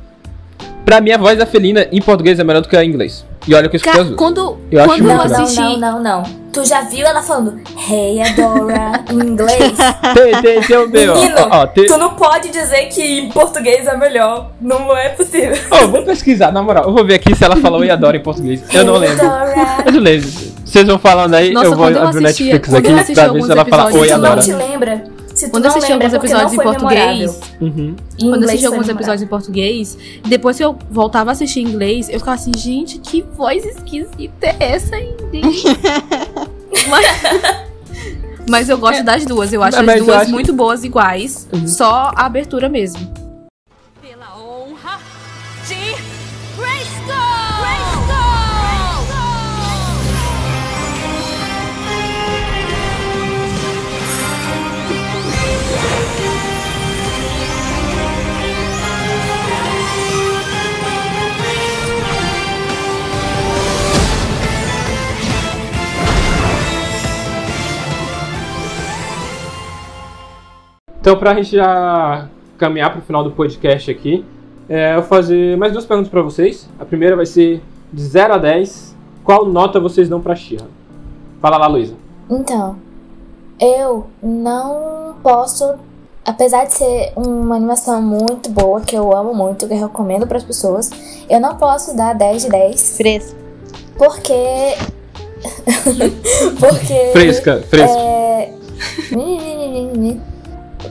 Pra 0.85 1.01
mim, 1.01 1.11
a 1.11 1.19
voz 1.19 1.39
da 1.39 1.47
Felina 1.47 1.87
em 1.91 2.01
português 2.01 2.39
é 2.39 2.45
melhor 2.45 2.61
do 2.63 2.69
que 2.69 2.77
a 2.77 2.85
em 2.85 2.89
inglês. 2.89 3.25
E 3.47 3.55
olha 3.55 3.68
que 3.68 3.76
eu 3.76 3.78
escutei 3.78 4.01
as 4.01 4.07
Ca- 4.09 4.14
duas. 4.14 4.16
quando 4.18 4.59
Eu 4.70 4.78
acho 4.80 4.88
quando 4.88 5.01
eu 5.01 5.07
legal. 5.09 5.28
Não, 5.28 5.43
assisti. 5.43 5.61
não, 5.61 5.78
não, 5.78 6.03
não. 6.03 6.43
Tu 6.53 6.64
já 6.66 6.82
viu 6.82 7.07
ela 7.07 7.22
falando 7.22 7.59
Hey 7.90 8.20
Adora 8.20 9.03
em 9.11 9.14
inglês? 9.26 9.72
Tem, 10.14 10.43
tem, 10.43 10.61
tem 10.61 10.76
o 10.76 10.86
meu, 10.88 11.12
ó. 11.12 11.14
Menino, 11.16 11.34
ó, 11.51 11.62
ó, 11.62 11.66
tem- 11.66 11.86
tu 11.86 11.97
não 11.97 12.11
pode 12.14 12.51
dizer 12.51 12.86
que 12.88 13.03
em 13.20 13.28
português 13.30 13.86
é 13.86 13.97
melhor. 13.97 14.51
Não 14.61 14.95
é 14.97 15.09
possível. 15.11 15.57
Ó, 15.70 15.76
eu 15.78 15.88
vou 15.90 16.03
pesquisar, 16.03 16.53
na 16.53 16.62
moral. 16.62 16.84
Eu 16.84 16.93
vou 16.93 17.05
ver 17.07 17.14
aqui 17.14 17.34
se 17.34 17.43
ela 17.43 17.57
falou 17.57 17.82
e 17.84 17.90
adora 17.90 18.16
em 18.18 18.22
português. 18.22 18.62
Eu 18.72 18.84
não 18.84 18.95
Hey 18.95 19.01
lembro. 19.09 19.26
Adora. 19.26 19.55
Eu 19.86 19.93
não 19.93 20.01
lembro. 20.01 20.28
Vocês 20.64 20.86
vão 20.86 20.99
falando 20.99 21.34
aí, 21.34 21.53
Nossa, 21.53 21.66
eu 21.66 21.74
vou 21.76 21.86
abrir 21.86 22.18
o 22.18 22.20
Netflix 22.20 22.72
aqui 22.74 22.93
assisti 22.93 23.14
pra 23.14 23.28
ver 23.28 23.43
se 23.43 23.51
ela 23.53 23.64
fala 23.64 23.84
oi, 23.93 24.09
Se 24.09 24.14
tu 24.14 24.18
não 24.20 24.26
adora. 24.26 24.40
te 24.40 24.53
lembra, 24.53 25.05
se 25.47 25.49
tu 25.49 25.53
Quando 25.53 25.64
não 25.64 25.70
eu 25.70 25.76
assisti 25.76 25.93
lembra, 25.93 26.07
alguns 26.09 26.14
é 26.14 26.26
episódios 26.26 26.53
em 26.53 26.62
português. 26.62 27.40
Uhum. 27.61 27.97
Em 28.18 28.28
Quando 28.30 28.43
eu 28.43 28.49
assisti 28.49 28.66
alguns 28.66 28.86
memorável. 28.86 28.95
episódios 28.97 29.22
em 29.22 29.26
português, 29.26 29.99
depois 30.26 30.57
que 30.57 30.64
eu 30.64 30.76
voltava 30.90 31.30
a 31.30 31.32
assistir 31.32 31.61
em 31.61 31.64
inglês, 31.68 32.09
eu 32.09 32.18
ficava 32.18 32.34
assim, 32.34 32.53
gente, 32.57 32.99
que 32.99 33.22
voz 33.22 33.64
esquisita 33.64 34.47
é 34.47 34.57
essa 34.74 34.97
em 34.97 35.14
inglês? 35.14 35.62
mas, 36.88 37.07
mas 38.49 38.68
eu 38.68 38.78
gosto 38.78 39.03
das 39.05 39.24
duas, 39.24 39.53
eu 39.53 39.62
acho 39.62 39.78
Mas 39.84 40.01
as 40.01 40.07
duas 40.07 40.16
acho- 40.22 40.30
muito 40.30 40.53
boas 40.53 40.84
iguais, 40.84 41.49
Uhum. 41.53 41.66
só 41.66 42.11
a 42.14 42.26
abertura 42.26 42.68
mesmo. 42.68 43.01
Então, 71.03 71.17
pra 71.17 71.35
gente 71.35 71.57
já 71.57 72.29
caminhar 72.57 72.93
pro 72.93 73.03
final 73.03 73.25
do 73.25 73.33
podcast 73.33 73.91
aqui, 73.91 74.25
é, 74.69 74.93
eu 74.93 75.01
vou 75.01 75.09
fazer 75.09 75.57
mais 75.57 75.73
duas 75.73 75.85
perguntas 75.85 76.09
pra 76.09 76.23
vocês. 76.23 76.69
A 76.79 76.85
primeira 76.85 77.17
vai 77.17 77.27
ser 77.27 77.61
de 77.93 78.05
0 78.05 78.35
a 78.35 78.39
10. 78.39 78.95
Qual 79.25 79.45
nota 79.45 79.81
vocês 79.81 80.09
dão 80.09 80.21
pra 80.21 80.37
Xirra? 80.37 80.69
Fala 81.41 81.57
lá, 81.57 81.67
Luísa. 81.67 81.97
Então, 82.31 82.77
eu 83.61 84.07
não 84.23 85.17
posso, 85.25 85.75
apesar 86.25 86.67
de 86.67 86.75
ser 86.75 87.13
uma 87.17 87.57
animação 87.57 88.01
muito 88.01 88.49
boa, 88.49 88.81
que 88.81 88.95
eu 88.95 89.13
amo 89.13 89.35
muito, 89.35 89.67
que 89.67 89.75
eu 89.75 89.79
recomendo 89.79 90.25
para 90.25 90.39
as 90.39 90.45
pessoas, 90.45 90.89
eu 91.29 91.41
não 91.41 91.57
posso 91.57 91.97
dar 91.97 92.15
10 92.15 92.43
de 92.43 92.49
10, 92.49 92.97
Fresco. 92.97 93.37
porque. 93.99 94.33
porque. 96.61 97.11
Fresca, 97.11 97.61
fresca. 97.69 97.99
É... 97.99 98.55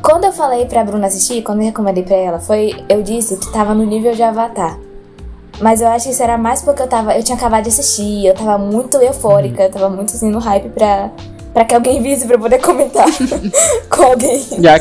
Quando 0.01 0.25
eu 0.25 0.31
falei 0.31 0.65
pra 0.65 0.83
Bruna 0.83 1.07
assistir, 1.07 1.41
quando 1.41 1.59
eu 1.59 1.65
recomendei 1.65 2.03
pra 2.03 2.15
ela, 2.15 2.39
foi. 2.39 2.75
Eu 2.87 3.01
disse 3.01 3.37
que 3.37 3.51
tava 3.51 3.73
no 3.73 3.83
nível 3.83 4.13
de 4.13 4.23
Avatar. 4.23 4.77
Mas 5.59 5.81
eu 5.81 5.87
acho 5.87 6.05
que 6.05 6.11
isso 6.11 6.23
era 6.23 6.37
mais 6.37 6.61
porque 6.61 6.81
eu 6.81 6.87
tava. 6.87 7.15
Eu 7.15 7.23
tinha 7.23 7.37
acabado 7.37 7.63
de 7.63 7.69
assistir, 7.69 8.25
eu 8.25 8.33
tava 8.33 8.57
muito 8.57 8.97
eufórica, 8.97 9.63
eu 9.63 9.71
tava 9.71 9.89
muito 9.89 10.15
assim 10.15 10.29
no 10.29 10.39
hype 10.39 10.69
pra, 10.69 11.11
Pra 11.53 11.65
que 11.65 11.75
alguém 11.75 12.01
visse 12.01 12.25
pra 12.25 12.35
eu 12.35 12.39
poder 12.39 12.59
comentar 12.59 13.05
com 13.89 14.03
alguém. 14.03 14.41
Já, 14.59 14.75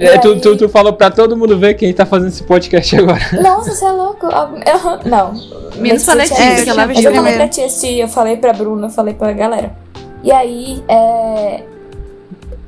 é, 0.00 0.18
tu, 0.18 0.40
tu, 0.40 0.56
tu 0.56 0.68
falou 0.68 0.94
pra 0.94 1.10
todo 1.10 1.36
mundo 1.36 1.58
ver 1.58 1.74
quem 1.74 1.92
tá 1.92 2.06
fazendo 2.06 2.28
esse 2.28 2.42
podcast 2.42 2.96
agora. 2.96 3.20
Nossa, 3.42 3.74
você 3.74 3.84
é 3.84 3.90
louco? 3.90 4.26
Eu- 4.26 5.10
não. 5.10 5.34
Menos 5.76 6.04
pra 6.04 6.14
Letícia, 6.14 6.42
Letícia, 6.42 6.62
É, 6.62 6.64
que 6.64 6.70
ela 6.70 6.82
eu 6.82 6.86
Mas 6.88 6.98
viu 6.98 7.10
eu 7.10 7.16
falei 7.16 7.34
pra 7.34 7.48
tia 7.48 7.66
assistir, 7.66 7.98
eu 8.00 8.08
falei 8.08 8.36
pra 8.38 8.52
Bruna, 8.54 8.86
eu 8.86 8.90
falei 8.90 9.12
pra 9.12 9.32
galera. 9.32 9.72
E 10.24 10.32
aí, 10.32 10.82
é... 10.88 11.62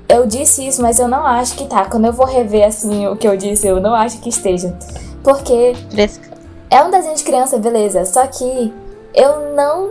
eu 0.08 0.26
disse 0.26 0.66
isso, 0.66 0.80
mas 0.82 0.98
eu 0.98 1.06
não 1.08 1.24
acho 1.26 1.54
que 1.56 1.66
tá. 1.66 1.84
Quando 1.84 2.06
eu 2.06 2.12
vou 2.12 2.26
rever 2.26 2.66
assim 2.66 3.06
o 3.06 3.16
que 3.16 3.26
eu 3.28 3.36
disse, 3.36 3.66
eu 3.66 3.80
não 3.80 3.94
acho 3.94 4.18
que 4.20 4.28
esteja. 4.28 4.74
Porque 5.22 5.74
Fresca. 5.90 6.28
é 6.70 6.82
um 6.82 6.90
desenho 6.90 7.14
de 7.16 7.24
criança, 7.24 7.58
beleza. 7.58 8.04
Só 8.04 8.26
que 8.26 8.72
eu 9.14 9.54
não 9.54 9.90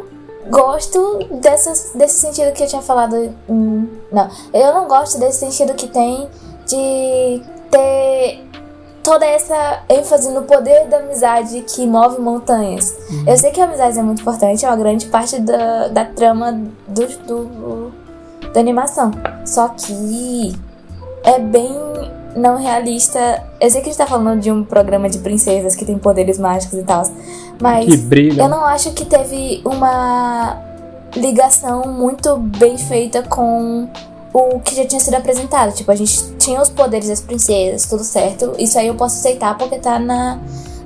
gosto 0.49 1.20
dessas, 1.41 1.91
desse 1.93 2.20
sentido 2.20 2.51
que 2.53 2.63
eu 2.63 2.68
tinha 2.68 2.82
falado. 2.82 3.34
hum, 3.49 3.88
não, 4.11 4.28
eu 4.53 4.74
não 4.74 4.88
gosto 4.88 5.20
desse 5.20 5.39
sentido 5.39 5.74
que 5.76 5.88
tem 5.88 6.28
de 6.65 7.41
ter 7.70 8.43
toda 9.03 9.26
essa 9.26 9.84
ênfase 9.88 10.32
no 10.32 10.41
poder 10.43 10.86
da 10.88 10.97
amizade 10.97 11.61
que 11.61 11.86
move 11.88 12.20
montanhas. 12.20 12.93
Eu 13.26 13.38
sei 13.38 13.51
que 13.51 13.61
a 13.61 13.65
amizade 13.65 13.97
é 13.97 14.03
muito 14.03 14.22
importante, 14.22 14.65
é 14.65 14.68
uma 14.70 14.76
grande 14.76 15.05
parte 15.07 15.39
da, 15.39 15.88
da 15.89 16.03
trama 16.05 16.51
do, 16.88 17.07
do- 17.26 17.91
da 18.57 18.61
animação. 18.61 19.11
Só 19.45 19.69
que 19.69 20.55
é 21.23 21.39
bem 21.39 21.71
não 22.35 22.57
realista. 22.57 23.43
Eu 23.61 23.69
sei 23.69 23.81
que 23.81 23.89
a 23.89 23.91
gente 23.91 23.97
tá 23.97 24.07
falando 24.07 24.39
de 24.39 24.51
um 24.51 24.63
programa 24.63 25.09
de 25.09 25.19
princesas 25.19 25.75
que 25.75 25.85
tem 25.85 25.97
poderes 25.97 26.39
mágicos 26.39 26.79
e 26.79 26.83
tal, 26.83 27.03
mas 27.61 27.85
Que 27.85 28.41
eu 28.41 28.49
não 28.49 28.65
acho 28.65 28.91
que 28.91 29.05
teve 29.05 29.61
uma 29.63 30.57
ligação 31.15 31.87
muito 31.87 32.37
bem 32.37 32.77
feita 32.77 33.23
com 33.23 33.87
o 34.33 34.59
que 34.59 34.75
já 34.75 34.85
tinha 34.85 34.99
sido 34.99 35.15
apresentado. 35.15 35.73
Tipo, 35.73 35.91
a 35.91 35.95
gente 35.95 36.35
tinha 36.37 36.61
os 36.61 36.69
poderes 36.69 37.07
das 37.07 37.21
princesas, 37.21 37.85
tudo 37.85 38.03
certo. 38.03 38.53
Isso 38.57 38.77
aí 38.77 38.87
eu 38.87 38.95
posso 38.95 39.17
aceitar 39.17 39.57
porque 39.57 39.77
tá 39.77 39.99
na, 39.99 40.39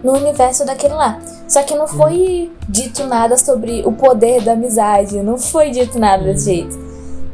no 0.03 0.13
universo 0.13 0.65
daquele 0.65 0.93
lá. 0.93 1.19
Só 1.47 1.63
que 1.63 1.76
não 1.76 1.88
foi 1.88 2.49
dito 2.69 3.05
nada 3.05 3.38
sobre 3.38 3.82
o 3.86 3.91
poder 3.91 4.41
da 4.41 4.53
amizade. 4.53 5.17
Não 5.22 5.38
foi 5.38 5.72
dito 5.72 5.99
nada 5.99 6.24
desse 6.24 6.45
jeito. 6.45 6.91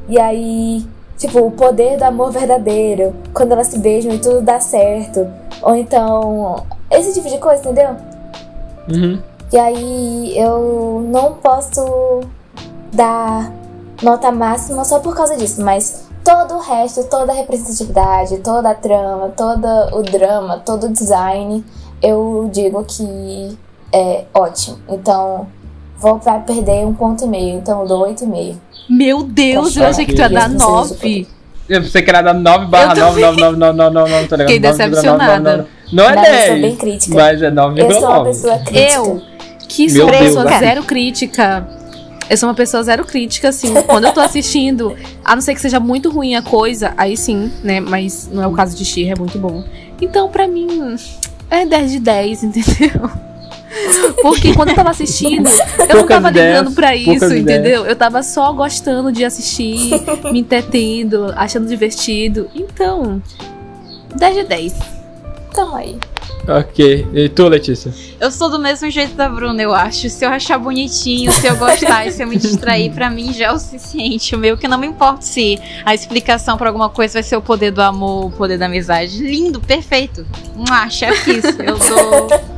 E 0.07 0.19
aí, 0.19 0.85
tipo, 1.17 1.39
o 1.39 1.51
poder 1.51 1.97
do 1.97 2.03
amor 2.03 2.31
verdadeiro. 2.31 3.15
Quando 3.33 3.51
elas 3.51 3.67
se 3.67 3.79
beijam 3.79 4.13
e 4.13 4.19
tudo 4.19 4.41
dá 4.41 4.59
certo. 4.59 5.27
Ou 5.61 5.75
então, 5.75 6.63
esse 6.89 7.13
tipo 7.13 7.29
de 7.29 7.37
coisa, 7.37 7.61
entendeu? 7.61 7.95
Uhum. 8.89 9.21
E 9.51 9.57
aí 9.57 10.37
eu 10.37 11.05
não 11.09 11.33
posso 11.35 12.21
dar 12.93 13.51
nota 14.01 14.31
máxima 14.31 14.83
só 14.83 14.99
por 14.99 15.15
causa 15.15 15.35
disso, 15.35 15.61
mas 15.61 16.07
todo 16.23 16.55
o 16.55 16.59
resto, 16.59 17.05
toda 17.05 17.31
a 17.31 17.35
representatividade, 17.35 18.39
toda 18.39 18.71
a 18.71 18.75
trama, 18.75 19.29
todo 19.29 19.65
o 19.93 20.03
drama, 20.03 20.59
todo 20.59 20.87
o 20.87 20.89
design, 20.89 21.63
eu 22.01 22.49
digo 22.51 22.83
que 22.83 23.57
é 23.93 24.25
ótimo. 24.33 24.77
Então, 24.89 25.47
vou 25.99 26.17
vai 26.17 26.39
perder 26.41 26.85
um 26.85 26.93
ponto 26.93 27.25
e 27.25 27.27
meio, 27.27 27.57
então 27.57 27.81
eu 27.81 27.87
dou 27.87 28.01
oito 28.03 28.23
e 28.23 28.27
meio. 28.27 28.61
Meu 28.89 29.23
Deus, 29.23 29.75
eu 29.75 29.85
achei 29.85 30.05
que 30.05 30.13
tu 30.13 30.19
ia 30.21 30.29
dar 30.29 30.49
certo. 30.49 30.63
9. 30.63 31.27
Eu 31.67 31.81
pensei 31.81 32.01
que 32.01 32.09
era 32.09 32.21
dar 32.21 32.33
9 32.33 32.65
barra 32.67 32.93
Eu 32.97 33.05
9, 33.07 33.21
9, 33.21 33.41
9, 33.41 33.57
9, 33.57 33.77
9, 33.77 33.93
9, 33.93 34.11
9, 34.11 34.27
tá 34.27 34.37
ligado? 34.37 34.53
Fiquei 34.53 34.59
9, 34.59 34.77
9, 34.77 34.77
9, 34.77 34.89
decepcionada. 34.89 35.57
9, 35.57 35.69
Não 35.91 36.03
é 36.09 36.15
Mas 36.15 36.27
eu 36.27 36.33
sou 36.45 36.53
bem 36.55 36.61
10, 36.61 36.77
crítica. 36.77 37.15
mas 37.15 37.41
é 37.41 37.47
Eu 37.47 37.91
sou 37.91 38.09
uma 38.09 38.19
9,9. 38.19 38.23
pessoa 38.25 38.57
crítica. 38.59 38.93
Eu, 38.95 39.21
que 39.67 39.89
sou 39.89 40.03
uma 40.03 40.11
pessoa 40.17 40.59
zero 40.59 40.83
crítica. 40.83 41.67
Eu 42.29 42.37
sou 42.37 42.49
uma 42.49 42.55
pessoa 42.55 42.83
zero 42.83 43.05
crítica, 43.05 43.49
assim. 43.49 43.73
Quando 43.83 44.05
eu 44.05 44.13
tô 44.13 44.21
assistindo, 44.21 44.95
a 45.23 45.35
não 45.35 45.41
ser 45.41 45.53
que 45.55 45.61
seja 45.61 45.79
muito 45.79 46.09
ruim 46.09 46.35
a 46.35 46.41
coisa, 46.41 46.93
aí 46.97 47.17
sim, 47.17 47.51
né? 47.63 47.79
Mas 47.81 48.29
não 48.31 48.41
é 48.43 48.47
o 48.47 48.51
caso 48.51 48.75
de 48.75 48.85
Shira, 48.85 49.13
é 49.13 49.15
muito 49.19 49.37
bom. 49.37 49.63
Então, 50.01 50.29
pra 50.29 50.47
mim, 50.47 50.95
é 51.49 51.65
10 51.65 51.91
de 51.91 51.99
10, 51.99 52.43
entendeu? 52.43 53.09
Porque 54.21 54.53
quando 54.53 54.69
eu 54.69 54.75
tava 54.75 54.89
assistindo, 54.89 55.47
eu 55.47 55.77
não 55.77 55.87
Poucas 55.87 56.07
tava 56.07 56.29
ideias, 56.29 56.59
ligando 56.59 56.75
pra 56.75 56.95
isso, 56.95 57.35
entendeu? 57.35 57.85
Eu 57.85 57.95
tava 57.95 58.23
só 58.23 58.51
gostando 58.53 59.11
de 59.11 59.23
assistir, 59.25 59.91
me 60.31 60.39
entretendo, 60.39 61.33
achando 61.35 61.67
divertido. 61.67 62.49
Então, 62.55 63.21
10 64.15 64.35
de 64.35 64.43
10. 64.43 64.73
Tamo 65.53 65.75
aí. 65.75 65.97
Ok. 66.47 67.05
E 67.13 67.27
tu, 67.27 67.47
Letícia? 67.49 67.93
Eu 68.21 68.31
sou 68.31 68.49
do 68.49 68.57
mesmo 68.57 68.89
jeito 68.89 69.15
da 69.15 69.27
Bruna, 69.27 69.61
eu 69.61 69.73
acho. 69.73 70.09
Se 70.09 70.23
eu 70.23 70.29
achar 70.29 70.57
bonitinho, 70.57 71.29
se 71.31 71.45
eu 71.45 71.57
gostar 71.57 72.07
e 72.07 72.11
se 72.11 72.23
eu 72.23 72.27
me 72.27 72.37
distrair, 72.37 72.89
pra 72.91 73.09
mim 73.09 73.33
já 73.33 73.47
é 73.47 73.51
o 73.51 73.59
suficiente. 73.59 74.33
O 74.33 74.39
meu 74.39 74.57
que 74.57 74.67
não 74.67 74.77
me 74.77 74.87
importa 74.87 75.21
se 75.23 75.59
a 75.83 75.93
explicação 75.93 76.57
pra 76.57 76.69
alguma 76.69 76.89
coisa 76.89 77.15
vai 77.15 77.23
ser 77.23 77.35
o 77.35 77.41
poder 77.41 77.71
do 77.71 77.81
amor, 77.81 78.27
o 78.27 78.31
poder 78.31 78.57
da 78.57 78.67
amizade. 78.67 79.21
Lindo, 79.21 79.59
perfeito. 79.59 80.25
Mua, 80.55 80.89
chefe 80.89 81.37
isso. 81.37 81.61
Eu 81.61 81.77
dou 81.77 82.56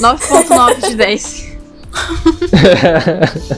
9.9 0.00 0.88
de 0.88 0.96
10. 0.96 1.54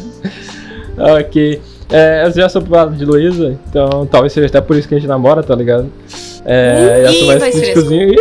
ok. 0.99 1.61
É, 1.91 2.25
eu 2.27 2.33
já 2.33 2.49
sou 2.49 2.63
pro 2.63 2.73
lado 2.75 2.97
de 2.97 3.05
Luísa, 3.05 3.57
então 3.69 4.07
talvez 4.11 4.33
seja 4.33 4.47
até 4.49 4.61
por 4.61 4.77
isso 4.77 4.89
que 4.89 4.95
a 4.95 4.99
gente 4.99 5.09
namora, 5.09 5.43
tá 5.43 5.55
ligado? 5.55 5.91
É, 6.45 7.05
eu 7.07 7.13
sou 7.13 7.23
Ih, 7.23 7.27
mais 7.27 7.41
vai 7.41 7.53
ser 7.53 7.61
críticozinho. 7.61 8.15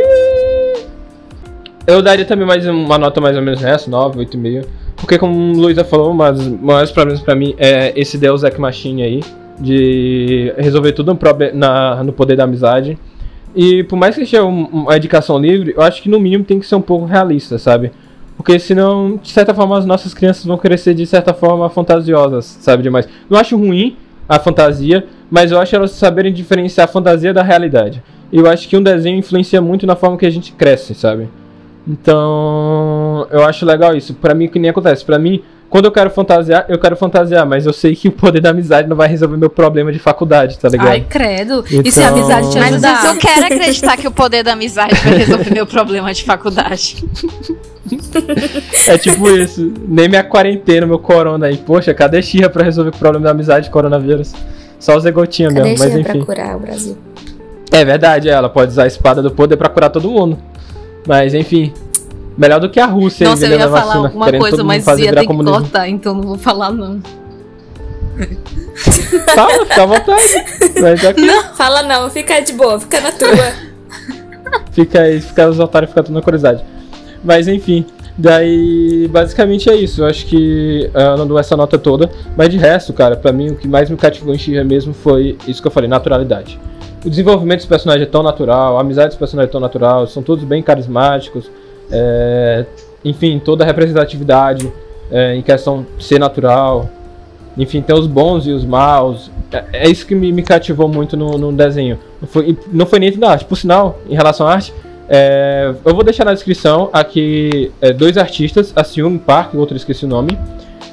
Eu 1.88 2.02
daria 2.02 2.26
também 2.26 2.48
mais 2.48 2.66
uma 2.68 2.98
nota 2.98 3.20
mais 3.22 3.36
ou 3.36 3.42
menos 3.42 3.62
nessa, 3.62 3.90
9, 3.90 4.20
8,5. 4.26 4.66
Porque 4.98 5.18
como 5.18 5.54
o 5.54 5.58
Luísa 5.60 5.84
falou, 5.84 6.12
um 6.14 6.34
dos 6.34 6.48
maiores 6.48 6.92
problemas 6.92 7.22
pra 7.22 7.36
mim 7.36 7.54
é 7.58 7.92
esse 8.00 8.18
Deus 8.18 8.44
Ex 8.44 8.58
Machine 8.58 9.04
aí. 9.04 9.24
De 9.60 10.54
resolver 10.58 10.92
tudo 10.92 11.14
no, 11.14 11.20
na- 11.54 12.04
no 12.04 12.12
poder 12.12 12.36
da 12.36 12.44
amizade. 12.44 12.98
E 13.56 13.84
por 13.86 13.96
mais 13.98 14.16
que 14.16 14.26
seja 14.26 14.44
um- 14.44 14.66
uma 14.66 14.98
indicação 14.98 15.40
livre, 15.40 15.74
eu 15.78 15.82
acho 15.82 16.02
que 16.02 16.10
no 16.10 16.20
mínimo 16.20 16.44
tem 16.44 16.60
que 16.60 16.66
ser 16.68 16.76
um 16.76 16.82
pouco 16.82 17.06
realista, 17.06 17.58
sabe? 17.58 17.92
Porque 18.38 18.60
senão, 18.60 19.20
de 19.22 19.30
certa 19.30 19.54
forma, 19.54 19.78
as 19.78 19.86
nossas 19.86 20.14
crianças 20.14 20.46
vão 20.46 20.58
crescer 20.58 20.94
de 20.94 21.06
certa 21.06 21.34
forma 21.34 21.70
fantasiosas, 21.70 22.46
sabe? 22.60 22.84
Demais. 22.84 23.08
Não 23.30 23.40
acho 23.40 23.58
ruim 23.58 23.98
a 24.28 24.40
fantasia, 24.40 25.06
mas 25.30 25.52
eu 25.52 25.60
acho 25.60 25.76
elas 25.76 25.92
saberem 25.92 26.34
diferenciar 26.34 26.86
a 26.86 26.92
fantasia 26.92 27.34
da 27.34 27.42
realidade. 27.44 28.04
E 28.32 28.38
eu 28.38 28.48
acho 28.50 28.68
que 28.68 28.76
um 28.76 28.84
desenho 28.84 29.18
influencia 29.18 29.62
muito 29.62 29.88
na 29.88 29.96
forma 29.96 30.18
que 30.18 30.26
a 30.26 30.30
gente 30.30 30.52
cresce, 30.52 30.94
sabe? 30.94 31.30
Então, 31.88 33.28
eu 33.30 33.44
acho 33.44 33.66
legal 33.66 33.96
isso. 33.96 34.14
Pra 34.16 34.34
mim, 34.34 34.48
que 34.48 34.60
nem 34.60 34.72
acontece. 34.72 35.06
Pra 35.06 35.20
mim, 35.20 35.42
quando 35.76 35.84
eu 35.88 35.92
quero 35.92 36.10
fantasiar, 36.10 36.66
eu 36.70 36.80
quero 36.80 36.96
fantasiar, 36.96 37.46
mas 37.46 37.66
eu 37.66 37.74
sei 37.74 37.98
que 37.98 38.08
o 38.08 38.12
poder 38.14 38.40
da 38.40 38.52
amizade 38.52 38.88
não 38.88 38.96
vai 38.96 39.10
resolver 39.10 39.36
meu 39.36 39.50
problema 39.50 39.92
de 39.92 40.00
faculdade, 40.00 40.58
tá 40.58 40.70
ligado? 40.70 40.88
Ai, 40.88 41.02
credo. 41.02 41.66
E 41.70 41.92
se 41.92 42.00
a 42.00 42.04
Então- 42.04 42.18
amizade 42.18 42.50
te 42.50 42.58
Mas 42.58 42.72
ajudar? 42.76 43.06
eu 43.14 43.18
quero 43.20 43.46
acreditar 43.46 43.98
que 43.98 44.08
o 44.08 44.12
poder 44.12 44.42
da 44.42 44.54
amizade 44.54 44.96
vai 45.04 45.18
resolver 45.18 45.52
meu 45.54 45.68
problema 45.68 46.14
de 46.14 46.24
faculdade. 46.24 47.04
É 48.88 48.98
tipo 48.98 49.30
isso. 49.32 49.74
Nem 49.86 50.08
minha 50.08 50.24
quarentena, 50.24 50.88
meu 50.88 50.98
corona 50.98 51.48
aí. 51.48 51.58
Poxa, 51.58 51.94
cadê 51.94 52.22
Xirra 52.22 52.50
pra 52.50 52.64
resolver 52.64 52.92
o 52.92 52.98
problema 52.98 53.26
da 53.26 53.32
amizade 53.32 53.66
de 53.66 53.72
coronavírus? 53.72 54.32
Só 54.80 54.96
o 54.96 55.00
Zé 55.02 55.12
Gotinha 55.12 55.50
Cadê 55.50 55.62
mesmo, 55.62 55.84
mas 55.84 55.92
Xirra 55.92 56.04
pra 56.06 56.16
enfim. 56.16 56.26
curar 56.26 56.56
o 56.56 56.60
Brasil? 56.62 56.98
É 57.70 57.84
verdade, 57.84 58.30
ela 58.30 58.48
pode 58.48 58.72
usar 58.72 58.84
a 58.84 58.88
espada 58.88 59.22
do 59.22 59.30
poder 59.30 59.58
pra 59.58 59.68
curar 59.68 59.90
todo 59.90 60.10
mundo. 60.10 60.38
Mas 61.06 61.34
enfim. 61.34 61.74
Melhor 62.38 62.60
do 62.60 62.70
que 62.70 62.80
a 62.80 62.86
Rússia 62.86 63.30
Nossa, 63.30 63.46
eu 63.48 63.58
ia 63.58 63.70
falar 63.70 63.96
alguma 63.96 64.32
coisa, 64.34 64.64
mas 64.64 64.86
ia 64.86 65.14
ter 65.14 65.22
que 65.22 65.28
comunismo. 65.28 65.60
cortar, 65.60 65.88
então 65.88 66.14
não 66.14 66.24
vou 66.24 66.38
falar, 66.38 66.72
não. 66.72 67.00
Fala, 69.34 69.66
fica 69.66 69.84
à 69.84 69.86
vontade. 69.86 70.38
Aqui, 71.10 71.30
Fala 71.56 71.84
não, 71.84 72.10
fica 72.10 72.42
de 72.42 72.54
boa, 72.54 72.80
fica 72.80 73.00
na 73.00 73.12
tua. 73.12 73.30
fica 74.72 75.02
aí, 75.02 75.22
fica 75.22 75.50
os 75.50 75.60
otários 75.60 75.90
ficam 75.90 76.04
tudo 76.04 76.16
na 76.16 76.22
curiosidade. 76.22 76.64
Mas 77.24 77.48
enfim, 77.48 77.86
daí 78.18 79.08
basicamente 79.10 79.70
é 79.70 79.76
isso. 79.76 80.02
Eu 80.02 80.08
acho 80.08 80.26
que 80.26 80.90
ah, 80.94 81.12
eu 81.12 81.18
não 81.18 81.28
dou 81.28 81.40
essa 81.40 81.56
nota 81.56 81.78
toda, 81.78 82.10
mas 82.36 82.50
de 82.50 82.58
resto, 82.58 82.92
cara, 82.94 83.16
pra 83.16 83.32
mim 83.32 83.50
o 83.50 83.56
que 83.56 83.68
mais 83.68 83.90
me 83.90 83.98
cativou 83.98 84.34
em 84.34 84.38
She-Ra 84.38 84.64
mesmo 84.64 84.94
foi 84.94 85.38
isso 85.48 85.62
que 85.62 85.68
eu 85.68 85.72
falei, 85.72 85.90
naturalidade. 85.90 86.60
O 87.06 87.10
desenvolvimento 87.10 87.60
dos 87.60 87.68
personagens 87.68 88.08
é 88.08 88.12
tão 88.12 88.24
natural, 88.24 88.78
a 88.78 88.82
amizade 88.82 89.10
dos 89.10 89.18
personagens 89.18 89.50
é 89.50 89.52
tão 89.52 89.62
natural, 89.62 90.08
são 90.08 90.24
todos 90.24 90.44
bem 90.44 90.62
carismáticos, 90.64 91.50
é, 91.92 92.66
enfim, 93.04 93.40
toda 93.40 93.64
a 93.64 93.68
representatividade 93.68 94.72
é, 95.12 95.36
em 95.36 95.42
questão 95.42 95.86
de 95.98 96.04
ser 96.04 96.20
natural. 96.20 96.90
Enfim, 97.58 97.82
tem 97.82 97.96
os 97.96 98.08
bons 98.08 98.48
e 98.48 98.52
os 98.52 98.66
maus. 98.66 99.32
É, 99.52 99.86
é 99.86 99.90
isso 99.90 100.06
que 100.06 100.16
me, 100.16 100.32
me 100.32 100.44
cativou 100.44 100.88
muito 100.88 101.16
no, 101.16 101.38
no 101.38 101.52
desenho. 101.52 101.98
Não 102.22 102.28
foi, 102.28 102.58
não 102.72 102.86
foi 102.86 103.00
nem 103.00 103.18
da 103.18 103.32
arte. 103.32 103.46
Por 103.46 103.58
sinal, 103.58 104.00
em 104.10 104.16
relação 104.16 104.48
à 104.48 104.54
arte, 104.54 104.74
é, 105.08 105.74
eu 105.86 105.94
vou 105.94 106.04
deixar 106.04 106.26
na 106.26 106.34
descrição 106.34 106.90
aqui 106.92 107.72
é, 107.80 107.94
dois 107.94 108.18
artistas, 108.18 108.74
a 108.76 108.84
Seung 108.84 109.18
Park, 109.18 109.54
o 109.54 109.60
outro 109.60 109.78
esqueci 109.78 110.06
o 110.06 110.08
nome, 110.08 110.38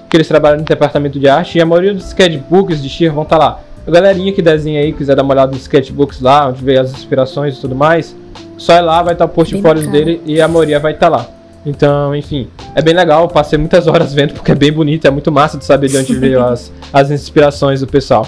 que 0.09 0.17
eles 0.17 0.29
trabalham 0.29 0.59
no 0.59 0.65
departamento 0.65 1.19
de 1.19 1.29
arte, 1.29 1.57
e 1.57 1.61
a 1.61 1.67
maioria 1.67 1.95
dos 1.95 2.07
sketchbooks 2.09 2.83
de 2.83 2.89
Sheer 2.89 3.13
vão 3.13 3.23
estar 3.23 3.39
lá. 3.39 3.61
A 3.87 3.91
galerinha 3.91 4.33
que 4.33 4.43
desenha 4.43 4.81
aí, 4.81 4.93
quiser 4.93 5.17
dar 5.17 5.23
uma 5.23 5.33
olhada 5.33 5.53
nos 5.53 5.63
sketchbooks 5.63 6.21
lá, 6.21 6.49
onde 6.49 6.63
vê 6.63 6.79
as 6.79 6.93
inspirações 6.93 7.57
e 7.57 7.61
tudo 7.61 7.75
mais, 7.75 8.15
só 8.57 8.77
ir 8.77 8.83
lá, 8.83 9.03
vai 9.03 9.15
estar 9.15 9.25
o 9.25 9.29
portfólio 9.29 9.91
dele 9.91 10.23
e 10.25 10.41
a 10.41 10.49
maioria 10.49 10.79
vai 10.79 10.93
estar 10.93 11.09
lá. 11.09 11.27
Então, 11.65 12.15
enfim, 12.15 12.49
é 12.75 12.83
bem 12.83 12.95
legal, 12.95 13.29
passei 13.29 13.59
muitas 13.59 13.87
horas 13.89 14.13
vendo 14.13 14.35
porque 14.35 14.53
é 14.53 14.55
bem 14.55 14.73
bonito, 14.73 15.07
é 15.07 15.11
muito 15.11 15.31
massa 15.31 15.57
de 15.59 15.65
saber 15.65 15.89
de 15.89 15.97
onde 15.97 16.15
veio 16.15 16.43
as, 16.45 16.73
as 16.93 17.11
inspirações 17.11 17.81
do 17.81 17.87
pessoal. 17.87 18.27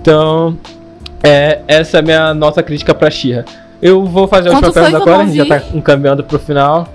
Então, 0.00 0.56
é, 1.22 1.60
essa 1.68 1.98
é 1.98 2.00
a 2.00 2.02
minha 2.02 2.34
nota 2.34 2.62
crítica 2.62 2.94
pra 2.94 3.10
Xirra. 3.10 3.44
Eu 3.80 4.04
vou 4.04 4.28
fazer 4.28 4.48
a 4.48 4.52
última 4.52 4.72
pergunta 4.72 4.96
agora, 4.96 5.22
a 5.22 5.26
gente 5.26 5.36
já 5.36 5.46
tá 5.46 5.62
encaminhando 5.74 6.22
pro 6.22 6.38
final. 6.38 6.88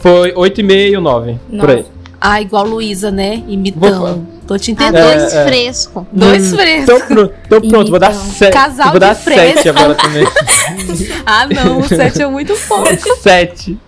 Foi 0.00 0.32
8,5 0.32 0.98
9, 0.98 1.38
por 1.58 1.70
aí. 1.70 1.84
Ah, 2.20 2.40
igual 2.40 2.66
Luísa, 2.66 3.10
né? 3.10 3.36
Vou 3.36 3.52
Imitando. 3.52 4.26
Tô 4.46 4.58
te 4.58 4.70
Ah, 4.70 4.72
entendendo. 4.72 4.96
É, 4.96 5.16
dois 5.18 5.34
é. 5.34 5.44
fresco. 5.46 6.06
Dois 6.12 6.52
Hum, 6.52 6.56
frescos. 6.56 6.82
Então 6.82 7.00
pronto, 7.08 7.34
então 7.46 7.60
pronto 7.68 7.90
vou 7.90 7.98
dar 7.98 8.10
Então, 8.12 8.24
7. 8.24 8.52
casal 8.52 8.90
Vou 8.90 9.00
dar 9.00 9.14
fresco. 9.14 9.62
7 9.62 9.68
agora 9.70 9.94
também. 9.94 10.24
Ah, 11.26 11.46
não, 11.46 11.78
o 11.80 11.84
7 11.88 12.22
é 12.22 12.26
muito 12.26 12.54
forte. 12.54 13.08
7. 13.20 13.78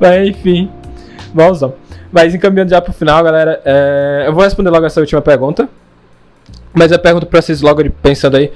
Mas 0.00 0.28
enfim, 0.28 0.70
bonzão. 1.34 1.74
Mas 2.12 2.34
encaminhando 2.34 2.70
já 2.70 2.80
pro 2.80 2.92
final, 2.92 3.22
galera, 3.22 3.60
é, 3.64 4.24
eu 4.26 4.32
vou 4.32 4.44
responder 4.44 4.70
logo 4.70 4.86
essa 4.86 5.00
última 5.00 5.20
pergunta. 5.20 5.68
Mas 6.72 6.92
eu 6.92 6.98
pergunto 6.98 7.26
pra 7.26 7.40
vocês 7.42 7.60
logo 7.62 7.82
pensando 8.02 8.36
aí. 8.36 8.52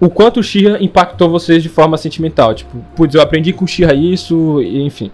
O 0.00 0.10
quanto 0.10 0.40
o 0.40 0.42
Shira 0.42 0.82
impactou 0.82 1.30
vocês 1.30 1.62
de 1.62 1.68
forma 1.68 1.96
sentimental? 1.96 2.54
Tipo, 2.54 2.78
putz, 2.96 3.14
eu 3.14 3.20
aprendi 3.22 3.52
com 3.52 3.64
o 3.64 3.68
Shira 3.68 3.94
isso, 3.94 4.60
enfim. 4.62 5.12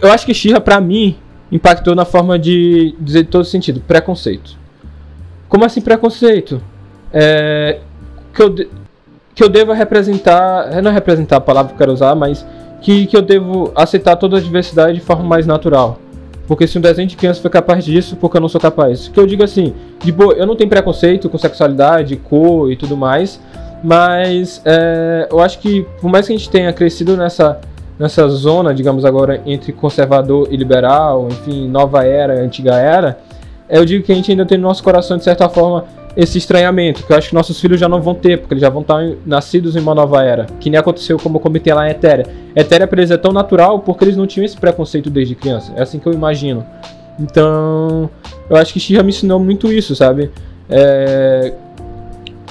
Eu 0.00 0.12
acho 0.12 0.26
que 0.26 0.34
Shira, 0.34 0.60
pra 0.60 0.80
mim, 0.80 1.16
impactou 1.50 1.94
na 1.94 2.04
forma 2.04 2.38
de 2.38 2.94
dizer 3.00 3.24
todo 3.24 3.44
sentido, 3.44 3.80
preconceito. 3.80 4.56
Como 5.48 5.64
assim 5.64 5.80
preconceito? 5.80 6.62
É, 7.12 7.80
que, 8.32 8.42
eu, 8.42 8.48
de- 8.48 8.68
que 9.34 9.42
eu 9.42 9.48
devo 9.48 9.72
representar, 9.72 10.80
não 10.82 10.92
representar 10.92 11.36
a 11.36 11.40
palavra 11.40 11.70
que 11.70 11.74
eu 11.74 11.78
quero 11.78 11.92
usar, 11.92 12.14
mas 12.14 12.46
que, 12.80 13.06
que 13.06 13.16
eu 13.16 13.22
devo 13.22 13.72
aceitar 13.74 14.16
toda 14.16 14.36
a 14.36 14.40
diversidade 14.40 14.98
de 14.98 15.04
forma 15.04 15.24
mais 15.24 15.46
natural. 15.46 15.98
Porque 16.46 16.66
se 16.66 16.78
um 16.78 16.80
desenho 16.80 17.06
de 17.06 17.16
criança 17.16 17.40
foi 17.40 17.50
capaz 17.50 17.84
disso, 17.84 18.16
porque 18.16 18.36
eu 18.36 18.40
não 18.40 18.48
sou 18.48 18.60
capaz? 18.60 19.08
Que 19.08 19.20
eu 19.20 19.26
digo 19.26 19.44
assim, 19.44 19.72
de 20.02 20.10
boa, 20.10 20.32
eu 20.34 20.46
não 20.46 20.56
tenho 20.56 20.68
preconceito 20.68 21.28
com 21.28 21.38
sexualidade, 21.38 22.16
cor 22.16 22.72
e 22.72 22.76
tudo 22.76 22.96
mais, 22.96 23.40
mas 23.84 24.60
é, 24.64 25.28
eu 25.30 25.40
acho 25.40 25.58
que 25.60 25.86
por 26.00 26.10
mais 26.10 26.26
que 26.26 26.32
a 26.32 26.36
gente 26.36 26.50
tenha 26.50 26.72
crescido 26.72 27.16
nessa, 27.16 27.60
nessa 28.00 28.26
zona, 28.30 28.72
digamos 28.72 29.04
agora, 29.04 29.42
entre 29.44 29.72
conservador 29.72 30.48
e 30.50 30.56
liberal, 30.56 31.28
enfim, 31.30 31.68
nova 31.68 32.02
era, 32.02 32.40
antiga 32.40 32.74
era, 32.74 33.18
eu 33.68 33.84
digo 33.84 34.02
que 34.02 34.10
a 34.10 34.14
gente 34.14 34.30
ainda 34.30 34.46
tem 34.46 34.56
no 34.56 34.66
nosso 34.66 34.82
coração, 34.82 35.18
de 35.18 35.24
certa 35.24 35.50
forma, 35.50 35.84
esse 36.16 36.38
estranhamento, 36.38 37.04
que 37.04 37.12
eu 37.12 37.16
acho 37.18 37.28
que 37.28 37.34
nossos 37.34 37.60
filhos 37.60 37.78
já 37.78 37.90
não 37.90 38.00
vão 38.00 38.14
ter, 38.14 38.38
porque 38.38 38.54
eles 38.54 38.62
já 38.62 38.70
vão 38.70 38.80
estar 38.80 38.98
nascidos 39.26 39.76
em 39.76 39.80
uma 39.80 39.94
nova 39.94 40.24
era, 40.24 40.46
que 40.58 40.70
nem 40.70 40.80
aconteceu 40.80 41.18
como 41.18 41.36
eu 41.36 41.40
comentei 41.40 41.74
lá 41.74 41.86
em 41.86 41.90
Etéria. 41.90 42.24
Etéria 42.56 42.86
pra 42.86 42.98
eles 43.00 43.10
é 43.10 43.18
tão 43.18 43.32
natural 43.32 43.80
porque 43.80 44.02
eles 44.02 44.16
não 44.16 44.26
tinham 44.26 44.46
esse 44.46 44.56
preconceito 44.56 45.10
desde 45.10 45.34
criança, 45.34 45.70
é 45.76 45.82
assim 45.82 45.98
que 45.98 46.06
eu 46.06 46.14
imagino. 46.14 46.64
Então, 47.18 48.08
eu 48.48 48.56
acho 48.56 48.72
que 48.72 48.80
Shira 48.80 49.02
me 49.02 49.10
ensinou 49.10 49.38
muito 49.38 49.70
isso, 49.70 49.94
sabe? 49.94 50.30
É, 50.70 51.52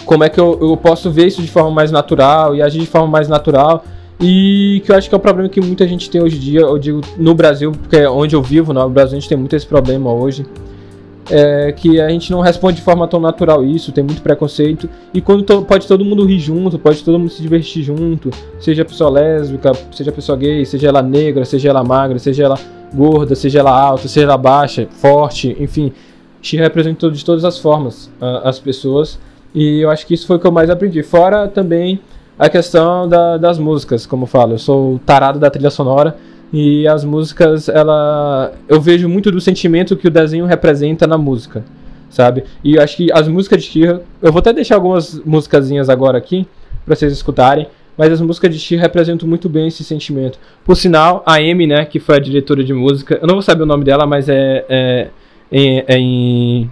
como 0.05 0.23
é 0.23 0.29
que 0.29 0.39
eu, 0.39 0.59
eu 0.61 0.77
posso 0.77 1.09
ver 1.09 1.25
isso 1.25 1.41
de 1.41 1.47
forma 1.47 1.71
mais 1.71 1.91
natural 1.91 2.55
e 2.55 2.61
agir 2.61 2.79
de 2.79 2.85
forma 2.85 3.07
mais 3.07 3.27
natural. 3.27 3.83
E 4.21 4.81
que 4.85 4.91
eu 4.91 4.95
acho 4.97 5.07
que 5.07 5.15
é 5.15 5.17
um 5.17 5.21
problema 5.21 5.47
que 5.47 5.61
muita 5.61 5.87
gente 5.87 6.09
tem 6.09 6.21
hoje 6.21 6.35
em 6.35 6.39
dia, 6.39 6.59
eu 6.61 6.77
digo 6.77 7.01
no 7.17 7.33
Brasil, 7.33 7.71
porque 7.71 7.95
é 7.95 8.09
onde 8.09 8.35
eu 8.35 8.43
vivo, 8.43 8.73
no 8.73 8.89
Brasil 8.89 9.17
a 9.17 9.19
gente 9.19 9.29
tem 9.29 9.37
muito 9.37 9.55
esse 9.55 9.65
problema 9.65 10.11
hoje. 10.11 10.45
É 11.31 11.71
que 11.71 12.01
a 12.01 12.09
gente 12.09 12.31
não 12.31 12.41
responde 12.41 12.77
de 12.77 12.81
forma 12.81 13.07
tão 13.07 13.19
natural 13.19 13.63
isso, 13.63 13.91
tem 13.91 14.03
muito 14.03 14.21
preconceito. 14.21 14.89
E 15.13 15.21
quando 15.21 15.43
to- 15.43 15.61
pode 15.61 15.87
todo 15.87 16.03
mundo 16.03 16.25
rir 16.25 16.39
junto, 16.39 16.79
pode 16.79 17.03
todo 17.03 17.19
mundo 17.19 17.29
se 17.29 17.39
divertir 17.41 17.83
junto, 17.83 18.31
seja 18.59 18.83
pessoa 18.83 19.11
lésbica, 19.11 19.71
seja 19.91 20.11
pessoa 20.11 20.35
gay, 20.35 20.65
seja 20.65 20.87
ela 20.87 21.03
negra, 21.03 21.45
seja 21.45 21.69
ela 21.69 21.83
magra, 21.83 22.17
seja 22.17 22.45
ela 22.45 22.57
gorda, 22.93 23.35
seja 23.35 23.59
ela 23.59 23.71
alta, 23.71 24.07
seja 24.07 24.25
ela 24.25 24.37
baixa, 24.37 24.87
forte, 24.91 25.55
enfim. 25.59 25.93
She 26.41 26.57
representa 26.57 27.11
de 27.11 27.23
todas 27.23 27.45
as 27.45 27.59
formas 27.59 28.09
ah, 28.19 28.41
as 28.45 28.57
pessoas. 28.59 29.19
E 29.53 29.81
eu 29.81 29.89
acho 29.91 30.07
que 30.07 30.15
isso 30.15 30.25
foi 30.25 30.37
o 30.37 30.39
que 30.39 30.47
eu 30.47 30.51
mais 30.51 30.69
aprendi. 30.69 31.03
Fora 31.03 31.47
também 31.47 31.99
a 32.39 32.49
questão 32.49 33.07
da- 33.07 33.37
das 33.37 33.59
músicas, 33.59 34.05
como 34.05 34.23
eu 34.23 34.27
falo. 34.27 34.53
Eu 34.53 34.57
sou 34.57 34.99
tarado 35.05 35.37
da 35.37 35.49
trilha 35.49 35.69
sonora. 35.69 36.15
E 36.51 36.87
as 36.87 37.03
músicas, 37.03 37.69
ela. 37.69 38.51
Eu 38.67 38.81
vejo 38.81 39.07
muito 39.07 39.29
do 39.29 39.39
sentimento 39.39 39.95
que 39.95 40.07
o 40.07 40.11
desenho 40.11 40.45
representa 40.47 41.05
na 41.05 41.15
música, 41.15 41.63
sabe? 42.09 42.43
E 42.63 42.75
eu 42.75 42.81
acho 42.81 42.97
que 42.97 43.11
as 43.11 43.27
músicas 43.27 43.61
de 43.63 43.69
Shira. 43.69 44.01
Eu 44.19 44.31
vou 44.31 44.39
até 44.39 44.51
deixar 44.51 44.73
algumas 44.75 45.21
musicazinhas 45.23 45.89
agora 45.89 46.17
aqui, 46.17 46.47
pra 46.85 46.95
vocês 46.95 47.13
escutarem. 47.13 47.67
Mas 47.95 48.11
as 48.13 48.19
músicas 48.21 48.51
de 48.51 48.59
Shira 48.59 48.81
representam 48.81 49.27
muito 49.29 49.47
bem 49.47 49.67
esse 49.67 49.83
sentimento. 49.83 50.39
Por 50.65 50.75
sinal, 50.75 51.21
a 51.25 51.35
Amy, 51.35 51.67
né, 51.67 51.85
que 51.85 51.99
foi 51.99 52.15
a 52.15 52.19
diretora 52.19 52.63
de 52.63 52.73
música. 52.73 53.19
Eu 53.21 53.27
não 53.27 53.35
vou 53.35 53.41
saber 53.43 53.61
o 53.63 53.67
nome 53.67 53.83
dela, 53.83 54.07
mas 54.07 54.27
é. 54.27 54.65
é 54.67 55.07
em, 55.51 55.83
é 55.87 55.97
em- 55.99 56.71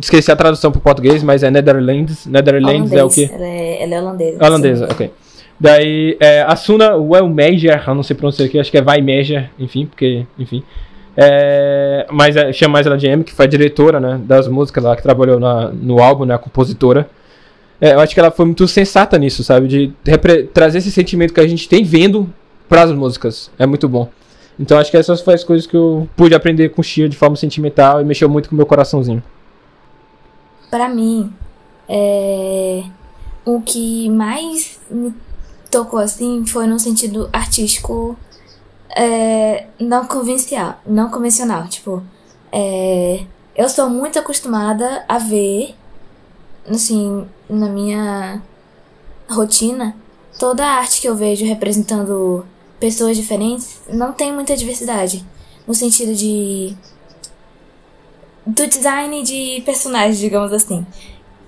Esqueci 0.00 0.30
a 0.30 0.36
tradução 0.36 0.72
para 0.72 0.80
português, 0.80 1.22
mas 1.22 1.42
é 1.42 1.50
Netherlands. 1.50 2.26
Netherlands 2.26 2.92
é 2.92 3.04
o 3.04 3.08
quê? 3.08 3.30
Ela 3.32 3.46
é, 3.46 3.82
ela 3.82 3.94
é 3.94 4.00
holandesa. 4.00 4.44
Holandesa, 4.44 4.86
sim. 4.86 4.92
ok. 4.92 5.10
Daí, 5.58 6.16
é, 6.18 6.42
a 6.42 6.56
Suna 6.56 6.96
Wellmeyer, 6.96 7.84
eu 7.86 7.94
não 7.94 8.02
sei 8.02 8.16
pronunciar 8.16 8.48
aqui, 8.48 8.58
acho 8.58 8.70
que 8.70 8.78
é 8.78 8.82
Weimeyer, 8.82 9.50
enfim, 9.58 9.84
porque, 9.84 10.24
enfim. 10.38 10.62
É, 11.14 12.06
mas 12.10 12.34
é, 12.34 12.50
chama 12.50 12.74
mais 12.74 12.86
ela 12.86 12.96
de 12.96 13.06
Amy, 13.06 13.24
que 13.24 13.32
foi 13.34 13.44
a 13.44 13.48
diretora, 13.48 14.00
né, 14.00 14.18
das 14.24 14.48
músicas 14.48 14.82
lá, 14.82 14.96
que 14.96 15.02
trabalhou 15.02 15.38
na, 15.38 15.68
no 15.68 16.02
álbum, 16.02 16.24
né, 16.24 16.34
a 16.34 16.38
compositora. 16.38 17.10
É, 17.78 17.92
eu 17.92 18.00
acho 18.00 18.14
que 18.14 18.20
ela 18.20 18.30
foi 18.30 18.46
muito 18.46 18.66
sensata 18.66 19.18
nisso, 19.18 19.44
sabe, 19.44 19.68
de 19.68 19.92
trazer 20.54 20.78
esse 20.78 20.90
sentimento 20.90 21.34
que 21.34 21.40
a 21.40 21.46
gente 21.46 21.68
tem 21.68 21.84
vendo 21.84 22.32
pras 22.68 22.90
músicas. 22.92 23.50
É 23.58 23.66
muito 23.66 23.86
bom. 23.86 24.08
Então 24.58 24.78
acho 24.78 24.90
que 24.90 24.96
essas 24.96 25.20
foram 25.20 25.34
as 25.34 25.44
coisas 25.44 25.66
que 25.66 25.74
eu 25.74 26.08
pude 26.16 26.34
aprender 26.34 26.68
com 26.70 26.82
Xia 26.82 27.08
de 27.08 27.16
forma 27.16 27.36
sentimental 27.36 28.00
e 28.00 28.04
mexeu 28.04 28.28
muito 28.28 28.48
com 28.48 28.54
o 28.54 28.56
meu 28.56 28.66
coraçãozinho. 28.66 29.22
Pra 30.70 30.88
mim, 30.88 31.32
é... 31.88 32.84
o 33.44 33.60
que 33.60 34.08
mais 34.10 34.78
me 34.90 35.14
tocou 35.70 35.98
assim 35.98 36.44
foi 36.46 36.66
no 36.66 36.78
sentido 36.78 37.28
artístico 37.32 38.16
é, 38.94 39.66
não 39.78 40.04
convencional, 40.06 40.80
não 40.86 41.10
convencional, 41.10 41.68
tipo, 41.68 42.02
é, 42.50 43.24
eu 43.56 43.68
sou 43.68 43.88
muito 43.88 44.18
acostumada 44.18 45.04
a 45.08 45.18
ver, 45.18 45.74
assim, 46.68 47.26
na 47.48 47.68
minha 47.68 48.42
rotina, 49.28 49.94
toda 50.38 50.64
a 50.64 50.78
arte 50.78 51.00
que 51.00 51.08
eu 51.08 51.14
vejo 51.14 51.44
representando 51.44 52.44
pessoas 52.80 53.16
diferentes 53.16 53.80
não 53.88 54.12
tem 54.12 54.32
muita 54.32 54.56
diversidade, 54.56 55.24
no 55.66 55.74
sentido 55.74 56.14
de 56.14 56.76
do 58.50 58.66
design 58.66 59.22
de 59.22 59.62
personagens, 59.64 60.18
digamos 60.18 60.52
assim. 60.52 60.84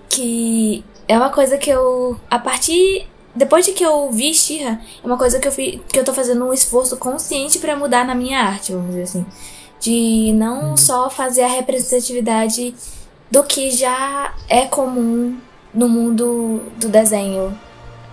Que 0.08 0.84
é 1.08 1.16
uma 1.16 1.30
coisa 1.30 1.58
que 1.58 1.70
eu, 1.70 2.18
a 2.30 2.38
partir. 2.38 3.06
Depois 3.34 3.64
de 3.64 3.72
que 3.72 3.82
eu 3.82 4.10
vi 4.10 4.34
Shira, 4.34 4.78
é 5.02 5.06
uma 5.06 5.16
coisa 5.16 5.40
que 5.40 5.48
eu, 5.48 5.52
fi, 5.52 5.82
que 5.88 5.98
eu 5.98 6.04
tô 6.04 6.12
fazendo 6.12 6.44
um 6.44 6.52
esforço 6.52 6.98
consciente 6.98 7.58
pra 7.58 7.74
mudar 7.74 8.04
na 8.04 8.14
minha 8.14 8.40
arte, 8.40 8.72
vamos 8.72 8.88
dizer 8.88 9.02
assim. 9.02 9.26
De 9.80 10.32
não 10.34 10.76
só 10.76 11.08
fazer 11.08 11.42
a 11.42 11.48
representatividade 11.48 12.74
do 13.30 13.42
que 13.42 13.70
já 13.70 14.34
é 14.50 14.66
comum 14.66 15.38
no 15.72 15.88
mundo 15.88 16.60
do 16.76 16.88
desenho, 16.90 17.58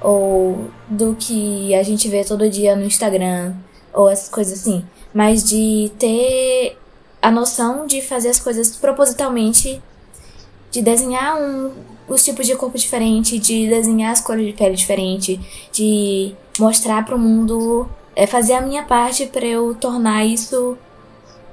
ou 0.02 0.70
do 0.88 1.18
que 1.20 1.76
a 1.76 1.84
gente 1.84 2.08
vê 2.08 2.24
todo 2.24 2.50
dia 2.50 2.74
no 2.78 2.86
Instagram, 2.86 3.54
ou 3.94 4.10
essas 4.10 4.30
coisas 4.30 4.62
assim. 4.62 4.86
Mas 5.14 5.44
de 5.44 5.92
ter 6.00 6.79
a 7.22 7.30
noção 7.32 7.86
de 7.86 8.02
fazer 8.02 8.30
as 8.30 8.40
coisas 8.40 8.76
propositalmente, 8.76 9.82
de 10.72 10.82
desenhar 10.82 11.38
um, 11.42 11.72
os 12.08 12.24
tipos 12.24 12.46
de 12.48 12.56
corpo 12.56 12.78
diferente, 12.78 13.38
de 13.40 13.68
desenhar 13.68 14.12
as 14.12 14.22
cores 14.22 14.46
de 14.46 14.54
pele 14.54 14.76
diferente, 14.76 15.40
de 15.72 16.34
mostrar 16.58 17.04
para 17.06 17.16
o 17.16 17.20
mundo, 17.20 17.88
é, 18.16 18.26
fazer 18.28 18.54
a 18.54 18.62
minha 18.62 18.84
parte 18.84 19.26
para 19.26 19.46
eu 19.46 19.76
tornar 19.76 20.26
isso 20.26 20.78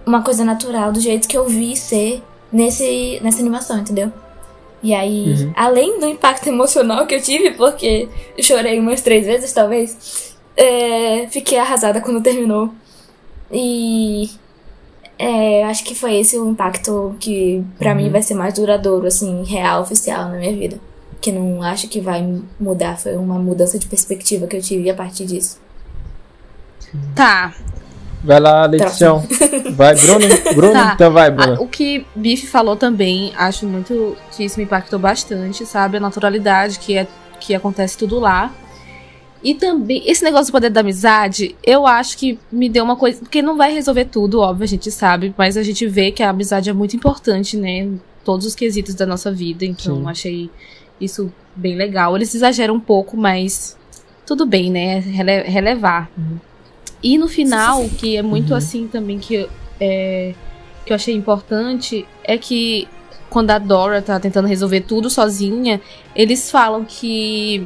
uma 0.04 0.22
coisa 0.22 0.44
natural 0.44 0.92
do 0.92 1.00
jeito 1.00 1.26
que 1.26 1.36
eu 1.36 1.48
vi 1.48 1.76
ser 1.76 2.22
nesse, 2.52 3.18
nessa 3.22 3.40
animação, 3.40 3.78
entendeu? 3.78 4.12
E 4.82 4.94
aí, 4.94 5.32
Uhum. 5.32 5.52
além 5.56 5.98
do 5.98 6.06
impacto 6.06 6.46
emocional 6.48 7.06
que 7.06 7.14
eu 7.14 7.20
tive, 7.22 7.52
porque 7.52 8.08
eu 8.36 8.42
chorei 8.44 8.78
umas 8.78 9.00
três 9.00 9.26
vezes, 9.26 9.52
talvez, 9.52 10.36
é, 10.56 11.26
fiquei 11.28 11.58
arrasada 11.58 12.00
quando 12.00 12.22
terminou. 12.22 12.70
E 13.50 14.30
é, 15.18 15.64
acho 15.64 15.84
que 15.84 15.94
foi 15.94 16.14
esse 16.16 16.38
o 16.38 16.48
impacto 16.48 17.14
que 17.18 17.64
pra 17.78 17.94
mim 17.94 18.10
vai 18.10 18.22
ser 18.22 18.34
mais 18.34 18.54
duradouro, 18.54 19.06
assim, 19.06 19.42
real, 19.44 19.82
oficial 19.82 20.28
na 20.28 20.36
minha 20.38 20.54
vida. 20.56 20.78
Que 21.20 21.32
não 21.32 21.62
acho 21.62 21.88
que 21.88 22.00
vai 22.00 22.22
mudar, 22.60 22.98
foi 22.98 23.16
uma 23.16 23.38
mudança 23.38 23.78
de 23.78 23.86
perspectiva 23.86 24.46
que 24.46 24.56
eu 24.56 24.62
tive 24.62 24.90
a 24.90 24.94
partir 24.94 25.24
disso. 25.26 25.58
Tá. 27.14 27.54
Vai 28.22 28.40
lá, 28.40 28.66
Leitião. 28.66 29.22
Vai, 29.74 29.94
Bruno. 29.94 30.26
Bruno, 30.54 30.72
Tá. 30.72 30.92
então 30.94 31.12
vai, 31.12 31.30
Bruno. 31.30 31.54
Ah, 31.58 31.62
o 31.62 31.68
que 31.68 32.04
Biff 32.14 32.46
falou 32.46 32.76
também, 32.76 33.32
acho 33.36 33.66
muito 33.66 34.16
que 34.32 34.44
isso 34.44 34.58
me 34.58 34.64
impactou 34.64 34.98
bastante, 34.98 35.64
sabe? 35.64 35.96
A 35.96 36.00
naturalidade 36.00 36.78
que, 36.78 36.96
é, 36.98 37.06
que 37.40 37.54
acontece 37.54 37.96
tudo 37.96 38.18
lá. 38.18 38.52
E 39.46 39.54
também, 39.54 40.02
esse 40.04 40.24
negócio 40.24 40.46
do 40.46 40.52
poder 40.52 40.70
da 40.70 40.80
amizade, 40.80 41.54
eu 41.62 41.86
acho 41.86 42.18
que 42.18 42.36
me 42.50 42.68
deu 42.68 42.82
uma 42.82 42.96
coisa. 42.96 43.20
Porque 43.20 43.40
não 43.40 43.56
vai 43.56 43.72
resolver 43.72 44.06
tudo, 44.06 44.40
óbvio, 44.40 44.64
a 44.64 44.66
gente 44.66 44.90
sabe, 44.90 45.32
mas 45.38 45.56
a 45.56 45.62
gente 45.62 45.86
vê 45.86 46.10
que 46.10 46.20
a 46.22 46.30
amizade 46.30 46.68
é 46.68 46.72
muito 46.72 46.96
importante, 46.96 47.56
né? 47.56 47.88
todos 48.24 48.44
os 48.44 48.56
quesitos 48.56 48.92
da 48.96 49.06
nossa 49.06 49.30
vida. 49.30 49.64
Então, 49.64 49.98
Sim. 50.00 50.08
achei 50.08 50.50
isso 51.00 51.32
bem 51.54 51.76
legal. 51.76 52.16
Eles 52.16 52.34
exageram 52.34 52.74
um 52.74 52.80
pouco, 52.80 53.16
mas 53.16 53.76
tudo 54.26 54.44
bem, 54.44 54.68
né? 54.68 54.98
Rele- 54.98 55.42
relevar. 55.44 56.10
E 57.00 57.16
no 57.18 57.28
final, 57.28 57.88
que 57.90 58.16
é 58.16 58.22
muito 58.22 58.50
Uhum. 58.50 58.56
assim 58.56 58.88
também 58.88 59.20
que, 59.20 59.48
é, 59.78 60.34
que 60.84 60.92
eu 60.92 60.96
achei 60.96 61.14
importante, 61.14 62.04
é 62.24 62.36
que 62.36 62.88
quando 63.30 63.52
a 63.52 63.58
Dora 63.60 64.02
tá 64.02 64.18
tentando 64.18 64.48
resolver 64.48 64.80
tudo 64.80 65.08
sozinha, 65.08 65.80
eles 66.16 66.50
falam 66.50 66.84
que 66.84 67.64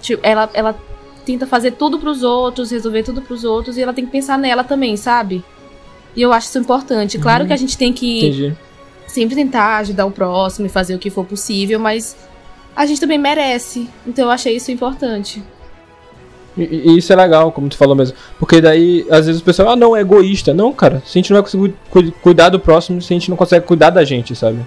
tipo, 0.00 0.20
ela, 0.24 0.48
ela 0.54 0.78
tenta 1.26 1.46
fazer 1.46 1.72
tudo 1.72 1.98
pros 1.98 2.22
outros, 2.22 2.70
resolver 2.70 3.02
tudo 3.02 3.20
pros 3.20 3.44
outros, 3.44 3.76
e 3.76 3.82
ela 3.82 3.92
tem 3.92 4.06
que 4.06 4.10
pensar 4.12 4.38
nela 4.38 4.64
também, 4.64 4.96
sabe? 4.96 5.44
E 6.14 6.22
eu 6.22 6.32
acho 6.32 6.46
isso 6.48 6.58
importante. 6.58 7.18
Claro 7.18 7.42
Uhum. 7.42 7.48
que 7.48 7.52
a 7.52 7.56
gente 7.58 7.76
tem 7.76 7.92
que 7.92 8.18
Entendi. 8.20 8.56
sempre 9.06 9.34
tentar 9.36 9.76
ajudar 9.78 10.06
o 10.06 10.10
próximo 10.10 10.64
e 10.66 10.70
fazer 10.70 10.94
o 10.94 10.98
que 10.98 11.10
for 11.10 11.26
possível, 11.26 11.78
mas 11.78 12.16
a 12.74 12.86
gente 12.86 13.00
também 13.00 13.18
merece. 13.18 13.88
Então 14.06 14.24
eu 14.26 14.30
achei 14.30 14.56
isso 14.56 14.70
importante. 14.70 15.42
E, 16.56 16.62
e 16.62 16.96
isso 16.98 17.12
é 17.12 17.16
legal, 17.16 17.52
como 17.52 17.68
tu 17.68 17.76
falou 17.76 17.94
mesmo. 17.94 18.16
Porque 18.38 18.60
daí, 18.62 19.06
às 19.10 19.26
vezes 19.26 19.42
o 19.42 19.44
pessoal, 19.44 19.70
ah, 19.70 19.76
não, 19.76 19.94
é 19.94 20.00
egoísta. 20.00 20.54
Não, 20.54 20.72
cara, 20.72 21.02
se 21.04 21.18
a 21.18 21.20
gente 21.20 21.30
não 21.30 21.36
vai 21.36 21.42
conseguir 21.42 21.74
cu- 21.90 22.12
cuidar 22.22 22.48
do 22.48 22.58
próximo, 22.58 23.02
se 23.02 23.12
a 23.12 23.16
gente 23.18 23.28
não 23.28 23.36
consegue 23.36 23.66
cuidar 23.66 23.90
da 23.90 24.04
gente, 24.04 24.34
sabe? 24.34 24.60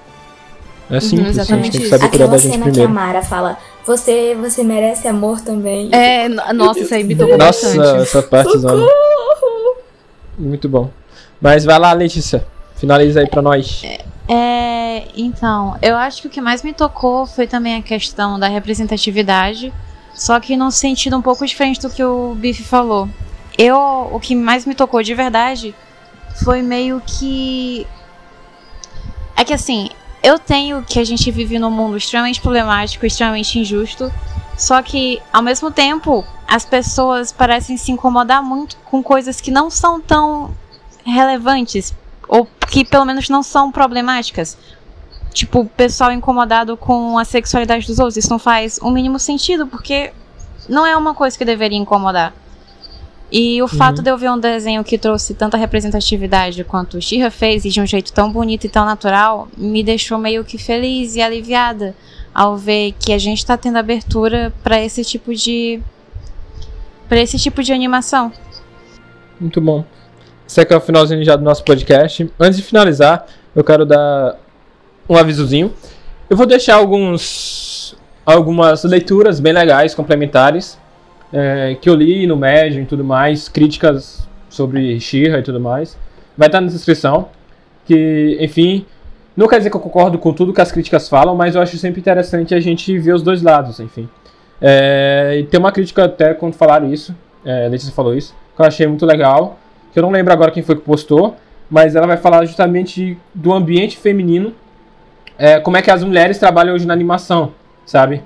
É 0.90 1.00
simples, 1.00 1.38
a 1.38 1.44
gente 1.44 1.52
exatamente 1.54 1.72
tem 1.72 1.82
que 1.82 1.88
isso. 1.88 1.90
saber 1.90 2.10
cuidar 2.10 2.26
da 2.28 2.36
Aquela 2.36 2.38
gente 2.40 2.52
cena 2.52 2.72
que 2.72 2.82
a. 2.82 2.88
Mara 2.88 3.22
fala, 3.22 3.58
você, 3.86 4.36
você 4.36 4.64
merece 4.64 5.08
amor 5.08 5.40
também. 5.42 5.90
É, 5.94 6.28
nossa, 6.54 6.80
isso 6.80 6.94
aí 6.94 7.04
me 7.04 7.16
tocou 7.16 7.38
Nossa, 7.38 7.68
bastante. 7.78 8.02
essa 8.02 8.24
parte 8.24 8.58
zona. 8.58 8.86
Muito 10.38 10.68
bom. 10.68 10.90
Mas 11.40 11.64
vai 11.64 11.78
lá, 11.78 11.94
Letícia. 11.94 12.46
Finaliza 12.76 13.20
aí 13.20 13.28
pra 13.28 13.42
nós. 13.42 13.84
É, 14.28 15.04
então, 15.16 15.78
eu 15.82 15.96
acho 15.96 16.22
que 16.22 16.28
o 16.28 16.32
que 16.32 16.42
mais 16.42 16.64
me 16.64 16.74
tocou 16.74 17.26
foi 17.26 17.46
também 17.46 17.76
a 17.76 17.82
questão 17.82 18.40
da 18.40 18.48
representatividade, 18.48 19.74
só 20.14 20.40
que 20.40 20.56
num 20.56 20.72
sentido 20.72 21.18
um 21.18 21.22
pouco 21.22 21.46
diferente 21.46 21.82
do 21.82 21.90
que 21.90 22.04
o 22.04 22.36
Biff 22.36 22.64
falou. 22.64 23.08
Eu, 23.58 24.10
o 24.12 24.20
que 24.20 24.36
mais 24.36 24.66
me 24.66 24.74
tocou 24.74 25.04
de 25.04 25.14
verdade 25.14 25.76
foi 26.44 26.62
meio 26.62 27.02
que 27.06 27.86
é 29.36 29.44
que 29.44 29.54
assim, 29.54 29.90
eu 30.22 30.38
tenho 30.38 30.84
que 30.84 31.00
a 31.00 31.04
gente 31.04 31.32
vive 31.32 31.60
num 31.60 31.72
mundo 31.72 31.98
extremamente 31.98 32.42
problemático, 32.42 33.06
extremamente 33.06 33.60
injusto, 33.60 34.12
só 34.58 34.82
que 34.82 35.22
ao 35.32 35.42
mesmo 35.42 35.72
tempo 35.72 36.26
as 36.48 36.66
pessoas 36.66 37.32
parecem 37.32 37.78
se 37.78 37.92
incomodar 37.92 38.44
muito 38.44 38.76
com 38.86 39.02
coisas 39.02 39.40
que 39.40 39.52
não 39.52 39.70
são 39.70 40.02
tão 40.02 40.54
relevantes 41.06 41.94
ou 42.28 42.48
que 42.70 42.84
pelo 42.86 43.06
menos 43.06 43.30
não 43.30 43.42
são 43.42 43.72
problemáticas. 43.72 44.58
Tipo, 45.34 45.62
o 45.62 45.66
pessoal 45.66 46.12
incomodado 46.12 46.76
com 46.76 47.18
a 47.18 47.24
sexualidade 47.24 47.88
dos 47.88 48.00
outros. 48.00 48.18
Isso 48.18 48.30
não 48.30 48.40
faz 48.40 48.80
o 48.82 48.90
mínimo 48.90 49.20
sentido, 49.20 49.68
porque 49.68 50.12
não 50.68 50.86
é 50.86 50.96
uma 50.96 51.14
coisa 51.14 51.38
que 51.38 51.46
deveria 51.46 51.78
incomodar. 51.78 52.34
E 53.32 53.62
o 53.62 53.68
fato 53.68 54.02
de 54.02 54.10
eu 54.10 54.18
ver 54.18 54.32
um 54.32 54.40
desenho 54.40 54.84
que 54.84 54.98
trouxe 54.98 55.36
tanta 55.36 55.56
representatividade 55.56 56.64
quanto 56.64 56.98
o 56.98 57.02
Shira 57.02 57.30
fez, 57.30 57.64
e 57.64 57.70
de 57.70 57.80
um 57.80 57.86
jeito 57.86 58.12
tão 58.12 58.32
bonito 58.32 58.66
e 58.66 58.70
tão 58.70 58.86
natural, 58.86 59.48
me 59.56 59.84
deixou 59.84 60.18
meio 60.18 60.44
que 60.44 60.58
feliz 60.58 61.16
e 61.16 61.22
aliviada 61.22 61.96
ao 62.34 62.58
ver 62.58 62.94
que 63.00 63.14
a 63.14 63.18
gente 63.20 63.46
tá 63.46 63.56
tendo 63.56 63.78
abertura 63.78 64.52
para 64.64 64.82
esse 64.84 65.04
tipo 65.04 65.34
de. 65.36 65.80
para 67.08 67.20
esse 67.20 67.38
tipo 67.38 67.62
de 67.62 67.72
animação. 67.72 68.32
Muito 69.40 69.62
bom. 69.62 69.86
Esse 70.48 70.62
aqui 70.62 70.74
é 70.74 70.78
o 70.78 70.82
finalzinho 70.82 71.24
já 71.24 71.36
do 71.36 71.44
nosso 71.44 71.64
podcast. 71.64 72.28
Antes 72.40 72.58
de 72.58 72.64
finalizar, 72.64 73.28
eu 73.56 73.64
quero 73.64 73.86
dar 73.86 74.38
um 75.08 75.16
avisozinho. 75.16 75.72
Eu 76.28 76.36
vou 76.36 76.48
deixar 76.48 76.76
alguns 76.76 77.96
algumas 78.26 78.84
leituras 78.84 79.40
bem 79.40 79.54
legais, 79.54 79.96
complementares, 79.96 80.78
é, 81.32 81.76
que 81.80 81.90
eu 81.90 81.96
li 81.96 82.26
no 82.28 82.36
Medium 82.36 82.84
e 82.84 82.86
tudo 82.86 83.04
mais, 83.04 83.48
críticas 83.50 84.28
sobre 84.50 85.00
Shira 85.00 85.40
e 85.40 85.44
tudo 85.44 85.60
mais. 85.60 85.98
Vai 86.38 86.48
estar 86.48 86.62
na 86.62 86.68
descrição. 86.68 87.30
Que, 87.86 88.38
enfim, 88.40 88.86
não 89.36 89.48
quer 89.48 89.58
dizer 89.58 89.70
que 89.70 89.76
eu 89.76 89.82
concordo 89.82 90.18
com 90.20 90.34
tudo 90.34 90.54
que 90.54 90.62
as 90.62 90.72
críticas 90.72 91.08
falam, 91.08 91.36
mas 91.36 91.56
eu 91.56 91.62
acho 91.62 91.78
sempre 91.78 92.02
interessante 92.02 92.54
a 92.54 92.60
gente 92.60 92.98
ver 93.00 93.14
os 93.14 93.22
dois 93.22 93.42
lados, 93.42 93.80
enfim. 93.80 94.08
É, 94.62 95.38
e 95.40 95.44
tem 95.46 95.60
uma 95.60 95.72
crítica 95.72 96.06
até 96.06 96.34
quando 96.34 96.54
falaram 96.54 96.92
isso, 96.92 97.16
é, 97.46 97.66
a 97.66 97.70
Letícia 97.70 97.94
falou 97.94 98.14
isso, 98.14 98.36
que 98.56 98.62
eu 98.62 98.66
achei 98.66 98.86
muito 98.86 99.06
legal, 99.06 99.58
que 99.94 99.98
eu 99.98 100.04
não 100.04 100.12
lembro 100.12 100.34
agora 100.34 100.52
quem 100.52 100.62
foi 100.62 100.76
que 100.76 100.82
postou, 100.82 101.36
mas 101.70 101.96
ela 101.96 102.06
vai 102.06 102.18
falar 102.18 102.46
justamente 102.46 103.18
do 103.34 103.54
ambiente 103.54 103.98
feminino, 103.98 104.54
é, 105.38 105.60
como 105.60 105.78
é 105.78 105.82
que 105.82 105.90
as 105.90 106.04
mulheres 106.04 106.38
trabalham 106.38 106.76
hoje 106.76 106.86
na 106.86 106.94
animação, 106.94 107.54
sabe? 107.86 108.22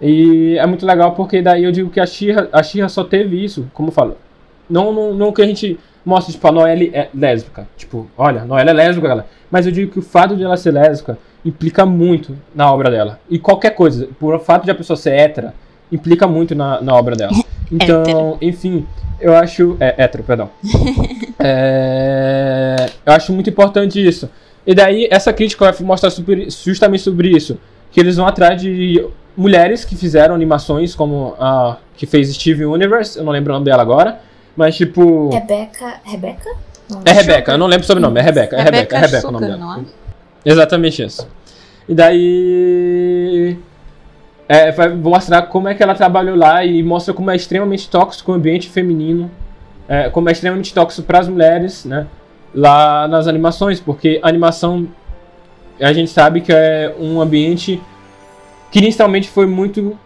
E 0.00 0.56
é 0.58 0.66
muito 0.66 0.84
legal 0.84 1.12
porque 1.12 1.40
daí 1.40 1.64
eu 1.64 1.72
digo 1.72 1.90
que 1.90 2.00
a 2.00 2.06
Shira, 2.06 2.48
a 2.52 2.62
Shira 2.62 2.88
só 2.88 3.02
teve 3.04 3.42
isso, 3.42 3.66
como 3.72 3.88
eu 3.88 3.92
falo, 3.92 4.16
não, 4.68 4.92
não, 4.92 5.14
não 5.14 5.32
que 5.32 5.40
a 5.42 5.46
gente 5.46 5.78
mostre, 6.04 6.32
tipo, 6.34 6.46
a 6.46 6.52
Noelle 6.52 6.90
é 6.92 7.08
lésbica, 7.14 7.66
tipo, 7.76 8.06
olha, 8.16 8.42
a 8.42 8.44
Noelle 8.44 8.70
é 8.70 8.72
lésbica, 8.72 9.08
galera. 9.08 9.26
mas 9.50 9.66
eu 9.66 9.72
digo 9.72 9.90
que 9.92 9.98
o 9.98 10.02
fato 10.02 10.36
de 10.36 10.44
ela 10.44 10.56
ser 10.56 10.70
lésbica 10.72 11.18
implica 11.44 11.86
muito 11.86 12.36
na 12.54 12.70
obra 12.72 12.90
dela. 12.90 13.20
E 13.30 13.38
qualquer 13.38 13.70
coisa, 13.70 14.08
por 14.18 14.34
o 14.34 14.38
fato 14.38 14.64
de 14.64 14.70
a 14.70 14.74
pessoa 14.74 14.96
ser 14.96 15.10
hétera, 15.14 15.54
implica 15.90 16.26
muito 16.26 16.54
na, 16.54 16.80
na 16.80 16.94
obra 16.94 17.14
dela. 17.16 17.32
Então, 17.68 18.38
enfim, 18.40 18.86
eu 19.20 19.34
acho. 19.34 19.76
É, 19.80 19.96
hétero, 20.04 20.22
perdão. 20.22 20.48
É, 21.38 22.86
eu 23.04 23.12
acho 23.12 23.32
muito 23.32 23.50
importante 23.50 24.04
isso. 24.04 24.28
E 24.66 24.74
daí, 24.74 25.08
essa 25.10 25.32
crítica 25.32 25.64
vai 25.70 25.74
mostrar 25.86 26.10
super- 26.10 26.48
justamente 26.50 27.02
sobre 27.02 27.28
isso. 27.30 27.58
Que 27.90 28.00
eles 28.00 28.16
vão 28.16 28.26
atrás 28.26 28.60
de 28.60 29.04
mulheres 29.36 29.84
que 29.84 29.96
fizeram 29.96 30.34
animações, 30.34 30.94
como 30.94 31.34
a 31.38 31.76
que 31.96 32.06
fez 32.06 32.32
Steve 32.34 32.64
Universe, 32.64 33.18
eu 33.18 33.24
não 33.24 33.32
lembro 33.32 33.52
o 33.52 33.54
nome 33.54 33.64
dela 33.64 33.82
agora. 33.82 34.20
Mas, 34.56 34.76
tipo. 34.76 35.30
Rebeca. 35.30 36.00
Rebeca? 36.04 36.50
Não, 36.88 37.02
É 37.04 37.12
Rebeca, 37.12 37.52
eu 37.52 37.58
não 37.58 37.66
lembro 37.66 37.96
o 37.96 38.00
nome, 38.00 38.20
é 38.20 38.22
Rebeca, 38.22 38.56
é 38.56 38.62
Rebeca, 38.62 38.96
é 38.96 39.00
Rebeca 39.00 39.28
o 39.28 39.32
nome 39.32 39.46
dela. 39.46 39.80
é? 40.44 40.50
Exatamente 40.50 41.02
isso. 41.02 41.28
E 41.88 41.94
daí. 41.94 43.58
É, 44.48 44.70
vai 44.70 44.88
mostrar 44.90 45.42
como 45.42 45.66
é 45.66 45.74
que 45.74 45.82
ela 45.82 45.94
trabalhou 45.94 46.36
lá 46.36 46.64
e 46.64 46.80
mostra 46.80 47.12
como 47.12 47.32
é 47.32 47.36
extremamente 47.36 47.90
tóxico 47.90 48.30
o 48.30 48.34
ambiente 48.34 48.68
feminino, 48.68 49.28
é, 49.88 50.08
como 50.08 50.28
é 50.28 50.32
extremamente 50.32 50.72
tóxico 50.72 51.04
para 51.04 51.18
as 51.18 51.28
mulheres, 51.28 51.84
né? 51.84 52.06
Lá 52.54 53.08
nas 53.08 53.26
animações, 53.26 53.80
porque 53.80 54.20
a 54.22 54.28
animação 54.28 54.86
a 55.80 55.92
gente 55.92 56.10
sabe 56.10 56.40
que 56.40 56.52
é 56.52 56.94
um 56.98 57.20
ambiente 57.20 57.82
que 58.76 58.84
inicialmente 58.84 59.28
foi 59.30 59.46
muito. 59.46 59.98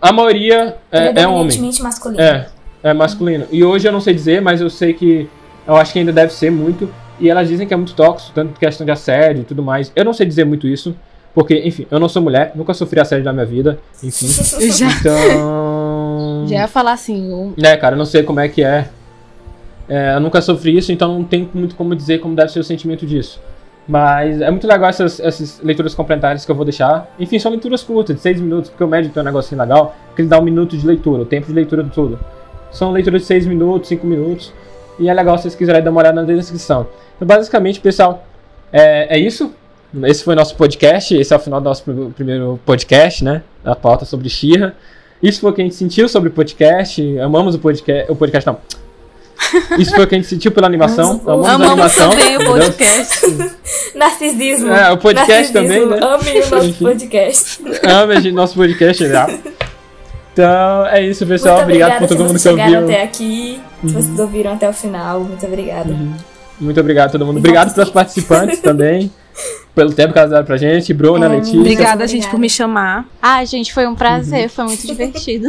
A 0.00 0.12
maioria 0.12 0.76
é, 0.92 1.22
é 1.22 1.26
homem. 1.26 1.72
Masculino. 1.82 2.20
É, 2.22 2.46
é 2.82 2.92
masculino. 2.92 3.46
E 3.50 3.64
hoje 3.64 3.88
eu 3.88 3.92
não 3.92 4.00
sei 4.00 4.12
dizer, 4.12 4.42
mas 4.42 4.60
eu 4.60 4.68
sei 4.68 4.92
que 4.92 5.26
eu 5.66 5.74
acho 5.74 5.92
que 5.94 5.98
ainda 5.98 6.12
deve 6.12 6.32
ser 6.32 6.50
muito. 6.50 6.88
E 7.18 7.28
elas 7.30 7.48
dizem 7.48 7.66
que 7.66 7.72
é 7.72 7.76
muito 7.76 7.94
tóxico, 7.94 8.32
tanto 8.34 8.60
questão 8.60 8.84
de 8.84 8.92
assédio 8.92 9.40
e 9.40 9.44
tudo 9.44 9.62
mais. 9.62 9.90
Eu 9.96 10.04
não 10.04 10.12
sei 10.12 10.24
dizer 10.26 10.44
muito 10.44 10.68
isso, 10.68 10.94
porque, 11.34 11.62
enfim, 11.64 11.86
eu 11.90 11.98
não 11.98 12.08
sou 12.08 12.22
mulher, 12.22 12.52
nunca 12.54 12.72
sofri 12.74 13.00
assédio 13.00 13.24
na 13.24 13.32
minha 13.32 13.46
vida, 13.46 13.78
enfim. 14.04 14.26
Eu 14.60 14.70
já, 14.70 14.86
Então. 14.86 16.44
já 16.46 16.56
ia 16.56 16.68
falar 16.68 16.92
assim, 16.92 17.32
o- 17.32 17.54
Né, 17.56 17.76
cara, 17.76 17.94
eu 17.94 17.98
não 17.98 18.04
sei 18.04 18.22
como 18.22 18.38
é 18.38 18.48
que 18.48 18.62
é. 18.62 18.88
É, 19.88 20.14
Eu 20.14 20.20
nunca 20.20 20.40
sofri 20.42 20.76
isso, 20.76 20.92
então 20.92 21.14
não 21.14 21.24
tem 21.24 21.48
muito 21.54 21.74
como 21.74 21.96
dizer 21.96 22.18
como 22.18 22.36
deve 22.36 22.52
ser 22.52 22.60
o 22.60 22.64
sentimento 22.64 23.06
disso. 23.06 23.40
Mas 23.88 24.40
é 24.42 24.50
muito 24.50 24.66
legal 24.66 24.90
essas, 24.90 25.18
essas 25.18 25.60
leituras 25.62 25.94
complementares 25.94 26.44
que 26.44 26.50
eu 26.50 26.54
vou 26.54 26.64
deixar. 26.64 27.10
Enfim, 27.18 27.38
são 27.38 27.50
leituras 27.50 27.82
curtas, 27.82 28.16
de 28.16 28.22
6 28.22 28.40
minutos, 28.42 28.68
porque 28.68 28.84
o 28.84 28.88
médio 28.88 29.10
tem 29.10 29.22
um 29.22 29.24
negocinho 29.24 29.58
legal, 29.60 29.96
que 30.14 30.20
ele 30.20 30.28
dá 30.28 30.38
um 30.38 30.42
minuto 30.42 30.76
de 30.76 30.86
leitura, 30.86 31.22
o 31.22 31.24
tempo 31.24 31.46
de 31.46 31.52
leitura 31.54 31.82
do 31.82 31.88
tudo. 31.88 32.18
São 32.70 32.92
leituras 32.92 33.22
de 33.22 33.26
6 33.28 33.46
minutos, 33.46 33.88
5 33.88 34.06
minutos. 34.06 34.52
E 34.98 35.08
é 35.08 35.14
legal 35.14 35.36
se 35.38 35.44
vocês 35.44 35.54
quiserem 35.54 35.82
dar 35.82 35.90
uma 35.90 36.00
olhada 36.00 36.20
na 36.20 36.26
descrição. 36.26 36.86
Então, 37.16 37.26
basicamente, 37.26 37.80
pessoal, 37.80 38.26
é, 38.70 39.16
é 39.16 39.18
isso. 39.18 39.52
Esse 40.04 40.22
foi 40.22 40.34
o 40.34 40.36
nosso 40.36 40.54
podcast. 40.54 41.16
Esse 41.16 41.32
é 41.32 41.36
o 41.36 41.40
final 41.40 41.60
do 41.60 41.64
nosso 41.64 41.82
prim- 41.84 42.10
primeiro 42.10 42.60
podcast, 42.66 43.24
né? 43.24 43.42
A 43.64 43.74
pauta 43.74 44.04
sobre 44.04 44.28
Xirra. 44.28 44.74
Isso 45.22 45.40
foi 45.40 45.50
o 45.50 45.54
que 45.54 45.62
a 45.62 45.64
gente 45.64 45.76
sentiu 45.76 46.08
sobre 46.08 46.28
o 46.28 46.32
podcast. 46.32 47.18
Amamos 47.20 47.54
o 47.54 47.58
podcast. 47.58 48.10
O 48.12 48.16
podcast 48.16 48.46
não. 48.46 48.58
Isso 49.78 49.94
foi 49.94 50.04
o 50.04 50.06
que 50.06 50.14
a 50.14 50.18
gente 50.18 50.28
sentiu 50.28 50.50
pela 50.52 50.66
animação. 50.66 51.20
Amamos 51.24 51.26
o- 51.26 51.30
Amamos, 51.30 51.48
a 51.48 51.54
amamos 51.54 51.70
animação. 51.72 52.10
também 52.10 52.36
o 52.36 52.42
entendeu? 52.42 52.52
podcast. 52.54 53.26
Narcisismo. 53.94 54.72
É, 54.72 54.90
o 54.92 54.98
podcast 54.98 55.52
também, 55.52 55.86
né? 55.86 55.96
Ame 56.02 56.40
o 56.40 56.50
nosso 56.50 56.66
Enfim. 56.66 56.84
podcast. 56.84 57.60
Ame 57.84 58.14
a 58.16 58.20
gente, 58.20 58.34
nosso 58.34 58.54
podcast 58.54 59.08
já. 59.08 59.28
Então 60.32 60.86
é 60.86 61.02
isso, 61.04 61.26
pessoal. 61.26 61.56
muito 61.56 61.64
Obrigado 61.66 61.98
por 61.98 62.08
todo 62.08 62.18
mundo 62.24 62.34
que 62.34 62.38
vocês 62.40 62.54
chegaram 62.56 62.80
ouviu. 62.82 62.94
até 62.96 63.02
aqui. 63.04 63.60
Se 63.84 63.92
vocês 63.92 64.18
ouviram 64.18 64.52
até 64.52 64.68
o 64.68 64.72
final, 64.72 65.20
muito 65.20 65.44
obrigada. 65.46 65.96
Muito 66.60 66.80
obrigado 66.80 67.06
a 67.08 67.10
todo 67.12 67.26
mundo. 67.26 67.38
Obrigado 67.38 67.72
pelos 67.74 67.90
participantes 67.90 68.58
também. 68.60 69.10
Pelo 69.74 69.92
tempo 69.92 70.12
que 70.12 70.18
elas 70.18 70.30
deram 70.30 70.44
pra 70.44 70.56
gente. 70.56 70.92
Bruna, 70.92 71.26
É, 71.26 71.28
Letícia. 71.28 71.58
Obrigada, 71.60 72.06
gente, 72.06 72.28
por 72.28 72.38
me 72.38 72.50
chamar. 72.50 73.04
Ah, 73.22 73.44
gente, 73.44 73.72
foi 73.72 73.86
um 73.86 73.94
prazer, 73.94 74.48
foi 74.48 74.64
muito 74.64 74.84
divertido. 74.86 75.48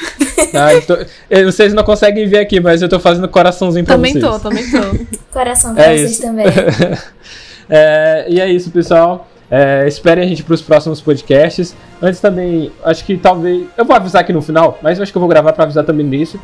Ah, 0.52 0.74
eu 0.74 0.82
tô- 0.84 0.96
eh, 1.30 1.44
vocês 1.44 1.72
não 1.72 1.84
conseguem 1.84 2.26
ver 2.26 2.38
aqui, 2.40 2.58
mas 2.58 2.82
eu 2.82 2.88
tô 2.88 2.98
fazendo 2.98 3.28
coraçãozinho 3.28 3.84
pra 3.84 3.94
Também 3.94 4.12
vocês. 4.14 4.24
tô, 4.24 4.38
também 4.40 4.64
tô. 4.68 4.78
Coração 5.32 5.74
pra 5.74 5.84
É 5.84 5.96
vocês 5.96 6.10
isso. 6.12 6.22
também. 6.22 6.46
É, 7.68 8.26
e 8.28 8.40
é 8.40 8.48
isso, 8.50 8.70
pessoal. 8.70 9.28
É, 9.50 9.86
esperem 9.86 10.24
a 10.24 10.26
gente 10.26 10.42
para 10.42 10.54
os 10.54 10.62
próximos 10.62 11.00
podcasts. 11.00 11.74
Antes 12.02 12.20
também, 12.20 12.70
acho 12.84 13.04
que 13.04 13.16
talvez. 13.16 13.66
Eu 13.76 13.84
vou 13.84 13.94
avisar 13.94 14.22
aqui 14.22 14.32
no 14.32 14.42
final, 14.42 14.78
mas 14.82 15.00
acho 15.00 15.12
que 15.12 15.16
eu 15.18 15.20
vou 15.20 15.28
gravar 15.28 15.52
para 15.52 15.64
avisar 15.64 15.84
também 15.84 16.04
nisso. 16.06 16.38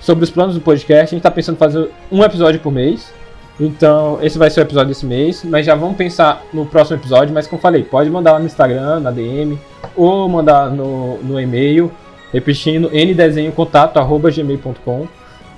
Sobre 0.00 0.24
os 0.24 0.30
planos 0.30 0.54
do 0.56 0.60
podcast. 0.60 1.14
A 1.14 1.16
gente 1.16 1.22
tá 1.22 1.30
pensando 1.30 1.54
em 1.54 1.58
fazer 1.58 1.88
um 2.10 2.22
episódio 2.24 2.58
por 2.60 2.72
mês. 2.72 3.12
Então, 3.60 4.18
esse 4.22 4.38
vai 4.38 4.50
ser 4.50 4.60
o 4.60 4.62
episódio 4.62 4.88
desse 4.88 5.06
mês. 5.06 5.42
Mas 5.44 5.64
já 5.66 5.76
vamos 5.76 5.96
pensar 5.96 6.42
no 6.52 6.66
próximo 6.66 6.96
episódio. 6.96 7.32
Mas 7.32 7.46
como 7.46 7.62
falei, 7.62 7.84
pode 7.84 8.10
mandar 8.10 8.32
lá 8.32 8.38
no 8.40 8.46
Instagram, 8.46 8.98
na 9.00 9.10
DM, 9.12 9.56
ou 9.94 10.28
mandar 10.28 10.68
no, 10.70 11.18
no 11.18 11.40
e-mail. 11.40 11.92
Repetindo, 12.32 12.90
ndesenhocontato.gmail.com. 12.90 15.06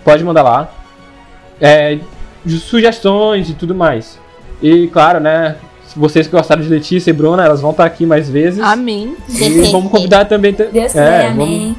Pode 0.05 0.24
mandar 0.24 0.42
lá. 0.42 0.70
É, 1.60 1.98
sugestões 2.46 3.48
e 3.48 3.55
tudo 3.55 3.74
mais. 3.74 4.18
E 4.60 4.88
claro, 4.88 5.20
né? 5.20 5.56
Se 5.86 5.98
vocês 5.98 6.26
que 6.26 6.34
gostaram 6.34 6.62
de 6.62 6.68
Letícia 6.68 7.10
e 7.10 7.12
Bruna, 7.12 7.44
elas 7.44 7.60
vão 7.60 7.70
estar 7.70 7.84
aqui 7.84 8.05
mais 8.05 8.28
vezes. 8.28 8.60
Amém. 8.60 9.16
E 9.28 9.70
vamos 9.70 9.90
convidar 9.90 10.24
também. 10.24 10.52
Deus 10.52 10.96
é, 10.96 11.28
vamos, 11.28 11.44
amém. 11.44 11.76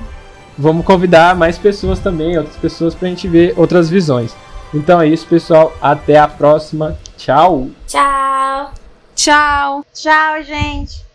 vamos 0.58 0.86
convidar 0.86 1.36
mais 1.36 1.58
pessoas 1.58 2.00
também, 2.00 2.38
outras 2.38 2.56
pessoas 2.56 2.96
pra 2.96 3.10
gente 3.10 3.28
ver 3.28 3.54
outras 3.58 3.90
visões. 3.90 4.34
Então 4.74 5.02
é 5.02 5.08
isso, 5.08 5.28
pessoal. 5.28 5.76
Até 5.82 6.18
a 6.18 6.28
próxima. 6.28 6.98
Tchau! 7.18 7.68
Tchau. 7.88 8.72
Tchau. 9.16 9.86
Tchau, 9.94 10.44
gente. 10.44 11.06